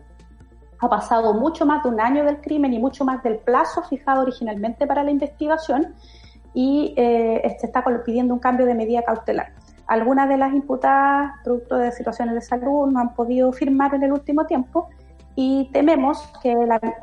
Ha 0.79 0.89
pasado 0.89 1.33
mucho 1.33 1.65
más 1.65 1.83
de 1.83 1.89
un 1.89 1.99
año 1.99 2.23
del 2.23 2.39
crimen 2.41 2.73
y 2.73 2.79
mucho 2.79 3.05
más 3.05 3.23
del 3.23 3.37
plazo 3.37 3.83
fijado 3.83 4.21
originalmente 4.21 4.85
para 4.85 5.03
la 5.03 5.11
investigación 5.11 5.95
y 6.53 6.93
eh, 6.97 7.55
se 7.59 7.67
está 7.67 7.83
pidiendo 8.05 8.33
un 8.33 8.39
cambio 8.39 8.65
de 8.65 8.73
medida 8.73 9.03
cautelar. 9.03 9.51
Algunas 9.87 10.27
de 10.27 10.37
las 10.37 10.53
imputadas, 10.53 11.31
producto 11.43 11.77
de 11.77 11.91
situaciones 11.91 12.35
de 12.35 12.41
salud, 12.41 12.87
no 12.91 12.99
han 12.99 13.13
podido 13.13 13.51
firmar 13.53 13.93
en 13.95 14.03
el 14.03 14.11
último 14.11 14.45
tiempo 14.45 14.89
y 15.39 15.69
tememos 15.71 16.17
que 16.41 16.51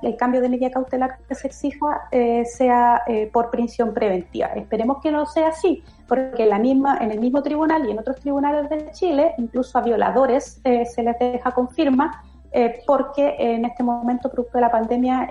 el 0.03 0.17
cambio 0.17 0.41
de 0.41 0.49
medida 0.49 0.69
cautelar 0.69 1.19
que 1.29 1.37
se 1.37 1.47
exija 1.47 2.09
eh, 2.11 2.45
sea 2.45 3.03
eh, 3.07 3.31
por 3.33 3.49
prisión 3.49 3.95
preventiva. 3.95 4.49
Esperemos 4.49 5.01
que 5.01 5.13
no 5.13 5.25
sea 5.25 5.51
así, 5.51 5.85
porque 6.09 6.45
la 6.45 6.59
misma, 6.59 6.99
en 7.01 7.13
el 7.13 7.21
mismo 7.21 7.45
tribunal 7.45 7.87
y 7.89 7.93
en 7.93 8.01
otros 8.01 8.17
tribunales 8.17 8.69
de 8.69 8.91
Chile, 8.91 9.35
incluso 9.39 9.79
a 9.79 9.83
violadores 9.83 10.61
eh, 10.65 10.85
se 10.85 11.05
les 11.05 11.17
deja 11.17 11.53
con 11.53 11.69
firma, 11.69 12.25
porque 12.87 13.37
en 13.39 13.65
este 13.65 13.83
momento, 13.83 14.31
producto 14.31 14.59
de 14.59 14.63
la 14.63 14.71
pandemia, 14.71 15.27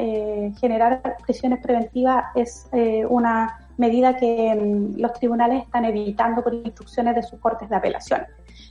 generar 0.59 1.01
prisiones 1.25 1.59
preventivas 1.61 2.25
es 2.35 2.69
una 3.09 3.63
medida 3.77 4.15
que 4.15 4.53
mm, 4.55 4.99
los 4.99 5.13
tribunales 5.13 5.63
están 5.63 5.85
evitando 5.85 6.43
por 6.43 6.53
instrucciones 6.53 7.15
de 7.15 7.23
sus 7.23 7.39
cortes 7.39 7.69
de 7.69 7.75
apelación. 7.75 8.21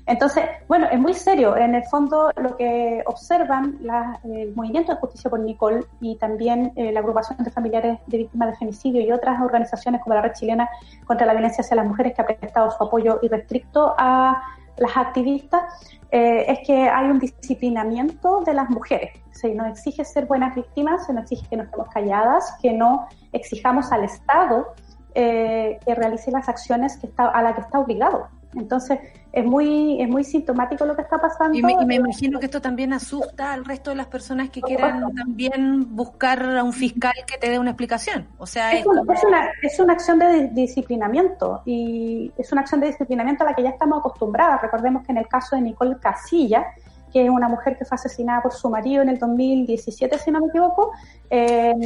Entonces, 0.07 0.45
bueno, 0.67 0.89
es 0.91 0.99
muy 0.99 1.15
serio. 1.15 1.57
En 1.57 1.75
el 1.75 1.85
fondo, 1.85 2.31
lo 2.37 2.57
que 2.57 3.03
observan 3.07 3.79
la, 3.83 4.21
el 4.25 4.55
Movimiento 4.55 4.93
de 4.93 4.99
Justicia 4.99 5.31
por 5.31 5.41
Nicole 5.41 5.85
y 6.01 6.17
también 6.17 6.73
eh, 6.75 6.93
la 6.93 7.01
agrupación 7.01 7.39
de 7.39 7.51
familiares 7.51 7.99
de 8.07 8.19
víctimas 8.19 8.51
de 8.51 8.57
femicidio 8.57 9.01
y 9.01 9.13
otras 9.13 9.41
organizaciones 9.41 10.01
como 10.03 10.15
la 10.15 10.23
Red 10.23 10.33
Chilena 10.33 10.69
contra 11.05 11.27
la 11.27 11.35
Violencia 11.35 11.63
hacia 11.63 11.77
las 11.77 11.87
Mujeres, 11.87 12.15
que 12.15 12.23
ha 12.23 12.27
prestado 12.27 12.71
su 12.73 12.83
apoyo 12.83 13.21
irrestricto 13.23 13.95
a 13.97 14.43
las 14.79 14.97
activistas, 14.97 15.63
eh, 16.11 16.45
es 16.49 16.67
que 16.67 16.89
hay 16.89 17.11
un 17.11 17.19
disciplinamiento 17.19 18.41
de 18.41 18.55
las 18.55 18.69
mujeres. 18.71 19.13
Se 19.31 19.55
nos 19.55 19.69
exige 19.69 20.05
ser 20.05 20.27
buenas 20.27 20.55
víctimas, 20.55 21.07
se 21.07 21.13
nos 21.13 21.23
exige 21.25 21.49
que 21.49 21.57
no 21.57 21.63
estemos 21.65 21.89
calladas, 21.89 22.55
que 22.61 22.73
no 22.73 23.07
exijamos 23.33 23.91
al 23.93 24.05
Estado 24.05 24.75
eh, 25.15 25.79
que 25.85 25.95
realice 25.95 26.31
las 26.31 26.49
acciones 26.49 26.97
que 26.97 27.07
está, 27.07 27.29
a 27.29 27.43
las 27.43 27.55
que 27.55 27.61
está 27.61 27.79
obligado. 27.79 28.29
Entonces, 28.55 28.99
es 29.33 29.45
muy, 29.47 30.01
es 30.01 30.09
muy 30.09 30.25
sintomático 30.25 30.85
lo 30.85 30.95
que 30.95 31.03
está 31.03 31.19
pasando. 31.19 31.57
Y 31.57 31.63
me, 31.63 31.73
y 31.73 31.87
me 31.87 31.95
imagino 31.95 32.39
que 32.39 32.47
esto 32.47 32.61
también 32.61 32.93
asusta 32.93 33.55
al 33.55 33.65
resto 33.65 33.91
de 33.91 33.97
las 33.97 34.07
personas 34.07 34.51
que 34.51 34.61
quieran 34.61 35.15
también 35.15 35.97
buscar 35.97 36.59
a 36.59 36.63
un 36.63 36.75
fiscal 36.75 37.15
que 37.27 37.39
te 37.39 37.49
dé 37.49 37.59
una 37.59 37.71
explicación. 37.71 38.29
O 38.37 38.47
sea, 38.47 38.73
es, 38.73 38.81
es, 38.81 38.87
una, 38.87 39.01
como... 39.01 39.13
es, 39.13 39.25
una, 39.25 39.51
es 39.63 39.81
una 39.81 39.93
acción 39.95 40.19
de 40.19 40.49
disciplinamiento 40.49 41.63
y 41.65 42.31
es 42.37 42.53
una 42.53 42.61
acción 42.61 42.81
de 42.81 42.89
disciplinamiento 42.89 43.45
a 43.45 43.47
la 43.47 43.55
que 43.55 43.63
ya 43.63 43.71
estamos 43.71 44.01
acostumbradas. 44.01 44.61
Recordemos 44.61 45.03
que 45.07 45.13
en 45.13 45.19
el 45.19 45.29
caso 45.29 45.57
de 45.57 45.63
Nicole 45.63 45.97
Casilla, 45.99 46.67
que 47.11 47.25
es 47.25 47.31
una 47.31 47.49
mujer 47.49 47.79
que 47.79 47.87
fue 47.87 47.95
asesinada 47.95 48.43
por 48.43 48.53
su 48.53 48.69
marido 48.69 49.03
en 49.03 49.09
el 49.09 49.19
2017, 49.19 50.19
si 50.19 50.31
no 50.31 50.41
me 50.41 50.49
equivoco, 50.49 50.93
en, 51.31 51.83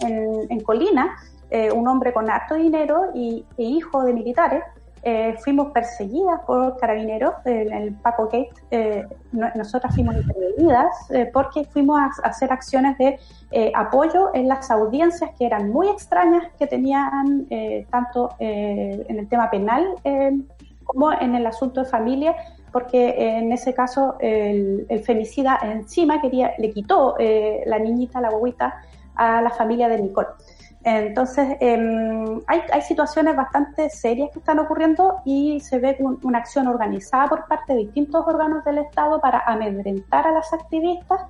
en, 0.00 0.46
en 0.48 0.60
Colina, 0.60 1.14
eh, 1.50 1.72
un 1.72 1.88
hombre 1.88 2.12
con 2.12 2.30
harto 2.30 2.54
dinero 2.54 3.10
y, 3.12 3.44
e 3.58 3.64
hijo 3.64 4.04
de 4.04 4.12
militares, 4.12 4.62
eh, 5.02 5.34
fuimos 5.42 5.72
perseguidas 5.72 6.40
por 6.46 6.76
carabineros 6.78 7.34
en 7.44 7.72
el 7.72 7.94
Paco 7.94 8.24
Gate. 8.24 8.52
Eh, 8.70 9.06
no, 9.32 9.48
nosotras 9.54 9.94
fuimos 9.94 10.16
intervenidas 10.16 11.10
eh, 11.10 11.30
porque 11.32 11.64
fuimos 11.64 11.98
a, 11.98 12.28
hacer 12.28 12.52
acciones 12.52 12.98
de 12.98 13.18
eh, 13.50 13.72
apoyo 13.74 14.34
en 14.34 14.48
las 14.48 14.70
audiencias 14.70 15.30
que 15.38 15.46
eran 15.46 15.70
muy 15.70 15.88
extrañas, 15.88 16.44
que 16.58 16.66
tenían 16.66 17.46
eh, 17.50 17.86
tanto 17.90 18.30
en 18.38 19.18
el 19.18 19.28
tema 19.28 19.50
penal 19.50 19.86
como 20.84 21.12
en 21.12 21.34
el 21.34 21.46
asunto 21.46 21.82
de 21.82 21.88
familia, 21.88 22.34
porque 22.72 23.38
en 23.38 23.52
ese 23.52 23.74
caso 23.74 24.16
el, 24.20 24.86
el 24.88 25.00
femicida 25.00 25.58
encima 25.62 26.20
quería, 26.20 26.52
le 26.58 26.70
quitó 26.70 27.16
la 27.66 27.78
niñita, 27.78 28.20
la 28.20 28.30
bobita, 28.30 28.82
a 29.14 29.42
la 29.42 29.50
familia 29.50 29.88
de 29.88 30.00
Nicole. 30.00 30.28
Entonces, 30.82 31.58
eh, 31.60 32.42
hay, 32.46 32.60
hay, 32.72 32.80
situaciones 32.82 33.36
bastante 33.36 33.90
serias 33.90 34.30
que 34.32 34.38
están 34.38 34.58
ocurriendo 34.60 35.16
y 35.26 35.60
se 35.60 35.78
ve 35.78 35.96
un, 36.00 36.18
una 36.22 36.38
acción 36.38 36.68
organizada 36.68 37.28
por 37.28 37.46
parte 37.46 37.74
de 37.74 37.80
distintos 37.80 38.26
órganos 38.26 38.64
del 38.64 38.78
Estado 38.78 39.20
para 39.20 39.40
amedrentar 39.40 40.26
a 40.26 40.32
las 40.32 40.50
activistas 40.54 41.20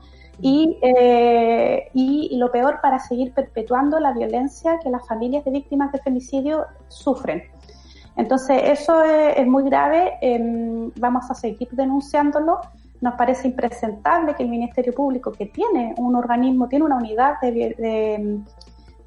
y, 0.40 0.78
eh, 0.82 1.90
y, 1.94 2.36
lo 2.38 2.52
peor, 2.52 2.80
para 2.80 3.00
seguir 3.00 3.34
perpetuando 3.34 3.98
la 3.98 4.12
violencia 4.12 4.78
que 4.78 4.88
las 4.88 5.06
familias 5.06 5.44
de 5.44 5.50
víctimas 5.50 5.90
de 5.90 5.98
femicidio 5.98 6.66
sufren. 6.86 7.42
Entonces, 8.16 8.62
eso 8.64 9.02
es, 9.02 9.46
muy 9.46 9.64
grave, 9.64 10.12
eh, 10.20 10.90
vamos 10.96 11.28
a 11.28 11.34
seguir 11.34 11.68
denunciándolo. 11.72 12.60
Nos 13.00 13.14
parece 13.14 13.48
impresentable 13.48 14.34
que 14.34 14.44
el 14.44 14.48
Ministerio 14.48 14.94
Público, 14.94 15.32
que 15.32 15.46
tiene 15.46 15.94
un 15.96 16.14
organismo, 16.14 16.68
tiene 16.68 16.84
una 16.84 16.96
unidad 16.96 17.40
de 17.40 18.42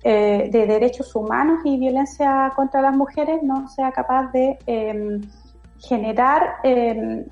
eh, 0.03 0.49
de 0.51 0.67
derechos 0.67 1.15
humanos 1.15 1.61
y 1.63 1.77
violencia 1.77 2.51
contra 2.55 2.81
las 2.81 2.95
mujeres 2.95 3.41
no 3.41 3.67
sea 3.69 3.91
capaz 3.91 4.31
de 4.31 4.57
eh, 4.67 5.21
generar 5.83 6.55
eh, 6.63 7.25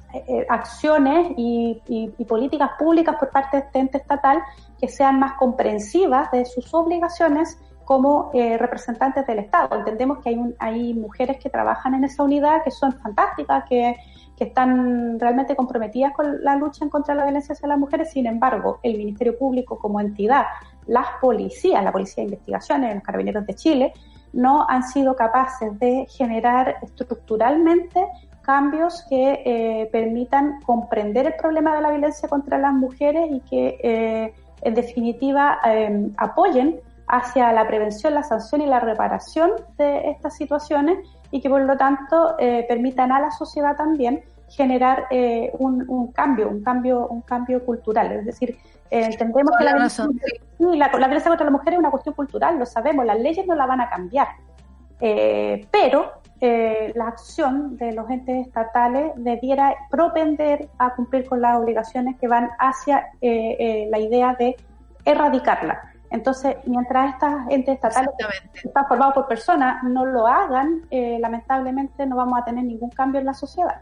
acciones 0.49 1.31
y, 1.37 1.81
políticas 2.27 2.71
públicas 2.77 3.15
por 3.19 3.29
parte 3.29 3.57
de 3.57 3.63
este 3.63 3.79
ente 3.79 3.97
estatal 3.97 4.41
que 4.79 4.87
sean 4.87 5.19
más 5.19 5.33
comprensivas 5.33 6.31
de 6.31 6.45
sus 6.45 6.73
obligaciones 6.73 7.57
como 7.85 8.29
eh, 8.33 8.57
representantes 8.57 9.25
del 9.25 9.39
Estado. 9.39 9.77
Entendemos 9.77 10.19
que 10.19 10.29
hay, 10.29 10.35
un, 10.35 10.55
hay 10.59 10.93
mujeres 10.93 11.37
que 11.37 11.49
trabajan 11.49 11.93
en 11.93 12.03
esa 12.03 12.23
unidad 12.23 12.63
que 12.63 12.71
son 12.71 12.93
fantásticas, 12.93 13.65
que, 13.67 13.95
que 14.37 14.45
están 14.45 15.19
realmente 15.19 15.55
comprometidas 15.55 16.13
con 16.13 16.43
la 16.43 16.55
lucha 16.55 16.83
en 16.85 16.89
contra 16.89 17.13
de 17.13 17.19
la 17.19 17.25
violencia 17.25 17.53
hacia 17.53 17.67
las 17.67 17.79
mujeres. 17.79 18.11
Sin 18.11 18.27
embargo, 18.27 18.79
el 18.83 18.97
Ministerio 18.97 19.37
Público 19.37 19.77
como 19.79 19.99
entidad 19.99 20.45
las 20.87 21.07
policías, 21.19 21.83
la 21.83 21.91
Policía 21.91 22.23
de 22.23 22.29
Investigaciones, 22.29 22.95
los 22.95 23.03
Carabineros 23.03 23.45
de 23.45 23.53
Chile, 23.55 23.93
no 24.33 24.65
han 24.67 24.83
sido 24.83 25.15
capaces 25.15 25.77
de 25.79 26.07
generar 26.09 26.77
estructuralmente 26.81 28.07
cambios 28.41 29.05
que 29.09 29.41
eh, 29.45 29.89
permitan 29.91 30.61
comprender 30.61 31.27
el 31.27 31.35
problema 31.35 31.75
de 31.75 31.81
la 31.81 31.89
violencia 31.89 32.27
contra 32.27 32.57
las 32.57 32.73
mujeres 32.73 33.29
y 33.31 33.39
que, 33.41 33.77
eh, 33.83 34.33
en 34.61 34.73
definitiva, 34.73 35.59
eh, 35.65 36.09
apoyen 36.17 36.79
hacia 37.07 37.51
la 37.51 37.67
prevención, 37.67 38.13
la 38.13 38.23
sanción 38.23 38.61
y 38.61 38.65
la 38.65 38.79
reparación 38.79 39.51
de 39.77 40.09
estas 40.09 40.35
situaciones 40.35 40.99
y 41.29 41.41
que, 41.41 41.49
por 41.49 41.61
lo 41.61 41.77
tanto, 41.77 42.35
eh, 42.39 42.65
permitan 42.67 43.11
a 43.11 43.19
la 43.19 43.31
sociedad 43.31 43.75
también 43.75 44.23
generar 44.49 45.07
un, 45.59 45.85
un, 45.87 46.11
cambio, 46.11 46.49
un 46.49 46.61
cambio, 46.61 47.07
un 47.07 47.21
cambio 47.21 47.63
cultural. 47.65 48.11
Es 48.11 48.25
decir, 48.25 48.57
eh, 48.91 49.05
entendemos 49.05 49.55
que 49.57 49.63
la 49.63 49.71
violencia, 49.71 50.05
sí, 50.57 50.65
la, 50.75 50.91
la 50.91 51.07
violencia, 51.07 51.29
contra 51.29 51.45
la 51.45 51.51
mujer 51.51 51.73
es 51.73 51.79
una 51.79 51.89
cuestión 51.89 52.13
cultural, 52.13 52.59
lo 52.59 52.65
sabemos, 52.65 53.05
las 53.05 53.17
leyes 53.17 53.47
no 53.47 53.55
la 53.55 53.65
van 53.65 53.79
a 53.79 53.89
cambiar. 53.89 54.27
Eh, 54.99 55.65
pero 55.71 56.11
eh, 56.41 56.91
la 56.93 57.07
acción 57.07 57.77
de 57.77 57.93
los 57.93 58.09
entes 58.09 58.45
estatales 58.45 59.13
debiera 59.15 59.73
propender 59.89 60.67
a 60.77 60.93
cumplir 60.93 61.25
con 61.25 61.41
las 61.41 61.57
obligaciones 61.57 62.17
que 62.19 62.27
van 62.27 62.49
hacia 62.59 63.07
la 63.21 63.99
idea 63.99 64.35
de 64.37 64.57
erradicarla. 65.05 65.81
Entonces, 66.09 66.57
mientras 66.65 67.13
estas 67.13 67.49
entes 67.49 67.75
estatales 67.75 68.09
están 68.53 68.85
formados 68.87 69.13
por 69.13 69.27
personas 69.29 69.81
no 69.83 70.05
lo 70.05 70.27
hagan, 70.27 70.81
lamentablemente 70.91 72.05
no 72.05 72.17
vamos 72.17 72.39
a 72.39 72.43
tener 72.43 72.65
ningún 72.65 72.89
cambio 72.89 73.21
en 73.21 73.27
la 73.27 73.33
sociedad. 73.33 73.81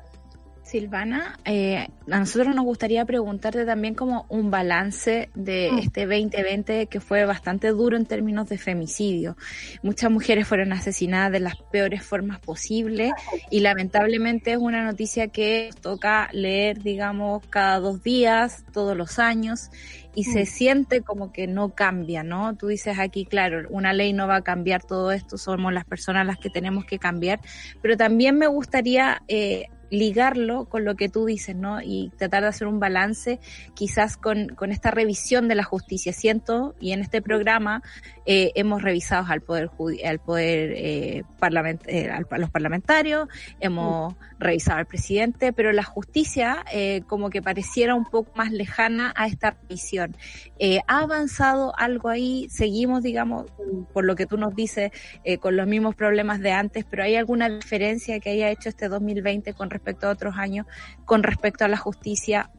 Silvana, 0.70 1.40
eh, 1.46 1.88
a 2.12 2.20
nosotros 2.20 2.56
nos 2.56 2.64
gustaría 2.64 3.04
preguntarte 3.04 3.66
también 3.66 3.96
como 3.96 4.28
un 4.30 4.52
balance 4.52 5.30
de 5.34 5.72
mm. 5.72 5.78
este 5.80 6.02
2020 6.06 6.86
que 6.86 7.00
fue 7.00 7.26
bastante 7.26 7.70
duro 7.70 7.98
en 7.98 8.06
términos 8.06 8.50
de 8.50 8.60
femicidio. 8.60 9.36
Muchas 9.82 10.12
mujeres 10.12 10.48
fueron 10.48 10.72
asesinadas 10.72 11.32
de 11.32 11.40
las 11.40 11.56
peores 11.72 12.04
formas 12.04 12.40
posibles 12.40 13.14
y 13.50 13.62
lamentablemente 13.62 14.52
es 14.52 14.58
una 14.60 14.84
noticia 14.84 15.30
que 15.30 15.72
toca 15.82 16.30
leer, 16.34 16.84
digamos, 16.84 17.44
cada 17.48 17.80
dos 17.80 18.04
días, 18.04 18.64
todos 18.72 18.96
los 18.96 19.18
años 19.18 19.72
y 20.14 20.22
mm. 20.22 20.34
se 20.34 20.46
siente 20.46 21.02
como 21.02 21.32
que 21.32 21.48
no 21.48 21.74
cambia, 21.74 22.22
¿no? 22.22 22.56
Tú 22.56 22.68
dices 22.68 23.00
aquí, 23.00 23.26
claro, 23.26 23.68
una 23.72 23.92
ley 23.92 24.14
no 24.14 24.28
va 24.28 24.36
a 24.36 24.42
cambiar 24.44 24.84
todo 24.84 25.12
esto, 25.12 25.40
somos 25.40 25.74
las 25.74 25.86
personas 25.86 26.28
las 26.28 26.38
que 26.38 26.52
tenemos 26.52 26.86
que 26.86 27.00
cambiar, 27.00 27.40
pero 27.82 27.98
también 27.98 28.38
me 28.38 28.46
gustaría... 28.46 29.24
Eh, 29.28 29.66
ligarlo 29.90 30.66
con 30.66 30.86
lo 30.86 30.96
que 30.96 31.10
tú 31.10 31.26
dices, 31.26 31.56
¿no? 31.56 31.82
Y 31.82 32.12
tratar 32.18 32.44
de 32.44 32.50
hacer 32.50 32.68
un 32.68 32.80
balance 32.80 33.40
quizás 33.74 34.18
con, 34.18 34.50
con 34.50 34.72
esta 34.72 34.92
revisión 34.92 35.48
de 35.48 35.56
la 35.56 35.64
justicia. 35.64 36.14
Siento, 36.14 36.76
y 36.80 36.92
en 36.92 37.02
este 37.02 37.22
programa 37.22 37.82
eh, 38.26 38.52
hemos 38.56 38.82
revisado 38.82 39.26
al 39.28 39.42
poder 39.42 39.70
al 40.06 40.20
poder 40.20 40.74
eh, 40.76 41.24
parlament 41.40 41.82
eh, 41.88 42.10
a 42.10 42.38
los 42.38 42.50
parlamentarios, 42.50 43.28
hemos 43.60 44.16
revisado 44.40 44.80
al 44.80 44.86
presidente, 44.86 45.54
pero 45.54 45.72
la 45.72 45.84
justicia 45.84 46.64
eh, 46.72 47.02
como 47.08 47.30
que 47.30 47.42
pareciera 47.42 47.96
un 47.96 48.06
poco 48.06 48.32
más 48.36 48.52
lejana 48.52 49.14
a 49.16 49.28
esta 49.28 49.58
revisión. 49.62 50.16
Eh, 50.60 50.82
¿Ha 50.88 51.00
avanzado 51.00 51.74
algo 51.78 52.10
ahí? 52.10 52.48
Seguimos, 52.50 53.02
digamos, 53.02 53.46
por 53.94 54.06
lo 54.06 54.16
que 54.16 54.26
tú 54.26 54.38
nos 54.38 54.54
dices, 54.56 54.92
eh, 55.24 55.38
con 55.38 55.56
los 55.56 55.68
mismos 55.68 55.96
problemas 55.96 56.42
de 56.42 56.52
antes, 56.52 56.86
pero 56.90 57.04
¿hay 57.04 57.16
alguna 57.16 57.50
diferencia 57.50 58.20
que 58.20 58.32
haya 58.32 58.50
hecho 58.50 58.70
este 58.70 58.90
2020 58.90 59.54
con 59.54 59.70
respecto 59.70 60.08
a 60.08 60.12
otros 60.12 60.36
años, 60.38 60.68
con 61.06 61.24
respecto 61.24 61.66
a 61.66 61.68
la 61.68 61.78
justicia? 61.78 62.52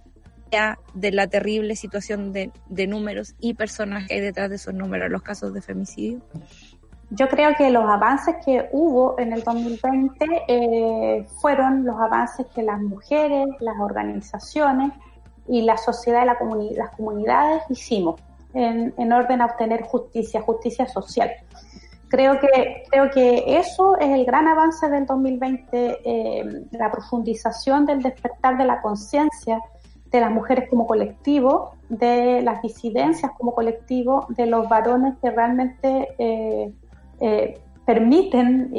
de 0.94 1.12
la 1.12 1.28
terrible 1.28 1.77
situación 1.77 2.32
de, 2.32 2.51
de 2.68 2.89
números 2.89 3.36
y 3.39 3.55
personas 3.55 4.09
que 4.09 4.14
hay 4.14 4.20
detrás 4.20 4.51
de 4.51 4.56
esos 4.56 4.74
números, 4.74 5.09
los 5.09 5.22
casos 5.22 5.55
de 5.55 5.62
femicidio? 5.62 6.20
Yo 7.10 7.28
creo 7.28 7.55
que 7.56 7.70
los 7.70 7.85
avances 7.85 8.36
que 8.44 8.68
hubo 8.72 9.18
en 9.18 9.32
el 9.32 9.43
2020 9.43 10.24
eh, 10.47 11.27
fueron 11.40 11.85
los 11.85 11.97
avances 12.01 12.47
que 12.55 12.62
las 12.62 12.81
mujeres, 12.81 13.48
las 13.59 13.74
organizaciones 13.81 14.93
y 15.51 15.62
la 15.62 15.77
sociedad 15.77 16.22
y 16.22 16.27
la 16.27 16.85
las 16.85 16.97
comunidades 16.97 17.62
hicimos 17.68 18.20
en, 18.55 18.94
en, 18.97 19.12
orden 19.12 19.43
a 19.43 19.47
obtener 19.47 19.82
justicia, 19.82 20.40
justicia 20.40 20.86
social. 20.86 21.31
Creo 22.09 22.40
que, 22.40 22.82
creo 22.90 23.10
que 23.10 23.59
eso 23.59 23.97
es 23.98 24.09
el 24.09 24.24
gran 24.24 24.48
avance 24.48 24.89
del 24.89 25.06
2020, 25.06 25.98
eh, 26.05 26.64
la 26.72 26.90
profundización 26.90 27.86
del 27.86 28.02
despertar 28.02 28.59
de 28.59 28.64
la 28.64 28.81
conciencia 28.81 29.60
de 30.10 30.20
las 30.20 30.32
mujeres 30.32 30.68
como 30.68 30.89
colectivo, 30.89 31.74
de 31.89 32.43
las 32.43 32.62
disidencias 32.62 33.31
como 33.39 33.55
colectivo, 33.55 34.27
de 34.31 34.47
los 34.47 34.68
varones 34.68 35.14
que 35.22 35.31
realmente 35.31 36.09
eh, 36.18 36.72
eh, 37.20 37.60
permiten 37.86 38.72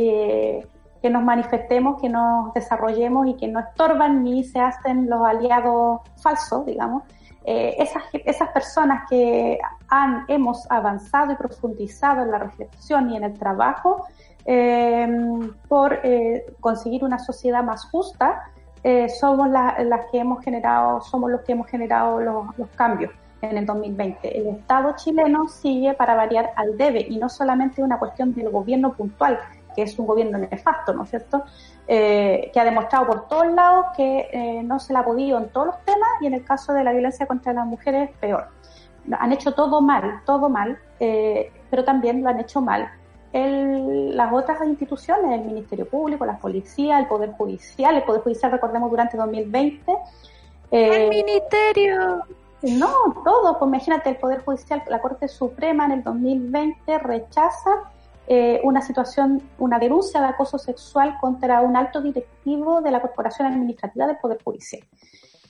que 1.02 1.10
nos 1.10 1.24
manifestemos, 1.24 2.00
que 2.00 2.10
nos 2.10 2.54
desarrollemos 2.54 3.28
y 3.28 3.36
que 3.36 3.48
no 3.48 3.60
estorban 3.60 4.24
ni 4.24 4.44
se 4.44 4.60
hacen 4.60 5.10
los 5.10 5.26
aliados 5.26 6.02
falsos, 6.18 6.66
digamos. 6.66 7.04
Eh, 7.44 7.76
esas, 7.80 8.04
esas 8.14 8.50
personas 8.50 9.10
que 9.10 9.58
han, 9.90 10.26
hemos 10.28 10.70
avanzado 10.70 11.32
y 11.32 11.36
profundizado 11.36 12.22
en 12.22 12.32
la 12.32 12.38
reflexión 12.38 13.10
y 13.10 13.18
en 13.18 13.24
el 13.24 13.34
trabajo 13.34 14.06
eh, 14.46 15.10
por 15.68 16.00
eh, 16.04 16.46
conseguir 16.60 17.04
una 17.04 17.18
sociedad 17.18 17.64
más 17.64 17.86
justa, 17.86 18.52
somos 19.20 19.48
la, 19.50 19.78
las 19.84 20.08
que 20.12 20.18
hemos 20.18 20.44
generado, 20.44 21.02
somos 21.02 21.30
los 21.30 21.42
que 21.42 21.52
hemos 21.52 21.68
generado 21.68 22.20
los, 22.20 22.58
los 22.58 22.68
cambios 22.70 23.12
en 23.42 23.58
el 23.58 23.66
2020. 23.66 24.40
El 24.40 24.48
Estado 24.48 24.96
chileno 24.96 25.48
sigue 25.48 25.94
para 25.94 26.16
variar 26.16 26.52
al 26.56 26.78
debe 26.78 27.06
y 27.08 27.18
no 27.18 27.30
solamente 27.30 27.84
una 27.84 28.00
cuestión 28.00 28.34
del 28.34 28.50
gobierno 28.50 28.94
puntual, 28.94 29.40
que 29.76 29.84
es 29.84 29.98
un 30.00 30.08
gobierno 30.08 30.38
nefasto, 30.38 30.94
¿no 30.94 31.04
es 31.04 31.10
cierto? 31.10 31.44
Eh, 31.88 32.52
que 32.54 32.60
ha 32.60 32.66
demostrado 32.66 33.08
por 33.08 33.28
todos 33.28 33.48
lados 33.52 33.88
que 33.96 34.30
eh, 34.32 34.64
no 34.64 34.80
se 34.80 34.94
la 34.94 35.00
ha 35.00 35.06
podido 35.06 35.38
en 35.38 35.50
todos 35.50 35.68
los 35.68 35.86
temas 35.86 36.10
y 36.22 36.28
en 36.28 36.34
el 36.34 36.44
caso 36.44 36.74
de 36.74 36.84
la 36.84 36.92
violencia 36.92 37.26
contra 37.26 37.54
las 37.54 37.66
mujeres 37.66 38.10
peor. 38.20 38.48
Han 39.20 39.34
hecho 39.34 39.54
todo 39.54 39.82
mal, 39.82 40.22
todo 40.26 40.48
mal, 40.50 40.78
eh, 41.00 41.52
pero 41.70 41.84
también 41.84 42.24
lo 42.24 42.30
han 42.30 42.40
hecho 42.40 42.62
mal 42.62 42.92
el, 43.34 44.16
las 44.16 44.34
otras 44.34 44.60
instituciones, 44.66 45.40
el 45.40 45.46
Ministerio 45.46 45.88
Público, 45.88 46.26
la 46.26 46.38
Policía, 46.38 47.00
el 47.00 47.08
Poder 47.08 47.32
Judicial. 47.32 47.96
El 47.96 48.04
Poder 48.04 48.22
Judicial, 48.22 48.52
recordemos, 48.52 48.90
durante 48.90 49.18
2020. 49.18 49.92
el 50.72 51.10
Ministerio. 51.10 52.24
No, 52.62 52.94
todo. 53.24 53.58
Pues 53.58 53.70
imagínate, 53.70 54.10
el 54.10 54.18
Poder 54.18 54.44
Judicial, 54.44 54.84
la 54.88 55.02
Corte 55.02 55.28
Suprema 55.28 55.86
en 55.86 55.92
el 55.94 56.04
2020 56.04 56.98
rechaza 57.00 57.92
eh, 58.34 58.62
una 58.64 58.82
situación, 58.82 59.42
una 59.60 59.78
denuncia 59.78 60.22
de 60.22 60.28
acoso 60.28 60.58
sexual 60.58 61.18
contra 61.20 61.60
un 61.60 61.76
alto 61.76 62.00
directivo 62.00 62.80
de 62.80 62.90
la 62.90 63.02
Corporación 63.02 63.46
Administrativa 63.50 64.08
del 64.08 64.20
Poder 64.20 64.42
Judicial. 64.42 64.82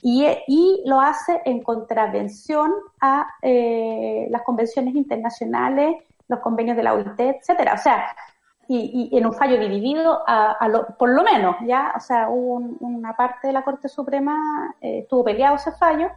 Y, 0.02 0.26
y 0.48 0.82
lo 0.84 1.00
hace 1.00 1.40
en 1.44 1.62
contravención 1.62 2.72
a 3.00 3.28
eh, 3.40 4.26
las 4.30 4.42
convenciones 4.42 4.96
internacionales, 4.96 5.94
los 6.26 6.40
convenios 6.40 6.76
de 6.76 6.82
la 6.82 6.94
OIT, 6.94 7.20
etcétera. 7.20 7.74
O 7.74 7.78
sea, 7.78 8.04
y, 8.66 9.08
y 9.12 9.16
en 9.16 9.26
un 9.26 9.32
fallo 9.32 9.60
dividido, 9.60 10.24
a, 10.26 10.50
a 10.58 10.66
lo, 10.66 10.86
por 10.98 11.10
lo 11.10 11.22
menos, 11.22 11.54
ya, 11.64 11.92
o 11.96 12.00
sea, 12.00 12.28
un, 12.28 12.78
una 12.80 13.14
parte 13.14 13.46
de 13.46 13.52
la 13.52 13.62
Corte 13.62 13.88
Suprema 13.88 14.74
eh, 14.80 15.02
estuvo 15.02 15.22
peleado 15.22 15.54
ese 15.54 15.70
fallo 15.70 16.08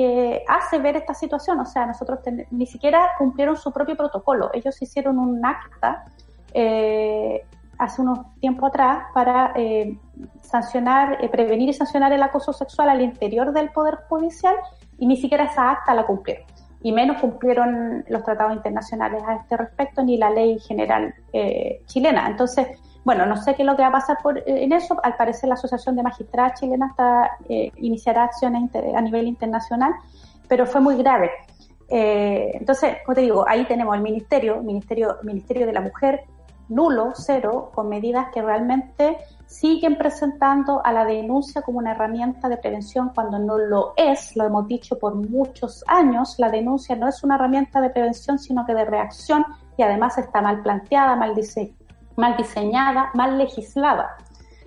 que 0.00 0.44
hace 0.48 0.78
ver 0.78 0.96
esta 0.96 1.12
situación. 1.12 1.60
O 1.60 1.66
sea, 1.66 1.84
nosotros 1.84 2.20
ni 2.50 2.64
siquiera 2.64 3.10
cumplieron 3.18 3.54
su 3.54 3.70
propio 3.70 3.98
protocolo. 3.98 4.48
Ellos 4.54 4.80
hicieron 4.80 5.18
un 5.18 5.44
acta 5.44 6.06
eh, 6.54 7.44
hace 7.76 8.00
unos 8.00 8.20
tiempo 8.40 8.66
atrás 8.66 9.08
para 9.12 9.52
eh, 9.56 9.98
sancionar, 10.40 11.22
eh, 11.22 11.28
prevenir 11.28 11.68
y 11.68 11.74
sancionar 11.74 12.14
el 12.14 12.22
acoso 12.22 12.54
sexual 12.54 12.88
al 12.88 13.02
interior 13.02 13.52
del 13.52 13.72
Poder 13.72 13.98
Judicial 14.08 14.54
y 14.96 15.06
ni 15.06 15.18
siquiera 15.18 15.44
esa 15.44 15.70
acta 15.70 15.92
la 15.92 16.06
cumplieron. 16.06 16.46
Y 16.82 16.92
menos 16.92 17.18
cumplieron 17.20 18.02
los 18.08 18.24
tratados 18.24 18.54
internacionales 18.54 19.22
a 19.26 19.34
este 19.34 19.54
respecto 19.58 20.02
ni 20.02 20.16
la 20.16 20.30
ley 20.30 20.58
general 20.60 21.12
eh, 21.34 21.82
chilena. 21.84 22.26
Entonces, 22.26 22.68
bueno, 23.04 23.24
no 23.26 23.36
sé 23.36 23.54
qué 23.54 23.62
es 23.62 23.66
lo 23.66 23.76
que 23.76 23.82
va 23.82 23.88
a 23.88 23.92
pasar 23.92 24.18
por, 24.22 24.42
en 24.46 24.72
eso. 24.72 24.98
Al 25.02 25.16
parecer 25.16 25.48
la 25.48 25.54
Asociación 25.54 25.96
de 25.96 26.02
Magistradas 26.02 26.60
Chilena 26.60 26.88
está, 26.88 27.30
eh, 27.48 27.72
iniciará 27.76 28.24
acciones 28.24 28.70
a 28.74 29.00
nivel 29.00 29.26
internacional, 29.26 29.94
pero 30.48 30.66
fue 30.66 30.80
muy 30.80 30.96
grave. 30.96 31.30
Eh, 31.88 32.52
entonces, 32.54 32.98
como 33.04 33.14
te 33.14 33.22
digo, 33.22 33.44
ahí 33.48 33.64
tenemos 33.64 33.96
el 33.96 34.02
Ministerio, 34.02 34.62
Ministerio, 34.62 35.16
Ministerio 35.22 35.66
de 35.66 35.72
la 35.72 35.80
Mujer, 35.80 36.24
nulo, 36.68 37.12
cero, 37.14 37.72
con 37.74 37.88
medidas 37.88 38.28
que 38.32 38.42
realmente 38.42 39.16
siguen 39.46 39.98
presentando 39.98 40.80
a 40.84 40.92
la 40.92 41.04
denuncia 41.04 41.62
como 41.62 41.78
una 41.78 41.92
herramienta 41.92 42.48
de 42.48 42.58
prevención 42.58 43.10
cuando 43.12 43.40
no 43.40 43.58
lo 43.58 43.94
es, 43.96 44.36
lo 44.36 44.44
hemos 44.44 44.68
dicho 44.68 44.96
por 44.96 45.16
muchos 45.16 45.82
años, 45.88 46.36
la 46.38 46.48
denuncia 46.48 46.94
no 46.94 47.08
es 47.08 47.24
una 47.24 47.34
herramienta 47.34 47.80
de 47.80 47.90
prevención, 47.90 48.38
sino 48.38 48.64
que 48.64 48.74
de 48.74 48.84
reacción 48.84 49.44
y 49.76 49.82
además 49.82 50.16
está 50.18 50.40
mal 50.40 50.62
planteada, 50.62 51.16
mal 51.16 51.34
diseñada 51.34 51.79
mal 52.20 52.36
diseñada, 52.36 53.10
mal 53.14 53.38
legislada. 53.38 54.16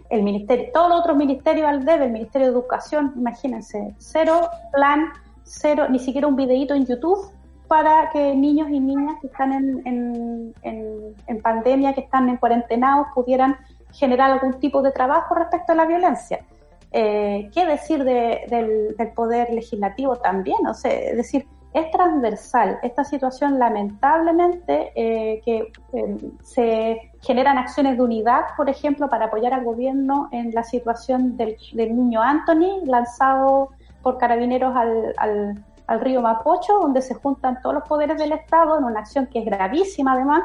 El 0.09 0.23
ministerio, 0.23 0.69
todos 0.73 0.89
los 0.89 0.99
otros 0.99 1.15
ministerios 1.15 1.67
al 1.67 1.85
debe, 1.85 2.05
el 2.05 2.11
Ministerio 2.11 2.47
de 2.47 2.53
Educación, 2.53 3.13
imagínense, 3.15 3.95
cero 3.97 4.49
plan, 4.73 5.13
cero, 5.43 5.87
ni 5.89 5.99
siquiera 5.99 6.27
un 6.27 6.35
videíto 6.35 6.73
en 6.73 6.85
YouTube 6.85 7.31
para 7.67 8.09
que 8.11 8.35
niños 8.35 8.69
y 8.69 8.79
niñas 8.79 9.15
que 9.21 9.27
están 9.27 9.53
en, 9.53 9.87
en, 9.87 10.53
en, 10.61 11.15
en 11.27 11.41
pandemia, 11.41 11.93
que 11.93 12.01
están 12.01 12.29
en 12.29 12.37
cuarentenados, 12.37 13.07
pudieran 13.15 13.57
generar 13.91 14.31
algún 14.31 14.59
tipo 14.59 14.81
de 14.81 14.91
trabajo 14.91 15.35
respecto 15.35 15.71
a 15.71 15.75
la 15.75 15.85
violencia. 15.85 16.45
Eh, 16.91 17.49
¿Qué 17.53 17.65
decir 17.65 18.03
de, 18.03 18.45
del, 18.49 18.95
del, 18.95 19.11
poder 19.13 19.49
legislativo 19.51 20.17
también? 20.17 20.67
O 20.67 20.73
sea, 20.75 20.91
es 20.91 21.17
decir, 21.17 21.47
es 21.73 21.89
transversal. 21.91 22.79
Esta 22.83 23.03
situación, 23.03 23.57
lamentablemente, 23.57 24.91
eh, 24.95 25.41
que 25.43 25.71
eh, 25.93 26.31
se 26.43 27.11
generan 27.21 27.57
acciones 27.57 27.97
de 27.97 28.03
unidad, 28.03 28.41
por 28.55 28.69
ejemplo, 28.69 29.09
para 29.09 29.25
apoyar 29.25 29.53
al 29.53 29.63
gobierno 29.63 30.29
en 30.31 30.53
la 30.53 30.63
situación 30.63 31.35
del, 31.35 31.57
del 31.73 31.95
niño 31.95 32.21
Anthony, 32.21 32.85
lanzado 32.85 33.69
por 34.03 34.17
carabineros 34.17 34.75
al, 34.75 35.13
al, 35.17 35.63
al, 35.87 36.01
río 36.01 36.21
Mapocho, 36.21 36.73
donde 36.79 37.01
se 37.01 37.15
juntan 37.15 37.61
todos 37.61 37.75
los 37.75 37.87
poderes 37.87 38.17
del 38.17 38.33
Estado 38.33 38.77
en 38.77 38.83
una 38.83 38.99
acción 38.99 39.25
que 39.27 39.39
es 39.39 39.45
gravísima, 39.45 40.13
además, 40.13 40.43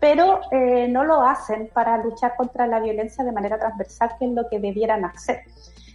pero 0.00 0.40
eh, 0.50 0.86
no 0.88 1.04
lo 1.04 1.22
hacen 1.22 1.70
para 1.72 1.96
luchar 1.98 2.36
contra 2.36 2.66
la 2.66 2.80
violencia 2.80 3.24
de 3.24 3.32
manera 3.32 3.58
transversal, 3.58 4.10
que 4.18 4.26
es 4.26 4.32
lo 4.32 4.48
que 4.48 4.60
debieran 4.60 5.04
hacer. 5.04 5.40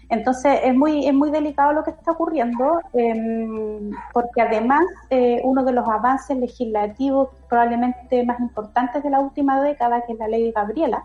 Entonces 0.09 0.59
es 0.63 0.75
muy, 0.75 1.07
es 1.07 1.13
muy 1.13 1.31
delicado 1.31 1.73
lo 1.73 1.83
que 1.83 1.91
está 1.91 2.11
ocurriendo, 2.11 2.79
eh, 2.93 3.91
porque 4.13 4.41
además 4.41 4.83
eh, 5.09 5.41
uno 5.43 5.63
de 5.63 5.71
los 5.71 5.87
avances 5.87 6.37
legislativos 6.37 7.29
probablemente 7.49 8.23
más 8.25 8.39
importantes 8.39 9.01
de 9.03 9.09
la 9.09 9.19
última 9.19 9.61
década, 9.61 10.03
que 10.05 10.13
es 10.13 10.19
la 10.19 10.27
ley 10.27 10.51
Gabriela, 10.51 11.03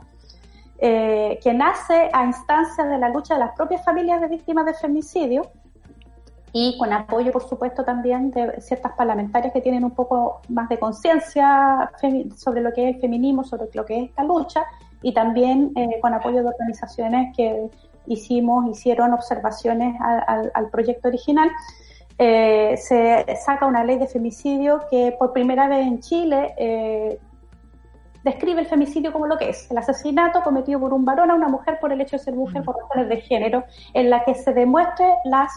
eh, 0.78 1.38
que 1.42 1.54
nace 1.54 2.08
a 2.12 2.24
instancias 2.24 2.88
de 2.88 2.98
la 2.98 3.08
lucha 3.08 3.34
de 3.34 3.40
las 3.40 3.54
propias 3.56 3.84
familias 3.84 4.20
de 4.20 4.28
víctimas 4.28 4.66
de 4.66 4.74
femicidio 4.74 5.42
y 6.52 6.76
con 6.78 6.92
apoyo, 6.92 7.32
por 7.32 7.42
supuesto, 7.42 7.84
también 7.84 8.30
de 8.30 8.60
ciertas 8.60 8.92
parlamentarias 8.92 9.52
que 9.52 9.60
tienen 9.60 9.84
un 9.84 9.90
poco 9.90 10.40
más 10.48 10.68
de 10.68 10.78
conciencia 10.78 11.90
sobre 12.36 12.62
lo 12.62 12.72
que 12.72 12.88
es 12.88 12.94
el 12.94 13.00
feminismo, 13.00 13.44
sobre 13.44 13.68
lo 13.74 13.84
que 13.84 13.98
es 13.98 14.10
esta 14.10 14.24
lucha, 14.24 14.64
y 15.02 15.12
también 15.12 15.72
eh, 15.76 16.00
con 16.00 16.14
apoyo 16.14 16.42
de 16.42 16.48
organizaciones 16.48 17.36
que 17.36 17.68
hicimos, 18.08 18.66
hicieron 18.70 19.12
observaciones 19.12 19.96
al, 20.00 20.70
proyecto 20.70 21.08
original. 21.08 21.50
Eh, 22.18 22.76
se 22.76 23.24
saca 23.36 23.66
una 23.66 23.84
ley 23.84 23.98
de 23.98 24.08
femicidio 24.08 24.82
que 24.90 25.14
por 25.18 25.32
primera 25.32 25.68
vez 25.68 25.86
en 25.86 26.00
Chile 26.00 26.52
eh, 26.56 27.18
describe 28.24 28.60
el 28.60 28.66
femicidio 28.66 29.12
como 29.12 29.26
lo 29.26 29.38
que 29.38 29.50
es, 29.50 29.70
el 29.70 29.78
asesinato 29.78 30.42
cometido 30.42 30.80
por 30.80 30.92
un 30.92 31.04
varón 31.04 31.30
a 31.30 31.34
una 31.34 31.48
mujer 31.48 31.78
por 31.80 31.92
el 31.92 32.00
hecho 32.00 32.16
de 32.16 32.22
ser 32.24 32.34
mujer 32.34 32.62
por 32.62 32.76
razones 32.76 33.08
de 33.08 33.20
género, 33.20 33.64
en 33.94 34.10
la 34.10 34.24
que 34.24 34.34
se 34.34 34.52
demuestre 34.52 35.06
las, 35.24 35.52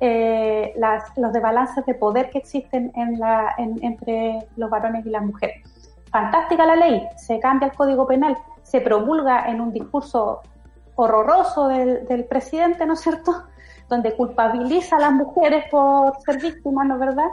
eh, 0.00 0.72
los 1.16 1.32
desbalances 1.32 1.84
de 1.84 1.94
poder 1.94 2.30
que 2.30 2.38
existen 2.38 2.92
entre 2.94 4.46
los 4.56 4.70
varones 4.70 5.04
y 5.04 5.10
las 5.10 5.22
mujeres. 5.22 5.56
Fantástica 6.10 6.64
la 6.64 6.76
ley, 6.76 7.08
se 7.16 7.40
cambia 7.40 7.66
el 7.66 7.74
código 7.74 8.06
penal, 8.06 8.38
se 8.62 8.80
promulga 8.80 9.46
en 9.48 9.60
un 9.60 9.72
discurso 9.72 10.42
horroroso 10.96 11.68
del, 11.68 12.24
presidente, 12.24 12.86
¿no 12.86 12.94
es 12.94 13.00
cierto?, 13.00 13.44
donde 13.88 14.16
culpabiliza 14.16 14.96
a 14.96 15.00
las 15.00 15.12
mujeres 15.12 15.64
por 15.70 16.16
ser 16.24 16.40
víctimas, 16.40 16.86
¿no 16.86 16.94
es 16.94 17.00
verdad? 17.00 17.28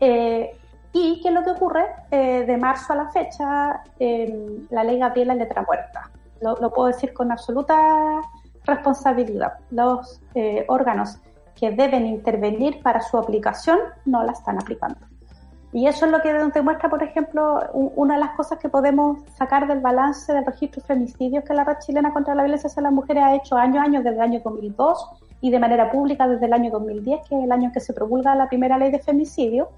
Eh, 0.00 0.56
y 0.92 1.20
¿qué 1.20 1.28
es 1.28 1.34
lo 1.34 1.44
que 1.44 1.50
ocurre? 1.50 1.84
Eh, 2.10 2.44
de 2.46 2.56
marzo 2.56 2.92
a 2.92 2.96
la 2.96 3.10
fecha, 3.10 3.82
eh, 3.98 4.64
la 4.70 4.82
ley 4.82 4.98
Gabriela 4.98 5.34
es 5.34 5.38
letra 5.38 5.62
muerta. 5.62 6.10
Lo, 6.40 6.56
lo 6.56 6.72
puedo 6.72 6.88
decir 6.88 7.12
con 7.12 7.30
absoluta 7.30 8.22
responsabilidad. 8.64 9.54
Los 9.70 10.20
eh, 10.34 10.64
órganos 10.68 11.18
que 11.54 11.70
deben 11.70 12.06
intervenir 12.06 12.82
para 12.82 13.00
su 13.00 13.18
aplicación 13.18 13.78
no 14.04 14.22
la 14.24 14.32
están 14.32 14.58
aplicando. 14.58 14.98
Y 15.72 15.86
eso 15.86 16.06
es 16.06 16.10
lo 16.10 16.20
que 16.20 16.32
demuestra, 16.32 16.88
por 16.90 17.02
ejemplo, 17.02 17.60
u- 17.72 17.92
una 17.94 18.14
de 18.14 18.20
las 18.20 18.30
cosas 18.30 18.58
que 18.58 18.68
podemos 18.68 19.18
sacar 19.36 19.68
del 19.68 19.78
balance 19.80 20.32
del 20.32 20.44
registro 20.44 20.82
de 20.82 20.86
femicidios 20.88 21.44
que 21.44 21.54
la 21.54 21.62
red 21.62 21.76
chilena 21.78 22.12
contra 22.12 22.34
la 22.34 22.42
violencia 22.42 22.66
hacia 22.68 22.82
las 22.82 22.92
mujeres 22.92 23.22
ha 23.22 23.34
hecho 23.36 23.56
año 23.56 23.80
a 23.80 23.84
año 23.84 24.02
desde 24.02 24.16
el 24.16 24.20
año 24.22 24.40
2002 24.42 25.08
y 25.40 25.50
de 25.50 25.58
manera 25.60 25.90
pública 25.92 26.26
desde 26.26 26.46
el 26.46 26.52
año 26.52 26.70
2010, 26.72 27.20
que 27.28 27.38
es 27.38 27.44
el 27.44 27.52
año 27.52 27.66
en 27.66 27.72
que 27.72 27.80
se 27.80 27.92
promulga 27.92 28.34
la 28.34 28.48
primera 28.48 28.76
ley 28.78 28.90
de 28.90 28.98
femicidio, 28.98 29.68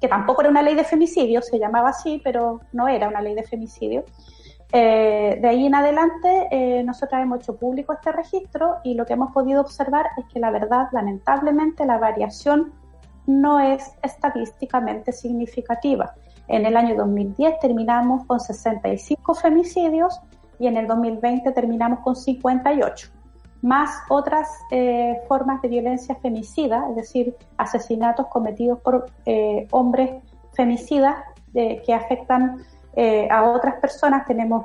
que 0.00 0.06
tampoco 0.08 0.40
era 0.42 0.50
una 0.50 0.62
ley 0.62 0.74
de 0.76 0.84
femicidio, 0.84 1.42
se 1.42 1.58
llamaba 1.58 1.90
así, 1.90 2.20
pero 2.22 2.60
no 2.72 2.86
era 2.88 3.08
una 3.08 3.20
ley 3.20 3.34
de 3.34 3.42
femicidio. 3.42 4.04
Eh, 4.72 5.38
de 5.42 5.48
ahí 5.48 5.66
en 5.66 5.74
adelante, 5.74 6.46
eh, 6.52 6.84
nosotros 6.84 7.20
hemos 7.20 7.40
hecho 7.40 7.56
público 7.56 7.92
este 7.92 8.12
registro 8.12 8.76
y 8.84 8.94
lo 8.94 9.04
que 9.04 9.14
hemos 9.14 9.32
podido 9.32 9.60
observar 9.60 10.06
es 10.16 10.24
que 10.32 10.38
la 10.38 10.52
verdad, 10.52 10.86
lamentablemente, 10.92 11.84
la 11.84 11.98
variación 11.98 12.72
no 13.30 13.60
es 13.60 13.92
estadísticamente 14.02 15.12
significativa. 15.12 16.14
En 16.48 16.66
el 16.66 16.76
año 16.76 16.96
2010 16.96 17.60
terminamos 17.60 18.26
con 18.26 18.40
65 18.40 19.34
femicidios 19.34 20.20
y 20.58 20.66
en 20.66 20.76
el 20.76 20.86
2020 20.86 21.52
terminamos 21.52 22.00
con 22.00 22.16
58, 22.16 23.08
más 23.62 23.90
otras 24.08 24.48
eh, 24.70 25.20
formas 25.28 25.62
de 25.62 25.68
violencia 25.68 26.16
femicida, 26.16 26.86
es 26.90 26.96
decir, 26.96 27.36
asesinatos 27.56 28.26
cometidos 28.26 28.80
por 28.80 29.06
eh, 29.26 29.68
hombres 29.70 30.22
femicidas 30.52 31.16
eh, 31.54 31.80
que 31.86 31.94
afectan 31.94 32.62
eh, 32.94 33.28
a 33.30 33.44
otras 33.44 33.76
personas. 33.76 34.26
Tenemos 34.26 34.64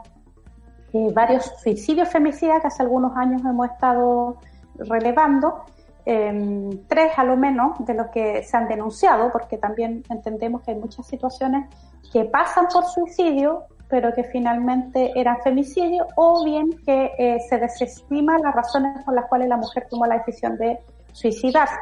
varios 1.14 1.52
suicidios 1.62 2.08
femicidas 2.08 2.62
que 2.62 2.68
hace 2.68 2.82
algunos 2.82 3.18
años 3.18 3.42
hemos 3.42 3.70
estado 3.70 4.38
relevando 4.78 5.66
eh, 6.06 6.80
tres 6.88 7.12
a 7.18 7.24
lo 7.24 7.36
menos 7.36 7.86
de 7.86 7.94
los 7.94 8.08
que 8.08 8.44
se 8.44 8.58
han 8.58 8.68
denunciado, 8.68 9.32
porque 9.32 9.58
también 9.58 10.04
entendemos 10.10 10.62
que 10.62 10.72
hay 10.72 10.78
muchas 10.78 11.08
situaciones 11.08 11.68
que 12.12 12.26
pasan 12.26 12.68
por 12.72 12.86
suicidio, 12.86 13.64
pero 13.90 14.14
que 14.14 14.24
finalmente 14.24 15.12
eran 15.16 15.42
femicidio, 15.42 16.08
o 16.16 16.44
bien 16.44 16.70
que 16.86 17.12
eh, 17.18 17.40
se 17.50 17.58
desestima 17.58 18.38
las 18.40 18.54
razones 18.54 19.04
por 19.04 19.14
las 19.14 19.26
cuales 19.26 19.48
la 19.48 19.58
mujer 19.58 19.88
tomó 19.90 20.06
la 20.06 20.18
decisión 20.18 20.58
de 20.58 20.80
suicidarse. 21.12 21.76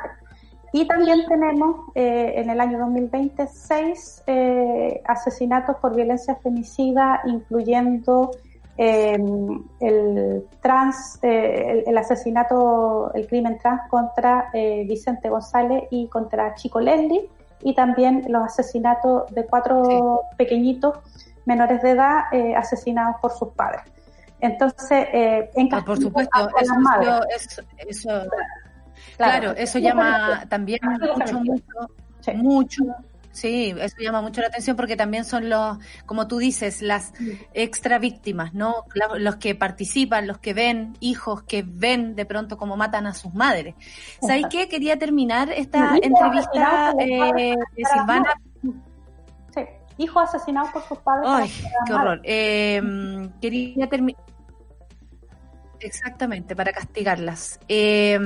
Y 0.75 0.87
también 0.87 1.23
tenemos 1.27 1.81
eh, 1.93 2.33
en 2.35 2.49
el 2.49 2.59
año 2.59 2.79
2020 2.79 3.47
seis 3.47 4.23
eh, 4.25 5.01
asesinatos 5.05 5.75
por 5.77 5.95
violencia 5.95 6.35
femicida, 6.37 7.21
incluyendo 7.25 8.31
eh, 8.77 9.17
el 9.79 10.47
trans, 10.61 11.19
eh, 11.21 11.65
el, 11.69 11.83
el 11.87 11.97
asesinato, 11.97 13.11
el 13.13 13.27
crimen 13.27 13.57
trans 13.59 13.81
contra 13.89 14.49
eh, 14.53 14.85
Vicente 14.87 15.29
González 15.29 15.83
y 15.91 16.07
contra 16.07 16.55
Chico 16.55 16.79
Leslie, 16.79 17.29
y 17.61 17.73
también 17.75 18.25
los 18.29 18.43
asesinatos 18.43 19.31
de 19.33 19.45
cuatro 19.45 20.21
pequeñitos 20.37 20.97
menores 21.45 21.81
de 21.81 21.91
edad 21.91 22.23
eh, 22.31 22.55
asesinados 22.55 23.17
por 23.21 23.31
sus 23.31 23.49
padres. 23.49 23.81
Entonces, 24.39 25.07
eh, 25.13 25.49
en 25.55 25.67
Ah, 25.67 25.77
por 25.85 25.95
castigo 25.95 26.09
supuesto, 26.09 26.49
eso, 26.59 26.73
las 26.73 26.77
madres. 26.79 27.13
eso, 27.35 27.61
eso, 27.87 28.09
Claro. 29.17 29.39
claro, 29.41 29.51
eso 29.57 29.79
llama 29.79 30.43
también 30.49 30.79
Castigo 31.17 31.55
mucho, 32.35 32.83
sí, 33.33 33.75
eso 33.77 33.97
llama 33.99 34.21
mucho 34.21 34.39
la 34.39 34.47
atención 34.47 34.77
porque 34.77 34.95
también 34.95 35.25
son 35.25 35.49
los, 35.49 35.77
como 36.05 36.27
tú 36.27 36.37
dices, 36.37 36.81
las 36.81 37.11
extra 37.53 37.99
víctimas, 37.99 38.53
¿no? 38.53 38.85
Los 39.17 39.35
que 39.35 39.55
participan, 39.55 40.27
los 40.27 40.37
que 40.37 40.53
ven, 40.53 40.95
hijos 41.01 41.43
que 41.43 41.65
ven 41.67 42.15
de 42.15 42.25
pronto 42.25 42.57
cómo 42.57 42.77
matan 42.77 43.07
a 43.07 43.13
sus 43.13 43.33
madres. 43.33 43.75
¿Sabes 44.21 44.45
qué? 44.49 44.69
Quería 44.69 44.97
terminar 44.97 45.51
esta 45.51 45.97
entrevista 46.01 46.93
eh, 46.99 47.55
de 47.75 47.83
Silvana. 47.91 48.33
Sí, 49.53 49.61
hijos 49.97 50.23
asesinados 50.23 50.71
por 50.71 50.83
sus 50.87 50.99
padres. 50.99 51.27
Ay, 51.27 51.51
qué 51.85 51.93
horror. 51.93 52.21
Eh, 52.23 52.81
quería 53.41 53.89
terminar. 53.89 54.23
Exactamente, 55.79 56.55
para 56.55 56.71
castigarlas. 56.71 57.59
Eh, 57.67 58.17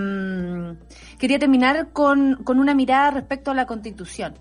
quería 1.17 1.39
terminar 1.39 1.91
con, 1.91 2.43
con 2.43 2.59
una 2.59 2.75
mirada 2.75 3.11
respecto 3.11 3.49
a 3.49 3.55
la 3.55 3.65
Constitución, 3.65 4.35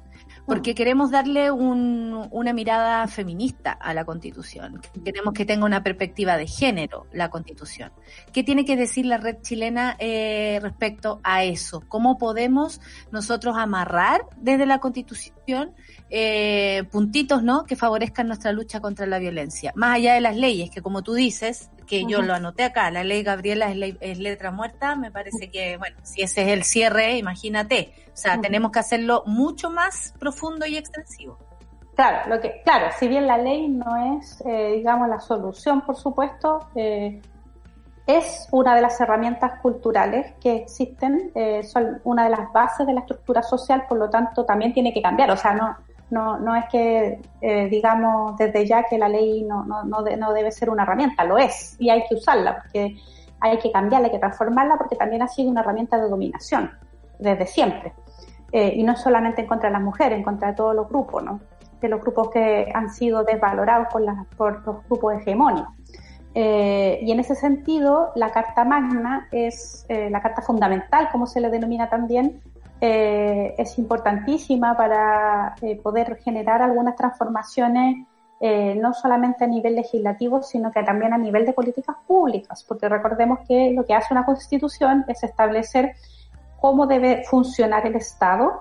porque 0.46 0.74
queremos 0.74 1.10
darle 1.10 1.50
un- 1.50 2.28
una 2.30 2.52
mirada 2.52 3.06
feminista 3.08 3.72
a 3.72 3.92
la 3.92 4.04
Constitución. 4.04 4.80
Queremos 5.04 5.34
que 5.34 5.44
tenga 5.44 5.66
una 5.66 5.82
perspectiva 5.82 6.36
de 6.36 6.46
género 6.46 7.06
la 7.12 7.30
Constitución. 7.30 7.92
¿Qué 8.32 8.44
tiene 8.44 8.64
que 8.64 8.76
decir 8.76 9.06
la 9.06 9.16
red 9.18 9.36
chilena 9.42 9.96
eh, 9.98 10.58
respecto 10.62 11.20
a 11.24 11.42
eso? 11.44 11.82
¿Cómo 11.88 12.16
podemos 12.16 12.80
nosotros 13.10 13.56
amarrar 13.58 14.22
desde 14.36 14.66
la 14.66 14.78
Constitución 14.78 15.74
eh, 16.10 16.84
puntitos 16.92 17.42
¿no? 17.42 17.64
que 17.64 17.74
favorezcan 17.74 18.28
nuestra 18.28 18.52
lucha 18.52 18.80
contra 18.80 19.06
la 19.06 19.18
violencia? 19.18 19.72
Más 19.74 19.96
allá 19.96 20.14
de 20.14 20.20
las 20.20 20.36
leyes, 20.36 20.70
que 20.70 20.80
como 20.80 21.02
tú 21.02 21.14
dices, 21.14 21.70
que 21.86 22.04
yo 22.06 22.22
lo 22.22 22.34
anoté 22.34 22.64
acá, 22.64 22.90
la 22.90 23.04
ley 23.04 23.22
Gabriela 23.22 23.70
es, 23.70 23.76
ley- 23.76 23.98
es 24.00 24.18
letra 24.18 24.50
muerta, 24.50 24.96
me 24.96 25.10
parece 25.10 25.50
que, 25.50 25.76
bueno, 25.76 25.96
si 26.02 26.22
ese 26.22 26.42
es 26.42 26.48
el 26.48 26.64
cierre, 26.64 27.16
imagínate. 27.16 27.94
O 28.12 28.16
sea, 28.16 28.40
tenemos 28.40 28.72
que 28.72 28.78
hacerlo 28.78 29.22
mucho 29.26 29.70
más 29.70 30.14
profundo 30.18 30.66
y 30.66 30.76
extensivo. 30.76 31.38
Claro, 31.94 32.28
lo 32.28 32.40
que, 32.40 32.60
claro, 32.62 32.88
si 32.98 33.08
bien 33.08 33.26
la 33.26 33.38
ley 33.38 33.68
no 33.68 34.18
es, 34.18 34.42
eh, 34.46 34.72
digamos, 34.76 35.08
la 35.08 35.20
solución, 35.20 35.80
por 35.82 35.96
supuesto, 35.96 36.68
eh, 36.74 37.22
es 38.06 38.46
una 38.52 38.74
de 38.74 38.82
las 38.82 39.00
herramientas 39.00 39.60
culturales 39.60 40.34
que 40.40 40.56
existen, 40.56 41.32
eh, 41.34 41.62
son 41.64 42.00
una 42.04 42.24
de 42.24 42.30
las 42.30 42.52
bases 42.52 42.86
de 42.86 42.92
la 42.92 43.00
estructura 43.00 43.42
social, 43.42 43.84
por 43.88 43.98
lo 43.98 44.08
tanto, 44.10 44.44
también 44.44 44.72
tiene 44.72 44.92
que 44.92 45.02
cambiar. 45.02 45.30
O 45.30 45.36
sea, 45.36 45.54
no, 45.54 45.76
no, 46.10 46.38
no 46.38 46.54
es 46.54 46.64
que, 46.70 47.20
eh, 47.40 47.68
digamos, 47.68 48.36
desde 48.36 48.66
ya 48.66 48.84
que 48.84 48.96
la 48.98 49.08
ley 49.08 49.42
no, 49.42 49.64
no, 49.64 49.84
no, 49.84 50.02
de- 50.02 50.16
no 50.16 50.32
debe 50.32 50.52
ser 50.52 50.70
una 50.70 50.84
herramienta, 50.84 51.24
lo 51.24 51.36
es, 51.38 51.76
y 51.80 51.90
hay 51.90 52.04
que 52.08 52.14
usarla, 52.14 52.56
porque 52.62 52.96
hay 53.40 53.58
que 53.58 53.70
cambiarla, 53.72 54.06
hay 54.06 54.12
que 54.12 54.18
transformarla, 54.18 54.76
porque 54.78 54.96
también 54.96 55.22
ha 55.22 55.28
sido 55.28 55.50
una 55.50 55.60
herramienta 55.62 55.98
de 55.98 56.08
dominación, 56.08 56.70
desde 57.18 57.46
siempre. 57.46 57.92
Eh, 58.52 58.72
y 58.76 58.84
no 58.84 58.96
solamente 58.96 59.42
en 59.42 59.48
contra 59.48 59.68
de 59.68 59.72
las 59.74 59.82
mujeres, 59.82 60.16
en 60.18 60.24
contra 60.24 60.48
de 60.48 60.54
todos 60.54 60.74
los 60.74 60.88
grupos, 60.88 61.22
¿no? 61.22 61.40
de 61.80 61.88
los 61.88 62.00
grupos 62.00 62.30
que 62.30 62.70
han 62.74 62.88
sido 62.88 63.22
desvalorados 63.24 63.88
por, 63.92 64.00
las- 64.00 64.26
por 64.36 64.64
los 64.66 64.82
grupos 64.88 65.14
hegemónicos. 65.16 65.68
Eh, 66.34 66.98
y 67.02 67.12
en 67.12 67.20
ese 67.20 67.34
sentido, 67.34 68.12
la 68.14 68.30
Carta 68.30 68.64
Magna 68.64 69.28
es 69.32 69.86
la 69.88 70.20
Carta 70.22 70.40
Fundamental, 70.42 71.08
como 71.10 71.26
se 71.26 71.40
le 71.40 71.50
denomina 71.50 71.88
también, 71.90 72.40
eh, 72.80 73.54
es 73.56 73.78
importantísima 73.78 74.76
para 74.76 75.54
eh, 75.62 75.76
poder 75.82 76.16
generar 76.18 76.62
algunas 76.62 76.96
transformaciones, 76.96 78.06
eh, 78.38 78.74
no 78.74 78.92
solamente 78.92 79.44
a 79.44 79.46
nivel 79.46 79.76
legislativo, 79.76 80.42
sino 80.42 80.70
que 80.70 80.82
también 80.82 81.14
a 81.14 81.18
nivel 81.18 81.46
de 81.46 81.54
políticas 81.54 81.96
públicas, 82.06 82.64
porque 82.68 82.88
recordemos 82.88 83.40
que 83.48 83.72
lo 83.72 83.86
que 83.86 83.94
hace 83.94 84.12
una 84.12 84.26
constitución 84.26 85.04
es 85.08 85.22
establecer 85.24 85.94
cómo 86.60 86.86
debe 86.86 87.24
funcionar 87.24 87.86
el 87.86 87.96
Estado 87.96 88.60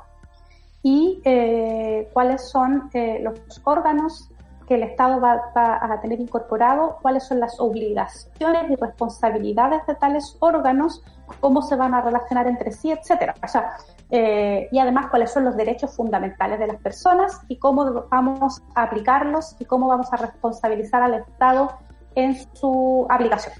y 0.81 1.19
eh, 1.25 2.07
cuáles 2.13 2.47
son 2.47 2.89
eh, 2.93 3.19
los 3.21 3.61
órganos 3.63 4.29
que 4.67 4.75
el 4.75 4.83
Estado 4.83 5.19
va, 5.19 5.51
va 5.55 5.93
a 5.93 5.99
tener 5.99 6.21
incorporado, 6.21 6.97
cuáles 7.01 7.27
son 7.27 7.39
las 7.39 7.59
obligaciones 7.59 8.69
y 8.69 8.75
responsabilidades 8.75 9.85
de 9.87 9.95
tales 9.95 10.37
órganos, 10.39 11.03
cómo 11.39 11.61
se 11.61 11.75
van 11.75 11.93
a 11.93 12.01
relacionar 12.01 12.47
entre 12.47 12.71
sí, 12.71 12.91
etcétera. 12.91 13.35
O 13.43 13.47
sea, 13.47 13.77
eh, 14.11 14.67
y 14.71 14.79
además 14.79 15.07
cuáles 15.09 15.31
son 15.31 15.45
los 15.45 15.55
derechos 15.55 15.95
fundamentales 15.95 16.59
de 16.59 16.67
las 16.67 16.77
personas 16.77 17.41
y 17.47 17.57
cómo 17.57 18.05
vamos 18.09 18.61
a 18.75 18.83
aplicarlos 18.83 19.55
y 19.59 19.65
cómo 19.65 19.87
vamos 19.87 20.11
a 20.13 20.17
responsabilizar 20.17 21.01
al 21.01 21.15
Estado 21.15 21.71
en 22.15 22.35
su 22.53 23.07
aplicación. 23.09 23.53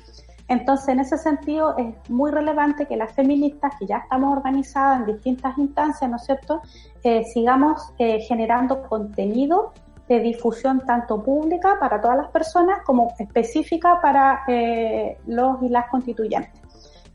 Entonces, 0.48 0.90
en 0.90 1.00
ese 1.00 1.18
sentido, 1.18 1.76
es 1.78 2.10
muy 2.10 2.30
relevante 2.30 2.86
que 2.86 2.96
las 2.96 3.12
feministas, 3.14 3.74
que 3.80 3.88
ya 3.88 3.98
estamos 3.98 4.38
organizadas 4.38 5.00
en 5.00 5.16
distintas 5.16 5.58
instancias, 5.58 6.10
¿no 6.10 6.18
es 6.18 6.24
cierto?, 6.24 6.62
eh, 7.04 7.24
sigamos 7.24 7.94
eh, 7.98 8.20
generando 8.22 8.84
contenido 8.84 9.74
de 10.08 10.20
difusión 10.20 10.86
tanto 10.86 11.24
pública 11.24 11.78
para 11.80 12.00
todas 12.00 12.18
las 12.18 12.30
personas 12.30 12.84
como 12.84 13.14
específica 13.18 14.00
para 14.02 14.44
eh, 14.48 15.18
los 15.26 15.64
y 15.64 15.70
las 15.70 15.88
constituyentes. 15.90 16.62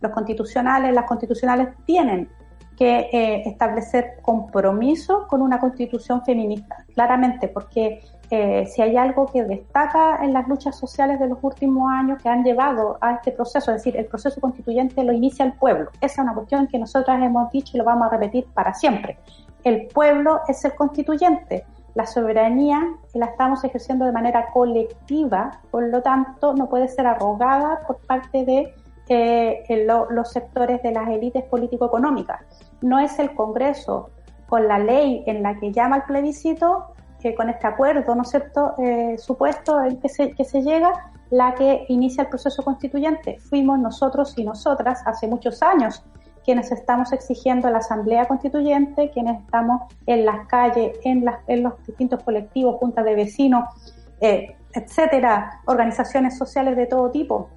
Los 0.01 0.11
constitucionales, 0.11 0.93
las 0.93 1.05
constitucionales 1.05 1.69
tienen 1.85 2.28
que 2.81 3.11
eh, 3.12 3.43
establecer 3.44 4.20
compromisos 4.23 5.27
con 5.27 5.43
una 5.43 5.61
constitución 5.61 6.24
feminista, 6.24 6.86
claramente, 6.94 7.47
porque 7.47 8.01
eh, 8.31 8.65
si 8.69 8.81
hay 8.81 8.97
algo 8.97 9.27
que 9.27 9.44
destaca 9.44 10.24
en 10.24 10.32
las 10.32 10.48
luchas 10.48 10.78
sociales 10.78 11.20
de 11.20 11.28
los 11.28 11.36
últimos 11.43 11.93
años 11.93 12.23
que 12.23 12.31
han 12.31 12.43
llevado 12.43 12.97
a 13.02 13.16
este 13.16 13.32
proceso, 13.32 13.70
es 13.70 13.85
decir, 13.85 13.98
el 13.98 14.07
proceso 14.07 14.40
constituyente 14.40 15.05
lo 15.05 15.12
inicia 15.12 15.44
el 15.44 15.52
pueblo. 15.52 15.90
Esa 16.01 16.23
es 16.23 16.24
una 16.24 16.32
cuestión 16.32 16.69
que 16.69 16.78
nosotras 16.78 17.23
hemos 17.23 17.52
dicho 17.52 17.73
y 17.74 17.78
lo 17.81 17.85
vamos 17.85 18.07
a 18.07 18.16
repetir 18.16 18.47
para 18.55 18.73
siempre. 18.73 19.19
El 19.62 19.89
pueblo 19.89 20.40
es 20.48 20.65
el 20.65 20.74
constituyente. 20.74 21.66
La 21.94 22.07
soberanía 22.07 22.81
la 23.12 23.27
estamos 23.27 23.62
ejerciendo 23.62 24.07
de 24.07 24.12
manera 24.12 24.47
colectiva, 24.55 25.61
por 25.70 25.86
lo 25.86 26.01
tanto, 26.01 26.55
no 26.55 26.70
puede 26.70 26.89
ser 26.89 27.07
arrogada 27.07 27.81
por 27.86 27.98
parte 28.07 28.47
de 28.47 28.74
eh, 29.11 29.85
lo, 29.86 30.11
los 30.11 30.31
sectores 30.31 30.82
de 30.82 30.93
las 30.93 31.11
élites 31.11 31.44
político-económicas. 31.44 32.69
No 32.82 32.98
es 32.98 33.19
el 33.19 33.35
Congreso 33.35 34.11
con 34.48 34.66
la 34.66 34.78
ley 34.78 35.23
en 35.27 35.43
la 35.43 35.59
que 35.59 35.73
llama 35.73 35.97
al 35.97 36.05
plebiscito 36.05 36.94
que 37.20 37.35
con 37.35 37.51
este 37.51 37.66
acuerdo, 37.66 38.15
¿no 38.15 38.23
es 38.23 38.31
cierto?, 38.31 38.74
eh, 38.78 39.16
supuesto 39.19 39.78
se, 40.07 40.32
que 40.32 40.44
se 40.44 40.62
llega, 40.62 41.12
la 41.31 41.55
que 41.55 41.85
inicia 41.89 42.23
el 42.23 42.28
proceso 42.28 42.62
constituyente. 42.62 43.39
Fuimos 43.39 43.78
nosotros 43.78 44.35
y 44.36 44.44
nosotras 44.44 45.02
hace 45.07 45.28
muchos 45.28 45.62
años 45.62 46.02
quienes 46.44 46.73
estamos 46.73 47.12
exigiendo 47.12 47.69
la 47.70 47.78
Asamblea 47.78 48.27
Constituyente, 48.27 49.11
quienes 49.11 49.40
estamos 49.40 49.82
en 50.07 50.24
las 50.24 50.47
calles, 50.48 50.98
en, 51.05 51.24
las, 51.24 51.39
en 51.47 51.62
los 51.62 51.74
distintos 51.86 52.23
colectivos, 52.23 52.77
juntas 52.77 53.05
de 53.05 53.15
vecinos, 53.15 53.65
eh, 54.20 54.57
etcétera, 54.73 55.61
organizaciones 55.66 56.36
sociales 56.39 56.77
de 56.77 56.86
todo 56.86 57.11
tipo, 57.11 57.51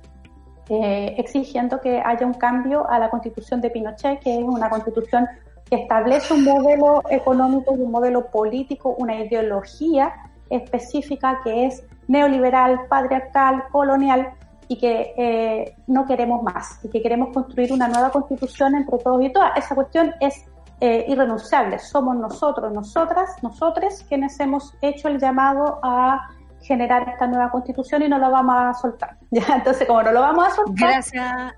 eh, 0.70 1.16
exigiendo 1.18 1.82
que 1.82 2.02
haya 2.04 2.26
un 2.26 2.34
cambio 2.34 2.90
a 2.90 3.00
la 3.00 3.10
constitución 3.10 3.62
de 3.62 3.70
Pinochet, 3.70 4.20
que 4.20 4.38
es 4.40 4.44
una 4.44 4.70
constitución 4.70 5.28
que 5.70 5.76
establece 5.76 6.34
un 6.34 6.44
modelo 6.44 7.02
económico 7.10 7.76
y 7.76 7.82
un 7.82 7.92
modelo 7.92 8.28
político, 8.28 8.96
una 8.98 9.16
ideología 9.16 10.14
específica 10.50 11.42
que 11.44 11.66
es 11.66 11.84
neoliberal, 12.08 12.88
patriarcal, 12.88 13.64
colonial 13.72 14.34
y 14.68 14.78
que 14.78 15.14
eh, 15.18 15.76
no 15.88 16.06
queremos 16.06 16.44
más 16.44 16.80
y 16.84 16.90
que 16.90 17.02
queremos 17.02 17.30
construir 17.34 17.74
una 17.74 17.88
nueva 17.88 18.12
constitución 18.12 18.76
entre 18.76 18.98
todos 19.00 19.24
y 19.24 19.32
todas. 19.32 19.58
Esa 19.58 19.76
cuestión 19.76 20.14
es 20.20 20.46
eh, 20.80 21.06
irrenunciable. 21.08 21.80
Somos 21.80 22.16
nosotros, 22.16 22.72
nosotras, 22.74 23.32
nosotres 23.42 24.06
quienes 24.08 24.40
hemos 24.40 24.74
hecho 24.82 25.08
el 25.08 25.20
llamado 25.20 25.80
a 25.84 26.28
generar 26.64 27.08
esta 27.10 27.28
nueva 27.28 27.52
constitución 27.52 28.02
y 28.04 28.10
no 28.10 28.18
lo 28.18 28.32
vamos 28.32 28.56
a 28.58 28.74
soltar. 28.74 29.18
¿ya? 29.32 29.44
Entonces, 29.56 29.88
como 29.88 30.02
no 30.04 30.12
lo 30.12 30.22
vamos 30.22 30.48
a 30.48 30.52
soltar, 30.52 30.90
Gracias. 30.90 31.54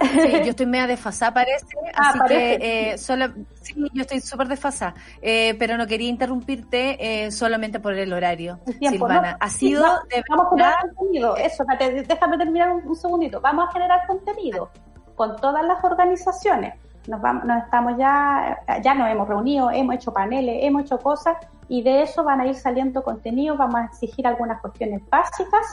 Sí, 0.00 0.32
yo 0.44 0.50
estoy 0.50 0.64
media 0.64 0.86
desfasada, 0.86 1.34
parece, 1.34 1.66
Ah, 1.94 2.08
así 2.08 2.18
parece, 2.18 2.58
que 2.58 2.90
eh, 2.92 2.98
solo, 2.98 3.26
sí, 3.60 3.74
yo 3.92 4.00
estoy 4.00 4.20
súper 4.20 4.48
desfasada, 4.48 4.94
eh, 5.20 5.54
pero 5.58 5.76
no 5.76 5.86
quería 5.86 6.08
interrumpirte 6.08 7.24
eh, 7.24 7.30
solamente 7.30 7.80
por 7.80 7.92
el 7.92 8.10
horario, 8.12 8.60
el 8.66 8.78
tiempo, 8.78 9.06
Silvana. 9.06 9.32
¿no? 9.32 9.36
Ha 9.40 9.50
sido 9.50 9.84
de 10.08 10.24
vamos 10.30 10.46
a 10.46 10.50
generar 10.50 10.94
contenido. 10.94 11.36
Eso, 11.36 11.64
déjame 12.08 12.38
terminar 12.38 12.72
un, 12.72 12.88
un 12.88 12.96
segundito. 12.96 13.40
Vamos 13.42 13.68
a 13.68 13.72
generar 13.72 14.06
contenido 14.06 14.70
con 15.16 15.36
todas 15.36 15.64
las 15.66 15.84
organizaciones. 15.84 16.74
Nos, 17.10 17.20
vamos, 17.20 17.44
nos 17.44 17.64
estamos 17.64 17.98
ya, 17.98 18.58
ya 18.82 18.94
nos 18.94 19.08
hemos 19.10 19.28
reunido, 19.28 19.70
hemos 19.70 19.96
hecho 19.96 20.12
paneles, 20.12 20.60
hemos 20.62 20.82
hecho 20.82 20.98
cosas 20.98 21.36
y 21.68 21.82
de 21.82 22.02
eso 22.02 22.24
van 22.24 22.40
a 22.40 22.46
ir 22.46 22.54
saliendo 22.54 23.02
contenidos. 23.02 23.58
Vamos 23.58 23.76
a 23.80 23.84
exigir 23.86 24.26
algunas 24.26 24.60
cuestiones 24.60 25.02
básicas 25.10 25.66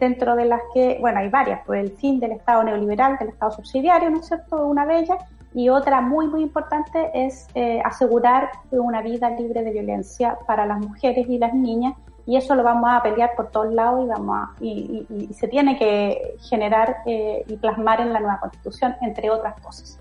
dentro 0.00 0.34
de 0.36 0.44
las 0.46 0.60
que, 0.74 0.96
bueno, 1.00 1.18
hay 1.20 1.28
varias, 1.28 1.60
pues 1.66 1.84
el 1.84 1.90
fin 1.96 2.18
del 2.20 2.32
Estado 2.32 2.62
neoliberal, 2.64 3.18
del 3.18 3.28
Estado 3.28 3.50
subsidiario, 3.52 4.10
¿no 4.10 4.20
es 4.20 4.26
cierto? 4.26 4.66
Una 4.66 4.86
de 4.86 4.98
ellas. 5.00 5.18
Y 5.54 5.70
otra 5.70 6.00
muy, 6.00 6.26
muy 6.28 6.42
importante 6.42 7.10
es 7.14 7.48
eh, 7.54 7.80
asegurar 7.84 8.50
una 8.70 9.00
vida 9.02 9.30
libre 9.30 9.62
de 9.62 9.70
violencia 9.72 10.36
para 10.46 10.66
las 10.66 10.78
mujeres 10.78 11.26
y 11.28 11.38
las 11.38 11.54
niñas. 11.54 11.94
Y 12.26 12.36
eso 12.36 12.54
lo 12.54 12.62
vamos 12.62 12.90
a 12.92 13.02
pelear 13.02 13.30
por 13.34 13.50
todos 13.50 13.72
lados 13.72 14.04
y, 14.04 14.08
vamos 14.08 14.36
a- 14.38 14.50
y, 14.60 15.06
y- 15.08 15.28
y 15.30 15.32
se 15.32 15.48
tiene 15.48 15.78
que 15.78 16.36
generar 16.48 16.98
eh, 17.06 17.42
y 17.48 17.56
plasmar 17.56 18.02
en 18.02 18.12
la 18.12 18.20
nueva 18.20 18.38
constitución, 18.40 18.94
entre 19.00 19.30
otras 19.30 19.58
cosas. 19.62 19.98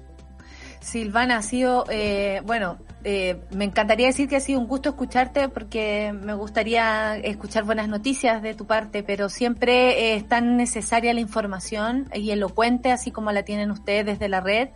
Silvana, 0.88 1.36
ha 1.40 1.42
sido, 1.42 1.84
eh, 1.90 2.42
bueno, 2.46 2.78
eh, 3.10 3.40
me 3.52 3.64
encantaría 3.64 4.08
decir 4.08 4.28
que 4.28 4.36
ha 4.36 4.40
sido 4.42 4.60
un 4.60 4.68
gusto 4.68 4.90
escucharte 4.90 5.48
porque 5.48 6.14
me 6.14 6.34
gustaría 6.34 7.16
escuchar 7.18 7.64
buenas 7.64 7.88
noticias 7.88 8.42
de 8.42 8.54
tu 8.54 8.66
parte, 8.66 9.02
pero 9.02 9.30
siempre 9.30 10.14
eh, 10.14 10.16
es 10.16 10.28
tan 10.28 10.58
necesaria 10.58 11.14
la 11.14 11.22
información 11.22 12.10
y 12.14 12.32
elocuente, 12.32 12.92
así 12.92 13.12
como 13.12 13.32
la 13.32 13.44
tienen 13.44 13.72
ustedes 13.72 14.06
desde 14.06 14.28
la 14.28 14.42
red. 14.42 14.70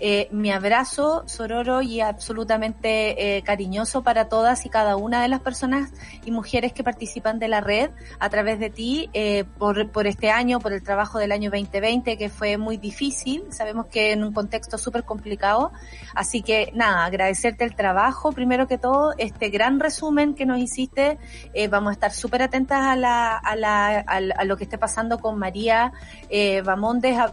Eh, 0.00 0.26
mi 0.32 0.50
abrazo, 0.50 1.22
Sororo, 1.26 1.80
y 1.80 2.00
absolutamente 2.00 3.36
eh, 3.36 3.42
cariñoso 3.42 4.02
para 4.02 4.28
todas 4.28 4.66
y 4.66 4.68
cada 4.68 4.96
una 4.96 5.22
de 5.22 5.28
las 5.28 5.40
personas 5.40 5.92
y 6.24 6.32
mujeres 6.32 6.72
que 6.72 6.82
participan 6.82 7.38
de 7.38 7.46
la 7.48 7.60
red 7.60 7.90
a 8.18 8.28
través 8.30 8.58
de 8.58 8.68
ti 8.68 9.10
por, 9.58 9.90
por 9.90 10.06
este 10.06 10.30
año, 10.30 10.58
por 10.58 10.72
el 10.72 10.82
trabajo 10.82 11.18
del 11.18 11.30
año 11.30 11.50
2020, 11.50 12.18
que 12.18 12.30
fue 12.30 12.56
muy 12.56 12.78
difícil. 12.78 13.44
Sabemos 13.50 13.86
que 13.86 14.12
en 14.12 14.24
un 14.24 14.32
contexto 14.32 14.76
súper 14.76 15.04
complicado. 15.04 15.55
Así 16.14 16.42
que 16.42 16.72
nada, 16.74 17.04
agradecerte 17.04 17.64
el 17.64 17.76
trabajo, 17.76 18.32
primero 18.32 18.66
que 18.66 18.78
todo, 18.78 19.12
este 19.18 19.50
gran 19.50 19.78
resumen 19.80 20.34
que 20.34 20.46
nos 20.46 20.58
hiciste. 20.58 21.18
Eh, 21.52 21.68
vamos 21.68 21.90
a 21.90 21.92
estar 21.92 22.12
súper 22.12 22.42
atentas 22.42 22.80
a, 22.80 22.96
la, 22.96 23.36
a, 23.36 23.54
la, 23.54 23.98
a, 23.98 24.44
lo 24.44 24.56
que 24.56 24.64
esté 24.64 24.78
pasando 24.78 25.18
con 25.18 25.38
María 25.38 25.92
eh, 26.30 26.62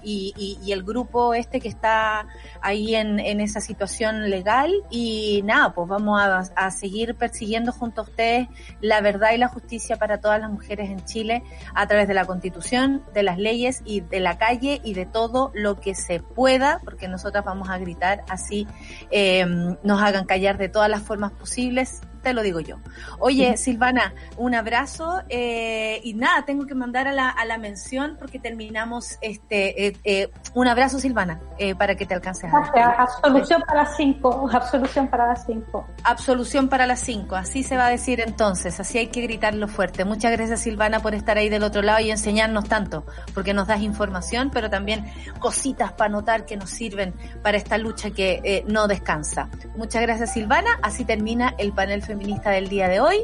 y 0.03 0.71
el 0.71 0.83
grupo 0.83 1.33
este 1.33 1.61
que 1.61 1.69
está 1.69 2.27
ahí 2.61 2.95
en, 2.95 3.19
en 3.19 3.39
esa 3.39 3.61
situación 3.61 4.29
legal. 4.29 4.73
Y 4.89 5.41
nada, 5.45 5.73
pues 5.73 5.87
vamos 5.87 6.19
a, 6.21 6.39
a 6.55 6.71
seguir 6.71 7.15
persiguiendo 7.15 7.71
junto 7.71 8.01
a 8.01 8.03
ustedes 8.03 8.47
la 8.81 8.99
verdad 9.01 9.31
y 9.33 9.37
la 9.37 9.47
justicia 9.47 9.95
para 9.95 10.19
todas 10.19 10.39
las 10.39 10.51
mujeres 10.51 10.89
en 10.89 11.03
Chile 11.05 11.43
a 11.73 11.87
través 11.87 12.07
de 12.07 12.13
la 12.13 12.25
constitución, 12.25 13.03
de 13.13 13.23
las 13.23 13.37
leyes 13.37 13.81
y 13.85 14.01
de 14.01 14.19
la 14.19 14.37
calle 14.37 14.81
y 14.83 14.93
de 14.93 15.05
todo 15.05 15.51
lo 15.53 15.79
que 15.79 15.95
se 15.95 16.19
pueda, 16.19 16.81
porque 16.83 17.07
nosotras 17.07 17.45
vamos 17.45 17.69
a 17.69 17.77
gritar 17.77 18.12
así 18.29 18.67
eh, 19.11 19.45
nos 19.83 20.01
hagan 20.01 20.25
callar 20.25 20.57
de 20.57 20.69
todas 20.69 20.89
las 20.89 21.01
formas 21.01 21.31
posibles. 21.31 22.01
Te 22.23 22.33
lo 22.33 22.41
digo 22.41 22.61
yo. 22.61 22.77
Oye, 23.19 23.57
Silvana, 23.57 24.13
un 24.37 24.55
abrazo 24.55 25.21
eh, 25.27 25.99
y 26.03 26.13
nada, 26.13 26.45
tengo 26.45 26.65
que 26.65 26.73
mandar 26.73 27.05
a 27.09 27.11
la, 27.11 27.29
a 27.29 27.43
la 27.43 27.57
mención 27.57 28.15
porque 28.17 28.39
terminamos 28.39 29.17
este 29.19 29.87
eh, 29.87 29.97
eh, 30.05 30.31
un 30.53 30.67
abrazo, 30.69 30.99
Silvana, 30.99 31.41
para 31.77 31.95
que 31.95 32.05
te 32.05 32.13
alcances 32.13 32.45
a 32.45 32.61
Gracias. 32.61 32.95
Absolución 32.97 33.61
para 33.67 33.83
las 33.83 33.97
cinco. 33.97 34.49
Absolución 34.53 35.07
para 35.09 35.27
las 35.27 35.45
cinco. 35.45 35.85
Absolución 36.03 36.69
para 36.69 36.87
las 36.87 37.01
5, 37.01 37.35
así 37.35 37.63
se 37.63 37.75
va 37.75 37.87
a 37.87 37.89
decir 37.89 38.21
entonces, 38.21 38.79
así 38.79 38.97
hay 38.97 39.07
que 39.07 39.21
gritarlo 39.21 39.67
fuerte. 39.67 40.05
Muchas 40.05 40.31
gracias 40.31 40.61
Silvana 40.61 41.01
por 41.01 41.15
estar 41.15 41.37
ahí 41.37 41.49
del 41.49 41.63
otro 41.63 41.81
lado 41.81 41.99
y 41.99 42.11
enseñarnos 42.11 42.69
tanto, 42.69 43.05
porque 43.33 43.53
nos 43.53 43.67
das 43.67 43.81
información, 43.81 44.49
pero 44.53 44.69
también 44.69 45.05
cositas 45.39 45.91
para 45.91 46.09
notar 46.09 46.45
que 46.45 46.55
nos 46.55 46.69
sirven 46.69 47.13
para 47.41 47.57
esta 47.57 47.77
lucha 47.77 48.11
que 48.11 48.63
no 48.67 48.87
descansa. 48.87 49.49
Muchas 49.75 50.01
gracias 50.01 50.33
Silvana, 50.33 50.79
así 50.81 51.03
termina 51.03 51.55
el 51.57 51.73
panel 51.73 52.01
feminista 52.13 52.51
del 52.51 52.69
día 52.69 52.87
de 52.87 52.99
hoy, 52.99 53.17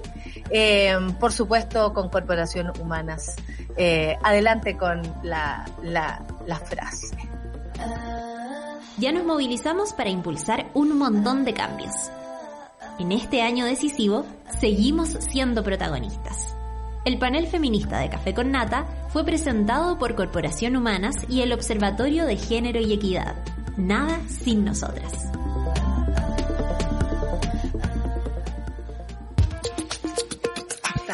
eh, 0.50 0.98
por 1.20 1.32
supuesto 1.32 1.94
con 1.94 2.10
Corporación 2.10 2.72
Humanas. 2.80 3.36
Eh, 3.78 4.18
adelante 4.24 4.76
con 4.76 5.02
la, 5.24 5.66
la, 5.82 6.22
la 6.46 6.56
frase. 6.58 7.16
Ya 8.98 9.14
nos 9.14 9.24
movilizamos 9.24 9.94
para 9.94 10.10
impulsar 10.10 10.66
un 10.74 10.98
montón 10.98 11.46
de 11.46 11.54
cambios. 11.54 11.94
En 13.00 13.14
este 13.14 13.42
año 13.42 13.64
decisivo, 13.66 14.26
seguimos 14.60 15.10
siendo 15.10 15.64
protagonistas. 15.64 16.54
El 17.06 17.18
panel 17.18 17.48
feminista 17.48 18.00
de 18.00 18.10
Café 18.10 18.34
con 18.34 18.52
Nata 18.52 18.86
fue 19.08 19.24
presentado 19.24 19.98
por 19.98 20.16
Corporación 20.16 20.76
Humanas 20.76 21.16
y 21.30 21.42
el 21.42 21.54
Observatorio 21.54 22.26
de 22.26 22.36
Género 22.36 22.82
y 22.82 22.92
Equidad. 22.92 23.36
Nada 23.78 24.20
sin 24.28 24.66
nosotras. 24.66 25.14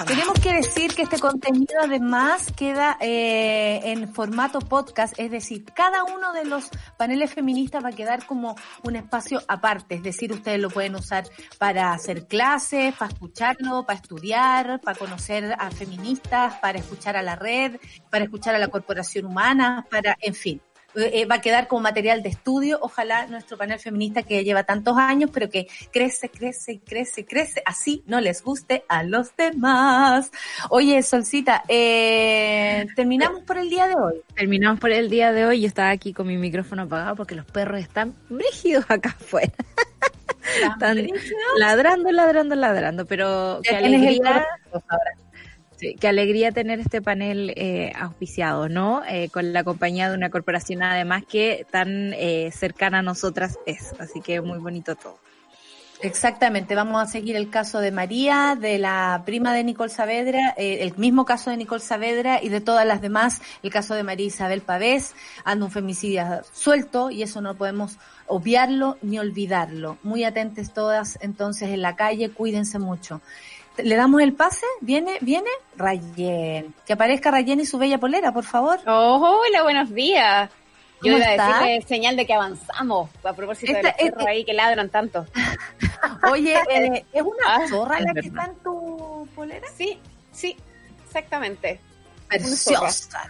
Tenemos 0.03 0.37
que 0.41 0.51
decir 0.51 0.93
que 0.93 1.03
este 1.03 1.19
contenido 1.19 1.75
además 1.81 2.51
queda 2.51 2.97
eh, 2.99 3.79
en 3.85 4.13
formato 4.13 4.59
podcast, 4.59 5.17
es 5.17 5.31
decir, 5.31 5.63
cada 5.73 6.03
uno 6.03 6.33
de 6.33 6.43
los 6.43 6.69
paneles 6.97 7.33
feministas 7.33 7.81
va 7.81 7.89
a 7.89 7.93
quedar 7.93 8.25
como 8.25 8.57
un 8.83 8.97
espacio 8.97 9.41
aparte, 9.47 9.95
es 9.95 10.03
decir, 10.03 10.33
ustedes 10.33 10.59
lo 10.59 10.69
pueden 10.69 10.95
usar 10.95 11.23
para 11.57 11.93
hacer 11.93 12.27
clases, 12.27 12.93
para 12.95 13.13
escucharlo, 13.13 13.85
para 13.85 13.99
estudiar, 13.99 14.81
para 14.81 14.97
conocer 14.97 15.55
a 15.57 15.71
feministas, 15.71 16.55
para 16.55 16.79
escuchar 16.79 17.15
a 17.15 17.21
la 17.21 17.37
red, 17.37 17.77
para 18.09 18.25
escuchar 18.25 18.53
a 18.53 18.59
la 18.59 18.67
corporación 18.67 19.25
humana, 19.25 19.85
para, 19.89 20.17
en 20.19 20.33
fin. 20.33 20.61
Eh, 20.95 21.21
eh, 21.21 21.25
va 21.25 21.35
a 21.35 21.41
quedar 21.41 21.67
como 21.67 21.81
material 21.81 22.23
de 22.23 22.29
estudio. 22.29 22.79
Ojalá 22.81 23.27
nuestro 23.27 23.57
panel 23.57 23.79
feminista 23.79 24.23
que 24.23 24.43
lleva 24.43 24.63
tantos 24.63 24.97
años, 24.97 25.29
pero 25.33 25.49
que 25.49 25.67
crece, 25.91 26.29
crece, 26.29 26.79
crece, 26.79 27.25
crece, 27.25 27.61
así 27.65 28.03
no 28.07 28.21
les 28.21 28.43
guste 28.43 28.83
a 28.87 29.03
los 29.03 29.35
demás. 29.35 30.31
Oye, 30.69 31.01
Solcita, 31.03 31.63
eh, 31.67 32.87
terminamos 32.95 33.43
por 33.43 33.57
el 33.57 33.69
día 33.69 33.87
de 33.87 33.95
hoy. 33.95 34.15
Terminamos 34.35 34.79
por 34.79 34.91
el 34.91 35.09
día 35.09 35.31
de 35.31 35.45
hoy. 35.45 35.61
Yo 35.61 35.67
estaba 35.67 35.89
aquí 35.89 36.13
con 36.13 36.27
mi 36.27 36.37
micrófono 36.37 36.83
apagado 36.83 37.15
porque 37.15 37.35
los 37.35 37.45
perros 37.45 37.79
están 37.79 38.15
brígidos 38.29 38.85
acá 38.89 39.09
afuera. 39.09 39.53
Están 40.73 41.07
ladrando, 41.57 42.11
ladrando, 42.11 42.55
ladrando, 42.55 43.05
pero 43.05 43.59
el 43.63 43.75
alegría, 43.75 44.45
ahora. 44.71 45.24
Sí, 45.77 45.95
qué 45.99 46.07
alegría 46.07 46.51
tener 46.51 46.79
este 46.79 47.01
panel 47.01 47.53
eh, 47.55 47.93
auspiciado, 47.97 48.69
¿no? 48.69 49.03
Eh, 49.07 49.29
con 49.29 49.53
la 49.53 49.63
compañía 49.63 50.09
de 50.09 50.15
una 50.15 50.29
corporación 50.29 50.83
además 50.83 51.23
que 51.25 51.65
tan 51.71 52.13
eh, 52.13 52.51
cercana 52.51 52.99
a 52.99 53.01
nosotras 53.01 53.57
es, 53.65 53.93
así 53.99 54.21
que 54.21 54.41
muy 54.41 54.59
bonito 54.59 54.95
todo. 54.95 55.19
Exactamente, 56.01 56.75
vamos 56.75 57.01
a 57.01 57.05
seguir 57.05 57.37
el 57.37 57.49
caso 57.49 57.79
de 57.79 57.89
María, 57.89 58.57
de 58.59 58.77
la 58.77 59.23
prima 59.25 59.53
de 59.53 59.63
Nicole 59.63 59.89
Saavedra, 59.89 60.53
eh, 60.57 60.79
el 60.81 60.95
mismo 60.97 61.23
caso 61.23 61.49
de 61.49 61.57
Nicole 61.57 61.81
Saavedra 61.81 62.43
y 62.43 62.49
de 62.49 62.59
todas 62.59 62.85
las 62.85 63.01
demás, 63.01 63.41
el 63.63 63.71
caso 63.71 63.95
de 63.95 64.03
María 64.03 64.27
Isabel 64.27 64.61
Pavés, 64.61 65.15
anda 65.45 65.65
un 65.65 65.71
femicidio 65.71 66.41
suelto 66.53 67.11
y 67.11 67.23
eso 67.23 67.39
no 67.39 67.55
podemos 67.55 67.97
obviarlo 68.27 68.97
ni 69.01 69.19
olvidarlo. 69.19 69.97
Muy 70.03 70.25
atentes 70.25 70.73
todas 70.73 71.17
entonces 71.21 71.69
en 71.69 71.81
la 71.81 71.95
calle, 71.95 72.29
cuídense 72.29 72.77
mucho. 72.77 73.21
¿Le 73.77 73.95
damos 73.95 74.21
el 74.21 74.33
pase? 74.33 74.65
¿Viene? 74.81 75.17
¿Viene? 75.21 75.49
Rayen. 75.75 76.73
Que 76.85 76.93
aparezca 76.93 77.31
Rayen 77.31 77.59
y 77.59 77.65
su 77.65 77.77
bella 77.77 77.97
polera, 77.99 78.31
por 78.31 78.45
favor. 78.45 78.79
Oh, 78.87 79.41
hola, 79.47 79.63
buenos 79.63 79.93
días. 79.93 80.49
Yo 81.03 81.11
¿Cómo 81.11 81.17
iba 81.17 81.25
a 81.27 81.31
está? 81.31 81.47
decirle 81.59 81.81
señal 81.87 82.15
de 82.15 82.25
que 82.25 82.33
avanzamos, 82.33 83.09
a 83.23 83.33
propósito 83.33 83.73
de 83.73 83.79
Esta- 83.79 83.89
los 83.89 83.97
perros 83.97 84.19
este- 84.19 84.29
ahí 84.31 84.45
que 84.45 84.53
ladran 84.53 84.89
tanto. 84.89 85.25
Oye, 86.31 86.55
eh, 86.71 87.05
¿es 87.11 87.21
una 87.21 87.33
Ah, 87.47 87.67
zorra 87.67 87.99
la 87.99 88.11
es 88.11 88.13
que 88.23 88.29
verdad. 88.29 88.43
está 88.45 88.45
en 88.45 88.63
tu 88.63 89.27
polera? 89.35 89.67
Sí, 89.75 89.99
sí, 90.31 90.55
exactamente. 91.05 91.79
Preciosa. 92.29 93.29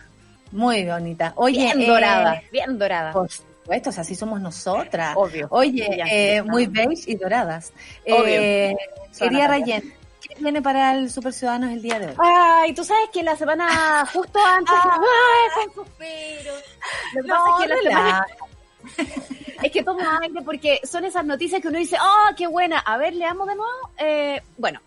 Muy 0.51 0.85
bonita. 0.85 1.33
Oye, 1.37 1.57
bien 1.59 1.81
eh, 1.81 1.87
dorada, 1.87 2.41
bien 2.51 2.77
dorada. 2.77 3.11
Por 3.11 3.29
supuesto, 3.29 3.89
o 3.89 3.93
sea, 3.93 4.01
así 4.01 4.13
somos 4.15 4.39
nosotras. 4.39 5.13
Obvio. 5.17 5.47
Oye, 5.49 5.89
Ya, 5.97 6.05
eh, 6.05 6.43
muy 6.43 6.67
beige 6.67 7.11
y 7.11 7.15
doradas. 7.15 7.73
Obvio. 8.05 8.23
Eh, 8.27 8.77
quería. 9.19 9.47
Rayen, 9.47 9.93
¿qué 10.35 10.43
viene 10.43 10.61
para 10.61 10.93
el 10.93 11.09
Super 11.11 11.33
Ciudadanos 11.33 11.71
el 11.71 11.81
día 11.81 11.99
de 11.99 12.07
hoy? 12.07 12.15
Ay, 12.19 12.73
tú 12.73 12.83
sabes 12.83 13.09
que 13.11 13.23
la 13.23 13.35
semana 13.35 14.05
justo 14.13 14.39
antes. 14.43 14.75
Ay, 14.75 15.67
suspiro. 15.73 16.53
Lo 17.15 17.21
que 17.21 17.27
No, 17.27 17.35
pasa 17.45 17.63
es 17.63 17.67
que 17.67 17.73
la 17.73 17.89
semana. 17.89 18.25
Es 19.63 19.71
que 19.71 19.83
tomo 19.83 20.01
aire 20.21 20.41
porque 20.43 20.81
son 20.83 21.05
esas 21.05 21.25
noticias 21.25 21.59
que 21.61 21.69
uno 21.69 21.79
dice, 21.79 21.97
¡oh, 21.99 22.35
qué 22.35 22.45
buena! 22.45 22.79
A 22.79 22.97
ver, 22.97 23.15
leamos 23.15 23.47
de 23.47 23.55
nuevo. 23.55 23.89
Eh, 23.97 24.41
bueno, 24.57 24.79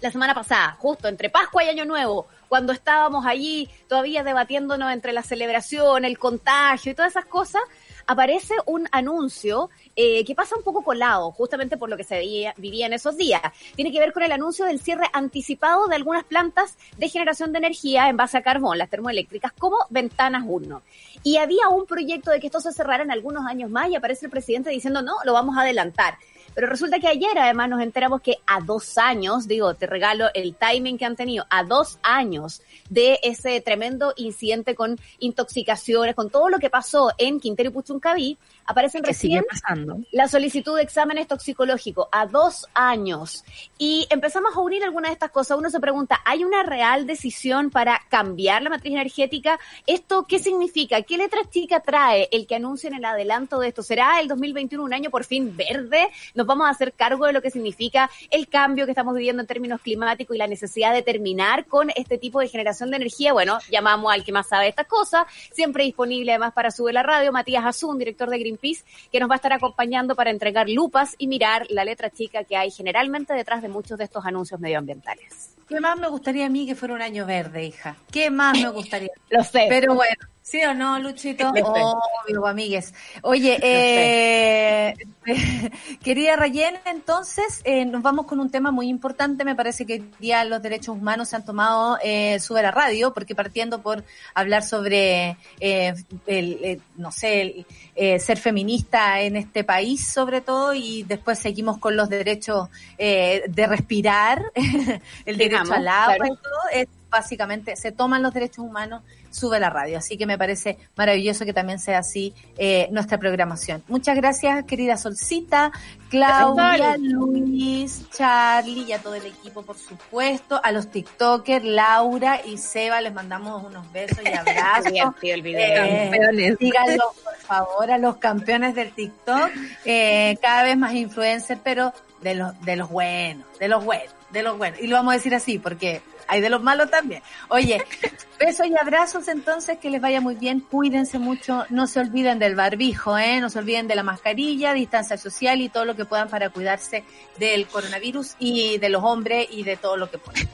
la 0.00 0.10
semana 0.10 0.32
pasada, 0.32 0.76
justo 0.78 1.08
entre 1.08 1.28
Pascua 1.28 1.64
y 1.64 1.68
Año 1.68 1.84
Nuevo, 1.84 2.26
cuando 2.48 2.72
estábamos 2.72 3.26
allí 3.26 3.68
todavía 3.88 4.22
debatiéndonos 4.22 4.92
entre 4.92 5.12
la 5.12 5.22
celebración, 5.22 6.04
el 6.04 6.18
contagio 6.18 6.92
y 6.92 6.94
todas 6.94 7.10
esas 7.12 7.26
cosas, 7.26 7.60
aparece 8.06 8.54
un 8.66 8.88
anuncio 8.92 9.70
eh, 9.96 10.24
que 10.24 10.34
pasa 10.34 10.56
un 10.56 10.62
poco 10.62 10.82
colado, 10.82 11.32
justamente 11.32 11.76
por 11.76 11.88
lo 11.88 11.96
que 11.96 12.04
se 12.04 12.16
veía- 12.16 12.54
vivía 12.56 12.86
en 12.86 12.92
esos 12.92 13.16
días. 13.16 13.40
Tiene 13.74 13.92
que 13.92 13.98
ver 14.00 14.12
con 14.12 14.22
el 14.22 14.32
anuncio 14.32 14.64
del 14.64 14.80
cierre 14.80 15.06
anticipado 15.12 15.86
de 15.88 15.96
algunas 15.96 16.24
plantas 16.24 16.76
de 16.96 17.08
generación 17.08 17.52
de 17.52 17.58
energía 17.58 18.08
en 18.08 18.16
base 18.16 18.38
a 18.38 18.42
carbón, 18.42 18.78
las 18.78 18.90
termoeléctricas, 18.90 19.52
como 19.52 19.76
Ventanas 19.90 20.44
1. 20.46 20.82
Y 21.22 21.38
había 21.38 21.68
un 21.68 21.86
proyecto 21.86 22.30
de 22.30 22.40
que 22.40 22.46
esto 22.46 22.60
se 22.60 22.72
cerrara 22.72 23.02
en 23.02 23.10
algunos 23.10 23.46
años 23.46 23.70
más 23.70 23.88
y 23.88 23.96
aparece 23.96 24.26
el 24.26 24.30
presidente 24.30 24.70
diciendo, 24.70 25.02
no, 25.02 25.14
lo 25.24 25.32
vamos 25.32 25.56
a 25.56 25.62
adelantar. 25.62 26.18
Pero 26.56 26.68
resulta 26.68 26.98
que 26.98 27.06
ayer 27.06 27.38
además 27.38 27.68
nos 27.68 27.82
enteramos 27.82 28.22
que 28.22 28.38
a 28.46 28.62
dos 28.62 28.96
años, 28.96 29.46
digo, 29.46 29.74
te 29.74 29.86
regalo 29.86 30.28
el 30.32 30.54
timing 30.54 30.96
que 30.96 31.04
han 31.04 31.14
tenido, 31.14 31.44
a 31.50 31.64
dos 31.64 31.98
años 32.02 32.62
de 32.88 33.18
ese 33.22 33.60
tremendo 33.60 34.14
incidente 34.16 34.74
con 34.74 34.98
intoxicaciones, 35.18 36.14
con 36.14 36.30
todo 36.30 36.48
lo 36.48 36.58
que 36.58 36.70
pasó 36.70 37.10
en 37.18 37.40
Quintero 37.40 37.68
y 37.68 37.72
Puchuncaví, 37.74 38.38
aparecen 38.66 39.04
recién 39.04 39.44
pasando. 39.48 39.98
la 40.10 40.28
solicitud 40.28 40.76
de 40.76 40.82
exámenes 40.82 41.26
toxicológicos 41.26 42.08
a 42.12 42.26
dos 42.26 42.66
años. 42.74 43.44
Y 43.78 44.06
empezamos 44.10 44.56
a 44.56 44.60
unir 44.60 44.84
algunas 44.84 45.10
de 45.10 45.14
estas 45.14 45.30
cosas. 45.30 45.58
Uno 45.58 45.70
se 45.70 45.80
pregunta, 45.80 46.20
¿hay 46.24 46.44
una 46.44 46.62
real 46.62 47.06
decisión 47.06 47.70
para 47.70 48.00
cambiar 48.08 48.62
la 48.62 48.70
matriz 48.70 48.92
energética? 48.92 49.58
¿Esto 49.86 50.26
qué 50.26 50.38
significa? 50.38 51.02
¿Qué 51.02 51.16
letra 51.16 51.40
chica 51.48 51.80
trae 51.80 52.28
el 52.32 52.46
que 52.46 52.56
anuncien 52.56 52.94
el 52.94 53.04
adelanto 53.04 53.58
de 53.60 53.68
esto? 53.68 53.82
¿Será 53.82 54.20
el 54.20 54.28
2021 54.28 54.82
un 54.82 54.94
año 54.94 55.10
por 55.10 55.24
fin 55.24 55.56
verde? 55.56 56.08
¿Nos 56.34 56.46
vamos 56.46 56.66
a 56.66 56.70
hacer 56.70 56.92
cargo 56.92 57.26
de 57.26 57.32
lo 57.32 57.42
que 57.42 57.50
significa 57.50 58.10
el 58.30 58.48
cambio 58.48 58.84
que 58.84 58.92
estamos 58.92 59.14
viviendo 59.14 59.42
en 59.42 59.46
términos 59.46 59.80
climáticos 59.80 60.34
y 60.34 60.38
la 60.38 60.46
necesidad 60.46 60.92
de 60.92 61.02
terminar 61.02 61.66
con 61.66 61.90
este 61.94 62.18
tipo 62.18 62.40
de 62.40 62.48
generación 62.48 62.90
de 62.90 62.96
energía? 62.96 63.32
Bueno, 63.32 63.58
llamamos 63.70 64.12
al 64.12 64.24
que 64.24 64.32
más 64.32 64.48
sabe 64.48 64.64
de 64.64 64.70
estas 64.70 64.86
cosas, 64.86 65.26
siempre 65.52 65.84
disponible 65.84 66.32
además 66.32 66.52
para 66.52 66.70
Sube 66.70 66.92
la 66.92 67.02
Radio, 67.02 67.32
Matías 67.32 67.64
Azun, 67.64 67.98
director 67.98 68.28
de 68.30 68.38
Greenpeace, 68.56 68.84
que 69.10 69.20
nos 69.20 69.30
va 69.30 69.34
a 69.34 69.36
estar 69.36 69.52
acompañando 69.52 70.14
para 70.14 70.30
entregar 70.30 70.68
lupas 70.68 71.14
y 71.18 71.26
mirar 71.26 71.66
la 71.70 71.84
letra 71.84 72.10
chica 72.10 72.44
que 72.44 72.56
hay 72.56 72.70
generalmente 72.70 73.34
detrás 73.34 73.62
de 73.62 73.68
muchos 73.68 73.98
de 73.98 74.04
estos 74.04 74.24
anuncios 74.24 74.60
medioambientales. 74.60 75.56
¿Qué 75.68 75.80
más 75.80 75.98
me 75.98 76.08
gustaría 76.08 76.46
a 76.46 76.48
mí 76.48 76.66
que 76.66 76.74
fuera 76.74 76.94
un 76.94 77.02
año 77.02 77.26
verde, 77.26 77.64
hija? 77.64 77.96
¿Qué 78.10 78.30
más 78.30 78.58
me 78.58 78.68
gustaría? 78.68 79.10
Lo 79.30 79.42
sé. 79.42 79.66
Pero 79.68 79.94
bueno, 79.94 80.14
¿sí 80.46 80.62
o 80.64 80.74
no, 80.74 80.98
Luchito? 81.00 81.52
Sé. 81.52 81.62
Obvio, 81.64 82.46
amigues. 82.46 82.94
Oye, 83.22 83.58
eh, 83.62 84.94
querida 86.04 86.36
Rayen, 86.36 86.76
entonces 86.84 87.62
eh, 87.64 87.84
nos 87.84 88.00
vamos 88.00 88.26
con 88.26 88.38
un 88.38 88.48
tema 88.48 88.70
muy 88.70 88.88
importante. 88.88 89.44
Me 89.44 89.56
parece 89.56 89.84
que 89.84 89.94
hoy 89.94 90.10
día 90.20 90.44
los 90.44 90.62
derechos 90.62 90.96
humanos 90.96 91.28
se 91.30 91.36
han 91.36 91.44
tomado 91.44 91.98
eh, 92.02 92.38
sube 92.38 92.62
la 92.62 92.70
radio, 92.70 93.12
porque 93.12 93.34
partiendo 93.34 93.82
por 93.82 94.04
hablar 94.34 94.62
sobre, 94.62 95.36
eh, 95.58 95.94
el, 96.26 96.58
eh, 96.62 96.80
no 96.96 97.10
sé, 97.10 97.42
el, 97.42 97.66
eh, 97.96 98.20
ser 98.20 98.38
feminista 98.38 99.20
en 99.20 99.34
este 99.34 99.64
país 99.64 100.06
sobre 100.06 100.42
todo, 100.42 100.74
y 100.74 101.02
después 101.02 101.40
seguimos 101.40 101.78
con 101.78 101.96
los 101.96 102.08
derechos 102.08 102.68
eh, 102.98 103.42
de 103.48 103.66
respirar, 103.66 104.52
el 105.24 105.36
derecho 105.36 105.72
al 105.72 105.88
agua 105.88 106.14
claro. 106.16 106.34
y 106.34 106.36
todo, 106.36 106.88
básicamente 107.10 107.76
se 107.76 107.92
toman 107.92 108.22
los 108.22 108.34
derechos 108.34 108.58
humanos, 108.58 109.02
sube 109.30 109.60
la 109.60 109.70
radio. 109.70 109.98
Así 109.98 110.16
que 110.16 110.26
me 110.26 110.38
parece 110.38 110.78
maravilloso 110.96 111.44
que 111.44 111.52
también 111.52 111.78
sea 111.78 111.98
así 111.98 112.34
eh, 112.56 112.88
nuestra 112.90 113.18
programación. 113.18 113.82
Muchas 113.88 114.16
gracias, 114.16 114.64
querida 114.64 114.96
Solcita, 114.96 115.72
Claudia. 116.10 116.96
Luis, 116.98 118.08
Charlie 118.10 118.84
y 118.84 118.92
a 118.92 118.98
todo 119.00 119.14
el 119.14 119.26
equipo, 119.26 119.62
por 119.62 119.76
supuesto, 119.76 120.60
a 120.62 120.72
los 120.72 120.90
TikTokers, 120.90 121.64
Laura 121.64 122.40
y 122.44 122.58
Seba, 122.58 123.00
les 123.00 123.12
mandamos 123.12 123.64
unos 123.64 123.90
besos 123.92 124.18
y 124.24 124.28
abrazos. 124.36 124.92
El 125.22 125.42
video. 125.42 125.84
Eh, 125.84 126.10
Campeones. 126.10 126.58
díganlo, 126.58 127.04
por 127.22 127.36
favor, 127.36 127.90
a 127.90 127.98
los 127.98 128.16
campeones 128.16 128.74
del 128.74 128.92
TikTok, 128.92 129.50
eh, 129.84 130.36
cada 130.40 130.62
vez 130.62 130.76
más 130.76 130.94
influencers, 130.94 131.60
pero 131.62 131.92
de 132.22 132.34
los, 132.34 132.60
de 132.62 132.76
los 132.76 132.90
buenos, 132.90 133.46
de 133.58 133.68
los 133.68 133.84
buenos, 133.84 134.14
de 134.30 134.42
los 134.42 134.58
buenos. 134.58 134.80
Y 134.80 134.86
lo 134.86 134.96
vamos 134.96 135.12
a 135.12 135.16
decir 135.16 135.34
así, 135.34 135.58
porque 135.58 136.02
hay 136.28 136.40
de 136.40 136.50
los 136.50 136.62
malos 136.62 136.90
también. 136.90 137.22
Oye, 137.48 137.82
besos 138.38 138.66
y 138.66 138.74
abrazos 138.78 139.28
entonces, 139.28 139.78
que 139.78 139.90
les 139.90 140.00
vaya 140.00 140.20
muy 140.20 140.34
bien, 140.34 140.60
cuídense 140.60 141.18
mucho, 141.18 141.64
no 141.70 141.86
se 141.86 142.00
olviden 142.00 142.38
del 142.38 142.54
barbijo, 142.54 143.16
¿eh? 143.18 143.40
no 143.40 143.50
se 143.50 143.58
olviden 143.58 143.88
de 143.88 143.94
la 143.94 144.02
mascarilla, 144.02 144.72
distancia 144.72 145.16
social 145.16 145.60
y 145.60 145.68
todo 145.68 145.84
lo 145.84 145.96
que 145.96 146.04
puedan 146.04 146.28
para 146.28 146.50
cuidarse 146.50 147.04
del 147.38 147.66
coronavirus 147.66 148.36
y 148.38 148.78
de 148.78 148.88
los 148.88 149.02
hombres 149.02 149.46
y 149.50 149.62
de 149.62 149.76
todo 149.76 149.96
lo 149.96 150.10
que 150.10 150.18
puedan. 150.18 150.48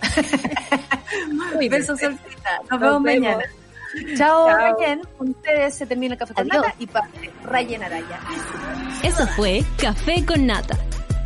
besos, 1.70 1.98
Solcita. 2.00 2.58
Nos, 2.70 2.80
vemos 2.80 3.02
vemos. 3.02 3.02
mañana. 3.02 3.44
Chao, 4.16 4.48
Chao. 4.48 4.48
Rayen. 4.48 5.02
Con 5.18 5.30
ustedes 5.30 5.74
se 5.74 5.86
termina 5.86 6.14
el 6.14 6.18
café 6.18 6.34
con 6.34 6.50
Adiós. 6.50 6.64
nata 6.64 6.76
y 6.78 6.86
parte 6.86 7.30
Rayen 7.44 7.82
Araya. 7.82 8.20
Eso 9.02 9.26
fue 9.28 9.62
Café 9.78 10.24
con 10.24 10.46
Nata. 10.46 10.78